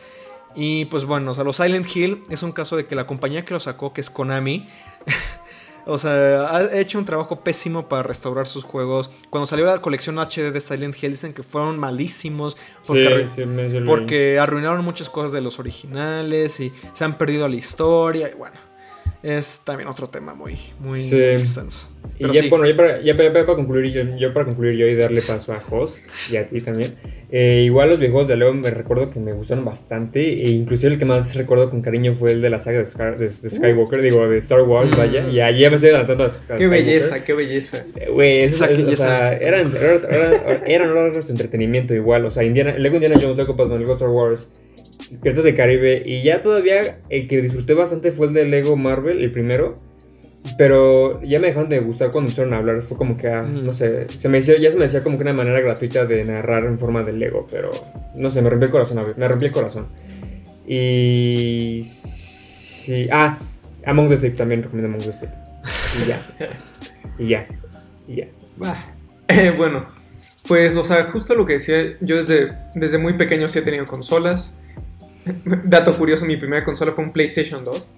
Y 0.55 0.87
pues 0.87 1.05
bueno, 1.05 1.33
o 1.33 1.35
sea, 1.35 1.45
los 1.45 1.57
Silent 1.57 1.87
Hill 1.95 2.23
es 2.31 2.43
un 2.43 2.53
caso 2.53 2.77
de 2.77 2.87
que 2.87 2.95
la 2.95 3.07
compañía 3.07 3.45
que 3.45 3.53
lo 3.53 3.61
sacó, 3.61 3.93
que 3.93 4.01
es 4.01 4.09
Konami, 4.09 4.67
o 5.87 5.99
sea, 5.99 6.55
ha 6.55 6.79
hecho 6.79 6.99
un 6.99 7.05
trabajo 7.05 7.41
pésimo 7.41 7.89
para 7.89 8.03
restaurar 8.03 8.47
sus 8.47 8.65
juegos. 8.65 9.11
Cuando 9.31 9.47
salió 9.47 9.67
la 9.67 9.81
colección 9.81 10.19
HD 10.19 10.53
de 10.53 10.61
Silent 10.61 11.01
Hill 11.01 11.11
dicen 11.11 11.33
que 11.33 11.43
fueron 11.43 11.79
malísimos 11.79 12.57
porque, 12.87 13.29
Sí, 13.29 13.43
sí, 13.43 13.47
me 13.47 13.83
porque 13.83 14.39
arruinaron 14.39 14.85
muchas 14.85 15.09
cosas 15.09 15.33
de 15.33 15.41
los 15.41 15.59
originales 15.59 16.59
y 16.61 16.73
se 16.93 17.05
han 17.05 17.17
perdido 17.17 17.49
la 17.49 17.57
historia. 17.57 18.29
Y 18.29 18.35
bueno, 18.35 18.57
es 19.29 19.63
también 19.65 19.89
otro 19.89 20.07
tema 20.09 20.35
muy, 20.35 20.57
muy 20.79 21.01
Sí. 21.01 21.21
extenso. 21.21 21.89
Y 22.19 22.33
ya, 22.33 22.43
sí. 22.43 22.49
bueno, 22.49 22.65
ya 22.67 22.77
para, 22.77 23.01
ya 23.03 23.17
para- 23.17 23.33
para 23.33 23.45
concluir, 23.47 23.93
yo, 23.93 24.17
yo 24.17 24.33
para 24.33 24.47
concluir 24.47 24.77
yo 24.77 24.87
y 24.87 24.95
darle 24.95 25.21
paso 25.21 25.53
a 25.53 25.61
Jos 25.61 26.01
y 26.33 26.37
a 26.37 26.49
ti 26.49 26.61
también. 26.61 26.95
eh, 27.33 27.63
igual 27.65 27.91
los 27.91 27.99
videojuegos 27.99 28.29
de 28.29 28.37
Leo 28.37 28.55
me 28.55 28.71
recuerdo 28.71 29.11
que 29.11 29.19
me 29.19 29.33
gustaron 29.33 29.65
bastante. 29.65 30.21
E 30.21 30.49
inclusive 30.51 30.93
el 30.93 30.99
que 30.99 31.05
más 31.05 31.35
recuerdo 31.35 31.69
con 31.71 31.83
cariño 31.83 32.15
fue 32.15 32.31
el 32.33 32.41
de 32.41 32.51
la 32.51 32.59
saga 32.61 32.79
de, 32.79 32.87
Scar- 32.87 33.19
de- 33.19 33.29
de 33.29 33.51
Skywalker, 33.51 34.01
digo, 34.01 34.27
de 34.29 34.39
Star 34.39 34.63
Wars, 34.63 34.93
Mm. 34.93 34.97
vaya. 34.97 35.29
Y 35.29 35.41
allí 35.41 35.61
ya 35.63 35.71
me 35.71 35.77
estoy 35.77 35.91
adelantando 35.91 36.23
a, 36.25 36.29
a 36.29 36.31
Qué 36.31 36.37
Skywalker. 36.39 36.69
belleza, 36.71 37.25
qué 37.25 37.33
belleza. 37.35 37.85
Eh, 37.97 38.09
Güey, 38.11 38.43
eso- 38.45 38.65
Esa- 38.65 38.89
o 38.93 38.97
sea, 38.97 39.33
eran, 39.37 39.75
eran, 39.77 40.01
eran, 40.09 40.63
eran 40.67 40.91
horas 40.91 41.27
de 41.27 41.33
entretenimiento 41.33 41.95
igual. 41.95 42.25
O 42.27 42.31
sea, 42.31 42.45
Indiana, 42.45 42.73
Lego 42.79 42.95
Indiana 42.95 43.17
Jones, 43.21 43.37
Lego 43.37 43.55
Batman, 43.55 43.81
Lego 43.81 43.95
Star 43.95 44.09
Wars, 44.11 44.49
Piratas 45.23 45.45
del 45.45 45.55
Caribe. 45.55 46.03
Y 46.05 46.23
ya 46.23 46.43
todavía 46.43 46.99
el 47.09 47.27
que 47.29 47.41
disfruté 47.43 47.75
bastante 47.75 48.13
fue 48.13 48.29
el 48.29 48.33
de 48.35 48.45
Lego 48.47 48.77
Marvel, 48.77 49.21
el 49.21 49.31
primero. 49.33 49.77
Pero 50.59 51.21
ya 51.23 51.41
me 51.41 51.49
dejaron 51.49 51.69
de 51.69 51.81
gustar 51.81 52.13
cuando 52.13 52.29
empezaron 52.31 52.55
a 52.55 52.59
hablar. 52.59 52.81
Fue 52.83 52.97
como 52.97 53.17
que, 53.17 53.29
ah, 53.29 53.43
Ujú. 53.43 53.65
no 53.65 53.73
sé, 53.73 54.07
se 54.17 54.29
me 54.29 54.39
decía, 54.39 54.57
ya 54.59 54.71
se 54.71 54.77
me 54.77 54.85
decía 54.85 55.03
como 55.03 55.17
que 55.19 55.23
una 55.23 55.33
manera 55.33 55.61
gratuita 55.61 56.07
de 56.07 56.25
narrar 56.25 56.65
en 56.65 56.79
forma 56.79 57.03
de 57.03 57.13
Lego. 57.13 57.47
Pero 57.51 57.71
no 58.15 58.31
sé, 58.31 58.43
me 58.43 58.51
rompió 58.51 58.67
el 58.67 58.73
corazón, 58.73 59.05
me 59.17 59.29
rompió 59.29 59.47
el 59.49 59.53
corazón. 59.53 59.89
Y. 60.67 61.81
Sí. 61.85 63.09
Ah, 63.11 63.39
Among 63.85 64.09
the 64.09 64.17
Sleep 64.17 64.37
también 64.37 64.63
recomiendo 64.63 64.89
Among 64.89 65.05
the 65.11 65.19
Sleep. 65.19 65.31
Y 66.05 66.09
ya. 66.09 66.21
y 67.19 67.29
ya. 67.29 67.47
Y 68.09 68.17
ya. 68.17 68.27
Bah. 68.57 68.93
Eh, 69.29 69.53
bueno, 69.57 69.87
pues, 70.47 70.77
o 70.77 70.85
sea, 70.85 71.05
justo 71.05 71.35
lo 71.35 71.45
que 71.45 71.55
decía, 71.55 71.97
yo 72.01 72.17
desde, 72.17 72.53
desde 72.75 72.99
muy 72.99 73.15
pequeño 73.15 73.49
sí 73.49 73.59
he 73.59 73.63
tenido 73.63 73.87
consolas. 73.87 74.61
Dato 75.65 75.97
curioso, 75.97 76.25
mi 76.25 76.37
primera 76.37 76.65
consola 76.65 76.93
fue 76.93 77.05
un 77.05 77.13
PlayStation 77.13 77.65
2. 77.65 77.95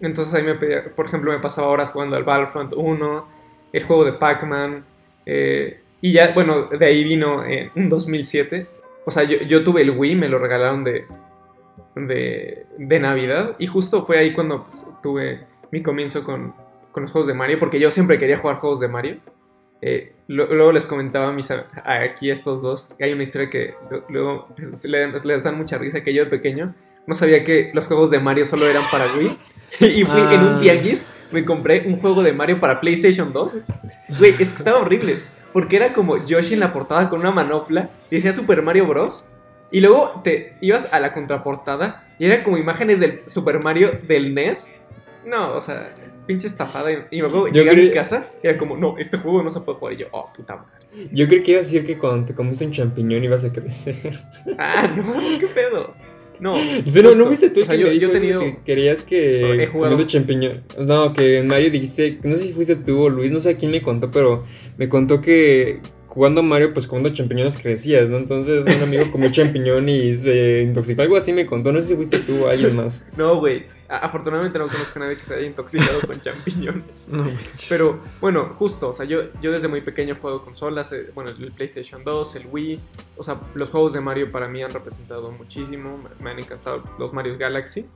Entonces 0.00 0.32
ahí 0.34 0.42
me 0.42 0.54
pedía, 0.54 0.94
por 0.94 1.06
ejemplo, 1.06 1.30
me 1.30 1.38
pasaba 1.38 1.68
horas 1.68 1.90
jugando 1.90 2.16
al 2.16 2.24
Battlefront 2.24 2.72
1, 2.74 3.28
el 3.72 3.84
juego 3.84 4.04
de 4.04 4.12
Pac-Man. 4.14 4.84
eh, 5.26 5.80
y 6.02 6.12
ya, 6.12 6.32
bueno, 6.32 6.64
de 6.66 6.86
ahí 6.86 7.04
vino 7.04 7.44
eh, 7.44 7.70
un 7.76 7.90
2007. 7.90 8.66
O 9.04 9.10
sea, 9.10 9.24
yo, 9.24 9.38
yo 9.38 9.62
tuve 9.62 9.82
el 9.82 9.90
Wii, 9.90 10.14
me 10.14 10.28
lo 10.28 10.38
regalaron 10.38 10.82
de, 10.82 11.04
de, 11.94 12.66
de 12.78 13.00
Navidad. 13.00 13.56
Y 13.58 13.66
justo 13.66 14.06
fue 14.06 14.18
ahí 14.18 14.32
cuando 14.32 14.64
pues, 14.64 14.86
tuve 15.02 15.46
mi 15.70 15.82
comienzo 15.82 16.24
con, 16.24 16.54
con 16.90 17.02
los 17.02 17.12
juegos 17.12 17.26
de 17.26 17.34
Mario, 17.34 17.58
porque 17.58 17.78
yo 17.78 17.90
siempre 17.90 18.16
quería 18.16 18.38
jugar 18.38 18.56
juegos 18.56 18.80
de 18.80 18.88
Mario. 18.88 19.18
Eh, 19.82 20.12
lo- 20.28 20.46
luego 20.54 20.72
les 20.72 20.84
comentaba 20.86 21.28
a 21.28 21.32
mis 21.32 21.50
a- 21.50 21.66
aquí 21.84 22.30
estos 22.30 22.60
dos 22.62 22.90
que 22.98 23.04
hay 23.04 23.12
una 23.12 23.22
historia 23.22 23.48
que 23.48 23.74
lo- 23.90 24.04
luego 24.08 24.48
les, 24.58 24.84
les- 24.84 25.24
les 25.24 25.42
dan 25.42 25.56
mucha 25.56 25.78
risa 25.78 26.02
que 26.02 26.12
yo 26.12 26.24
de 26.24 26.30
pequeño 26.30 26.74
no 27.06 27.14
sabía 27.14 27.42
que 27.44 27.70
los 27.72 27.86
juegos 27.86 28.10
de 28.10 28.20
Mario 28.20 28.44
solo 28.44 28.66
eran 28.68 28.82
para 28.92 29.06
Wii. 29.16 29.36
Y 29.80 30.04
fui 30.04 30.20
en 30.20 30.40
un 30.42 30.54
Ah. 30.56 30.58
tianguis 30.60 31.06
me 31.32 31.44
compré 31.44 31.84
un 31.86 31.96
juego 31.96 32.22
de 32.22 32.32
Mario 32.32 32.58
para 32.60 32.78
PlayStation 32.80 33.32
2 33.32 33.60
güey 34.18 34.30
es 34.32 34.36
que 34.48 34.54
estaba 34.54 34.78
horrible 34.80 35.18
porque 35.52 35.76
era 35.76 35.92
como 35.92 36.24
Yoshi 36.24 36.54
en 36.54 36.60
la 36.60 36.72
portada 36.72 37.08
con 37.08 37.20
una 37.20 37.30
manopla 37.30 37.90
y 38.10 38.16
decía 38.16 38.32
Super 38.32 38.62
Mario 38.62 38.86
Bros. 38.86 39.24
Y 39.72 39.80
luego 39.80 40.20
te 40.24 40.56
ibas 40.60 40.92
a 40.92 41.00
la 41.00 41.12
contraportada 41.14 42.04
y 42.18 42.26
era 42.26 42.42
como 42.44 42.58
imágenes 42.58 42.98
del 43.00 43.22
Super 43.26 43.60
Mario 43.60 43.98
del 44.06 44.34
NES 44.34 44.70
no 45.24 45.54
o 45.54 45.60
sea 45.60 45.88
pinche 46.30 46.46
estafada 46.46 46.92
y, 46.92 46.98
y 47.10 47.20
me 47.22 47.26
acuerdo 47.26 47.48
Yo 47.48 47.64
llegué 47.64 47.70
a 47.70 47.74
mi 47.74 47.90
casa 47.90 48.28
y 48.40 48.46
era 48.46 48.56
como 48.56 48.76
no 48.76 48.96
este 48.98 49.18
juego 49.18 49.42
no 49.42 49.50
se 49.50 49.58
puede 49.60 49.78
jugar 49.78 49.94
y 49.94 49.96
yo 49.96 50.06
oh 50.12 50.32
puta 50.32 50.54
madre 50.54 51.08
Yo 51.10 51.26
creo 51.26 51.42
que 51.42 51.50
ibas 51.50 51.66
a 51.66 51.66
decir 51.66 51.84
que 51.84 51.98
cuando 51.98 52.26
te 52.28 52.34
comiste 52.34 52.64
un 52.64 52.70
champiñón 52.70 53.24
ibas 53.24 53.44
a 53.44 53.52
crecer. 53.52 53.96
Ah, 54.56 54.94
no, 54.96 55.38
qué 55.40 55.46
pedo. 55.48 55.92
No. 56.38 56.52
¿Tú 56.94 57.16
no, 57.16 57.26
viste 57.26 57.50
tú 57.50 57.62
O 57.62 57.64
sea, 57.66 57.74
que 57.74 57.82
yo, 57.82 57.88
me 57.88 57.98
yo 57.98 58.10
tenido. 58.10 58.40
que 58.40 58.58
querías 58.64 59.02
que 59.02 59.68
comiendo 59.72 60.04
champiñón? 60.04 60.62
No, 60.78 61.12
que 61.12 61.38
en 61.40 61.48
Mario 61.48 61.70
dijiste, 61.70 62.20
no 62.22 62.36
sé 62.36 62.44
si 62.46 62.52
fuiste 62.52 62.76
tú 62.76 63.02
o 63.02 63.08
Luis, 63.08 63.32
no 63.32 63.40
sé 63.40 63.50
a 63.50 63.56
quién 63.56 63.72
me 63.72 63.82
contó, 63.82 64.10
pero 64.12 64.44
me 64.78 64.88
contó 64.88 65.20
que 65.20 65.80
jugando 66.10 66.42
Mario, 66.42 66.74
pues 66.74 66.86
comiendo 66.86 67.10
champiñones 67.10 67.56
crecías, 67.56 68.10
¿no? 68.10 68.16
Entonces 68.16 68.66
un 68.66 68.82
amigo 68.82 69.10
comió 69.10 69.30
champiñón 69.32 69.88
y 69.88 70.14
se 70.14 70.62
intoxicó, 70.62 71.02
algo 71.02 71.16
así 71.16 71.32
me 71.32 71.46
contó, 71.46 71.72
no 71.72 71.80
sé 71.80 71.88
si 71.88 71.94
fuiste 71.94 72.18
tú 72.18 72.44
o 72.44 72.48
alguien 72.48 72.76
más. 72.76 73.06
No, 73.16 73.36
güey. 73.36 73.66
Afortunadamente 73.88 74.56
no 74.56 74.68
conozco 74.68 75.00
a 75.00 75.02
nadie 75.02 75.16
que 75.16 75.24
se 75.24 75.34
haya 75.34 75.46
intoxicado 75.46 76.00
con 76.06 76.20
champiñones. 76.20 77.08
No 77.12 77.24
manches. 77.24 77.66
Pero 77.68 78.00
bueno, 78.20 78.54
justo, 78.56 78.88
o 78.88 78.92
sea, 78.92 79.06
yo, 79.06 79.32
yo 79.40 79.50
desde 79.50 79.68
muy 79.68 79.80
pequeño 79.80 80.14
juego 80.14 80.42
consolas, 80.42 80.92
eh, 80.92 81.10
bueno, 81.14 81.30
el 81.30 81.52
PlayStation 81.52 82.04
2, 82.04 82.36
el 82.36 82.46
Wii, 82.50 82.80
o 83.16 83.24
sea, 83.24 83.40
los 83.54 83.70
juegos 83.70 83.92
de 83.92 84.00
Mario 84.00 84.30
para 84.30 84.48
mí 84.48 84.62
han 84.62 84.70
representado 84.70 85.30
muchísimo, 85.32 85.98
me, 85.98 86.10
me 86.22 86.30
han 86.30 86.38
encantado 86.38 86.84
los 86.98 87.12
Mario 87.12 87.36
Galaxy. 87.38 87.86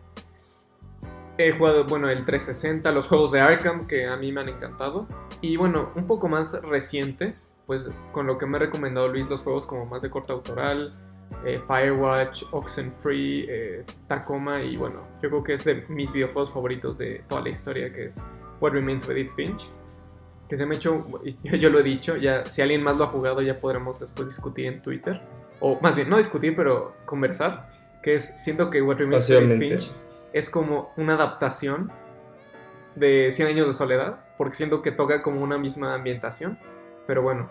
He 1.37 1.51
jugado, 1.53 1.85
bueno, 1.85 2.09
el 2.09 2.25
360, 2.25 2.93
los 2.93 3.09
juegos 3.09 3.33
de 3.33 3.41
Arkham 3.41 3.87
que 3.87 4.07
a 4.07 4.17
mí 4.17 4.31
me 4.31 4.41
han 4.41 4.49
encantado. 4.49 5.09
Y 5.41 5.57
bueno, 5.57 5.91
un 5.97 6.07
poco 6.07 6.29
más 6.29 6.61
reciente, 6.62 7.35
pues 7.67 7.89
con 8.12 8.27
lo 8.27 8.39
que 8.39 8.47
me 8.47 8.57
ha 8.57 8.61
recomendado 8.61 9.09
Luis, 9.09 9.29
los 9.29 9.43
juegos 9.43 9.67
como 9.67 9.87
más 9.87 10.03
de 10.03 10.11
corte 10.11 10.33
autoral, 10.33 10.95
eh, 11.45 11.61
Firewatch, 11.67 12.45
Oxenfree, 12.53 13.47
eh, 13.49 13.85
Tacoma 14.07 14.62
y 14.62 14.77
bueno, 14.77 15.07
yo 15.23 15.29
creo 15.29 15.43
que 15.43 15.53
es 15.55 15.65
de 15.65 15.85
mis 15.89 16.12
videojuegos 16.12 16.53
favoritos 16.53 16.99
de 16.99 17.23
toda 17.29 17.43
la 17.43 17.49
historia, 17.49 17.93
que 17.93 18.07
es 18.07 18.25
What 18.61 18.73
Remains 18.73 19.05
of 19.05 19.11
Edith 19.11 19.35
Finch. 19.35 19.71
Que 20.49 20.57
se 20.57 20.67
me 20.67 20.75
ha 20.75 20.77
hecho, 20.77 21.05
yo, 21.43 21.57
yo 21.57 21.71
lo 21.71 21.81
he 21.81 21.83
dicho, 21.83 22.17
ya 22.17 22.45
si 22.45 22.62
alguien 22.62 22.83
más 22.83 22.97
lo 22.97 23.05
ha 23.05 23.07
jugado 23.09 23.41
ya 23.43 23.61
podremos 23.61 24.01
después 24.01 24.29
discutir 24.29 24.67
en 24.67 24.83
Twitter. 24.83 25.21
O 25.61 25.79
más 25.81 25.97
bien, 25.97 26.09
no 26.09 26.17
discutir, 26.17 26.55
pero 26.57 26.95
conversar. 27.07 27.73
Que 28.03 28.17
es, 28.17 28.35
siento 28.43 28.69
que 28.69 28.83
What 28.83 28.99
Remains 28.99 29.25
of 29.25 29.31
Edith. 29.31 29.59
Finch 29.59 29.93
es 30.35 30.51
como 30.51 30.93
una 30.97 31.15
adaptación 31.15 31.91
de 32.97 33.31
100 33.31 33.49
años 33.49 33.67
de 33.67 33.73
soledad, 33.73 34.25
porque 34.37 34.55
siento 34.55 34.83
que 34.83 34.91
toca 34.91 35.23
como 35.23 35.43
una 35.43 35.59
misma 35.59 35.95
ambientación. 35.95 36.59
Pero 37.07 37.23
bueno, 37.23 37.51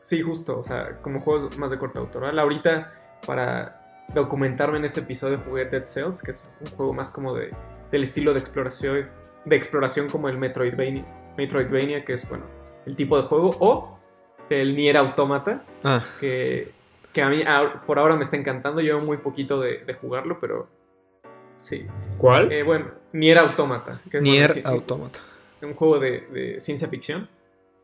sí, 0.00 0.22
justo, 0.22 0.58
o 0.58 0.64
sea, 0.64 0.98
como 1.02 1.20
juegos 1.20 1.56
más 1.58 1.70
de 1.70 1.78
corte 1.78 1.98
autoral. 1.98 2.38
Ahorita, 2.38 2.92
para 3.26 4.04
documentarme 4.14 4.78
en 4.78 4.84
este 4.84 5.00
episodio, 5.00 5.40
jugué 5.46 5.64
Dead 5.66 5.84
Cells, 5.84 6.22
que 6.22 6.30
es 6.30 6.48
un 6.60 6.66
juego 6.76 6.92
más 6.92 7.10
como 7.10 7.34
de, 7.34 7.50
del 7.90 8.02
estilo 8.04 8.32
de 8.32 8.40
exploración, 8.40 9.08
de 9.44 9.56
exploración 9.56 10.08
como 10.08 10.28
el 10.28 10.38
Metroidvania, 10.38 11.04
Metroidvania, 11.36 12.04
que 12.04 12.14
es, 12.14 12.28
bueno, 12.28 12.44
el 12.86 12.96
tipo 12.96 13.16
de 13.20 13.24
juego, 13.24 13.54
o 13.60 13.98
el 14.48 14.76
Nier 14.76 14.96
Automata, 14.96 15.62
Ah, 15.84 16.02
que, 16.20 16.72
que 17.12 17.22
a 17.22 17.28
mí 17.28 17.42
a- 17.46 17.82
por 17.86 17.98
ahora 17.98 18.14
me 18.16 18.22
está 18.22 18.36
encantando. 18.36 18.80
Llevo 18.80 19.00
muy 19.00 19.16
poquito 19.18 19.60
de, 19.60 19.78
de 19.84 19.94
jugarlo, 19.94 20.38
pero 20.40 20.68
sí. 21.56 21.86
¿Cuál? 22.16 22.52
Eh, 22.52 22.62
bueno, 22.62 22.86
Nier 23.12 23.38
Automata. 23.38 24.00
Que 24.10 24.18
es 24.18 24.22
Nier 24.22 24.52
bueno, 24.54 24.68
Automata. 24.70 25.18
un 25.62 25.74
juego 25.74 25.98
de, 25.98 26.20
de 26.32 26.60
ciencia 26.60 26.86
ficción 26.88 27.28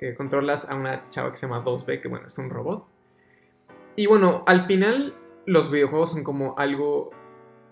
que 0.03 0.15
controlas 0.15 0.69
a 0.69 0.75
una 0.75 1.09
chava 1.11 1.31
que 1.31 1.37
se 1.37 1.47
llama 1.47 1.65
2B, 1.65 2.01
que 2.01 2.09
bueno, 2.09 2.27
es 2.27 2.37
un 2.39 2.51
robot. 2.51 2.85
Y 3.97 4.07
bueno, 4.07 4.43
al 4.47 4.63
final 4.63 5.15
los 5.47 5.71
videojuegos 5.71 6.11
son 6.11 6.25
como 6.25 6.55
algo 6.59 7.11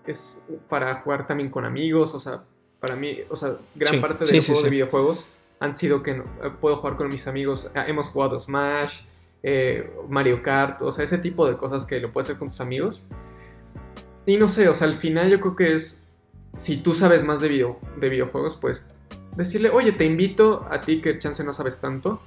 es 0.07 0.43
para 0.69 0.95
jugar 0.95 1.25
también 1.27 1.49
con 1.49 1.65
amigos, 1.65 2.13
o 2.13 2.19
sea, 2.19 2.43
para 2.79 2.95
mí, 2.95 3.19
o 3.29 3.35
sea, 3.35 3.57
gran 3.75 3.93
Sí, 3.95 3.99
parte 3.99 4.25
del 4.25 4.41
sí, 4.41 4.47
juego 4.47 4.59
sí. 4.61 4.63
de 4.65 4.69
videojuegos 4.71 5.29
han 5.59 5.75
sido 5.75 6.01
que 6.01 6.15
no- 6.15 6.23
eh, 6.43 6.51
puedo 6.59 6.77
jugar 6.77 6.95
con 6.95 7.07
mis 7.09 7.27
amigos, 7.27 7.69
Ah, 7.75 7.85
hemos 7.87 8.09
jugado 8.09 8.39
Smash, 8.39 9.01
eh, 9.43 9.91
Mario 10.09 10.41
Kart, 10.41 10.81
o 10.81 10.91
sea, 10.91 11.03
ese 11.03 11.17
tipo 11.19 11.47
de 11.47 11.55
cosas 11.57 11.85
que 11.85 11.99
lo 11.99 12.11
puedes 12.11 12.27
hacer 12.29 12.39
con 12.39 12.47
tus 12.47 12.61
amigos. 12.61 13.07
Y 14.25 14.37
no 14.37 14.47
sé, 14.47 14.69
o 14.69 14.73
sea, 14.73 14.87
al 14.87 14.95
final 14.95 15.29
yo 15.29 15.39
creo 15.39 15.55
que 15.55 15.73
es, 15.73 16.03
si 16.55 16.77
tú 16.77 16.93
sabes 16.95 17.23
más 17.23 17.41
de, 17.41 17.49
video, 17.49 17.77
de 17.99 18.09
videojuegos, 18.09 18.55
pues 18.55 18.89
decirle, 19.35 19.69
oye, 19.69 19.91
te 19.91 20.05
invito 20.05 20.65
a 20.69 20.81
ti 20.81 21.01
que 21.01 21.17
chance 21.17 21.43
no 21.43 21.53
sabes 21.53 21.79
tanto, 21.79 22.21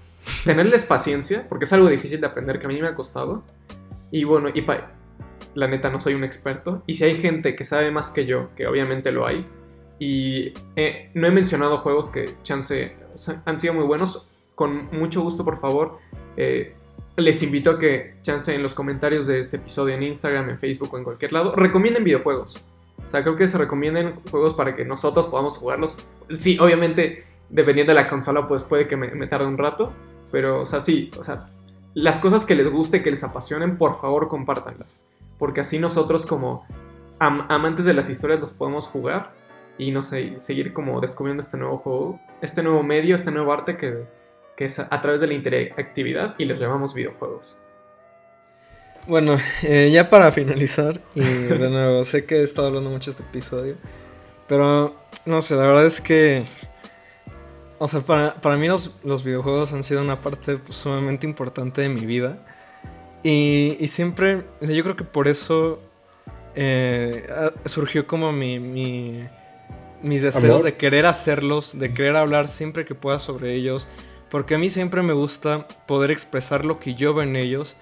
tenerles 0.45 0.85
paciencia, 0.85 1.47
porque 1.49 1.65
es 1.65 1.73
algo 1.73 1.89
difícil 1.89 2.21
de 2.21 2.27
aprender 2.27 2.59
que 2.59 2.67
a 2.67 2.69
mí 2.69 2.81
me 2.81 2.89
ha 2.89 2.95
costado. 2.95 3.43
Y 4.11 4.25
bueno, 4.25 4.49
y 4.49 4.65
la 5.55 5.69
neta 5.69 5.91
no 5.91 6.01
soy 6.01 6.15
un 6.15 6.25
experto. 6.25 6.83
Y 6.87 6.95
si 6.95 7.05
hay 7.05 7.15
gente 7.15 7.55
que 7.55 7.65
sabe 7.65 7.91
más 7.91 8.11
que 8.11 8.27
yo, 8.27 8.55
que 8.55 8.67
obviamente 8.67 9.13
lo 9.13 9.27
hay, 9.27 9.47
y 9.99 10.53
eh, 10.77 11.11
no 11.15 11.27
he 11.27 11.31
mencionado 11.31 11.79
juegos 11.79 12.09
que 12.09 12.31
chance 12.43 12.97
han 13.45 13.59
sido 13.59 13.75
muy 13.75 13.85
buenos, 13.85 14.27
con 14.55 14.89
mucho 14.91 15.23
gusto, 15.23 15.45
por 15.45 15.57
favor, 15.57 15.99
eh, 16.37 16.75
les 17.17 17.43
invito 17.43 17.71
a 17.71 17.79
que 17.79 18.17
chance 18.23 18.53
en 18.53 18.63
los 18.63 18.75
comentarios 18.75 19.27
de 19.27 19.39
este 19.39 19.57
episodio 19.57 19.95
en 19.95 20.03
Instagram, 20.03 20.51
en 20.51 20.59
Facebook 20.59 20.93
o 20.95 20.99
en 20.99 21.05
cualquier 21.05 21.33
lado, 21.33 21.55
recomienden 21.55 22.03
videojuegos. 22.03 22.65
O 23.07 23.11
sea, 23.11 23.23
creo 23.23 23.37
que 23.37 23.47
se 23.47 23.59
recomienden 23.59 24.21
juegos 24.31 24.55
para 24.55 24.75
que 24.75 24.85
nosotros 24.85 25.27
podamos 25.27 25.59
jugarlos. 25.59 25.99
Sí, 26.31 26.59
obviamente, 26.59 27.25
dependiendo 27.51 27.93
de 27.93 28.01
la 28.01 28.07
consola, 28.07 28.47
pues 28.47 28.65
puede 28.65 28.87
que 28.87 28.97
me, 28.97 29.09
me 29.09 29.27
tarde 29.27 29.47
un 29.47 29.59
rato. 29.59 29.93
Pero, 30.33 30.63
o 30.63 30.67
sea, 30.67 30.81
sí, 30.81 31.11
o 31.19 31.23
sea, 31.23 31.49
las 31.95 32.19
cosas 32.19 32.45
que 32.45 32.55
les 32.55 32.69
guste, 32.69 33.03
que 33.03 33.11
les 33.11 33.23
apasionen, 33.23 33.77
por 33.77 34.01
favor, 34.01 34.27
compártanlas. 34.29 35.03
Porque 35.39 35.61
así 35.61 35.79
nosotros, 35.79 36.27
como 36.27 36.67
am- 37.19 37.47
amantes 37.49 37.85
de 37.85 37.95
las 37.95 38.09
historias, 38.09 38.41
los 38.41 38.53
podemos 38.53 38.87
jugar 38.87 39.29
y, 39.79 39.91
no 39.91 40.03
sé, 40.03 40.39
seguir 40.39 40.73
como 40.73 41.01
descubriendo 41.01 41.41
este 41.43 41.57
nuevo 41.59 41.79
juego, 41.79 42.21
este 42.41 42.63
nuevo 42.63 42.83
medio, 42.83 43.15
este 43.15 43.31
nuevo 43.31 43.53
arte 43.53 43.77
que, 43.77 44.05
que 44.57 44.65
es 44.65 44.79
a, 44.79 44.89
a 44.91 45.01
través 45.01 45.21
de 45.21 45.27
la 45.29 45.35
interactividad 45.35 46.35
y 46.39 46.47
los 46.47 46.59
llamamos 46.59 46.95
videojuegos. 46.95 47.59
Bueno, 49.07 49.37
eh, 49.63 49.91
ya 49.93 50.09
para 50.09 50.33
finalizar, 50.33 51.01
y 51.15 51.21
de 51.21 51.69
nuevo, 51.71 52.05
sé 52.05 52.25
que 52.25 52.37
he 52.37 52.43
estado 52.43 52.69
hablando 52.69 52.89
mucho 52.91 53.11
este 53.11 53.23
episodio, 53.23 53.77
pero 54.49 54.97
no 55.27 55.43
sé, 55.43 55.57
la 55.57 55.63
verdad 55.63 55.85
es 55.85 56.01
que, 56.01 56.47
o 57.79 57.87
sea, 57.87 58.01
para, 58.01 58.35
para 58.37 58.57
mí 58.57 58.67
los, 58.67 58.93
los 59.03 59.23
videojuegos 59.23 59.75
han 59.75 59.83
sido 59.83 60.01
una 60.01 60.23
parte 60.23 60.57
pues, 60.57 60.79
sumamente 60.79 61.27
importante 61.27 61.83
de 61.83 61.89
mi 61.91 62.07
vida. 62.07 62.39
Y, 63.23 63.77
y 63.81 63.89
siempre, 63.89 64.45
o 64.61 64.67
sea, 64.67 64.75
yo 64.75 64.83
creo 64.83 64.97
que 64.97 65.05
por 65.05 65.29
eso 65.29 65.81
eh, 66.55 67.27
surgió 67.67 68.07
como 68.07 68.33
mi, 68.33 68.59
mi- 68.59 69.25
mis 70.03 70.21
deseos 70.23 70.45
Amor. 70.61 70.65
de 70.65 70.75
querer 70.75 71.07
hacerlos, 71.07 71.79
de 71.79 71.93
querer 71.95 72.17
hablar 72.17 72.49
siempre 72.49 72.85
que 72.85 72.95
pueda 72.95 73.21
sobre 73.21 73.55
ellos, 73.55 73.89
porque 74.31 74.55
a 74.55 74.59
mí 74.59 74.69
siempre 74.71 75.03
me 75.03 75.13
gusta 75.15 75.67
poder 75.87 76.11
expresar 76.11 76.65
lo 76.67 76.79
que 76.79 76.95
yo 76.95 77.15
veo 77.15 77.25
en 77.25 77.37
ellos 77.37 77.77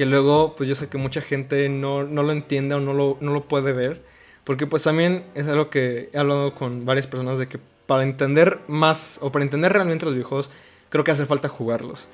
que 0.00 0.06
luego 0.06 0.54
pues 0.54 0.66
yo 0.66 0.74
sé 0.74 0.88
que 0.88 0.96
mucha 0.96 1.20
gente 1.20 1.68
no, 1.68 2.04
no 2.04 2.22
lo 2.22 2.32
entiende 2.32 2.74
o 2.74 2.80
no 2.80 2.94
lo, 2.94 3.18
no 3.20 3.34
lo 3.34 3.46
puede 3.46 3.74
ver. 3.74 4.00
Porque 4.44 4.66
pues 4.66 4.82
también 4.84 5.26
es 5.34 5.46
algo 5.46 5.68
que 5.68 6.08
he 6.14 6.18
hablado 6.18 6.54
con 6.54 6.86
varias 6.86 7.06
personas 7.06 7.38
de 7.38 7.48
que 7.48 7.58
para 7.84 8.02
entender 8.02 8.60
más 8.66 9.18
o 9.20 9.30
para 9.30 9.44
entender 9.44 9.74
realmente 9.74 10.06
los 10.06 10.14
videojuegos 10.14 10.50
creo 10.88 11.04
que 11.04 11.10
hace 11.10 11.26
falta 11.26 11.50
jugarlos. 11.50 12.08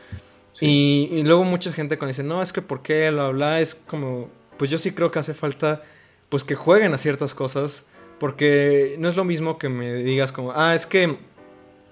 Y, 0.60 1.10
y 1.12 1.22
luego 1.22 1.44
mucha 1.44 1.72
gente 1.72 1.96
cuando 1.96 2.08
dice, 2.08 2.24
no, 2.24 2.42
es 2.42 2.52
que 2.52 2.60
por 2.60 2.82
qué 2.82 3.08
lo 3.12 3.22
habla, 3.22 3.60
es 3.60 3.76
como, 3.76 4.30
pues 4.58 4.68
yo 4.68 4.78
sí 4.78 4.90
creo 4.90 5.12
que 5.12 5.20
hace 5.20 5.32
falta 5.32 5.84
pues 6.28 6.42
que 6.42 6.56
jueguen 6.56 6.92
a 6.92 6.98
ciertas 6.98 7.36
cosas. 7.36 7.86
Porque 8.18 8.96
no 8.98 9.08
es 9.08 9.14
lo 9.14 9.22
mismo 9.22 9.58
que 9.58 9.68
me 9.68 9.94
digas 9.94 10.32
como, 10.32 10.50
ah, 10.56 10.74
es 10.74 10.86
que 10.86 11.18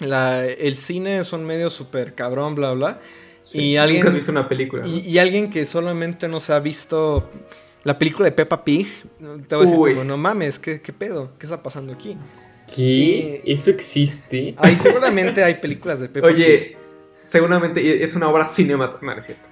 la, 0.01 0.45
el 0.45 0.75
cine 0.75 1.19
es 1.19 1.33
un 1.33 1.45
medio 1.45 1.71
súper 1.71 2.17
cabrón, 2.17 2.57
bla, 2.57 2.73
bla. 2.73 3.01
Sí. 3.45 3.59
Y 3.61 3.77
alguien- 3.77 4.01
Nunca 4.01 4.09
has 4.09 4.15
visto 4.15 4.33
una 4.33 4.49
película. 4.49 4.83
¿no? 4.83 4.89
Y, 4.89 5.01
y 5.01 5.19
alguien 5.19 5.51
que 5.51 5.65
solamente 5.67 6.29
no 6.29 6.41
se 6.41 6.53
ha 6.55 6.61
visto 6.61 7.31
la 7.83 7.99
película 7.99 8.25
de 8.25 8.33
Peppa 8.33 8.65
Pig, 8.65 8.87
te 9.47 9.55
va 9.55 9.61
a 9.63 9.65
decir 9.67 9.77
como, 9.79 10.03
no 10.05 10.17
mames, 10.17 10.59
¿qué, 10.59 10.81
qué 10.81 10.93
pedo? 10.95 11.33
¿Qué 11.39 11.45
está 11.45 11.63
pasando 11.63 11.93
aquí? 11.93 12.17
¿Qué? 12.75 13.43
¿Eso 13.45 13.71
existe? 13.71 14.55
Ay, 14.57 14.77
seguramente 14.77 15.45
hay 15.45 15.55
películas 15.55 16.01
de 16.01 16.09
Peppa 16.09 16.29
Pig. 16.29 16.37
Oye, 16.37 16.77
seguramente 17.23 18.03
es 18.03 18.15
una 18.15 18.29
obra 18.31 18.47
cinematográfica. 18.47 19.07
No, 19.07 19.13
no 19.15 19.19
es 19.19 19.27
cierto. 19.27 19.49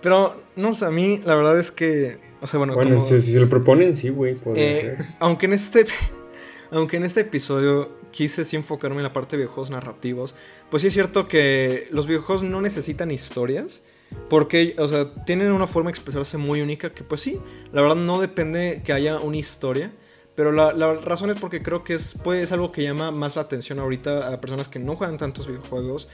Pero, 0.00 0.42
no 0.56 0.72
sé, 0.72 0.86
a 0.86 0.90
mí 0.90 1.20
la 1.24 1.34
verdad 1.36 1.58
es 1.60 1.70
que, 1.70 2.16
o 2.40 2.46
sea, 2.46 2.56
bueno, 2.58 2.74
Bueno, 2.74 2.94
como- 2.96 3.04
si, 3.06 3.20
si 3.20 3.32
se 3.32 3.38
lo 3.40 3.48
proponen, 3.48 3.94
sí, 3.94 4.08
güey, 4.08 4.36
eh, 4.56 4.94
ser. 4.96 5.06
aunque 5.20 5.44
en 5.46 5.52
este 5.52 5.84
aunque 6.70 6.96
en 6.96 7.04
este 7.04 7.20
episodio 7.20 7.90
quise 8.12 8.44
sí 8.44 8.56
enfocarme 8.56 8.98
en 8.98 9.02
la 9.04 9.12
parte 9.12 9.36
de 9.36 9.42
videojuegos 9.42 9.70
narrativos, 9.70 10.34
pues 10.70 10.82
sí 10.82 10.88
es 10.88 10.94
cierto 10.94 11.26
que 11.26 11.88
los 11.90 12.06
videojuegos 12.06 12.44
no 12.44 12.60
necesitan 12.60 13.10
historias, 13.10 13.82
porque, 14.28 14.76
o 14.78 14.86
sea, 14.86 15.12
tienen 15.24 15.50
una 15.52 15.66
forma 15.66 15.88
de 15.88 15.92
expresarse 15.92 16.36
muy 16.38 16.60
única 16.60 16.90
que 16.90 17.02
pues 17.02 17.22
sí, 17.22 17.40
la 17.72 17.82
verdad 17.82 17.96
no 17.96 18.20
depende 18.20 18.82
que 18.84 18.92
haya 18.92 19.18
una 19.18 19.38
historia, 19.38 19.92
pero 20.34 20.52
la, 20.52 20.72
la 20.72 20.94
razón 20.94 21.30
es 21.30 21.38
porque 21.38 21.62
creo 21.62 21.84
que 21.84 21.94
es, 21.94 22.14
pues, 22.22 22.42
es 22.42 22.52
algo 22.52 22.72
que 22.72 22.82
llama 22.82 23.10
más 23.10 23.36
la 23.36 23.42
atención 23.42 23.78
ahorita 23.78 24.32
a 24.32 24.40
personas 24.40 24.68
que 24.68 24.78
no 24.78 24.96
juegan 24.96 25.18
tantos 25.18 25.46
videojuegos. 25.46 26.08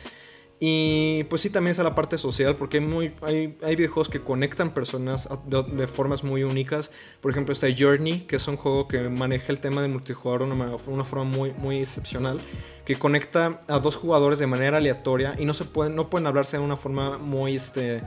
Y 0.61 1.22
pues 1.30 1.42
sí, 1.42 1.50
también 1.50 1.70
es 1.70 1.78
la 1.78 1.94
parte 1.94 2.18
social, 2.18 2.56
porque 2.56 2.78
hay, 2.78 2.84
muy, 2.84 3.12
hay, 3.22 3.56
hay 3.62 3.76
videojuegos 3.76 4.09
que 4.09 4.20
conectan 4.20 4.74
personas 4.74 5.28
de, 5.46 5.62
de 5.62 5.86
formas 5.86 6.24
muy 6.24 6.42
únicas. 6.42 6.90
Por 7.20 7.30
ejemplo, 7.30 7.52
está 7.52 7.68
Journey, 7.76 8.22
que 8.22 8.36
es 8.36 8.48
un 8.48 8.56
juego 8.56 8.88
que 8.88 9.09
maneja 9.09 9.52
el 9.52 9.61
tema 9.61 9.82
de 9.82 9.88
multijugador 9.88 10.46
de 10.48 10.52
una, 10.52 10.74
una 10.88 11.04
forma 11.04 11.24
muy, 11.24 11.52
muy 11.52 11.78
excepcional, 11.78 12.40
que 12.84 12.96
conecta 12.98 13.61
a 13.68 13.78
dos 13.78 13.94
jugadores 13.94 14.40
de 14.40 14.48
manera 14.48 14.78
aleatoria 14.78 15.36
y 15.38 15.44
no, 15.44 15.54
se 15.54 15.64
pueden, 15.64 15.94
no 15.94 16.11
pueden 16.11 16.26
hablarse 16.26 16.56
de 16.59 16.64
una 16.64 16.74
forma 16.76 17.18
muy, 17.18 17.54
este, 17.54 18.02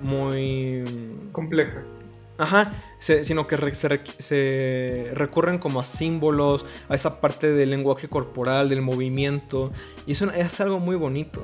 muy... 0.00 0.84
Compleja. 1.32 1.82
Ajá, 2.38 2.72
se- 3.00 3.24
sino 3.24 3.48
que 3.48 3.56
re- 3.56 3.74
se, 3.74 4.00
se 4.18 5.10
recurren 5.14 5.58
como 5.58 5.80
a 5.80 5.84
símbolos, 5.84 6.66
a 6.88 6.94
esa 6.94 7.20
parte 7.20 7.50
del 7.50 7.70
lenguaje 7.70 8.08
corporal, 8.08 8.68
del 8.68 8.82
movimiento, 8.82 9.72
y 10.06 10.12
eso 10.12 10.30
es 10.30 10.60
algo 10.60 10.78
muy 10.78 10.94
bonito. 10.94 11.42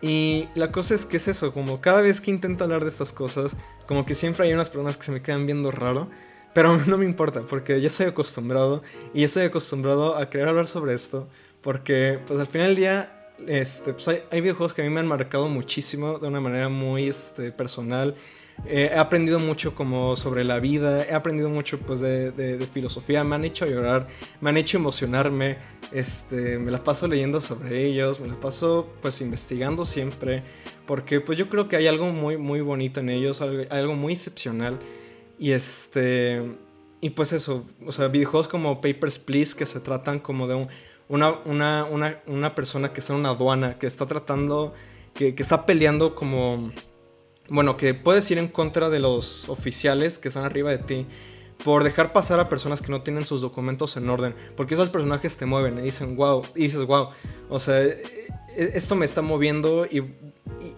Y 0.00 0.48
la 0.54 0.70
cosa 0.70 0.94
es 0.94 1.04
que 1.04 1.16
es 1.16 1.28
eso, 1.28 1.52
como 1.52 1.80
cada 1.80 2.00
vez 2.00 2.20
que 2.20 2.30
intento 2.30 2.64
hablar 2.64 2.82
de 2.82 2.88
estas 2.88 3.12
cosas, 3.12 3.56
como 3.86 4.06
que 4.06 4.14
siempre 4.14 4.46
hay 4.46 4.52
unas 4.52 4.70
personas 4.70 4.96
que 4.96 5.02
se 5.02 5.12
me 5.12 5.22
quedan 5.22 5.46
viendo 5.46 5.70
raro, 5.70 6.08
pero 6.54 6.76
no 6.86 6.98
me 6.98 7.04
importa, 7.04 7.42
porque 7.42 7.80
ya 7.80 7.88
estoy 7.88 8.06
acostumbrado, 8.06 8.82
y 9.12 9.20
ya 9.20 9.26
estoy 9.26 9.44
acostumbrado 9.44 10.16
a 10.16 10.30
querer 10.30 10.48
hablar 10.48 10.68
sobre 10.68 10.94
esto, 10.94 11.28
porque 11.60 12.20
pues 12.26 12.38
al 12.38 12.46
final 12.46 12.68
del 12.68 12.76
día, 12.76 13.32
este, 13.46 13.92
pues, 13.92 14.06
hay, 14.08 14.22
hay 14.30 14.40
videojuegos 14.40 14.72
que 14.74 14.82
a 14.82 14.84
mí 14.84 14.90
me 14.90 15.00
han 15.00 15.06
marcado 15.06 15.48
muchísimo 15.48 16.18
de 16.18 16.28
una 16.28 16.40
manera 16.40 16.68
muy 16.68 17.08
este, 17.08 17.50
personal. 17.52 18.14
Eh, 18.66 18.90
he 18.92 18.98
aprendido 18.98 19.38
mucho 19.38 19.74
como 19.74 20.16
sobre 20.16 20.44
la 20.44 20.58
vida, 20.58 21.04
he 21.04 21.12
aprendido 21.14 21.48
mucho 21.48 21.78
pues 21.78 22.00
de, 22.00 22.68
filosofía, 22.72 23.22
me 23.24 23.36
han 23.36 23.44
hecho 23.44 23.66
llorar, 23.66 24.08
me 24.40 24.50
han 24.50 24.56
hecho 24.56 24.78
emocionarme, 24.78 25.58
este, 25.92 26.58
me 26.58 26.70
la 26.70 26.82
paso 26.84 27.06
leyendo 27.08 27.40
sobre 27.40 27.86
ellos, 27.86 28.20
me 28.20 28.28
la 28.28 28.38
paso 28.38 28.88
pues 29.00 29.20
investigando 29.20 29.84
siempre, 29.84 30.42
porque 30.86 31.20
pues 31.20 31.38
yo 31.38 31.48
creo 31.48 31.68
que 31.68 31.76
hay 31.76 31.86
algo 31.86 32.10
muy 32.10 32.36
muy 32.36 32.60
bonito 32.60 33.00
en 33.00 33.08
ellos, 33.10 33.40
algo, 33.40 33.94
muy 33.94 34.12
excepcional. 34.14 34.78
Y 35.38 35.52
este 35.52 36.42
y 37.00 37.10
pues 37.10 37.32
eso, 37.32 37.64
o 37.86 37.92
sea, 37.92 38.08
videojuegos 38.08 38.48
como 38.48 38.80
Papers, 38.80 39.18
Please 39.20 39.56
que 39.56 39.66
se 39.66 39.78
tratan 39.80 40.18
como 40.18 40.48
de 40.48 40.56
un- 40.56 40.68
una, 41.08 41.30
una, 41.46 41.84
una, 41.84 42.20
una 42.26 42.54
persona 42.56 42.92
que 42.92 43.00
está 43.00 43.12
en 43.14 43.20
una 43.20 43.30
aduana, 43.30 43.78
que 43.78 43.86
está 43.86 44.04
tratando, 44.06 44.74
que, 45.14 45.34
que 45.36 45.42
está 45.42 45.64
peleando 45.64 46.14
como 46.16 46.72
bueno, 47.48 47.76
que 47.76 47.94
puedes 47.94 48.30
ir 48.30 48.38
en 48.38 48.48
contra 48.48 48.88
de 48.90 48.98
los 48.98 49.48
oficiales 49.48 50.18
que 50.18 50.28
están 50.28 50.44
arriba 50.44 50.70
de 50.70 50.78
ti 50.78 51.06
por 51.64 51.82
dejar 51.82 52.12
pasar 52.12 52.38
a 52.40 52.48
personas 52.48 52.80
que 52.82 52.90
no 52.90 53.02
tienen 53.02 53.26
sus 53.26 53.40
documentos 53.40 53.96
en 53.96 54.08
orden, 54.08 54.34
porque 54.56 54.74
esos 54.74 54.90
personajes 54.90 55.36
te 55.36 55.44
mueven 55.46 55.78
y 55.78 55.82
dicen, 55.82 56.16
wow, 56.16 56.42
y 56.54 56.64
dices, 56.64 56.84
wow, 56.84 57.08
o 57.48 57.58
sea, 57.58 57.82
e- 57.82 58.02
e- 58.56 58.70
esto 58.74 58.94
me 58.94 59.04
está 59.04 59.22
moviendo 59.22 59.86
y, 59.86 60.02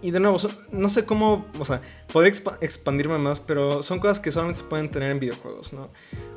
y- 0.02 0.08
y 0.08 0.10
de 0.10 0.20
nuevo, 0.20 0.36
no 0.72 0.88
sé 0.88 1.04
cómo, 1.04 1.46
o 1.58 1.64
sea, 1.64 1.80
podría 2.12 2.32
expandirme 2.60 3.18
más, 3.18 3.40
pero 3.40 3.82
son 3.82 4.00
cosas 4.00 4.20
que 4.20 4.30
solamente 4.30 4.60
se 4.60 4.64
pueden 4.64 4.88
tener 4.90 5.10
en 5.10 5.20
videojuegos, 5.20 5.72
¿no? 5.72 5.88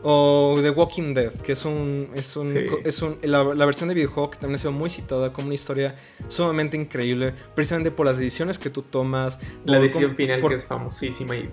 O 0.04 0.58
The 0.62 0.70
Walking 0.72 1.14
Dead, 1.14 1.32
que 1.32 1.54
es 1.54 1.66
un, 1.66 2.10
es 2.14 2.36
un, 2.36 2.56
es 2.84 3.02
un 3.02 3.18
la, 3.24 3.42
versión 3.66 3.90
de 3.90 3.96
videojuego 3.96 4.32
que 4.32 4.38
también 4.38 4.56
ha 4.56 4.58
sido 4.58 4.72
muy 4.74 4.90
citada 4.90 5.32
como 5.32 5.48
una 5.48 5.56
historia 5.56 5.96
sumamente 6.28 6.76
increíble, 6.78 7.34
precisamente 7.56 7.90
por 7.92 8.06
las 8.06 8.18
decisiones 8.18 8.60
que 8.60 8.70
tú 8.70 8.82
tomas. 8.82 9.40
La 9.66 9.80
decisión 9.80 10.16
final 10.16 10.42
que 10.46 10.56
es 10.56 10.66
famosísima 10.66 11.36
y, 11.36 11.50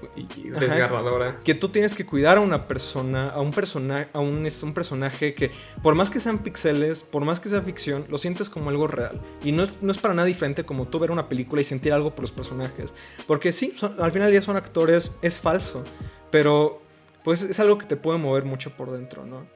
desgarradora. 0.59 1.39
que 1.45 1.55
tú 1.55 1.69
tienes 1.69 1.95
que 1.95 2.05
cuidar 2.05 2.39
a 2.39 2.41
una 2.41 2.67
persona, 2.67 3.29
a 3.29 3.41
un 3.41 3.53
personaje, 3.53 4.09
a 4.13 4.21
un, 4.21 4.47
un 4.63 4.75
personaje 4.75 5.35
que 5.35 5.51
por 5.83 5.95
más 5.95 6.11
que 6.11 6.19
sean 6.21 6.39
pixeles, 6.41 7.03
por 7.03 7.25
más 7.25 7.41
que 7.41 7.49
sea 7.49 7.63
ficción, 7.63 8.05
lo 8.09 8.19
sientes 8.19 8.51
como 8.51 8.71
algo 8.71 8.87
real. 8.89 9.21
Y 9.45 9.53
no 9.53 9.63
es, 9.63 9.77
no 9.81 9.93
es 9.93 9.99
para 9.99 10.15
nada 10.15 10.27
diferente 10.27 10.65
como 10.65 10.89
tú 10.89 10.99
ver 10.99 11.11
una 11.11 11.29
película 11.29 11.61
y 11.61 11.65
sentir 11.65 11.93
algo 11.93 12.00
por 12.09 12.21
los 12.21 12.33
personajes. 12.33 12.95
Porque 13.27 13.53
sí, 13.53 13.75
al 13.99 14.13
final 14.13 14.31
día 14.31 14.41
son 14.41 14.57
actores, 14.57 15.11
es 15.21 15.39
falso, 15.39 15.85
pero 16.31 16.81
pues 17.23 17.43
es 17.43 17.61
algo 17.61 17.77
que 17.77 17.85
te 17.85 17.97
puede 17.97 18.19
mover 18.19 18.45
mucho 18.45 18.71
por 18.71 18.91
dentro, 18.91 19.27
¿no? 19.27 19.47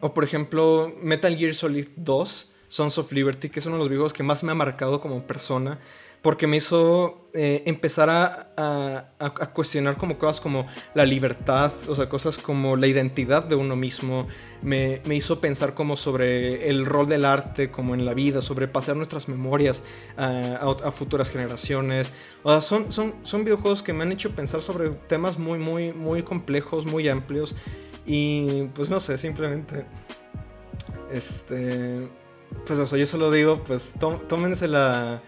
O 0.00 0.12
por 0.12 0.24
ejemplo, 0.24 0.92
Metal 1.00 1.36
Gear 1.36 1.54
Solid 1.54 1.86
2, 1.96 2.50
Sons 2.68 2.98
of 2.98 3.12
Liberty, 3.12 3.48
que 3.48 3.60
es 3.60 3.66
uno 3.66 3.76
de 3.76 3.78
los 3.78 3.88
videojuegos 3.88 4.12
que 4.12 4.24
más 4.24 4.42
me 4.42 4.50
ha 4.50 4.56
marcado 4.56 5.00
como 5.00 5.24
persona 5.26 5.78
porque 6.26 6.48
me 6.48 6.56
hizo 6.56 7.22
eh, 7.34 7.62
empezar 7.66 8.10
a, 8.10 9.12
cuestionar 9.54 9.96
como 9.96 10.18
cosas 10.18 10.40
como 10.40 10.66
la 10.92 11.04
libertad, 11.04 11.72
o 11.86 11.94
sea, 11.94 12.08
cosas 12.08 12.36
como 12.36 12.74
la 12.74 12.88
identidad 12.88 13.44
de 13.44 13.54
uno 13.54 13.76
mismo, 13.76 14.26
me, 14.60 15.00
hizo 15.08 15.40
pensar 15.40 15.74
como 15.74 15.96
sobre 15.96 16.68
el 16.68 16.84
rol 16.84 17.06
del 17.06 17.24
arte 17.24 17.70
como 17.70 17.94
en 17.94 18.04
la 18.04 18.12
vida, 18.12 18.42
sobre 18.42 18.66
pasar 18.66 18.96
nuestras 18.96 19.28
memorias 19.28 19.84
a, 20.16 20.90
futuras 20.90 21.30
generaciones. 21.30 22.10
O 22.42 22.50
sea, 22.50 22.60
son, 22.60 22.92
son, 22.92 23.14
son 23.22 23.44
videojuegos 23.44 23.84
que 23.84 23.92
me 23.92 24.02
han 24.02 24.10
hecho 24.10 24.34
pensar 24.34 24.62
sobre 24.62 24.90
temas 24.90 25.38
muy, 25.38 25.60
muy, 25.60 25.92
muy 25.92 26.24
complejos, 26.24 26.86
muy 26.86 27.08
amplios 27.08 27.54
y 28.04 28.64
pues 28.74 28.90
no 28.90 28.98
sé, 28.98 29.16
simplemente... 29.16 29.86
Este... 31.12 32.08
Pues 32.66 32.80
eso, 32.80 32.96
yo 32.96 33.06
solo 33.06 33.30
digo, 33.30 33.62
pues 33.64 33.94
tómense 34.28 34.66
la 34.66 35.22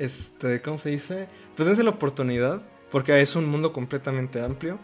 este, 0.00 0.62
¿cómo 0.62 0.78
se 0.78 0.88
dice? 0.88 1.28
Pues 1.54 1.66
dense 1.66 1.84
la 1.84 1.90
oportunidad, 1.90 2.62
porque 2.90 3.20
es 3.20 3.36
un 3.36 3.44
mundo 3.46 3.72
completamente 3.72 4.40
amplio. 4.40 4.78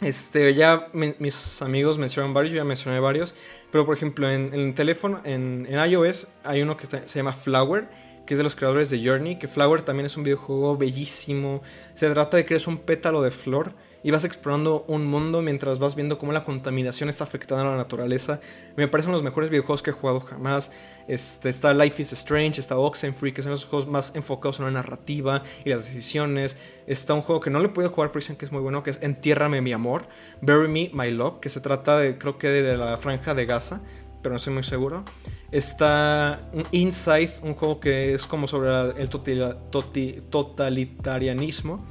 Este, 0.00 0.54
ya 0.54 0.88
mis 0.92 1.62
amigos 1.62 1.98
mencionaron 1.98 2.34
varios, 2.34 2.52
yo 2.52 2.56
ya 2.56 2.64
mencioné 2.64 2.98
varios, 2.98 3.34
pero 3.70 3.86
por 3.86 3.96
ejemplo 3.96 4.28
en, 4.28 4.52
el 4.52 4.74
teléfono, 4.74 5.20
en, 5.24 5.68
iOS, 5.70 6.28
hay 6.42 6.62
uno 6.62 6.76
que 6.76 6.86
se 6.86 7.18
llama 7.18 7.32
Flower, 7.34 7.88
que 8.26 8.34
es 8.34 8.38
de 8.38 8.44
los 8.44 8.56
creadores 8.56 8.88
de 8.90 9.06
Journey, 9.06 9.38
que 9.38 9.46
Flower 9.46 9.82
también 9.82 10.06
es 10.06 10.16
un 10.16 10.24
videojuego 10.24 10.76
bellísimo. 10.76 11.62
Se 11.94 12.10
trata 12.10 12.38
de 12.38 12.46
que 12.46 12.58
un 12.66 12.78
pétalo 12.78 13.22
de 13.22 13.30
flor 13.30 13.74
y 14.04 14.10
vas 14.10 14.26
explorando 14.26 14.84
un 14.86 15.06
mundo 15.06 15.40
mientras 15.40 15.78
vas 15.78 15.94
viendo 15.96 16.18
cómo 16.18 16.30
la 16.30 16.44
contaminación 16.44 17.08
está 17.08 17.24
afectando 17.24 17.66
a 17.66 17.70
la 17.70 17.78
naturaleza. 17.78 18.38
Me 18.76 18.86
parecen 18.86 19.12
los 19.12 19.22
mejores 19.22 19.48
videojuegos 19.48 19.82
que 19.82 19.88
he 19.90 19.94
jugado 19.94 20.20
jamás. 20.20 20.70
Este, 21.08 21.48
está 21.48 21.72
Life 21.72 22.02
is 22.02 22.12
Strange, 22.12 22.60
está 22.60 22.76
Oxenfree, 22.76 23.32
que 23.32 23.40
son 23.40 23.52
los 23.52 23.64
juegos 23.64 23.88
más 23.88 24.14
enfocados 24.14 24.58
en 24.58 24.66
la 24.66 24.72
narrativa 24.72 25.42
y 25.64 25.70
las 25.70 25.86
decisiones. 25.86 26.58
Está 26.86 27.14
un 27.14 27.22
juego 27.22 27.40
que 27.40 27.48
no 27.48 27.60
le 27.60 27.70
puedo 27.70 27.88
jugar, 27.88 28.12
pero 28.12 28.20
dicen 28.20 28.36
que 28.36 28.44
es 28.44 28.52
muy 28.52 28.60
bueno, 28.60 28.82
que 28.82 28.90
es 28.90 28.98
Entiérrame 29.00 29.62
mi 29.62 29.72
amor, 29.72 30.06
Bury 30.42 30.68
Me 30.68 30.90
My 30.92 31.10
Love, 31.10 31.40
que 31.40 31.48
se 31.48 31.62
trata 31.62 31.98
de, 31.98 32.18
creo 32.18 32.36
que 32.36 32.48
de, 32.48 32.76
la 32.76 32.98
franja 32.98 33.34
de 33.34 33.46
Gaza, 33.46 33.80
pero 34.22 34.34
no 34.34 34.36
estoy 34.36 34.52
muy 34.52 34.64
seguro. 34.64 35.02
Está 35.50 36.42
Inside, 36.72 37.30
un 37.42 37.54
juego 37.54 37.80
que 37.80 38.12
es 38.12 38.26
como 38.26 38.48
sobre 38.48 39.00
el 39.00 39.08
totalitarismo 39.08 41.82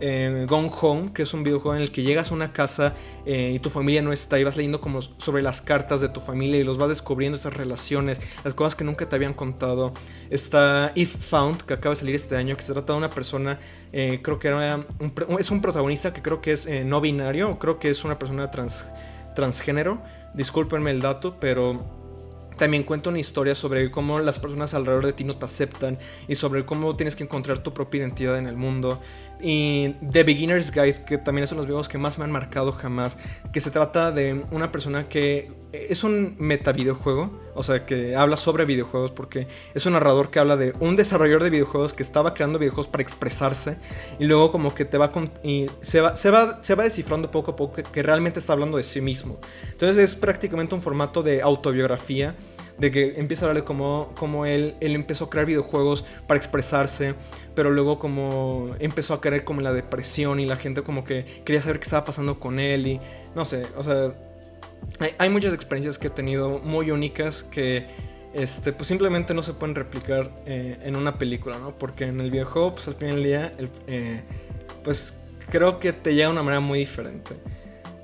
eh, 0.00 0.46
Gone 0.48 0.70
Home, 0.80 1.12
que 1.12 1.22
es 1.22 1.34
un 1.34 1.42
videojuego 1.42 1.76
en 1.76 1.82
el 1.82 1.90
que 1.90 2.02
llegas 2.02 2.30
a 2.30 2.34
una 2.34 2.52
casa 2.52 2.94
eh, 3.24 3.52
y 3.54 3.58
tu 3.58 3.70
familia 3.70 4.02
no 4.02 4.12
está 4.12 4.38
y 4.38 4.44
vas 4.44 4.56
leyendo 4.56 4.80
como 4.80 5.00
sobre 5.02 5.42
las 5.42 5.60
cartas 5.60 6.00
de 6.00 6.08
tu 6.08 6.20
familia 6.20 6.60
y 6.60 6.64
los 6.64 6.78
vas 6.78 6.88
descubriendo 6.88 7.36
estas 7.36 7.54
relaciones, 7.54 8.20
las 8.44 8.54
cosas 8.54 8.74
que 8.74 8.84
nunca 8.84 9.08
te 9.08 9.16
habían 9.16 9.34
contado. 9.34 9.92
Está 10.30 10.92
If 10.94 11.16
Found, 11.30 11.62
que 11.62 11.74
acaba 11.74 11.94
de 11.94 12.00
salir 12.00 12.14
este 12.14 12.36
año, 12.36 12.56
que 12.56 12.62
se 12.62 12.72
trata 12.72 12.92
de 12.92 12.98
una 12.98 13.10
persona, 13.10 13.58
eh, 13.92 14.20
creo 14.22 14.38
que 14.38 14.48
era 14.48 14.86
es 15.38 15.50
un 15.50 15.60
protagonista 15.60 16.12
que 16.12 16.22
creo 16.22 16.40
que 16.40 16.52
es 16.52 16.66
eh, 16.66 16.84
no 16.84 17.00
binario, 17.00 17.58
creo 17.58 17.78
que 17.78 17.90
es 17.90 18.04
una 18.04 18.18
persona 18.18 18.50
trans, 18.50 18.86
transgénero. 19.34 20.02
Discúlpenme 20.34 20.90
el 20.90 21.00
dato, 21.00 21.36
pero 21.40 21.82
también 22.56 22.84
cuenta 22.84 23.10
una 23.10 23.18
historia 23.18 23.54
sobre 23.54 23.90
cómo 23.90 24.18
las 24.18 24.38
personas 24.38 24.72
alrededor 24.74 25.06
de 25.06 25.12
ti 25.12 25.24
no 25.24 25.36
te 25.36 25.44
aceptan 25.44 25.98
y 26.26 26.34
sobre 26.36 26.64
cómo 26.64 26.96
tienes 26.96 27.14
que 27.14 27.24
encontrar 27.24 27.58
tu 27.58 27.72
propia 27.72 27.98
identidad 27.98 28.38
en 28.38 28.46
el 28.46 28.56
mundo. 28.56 29.00
Y 29.40 29.94
The 30.10 30.24
Beginner's 30.24 30.70
Guide, 30.70 31.04
que 31.04 31.18
también 31.18 31.44
es 31.44 31.52
uno 31.52 31.62
de 31.62 31.66
los 31.66 31.74
videos 31.74 31.88
que 31.88 31.98
más 31.98 32.18
me 32.18 32.24
han 32.24 32.32
marcado 32.32 32.72
jamás, 32.72 33.18
que 33.52 33.60
se 33.60 33.70
trata 33.70 34.12
de 34.12 34.44
una 34.50 34.72
persona 34.72 35.08
que 35.08 35.50
es 35.72 36.04
un 36.04 36.36
metavideojuego, 36.38 37.30
o 37.54 37.62
sea, 37.62 37.84
que 37.84 38.16
habla 38.16 38.36
sobre 38.36 38.64
videojuegos, 38.64 39.10
porque 39.10 39.46
es 39.74 39.84
un 39.86 39.92
narrador 39.92 40.30
que 40.30 40.38
habla 40.38 40.56
de 40.56 40.72
un 40.80 40.96
desarrollador 40.96 41.42
de 41.42 41.50
videojuegos 41.50 41.92
que 41.92 42.02
estaba 42.02 42.34
creando 42.34 42.58
videojuegos 42.58 42.88
para 42.88 43.02
expresarse 43.02 43.76
y 44.18 44.24
luego 44.24 44.52
como 44.52 44.74
que 44.74 44.84
te 44.84 44.98
va 44.98 45.10
va, 46.00 46.16
se 46.16 46.30
va, 46.30 46.58
se 46.62 46.74
va 46.74 46.84
descifrando 46.84 47.30
poco 47.30 47.52
a 47.52 47.56
poco 47.56 47.82
que 47.82 48.02
realmente 48.02 48.38
está 48.38 48.52
hablando 48.52 48.76
de 48.76 48.82
sí 48.82 49.00
mismo. 49.00 49.38
Entonces 49.70 49.98
es 49.98 50.14
prácticamente 50.14 50.74
un 50.74 50.80
formato 50.80 51.22
de 51.22 51.42
autobiografía 51.42 52.34
de 52.78 52.90
que 52.90 53.14
empieza 53.18 53.46
a 53.46 53.48
hablar 53.48 53.62
de 53.62 53.66
cómo, 53.66 54.46
él, 54.46 54.76
él 54.80 54.94
empezó 54.94 55.24
a 55.24 55.30
crear 55.30 55.46
videojuegos 55.46 56.04
para 56.26 56.38
expresarse, 56.38 57.14
pero 57.54 57.70
luego 57.70 57.98
como 57.98 58.74
empezó 58.78 59.14
a 59.14 59.20
caer 59.20 59.44
como 59.44 59.60
la 59.60 59.72
depresión 59.72 60.40
y 60.40 60.44
la 60.44 60.56
gente 60.56 60.82
como 60.82 61.04
que 61.04 61.24
quería 61.44 61.62
saber 61.62 61.78
qué 61.78 61.84
estaba 61.84 62.04
pasando 62.04 62.38
con 62.38 62.58
él 62.58 62.86
y 62.86 63.00
no 63.34 63.44
sé, 63.44 63.66
o 63.76 63.82
sea, 63.82 64.14
hay, 65.18 65.28
muchas 65.30 65.52
experiencias 65.52 65.98
que 65.98 66.06
he 66.06 66.10
tenido 66.10 66.58
muy 66.58 66.90
únicas 66.90 67.42
que 67.42 67.86
este, 68.34 68.72
pues 68.72 68.88
simplemente 68.88 69.34
no 69.34 69.42
se 69.42 69.54
pueden 69.54 69.74
replicar 69.74 70.30
eh, 70.46 70.78
en 70.82 70.96
una 70.96 71.18
película, 71.18 71.58
¿no? 71.58 71.76
Porque 71.76 72.04
en 72.04 72.20
el 72.20 72.30
videojuego, 72.30 72.72
pues 72.74 72.88
al 72.88 72.94
fin 72.94 73.08
del 73.08 73.22
día, 73.22 73.52
eh, 73.86 74.20
pues 74.84 75.20
creo 75.50 75.80
que 75.80 75.92
te 75.92 76.14
llega 76.14 76.26
de 76.26 76.32
una 76.32 76.42
manera 76.42 76.60
muy 76.60 76.78
diferente. 76.78 77.34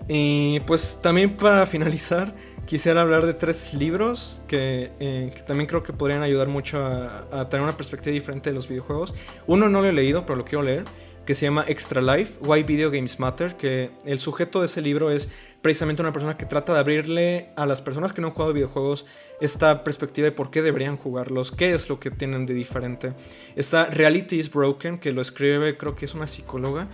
Y 0.08 0.60
pues 0.60 0.98
también 1.00 1.36
para 1.36 1.66
finalizar, 1.66 2.34
quisiera 2.66 3.02
hablar 3.02 3.26
de 3.26 3.34
tres 3.34 3.74
libros 3.74 4.40
que, 4.46 4.92
eh, 5.00 5.32
también 5.46 5.66
creo 5.66 5.82
que 5.82 5.92
podrían 5.92 6.22
ayudar 6.22 6.48
mucho 6.48 6.84
a, 6.84 7.48
tener 7.48 7.62
una 7.62 7.76
perspectiva 7.76 8.12
diferente 8.12 8.50
de 8.50 8.54
los 8.54 8.68
videojuegos. 8.68 9.14
Uno 9.46 9.68
no 9.68 9.82
lo 9.82 9.88
he 9.88 9.92
leído, 9.92 10.24
pero 10.26 10.36
lo 10.36 10.44
quiero 10.44 10.62
leer, 10.62 10.84
que 11.26 11.34
se 11.34 11.46
llama 11.46 11.64
Extra 11.68 12.00
Life, 12.00 12.40
Why 12.40 12.62
Video 12.62 12.90
Games 12.90 13.20
Matter, 13.20 13.56
que 13.56 13.90
el 14.04 14.18
sujeto 14.18 14.60
de 14.60 14.66
ese 14.66 14.80
libro 14.80 15.10
es 15.10 15.28
precisamente 15.60 16.02
una 16.02 16.12
persona 16.12 16.36
que 16.36 16.46
trata 16.46 16.72
de 16.72 16.80
abrirle 16.80 17.50
a 17.56 17.66
las 17.66 17.80
personas 17.80 18.12
que 18.12 18.20
no 18.20 18.28
han 18.28 18.34
jugado 18.34 18.52
videojuegos 18.52 19.06
esta 19.40 19.84
perspectiva 19.84 20.24
de 20.24 20.32
por 20.32 20.50
qué 20.50 20.62
deberían 20.62 20.96
jugarlos, 20.96 21.52
qué 21.52 21.74
es 21.74 21.88
lo 21.88 22.00
que 22.00 22.10
tienen 22.10 22.46
de 22.46 22.54
diferente. 22.54 23.12
Está 23.54 23.86
Reality 23.86 24.38
is 24.38 24.50
Broken, 24.50 24.98
que 24.98 25.12
lo 25.12 25.22
escribe 25.22 25.76
creo 25.76 25.94
que 25.94 26.06
es 26.06 26.14
una 26.14 26.26
psicóloga, 26.26 26.88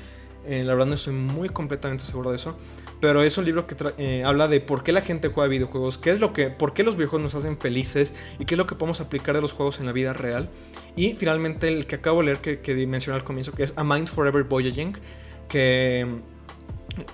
eh, 0.47 0.63
la 0.65 0.73
verdad 0.73 0.87
no 0.87 0.95
estoy 0.95 1.15
muy 1.15 1.49
completamente 1.49 2.05
seguro 2.05 2.31
de 2.31 2.37
eso. 2.37 2.57
Pero 3.01 3.23
es 3.23 3.39
un 3.39 3.45
libro 3.45 3.67
que 3.67 3.77
eh, 3.99 4.25
habla 4.25 4.49
de 4.49 4.61
por 4.61 4.83
qué 4.83 4.93
la 4.93 5.03
gente 5.03 5.29
juega 5.29 5.49
videojuegos, 5.49 5.99
qué 5.99 6.11
es 6.11 6.19
lo 6.19 6.33
que, 6.33 6.51
por 6.51 6.75
qué 6.75 6.83
los 6.83 6.97
videojuegos 6.97 7.33
nos 7.33 7.35
hacen 7.35 7.57
felices 7.57 8.13
y 8.39 8.45
qué 8.45 8.55
es 8.55 8.59
lo 8.59 8.67
que 8.67 8.75
podemos 8.75 9.01
aplicar 9.01 9.37
de 9.37 9.41
los 9.41 9.53
juegos 9.53 9.79
en 9.79 9.87
la 9.87 9.93
vida 9.93 10.13
real. 10.13 10.49
Y 10.97 11.15
finalmente 11.15 11.69
el 11.69 11.87
que 11.87 11.97
acabo 11.97 12.21
de 12.21 12.27
leer, 12.27 12.39
que, 12.39 12.61
que 12.61 12.75
mencioné 12.87 13.19
al 13.19 13.25
comienzo, 13.25 13.53
que 13.53 13.63
es 13.63 13.73
A 13.77 13.85
Mind 13.85 14.09
Forever 14.09 14.43
Voyaging, 14.43 14.97
que 15.49 16.07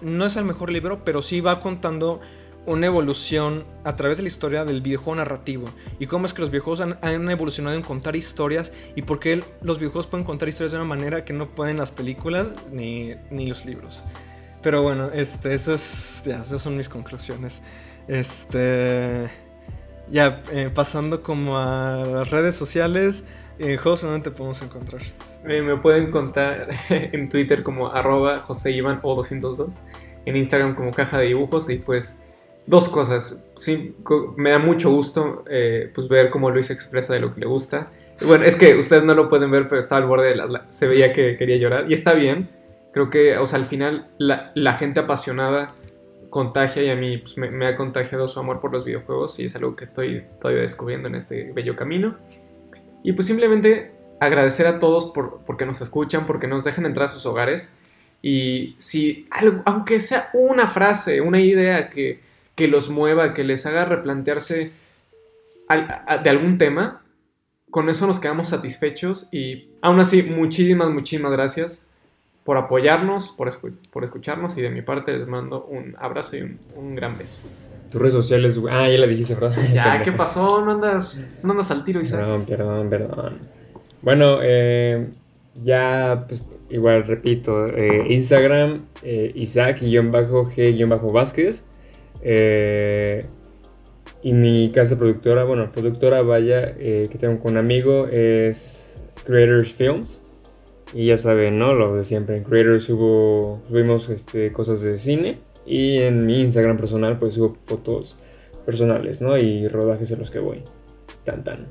no 0.01 0.27
es 0.27 0.37
el 0.37 0.45
mejor 0.45 0.71
libro, 0.73 1.05
pero 1.05 1.21
sí 1.21 1.41
va 1.41 1.61
contando 1.61 2.21
una 2.67 2.87
evolución 2.87 3.65
a 3.85 3.97
través 3.97 4.17
de 4.17 4.23
la 4.23 4.29
historia 4.29 4.65
del 4.65 4.81
videojuego 4.81 5.17
narrativo 5.17 5.69
y 5.99 6.07
cómo 6.07 6.27
es 6.27 6.33
que 6.33 6.41
los 6.41 6.51
videojuegos 6.51 6.81
han, 6.81 7.31
evolucionado 7.31 7.77
en 7.77 7.83
contar 7.83 8.17
historias 8.17 8.73
y 8.97 9.03
por 9.03 9.21
qué 9.21 9.43
los 9.63 9.79
videojuegos 9.79 10.07
pueden 10.07 10.25
contar 10.25 10.49
historias 10.49 10.73
de 10.73 10.79
una 10.79 10.87
manera 10.87 11.25
que 11.25 11.33
no 11.33 11.51
pueden 11.51 11.77
las 11.77 11.91
películas 11.91 12.53
ni, 12.73 13.15
ni 13.31 13.47
los 13.47 13.67
libros. 13.67 14.03
Pero 14.65 14.83
bueno, 14.83 15.11
este, 15.13 15.53
eso 15.53 15.75
es, 15.75 16.23
ya, 16.25 16.41
esas 16.41 16.63
son 16.63 16.75
mis 16.75 16.89
conclusiones. 16.89 17.63
Este, 18.09 19.29
ya, 20.11 20.43
eh, 20.51 20.71
pasando 20.75 21.23
como 21.23 21.59
a 21.59 22.03
las 22.07 22.31
redes 22.31 22.57
sociales, 22.57 23.25
eh, 23.59 23.77
José, 23.77 24.07
¿dónde 24.07 24.31
te 24.31 24.31
podemos 24.31 24.63
encontrar? 24.63 25.03
Eh, 25.47 25.61
me 25.61 25.77
pueden 25.77 26.11
contar 26.11 26.71
en 26.89 27.29
Twitter 27.29 27.63
como 27.63 27.93
arroba 27.93 28.39
José 28.39 28.75
o 29.03 29.15
202, 29.15 29.75
en 30.25 30.35
Instagram 30.35 30.75
como 30.75 30.93
caja 30.93 31.19
de 31.19 31.27
dibujos 31.27 31.69
y 31.69 31.77
pues 31.77 32.19
dos 32.67 32.89
cosas. 32.89 33.39
Sí, 33.59 33.95
me 34.39 34.49
da 34.49 34.59
mucho 34.59 34.91
gusto 34.91 35.45
eh, 35.51 35.93
pues 35.95 36.09
ver 36.09 36.31
cómo 36.31 36.49
Luis 36.49 36.71
expresa 36.71 37.13
de 37.13 37.21
lo 37.21 37.35
que 37.35 37.41
le 37.41 37.47
gusta. 37.47 37.93
Bueno, 38.27 38.47
es 38.47 38.57
que 38.57 38.77
ustedes 38.77 39.05
no 39.05 39.13
lo 39.13 39.29
pueden 39.29 39.51
ver, 39.51 39.69
pero 39.69 39.79
estaba 39.79 40.01
al 40.01 40.09
borde 40.09 40.31
de 40.31 40.37
la, 40.37 40.71
se 40.71 40.87
veía 40.87 41.13
que 41.13 41.37
quería 41.37 41.59
llorar 41.59 41.85
y 41.91 41.93
está 41.93 42.15
bien 42.15 42.64
creo 42.95 43.11
que, 43.11 43.37
o 43.39 43.47
sea, 43.47 43.59
al 43.59 43.67
final 43.67 44.07
la, 44.19 44.73
gente 44.75 45.01
apasionada 45.01 45.75
contagia 46.31 46.85
y 46.85 46.91
a 46.91 46.95
mí 46.95 47.19
pues, 47.19 47.37
me, 47.37 47.67
ha 47.67 47.75
contagiado 47.75 48.29
su 48.29 48.39
amor 48.39 48.61
por 48.61 48.73
los 48.73 48.85
videojuegos 48.85 49.41
y 49.41 49.47
es 49.47 49.57
algo 49.57 49.75
que 49.75 49.83
estoy 49.83 50.25
todavía 50.41 50.63
descubriendo 50.63 51.09
en 51.09 51.17
este 51.17 51.53
bello 51.53 51.75
camino. 51.75 52.17
Y 53.03 53.13
pues 53.13 53.27
simplemente 53.27 53.91
agradecer 54.21 54.69
a 54.69 54.79
todos 54.79 55.07
por, 55.07 55.41
porque 55.45 55.67
nos 55.67 55.81
escuchan, 55.81 56.25
porque 56.25 56.47
nos 56.47 56.63
dejan 56.63 56.87
entrar 56.87 57.09
a 57.09 57.13
sus 57.13 57.27
hogares. 57.27 57.73
Y 58.23 58.77
si, 58.79 59.27
algo, 59.33 59.61
aunque 59.65 59.99
sea 59.99 60.31
una 60.33 60.69
frase, 60.69 61.21
una 61.21 61.41
idea 61.41 61.89
que, 61.89 62.21
que 62.55 62.69
los 62.69 62.91
mueva, 62.91 63.35
que 63.35 63.43
les 63.43 63.67
haga 63.67 63.87
replantearse 63.87 64.71
al- 65.67 65.89
a- 66.07 66.19
de 66.19 66.31
algún 66.31 66.59
tema, 66.59 67.03
con 67.71 67.89
eso 67.89 68.07
nos 68.07 68.21
quedamos 68.21 68.51
satisfechos. 68.51 69.29
Y 69.33 69.71
aún 69.83 69.99
así, 69.99 70.23
muchísimas, 70.23 70.91
muchísimas 70.91 71.33
gracias 71.33 71.89
por 72.45 72.57
apoyarnos, 72.59 73.31
por, 73.33 73.49
escu- 73.49 73.75
por 73.91 74.05
escucharnos. 74.05 74.57
Y 74.57 74.63
de 74.63 74.71
mi 74.71 74.83
parte 74.83 75.17
les 75.17 75.27
mando 75.27 75.65
un 75.65 75.97
abrazo 75.99 76.37
y 76.37 76.43
un, 76.43 76.59
un 76.77 76.95
gran 76.95 77.17
beso. 77.19 77.41
Tus 77.91 78.01
redes 78.01 78.15
sociales, 78.15 78.59
güey. 78.59 78.75
Ah, 78.75 78.89
ya 78.91 78.99
la 78.99 79.07
dijiste, 79.07 79.35
¿verdad? 79.35 79.55
Ya. 79.73 80.03
¿qué 80.05 80.13
pasó? 80.13 80.65
¿No 80.65 80.73
andas, 80.73 81.25
no 81.43 81.51
andas 81.53 81.71
al 81.71 81.85
tiro, 81.85 82.01
Isaac? 82.01 82.21
Perdón, 82.21 82.45
perdón, 82.47 82.89
perdón. 82.89 83.39
Bueno, 84.03 84.39
eh, 84.43 85.09
ya, 85.63 86.25
pues, 86.29 86.43
igual 86.71 87.05
repito, 87.07 87.67
eh, 87.69 88.07
Instagram, 88.11 88.87
eh, 89.03 89.31
Isaac-G-Vázquez. 89.35 91.65
eh, 92.23 93.25
y 94.23 94.33
mi 94.33 94.71
casa 94.73 94.99
productora, 94.99 95.45
bueno, 95.45 95.71
productora, 95.71 96.23
vaya, 96.23 96.75
eh, 96.79 97.09
que 97.13 97.19
tengo 97.19 97.39
con 97.39 97.53
un 97.53 97.59
amigo, 97.59 98.09
es 98.11 99.03
Creators 99.27 99.71
Films. 99.73 100.21
Y 100.95 101.07
ya 101.07 101.19
saben, 101.19 101.59
¿no? 101.59 101.75
Lo 101.75 101.97
de 101.97 102.05
siempre. 102.05 102.37
En 102.37 102.45
Creators 102.45 102.85
subo, 102.85 103.61
subimos 103.69 104.09
este, 104.09 104.53
cosas 104.53 104.81
de 104.81 104.97
cine. 104.99 105.41
Y 105.67 105.99
en 105.99 106.25
mi 106.25 106.41
Instagram 106.41 106.77
personal, 106.77 107.19
pues 107.19 107.35
subo 107.35 107.59
fotos 107.65 108.17
personales, 108.65 109.21
¿no? 109.21 109.37
Y 109.37 109.67
rodajes 109.67 110.13
en 110.13 110.21
los 110.21 110.31
que 110.31 110.39
voy. 110.39 110.63
Tan 111.25 111.43
tan. 111.43 111.67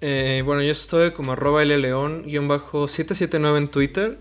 Eh, 0.00 0.42
bueno, 0.46 0.62
yo 0.62 0.70
estoy 0.70 1.10
como 1.10 1.32
arroba 1.32 1.62
lleón-779 1.64 3.58
en 3.58 3.68
Twitter. 3.68 4.18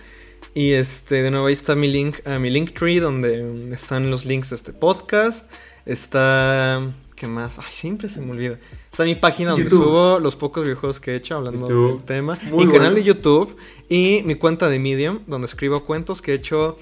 Y 0.53 0.73
este, 0.73 1.21
de 1.21 1.31
nuevo 1.31 1.47
ahí 1.47 1.53
está 1.53 1.75
mi 1.75 1.87
link 1.87 2.17
a 2.25 2.39
mi 2.39 2.49
Linktree, 2.49 2.99
donde 2.99 3.71
están 3.71 4.11
los 4.11 4.25
links 4.25 4.49
de 4.49 4.57
este 4.57 4.73
podcast. 4.73 5.49
Está. 5.85 6.93
¿Qué 7.17 7.25
más? 7.25 7.57
Ay, 7.57 7.65
siempre 7.69 8.09
se 8.09 8.21
me 8.21 8.29
olvida. 8.31 8.59
Está 8.91 9.03
mi 9.03 9.15
página 9.15 9.49
donde 9.51 9.63
YouTube. 9.65 9.83
subo 9.85 10.19
los 10.19 10.35
pocos 10.35 10.63
videojuegos 10.63 10.99
que 10.99 11.13
he 11.13 11.15
hecho 11.15 11.35
hablando 11.35 11.67
YouTube. 11.67 11.95
del 11.97 12.05
tema. 12.05 12.37
Muy 12.51 12.67
mi 12.67 12.71
canal 12.71 12.93
de 12.93 13.01
YouTube 13.03 13.57
y 13.89 14.21
mi 14.23 14.35
cuenta 14.35 14.69
de 14.69 14.77
Medium, 14.77 15.21
donde 15.25 15.47
escribo 15.47 15.83
cuentos 15.83 16.21
que 16.21 16.33
he 16.33 16.35
hecho. 16.35 16.77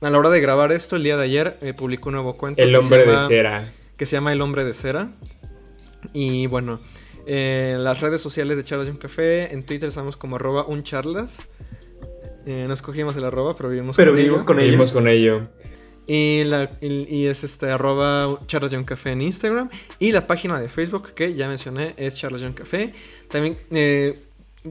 A 0.00 0.08
la 0.08 0.18
hora 0.18 0.30
de 0.30 0.40
grabar 0.40 0.72
esto, 0.72 0.96
el 0.96 1.02
día 1.02 1.18
de 1.18 1.24
ayer, 1.24 1.58
eh, 1.60 1.74
publicó 1.74 2.08
un 2.08 2.14
nuevo 2.14 2.38
cuento. 2.38 2.62
El 2.62 2.74
hombre 2.74 3.04
de 3.04 3.18
cera. 3.26 3.70
que 3.98 4.06
se 4.06 4.16
llama 4.16 4.32
El 4.32 4.40
Hombre 4.40 4.64
de 4.64 4.72
Cera. 4.72 5.10
Y 6.14 6.46
bueno, 6.46 6.80
eh, 7.26 7.74
en 7.76 7.84
las 7.84 8.00
redes 8.00 8.22
sociales 8.22 8.56
de 8.56 8.64
Charlas 8.64 8.88
y 8.88 8.90
un 8.90 8.96
Café, 8.96 9.52
en 9.52 9.64
Twitter 9.66 9.90
estamos 9.90 10.16
como 10.16 10.36
arroba 10.36 10.64
uncharlas. 10.66 11.46
Eh, 12.46 12.64
no 12.66 12.72
escogimos 12.72 13.14
el 13.18 13.24
arroba, 13.24 13.54
pero 13.54 13.68
vivimos 13.68 13.96
Pero 13.96 14.12
con 14.12 14.16
vivimos 14.16 14.40
ello. 14.40 14.46
con 14.46 14.58
ello. 14.58 14.66
Seguimos 14.70 14.92
con 14.92 15.08
ello. 15.08 15.42
Y, 16.12 16.42
la- 16.44 16.68
y- 16.80 17.06
y 17.18 17.26
es 17.28 17.44
este 17.44 17.70
arroba 17.70 18.40
charlas 18.46 18.72
y 18.72 18.76
un 18.76 18.84
café 18.84 19.10
en 19.12 19.20
Instagram. 19.22 19.68
Y 20.00 20.10
la 20.10 20.26
página 20.26 20.60
de 20.60 20.68
Facebook 20.68 21.12
que 21.14 21.34
ya 21.34 21.46
mencioné 21.46 21.94
es 21.96 22.16
charlas 22.16 22.42
y 22.42 22.46
un 22.46 22.52
café. 22.52 22.92
También 23.30 23.56
eh, 23.70 24.18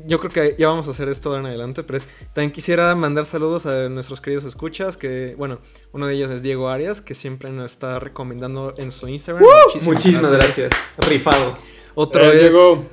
yo 0.05 0.19
creo 0.19 0.31
que 0.31 0.55
ya 0.59 0.67
vamos 0.67 0.87
a 0.89 0.91
hacer 0.91 1.07
esto 1.07 1.29
de 1.31 1.37
ahora 1.37 1.47
en 1.47 1.53
adelante, 1.55 1.83
pero 1.83 1.97
es- 1.97 2.05
también 2.33 2.51
quisiera 2.51 2.93
mandar 2.93 3.25
saludos 3.25 3.65
a 3.65 3.87
nuestros 3.87 4.19
queridos 4.19 4.43
escuchas, 4.43 4.97
que 4.97 5.33
bueno, 5.37 5.59
uno 5.93 6.07
de 6.07 6.15
ellos 6.15 6.29
es 6.29 6.43
Diego 6.43 6.67
Arias, 6.67 6.99
que 6.99 7.15
siempre 7.15 7.49
nos 7.51 7.71
está 7.71 7.99
recomendando 7.99 8.73
en 8.77 8.91
su 8.91 9.07
Instagram. 9.07 9.45
Muchísimas 9.85 10.31
gracias. 10.33 10.73
Rifado. 10.97 11.57
Otro 11.95 12.21
Gracias, 12.21 12.43
es 12.43 12.53
Diego. 12.53 12.85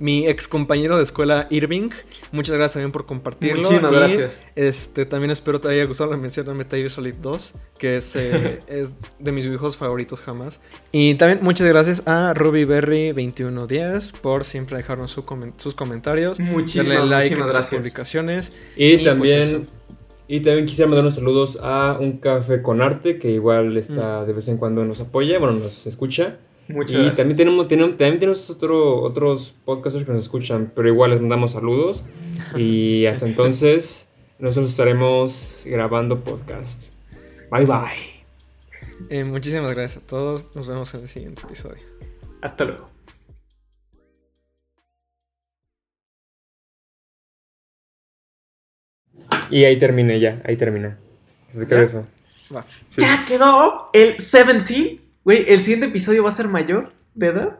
Mi 0.00 0.26
ex 0.26 0.48
compañero 0.48 0.96
de 0.96 1.02
escuela 1.02 1.46
Irving. 1.50 1.90
Muchas 2.32 2.54
gracias 2.56 2.72
también 2.72 2.90
por 2.90 3.04
compartirlo. 3.06 3.58
Muchísimas 3.62 3.92
Y, 3.92 3.94
gracias. 3.94 4.42
Este, 4.56 5.04
también 5.06 5.30
espero 5.30 5.60
te 5.60 5.68
haya 5.68 5.84
gustado 5.84 6.10
la 6.10 6.16
mención 6.16 6.46
de 6.46 6.54
Metal 6.54 6.78
Gear 6.78 6.90
Solid 6.90 7.14
2, 7.20 7.54
que 7.78 7.98
es, 7.98 8.16
eh, 8.16 8.60
es 8.66 8.96
de 9.18 9.30
mis 9.32 9.44
videojuegos 9.44 9.76
favoritos 9.76 10.22
jamás. 10.22 10.58
Y 10.90 11.14
también 11.16 11.40
muchas 11.42 11.66
gracias 11.68 12.02
a 12.06 12.32
RubyBerry2110 12.34 14.12
por 14.20 14.44
siempre 14.44 14.76
dejarnos 14.78 15.10
su 15.10 15.24
comen- 15.24 15.52
sus 15.56 15.74
comentarios. 15.74 16.40
Muchísimas, 16.40 16.88
darle 16.88 17.10
like 17.10 17.30
muchísimas 17.36 17.40
a 17.40 17.42
nuestras 17.44 17.52
gracias. 17.70 17.80
publicaciones. 17.80 18.56
Y, 18.76 18.86
Y, 18.86 18.92
pues, 18.96 19.04
también. 19.04 19.40
eso. 19.42 19.60
y 20.28 20.40
también 20.40 20.66
quisiera 20.66 20.88
mandar 20.88 21.04
unos 21.04 21.16
saludos 21.16 21.58
a 21.62 21.96
un 22.00 22.18
café 22.18 22.62
con 22.62 22.80
arte 22.80 23.18
que 23.18 23.30
igual 23.30 23.74
Mm. 23.74 23.76
está 23.78 24.24
de 24.24 24.32
vez 24.32 24.48
en 24.48 24.56
cuando 24.58 24.84
nos 24.84 25.00
apoya, 25.00 25.38
bueno, 25.38 25.54
nos 25.58 25.86
escucha. 25.86 26.38
Muchas 26.72 26.92
y 26.92 26.94
gracias. 26.96 27.16
también 27.16 27.36
tenemos, 27.36 27.68
tenemos, 27.68 27.96
también 27.96 28.18
tenemos 28.18 28.50
otro, 28.50 29.02
otros 29.02 29.54
podcasters 29.64 30.04
que 30.04 30.12
nos 30.12 30.24
escuchan, 30.24 30.72
pero 30.74 30.88
igual 30.88 31.10
les 31.10 31.20
mandamos 31.20 31.52
saludos. 31.52 32.04
Y 32.56 33.06
hasta 33.10 33.26
entonces, 33.26 34.08
nosotros 34.38 34.70
estaremos 34.70 35.64
grabando 35.66 36.22
podcast. 36.22 36.92
Bye 37.50 37.66
bye. 37.66 39.08
Eh, 39.08 39.24
muchísimas 39.24 39.74
gracias 39.74 40.02
a 40.02 40.06
todos. 40.06 40.46
Nos 40.54 40.68
vemos 40.68 40.92
en 40.94 41.00
el 41.02 41.08
siguiente 41.08 41.42
episodio. 41.42 41.82
Hasta 42.42 42.64
luego. 42.64 42.88
Y 49.50 49.64
ahí 49.64 49.78
terminé 49.78 50.20
ya, 50.20 50.40
ahí 50.44 50.56
terminé. 50.56 50.96
Se 51.48 51.66
quedó 51.66 51.78
¿Ya? 51.80 51.84
eso. 51.84 52.06
Va. 52.54 52.64
Sí. 52.88 53.00
Ya 53.00 53.24
quedó 53.26 53.90
el 53.92 54.16
17. 54.16 55.09
Güey, 55.24 55.44
el 55.48 55.62
siguiente 55.62 55.86
episodio 55.86 56.22
va 56.22 56.30
a 56.30 56.32
ser 56.32 56.48
mayor 56.48 56.92
de 57.14 57.26
edad. 57.28 57.58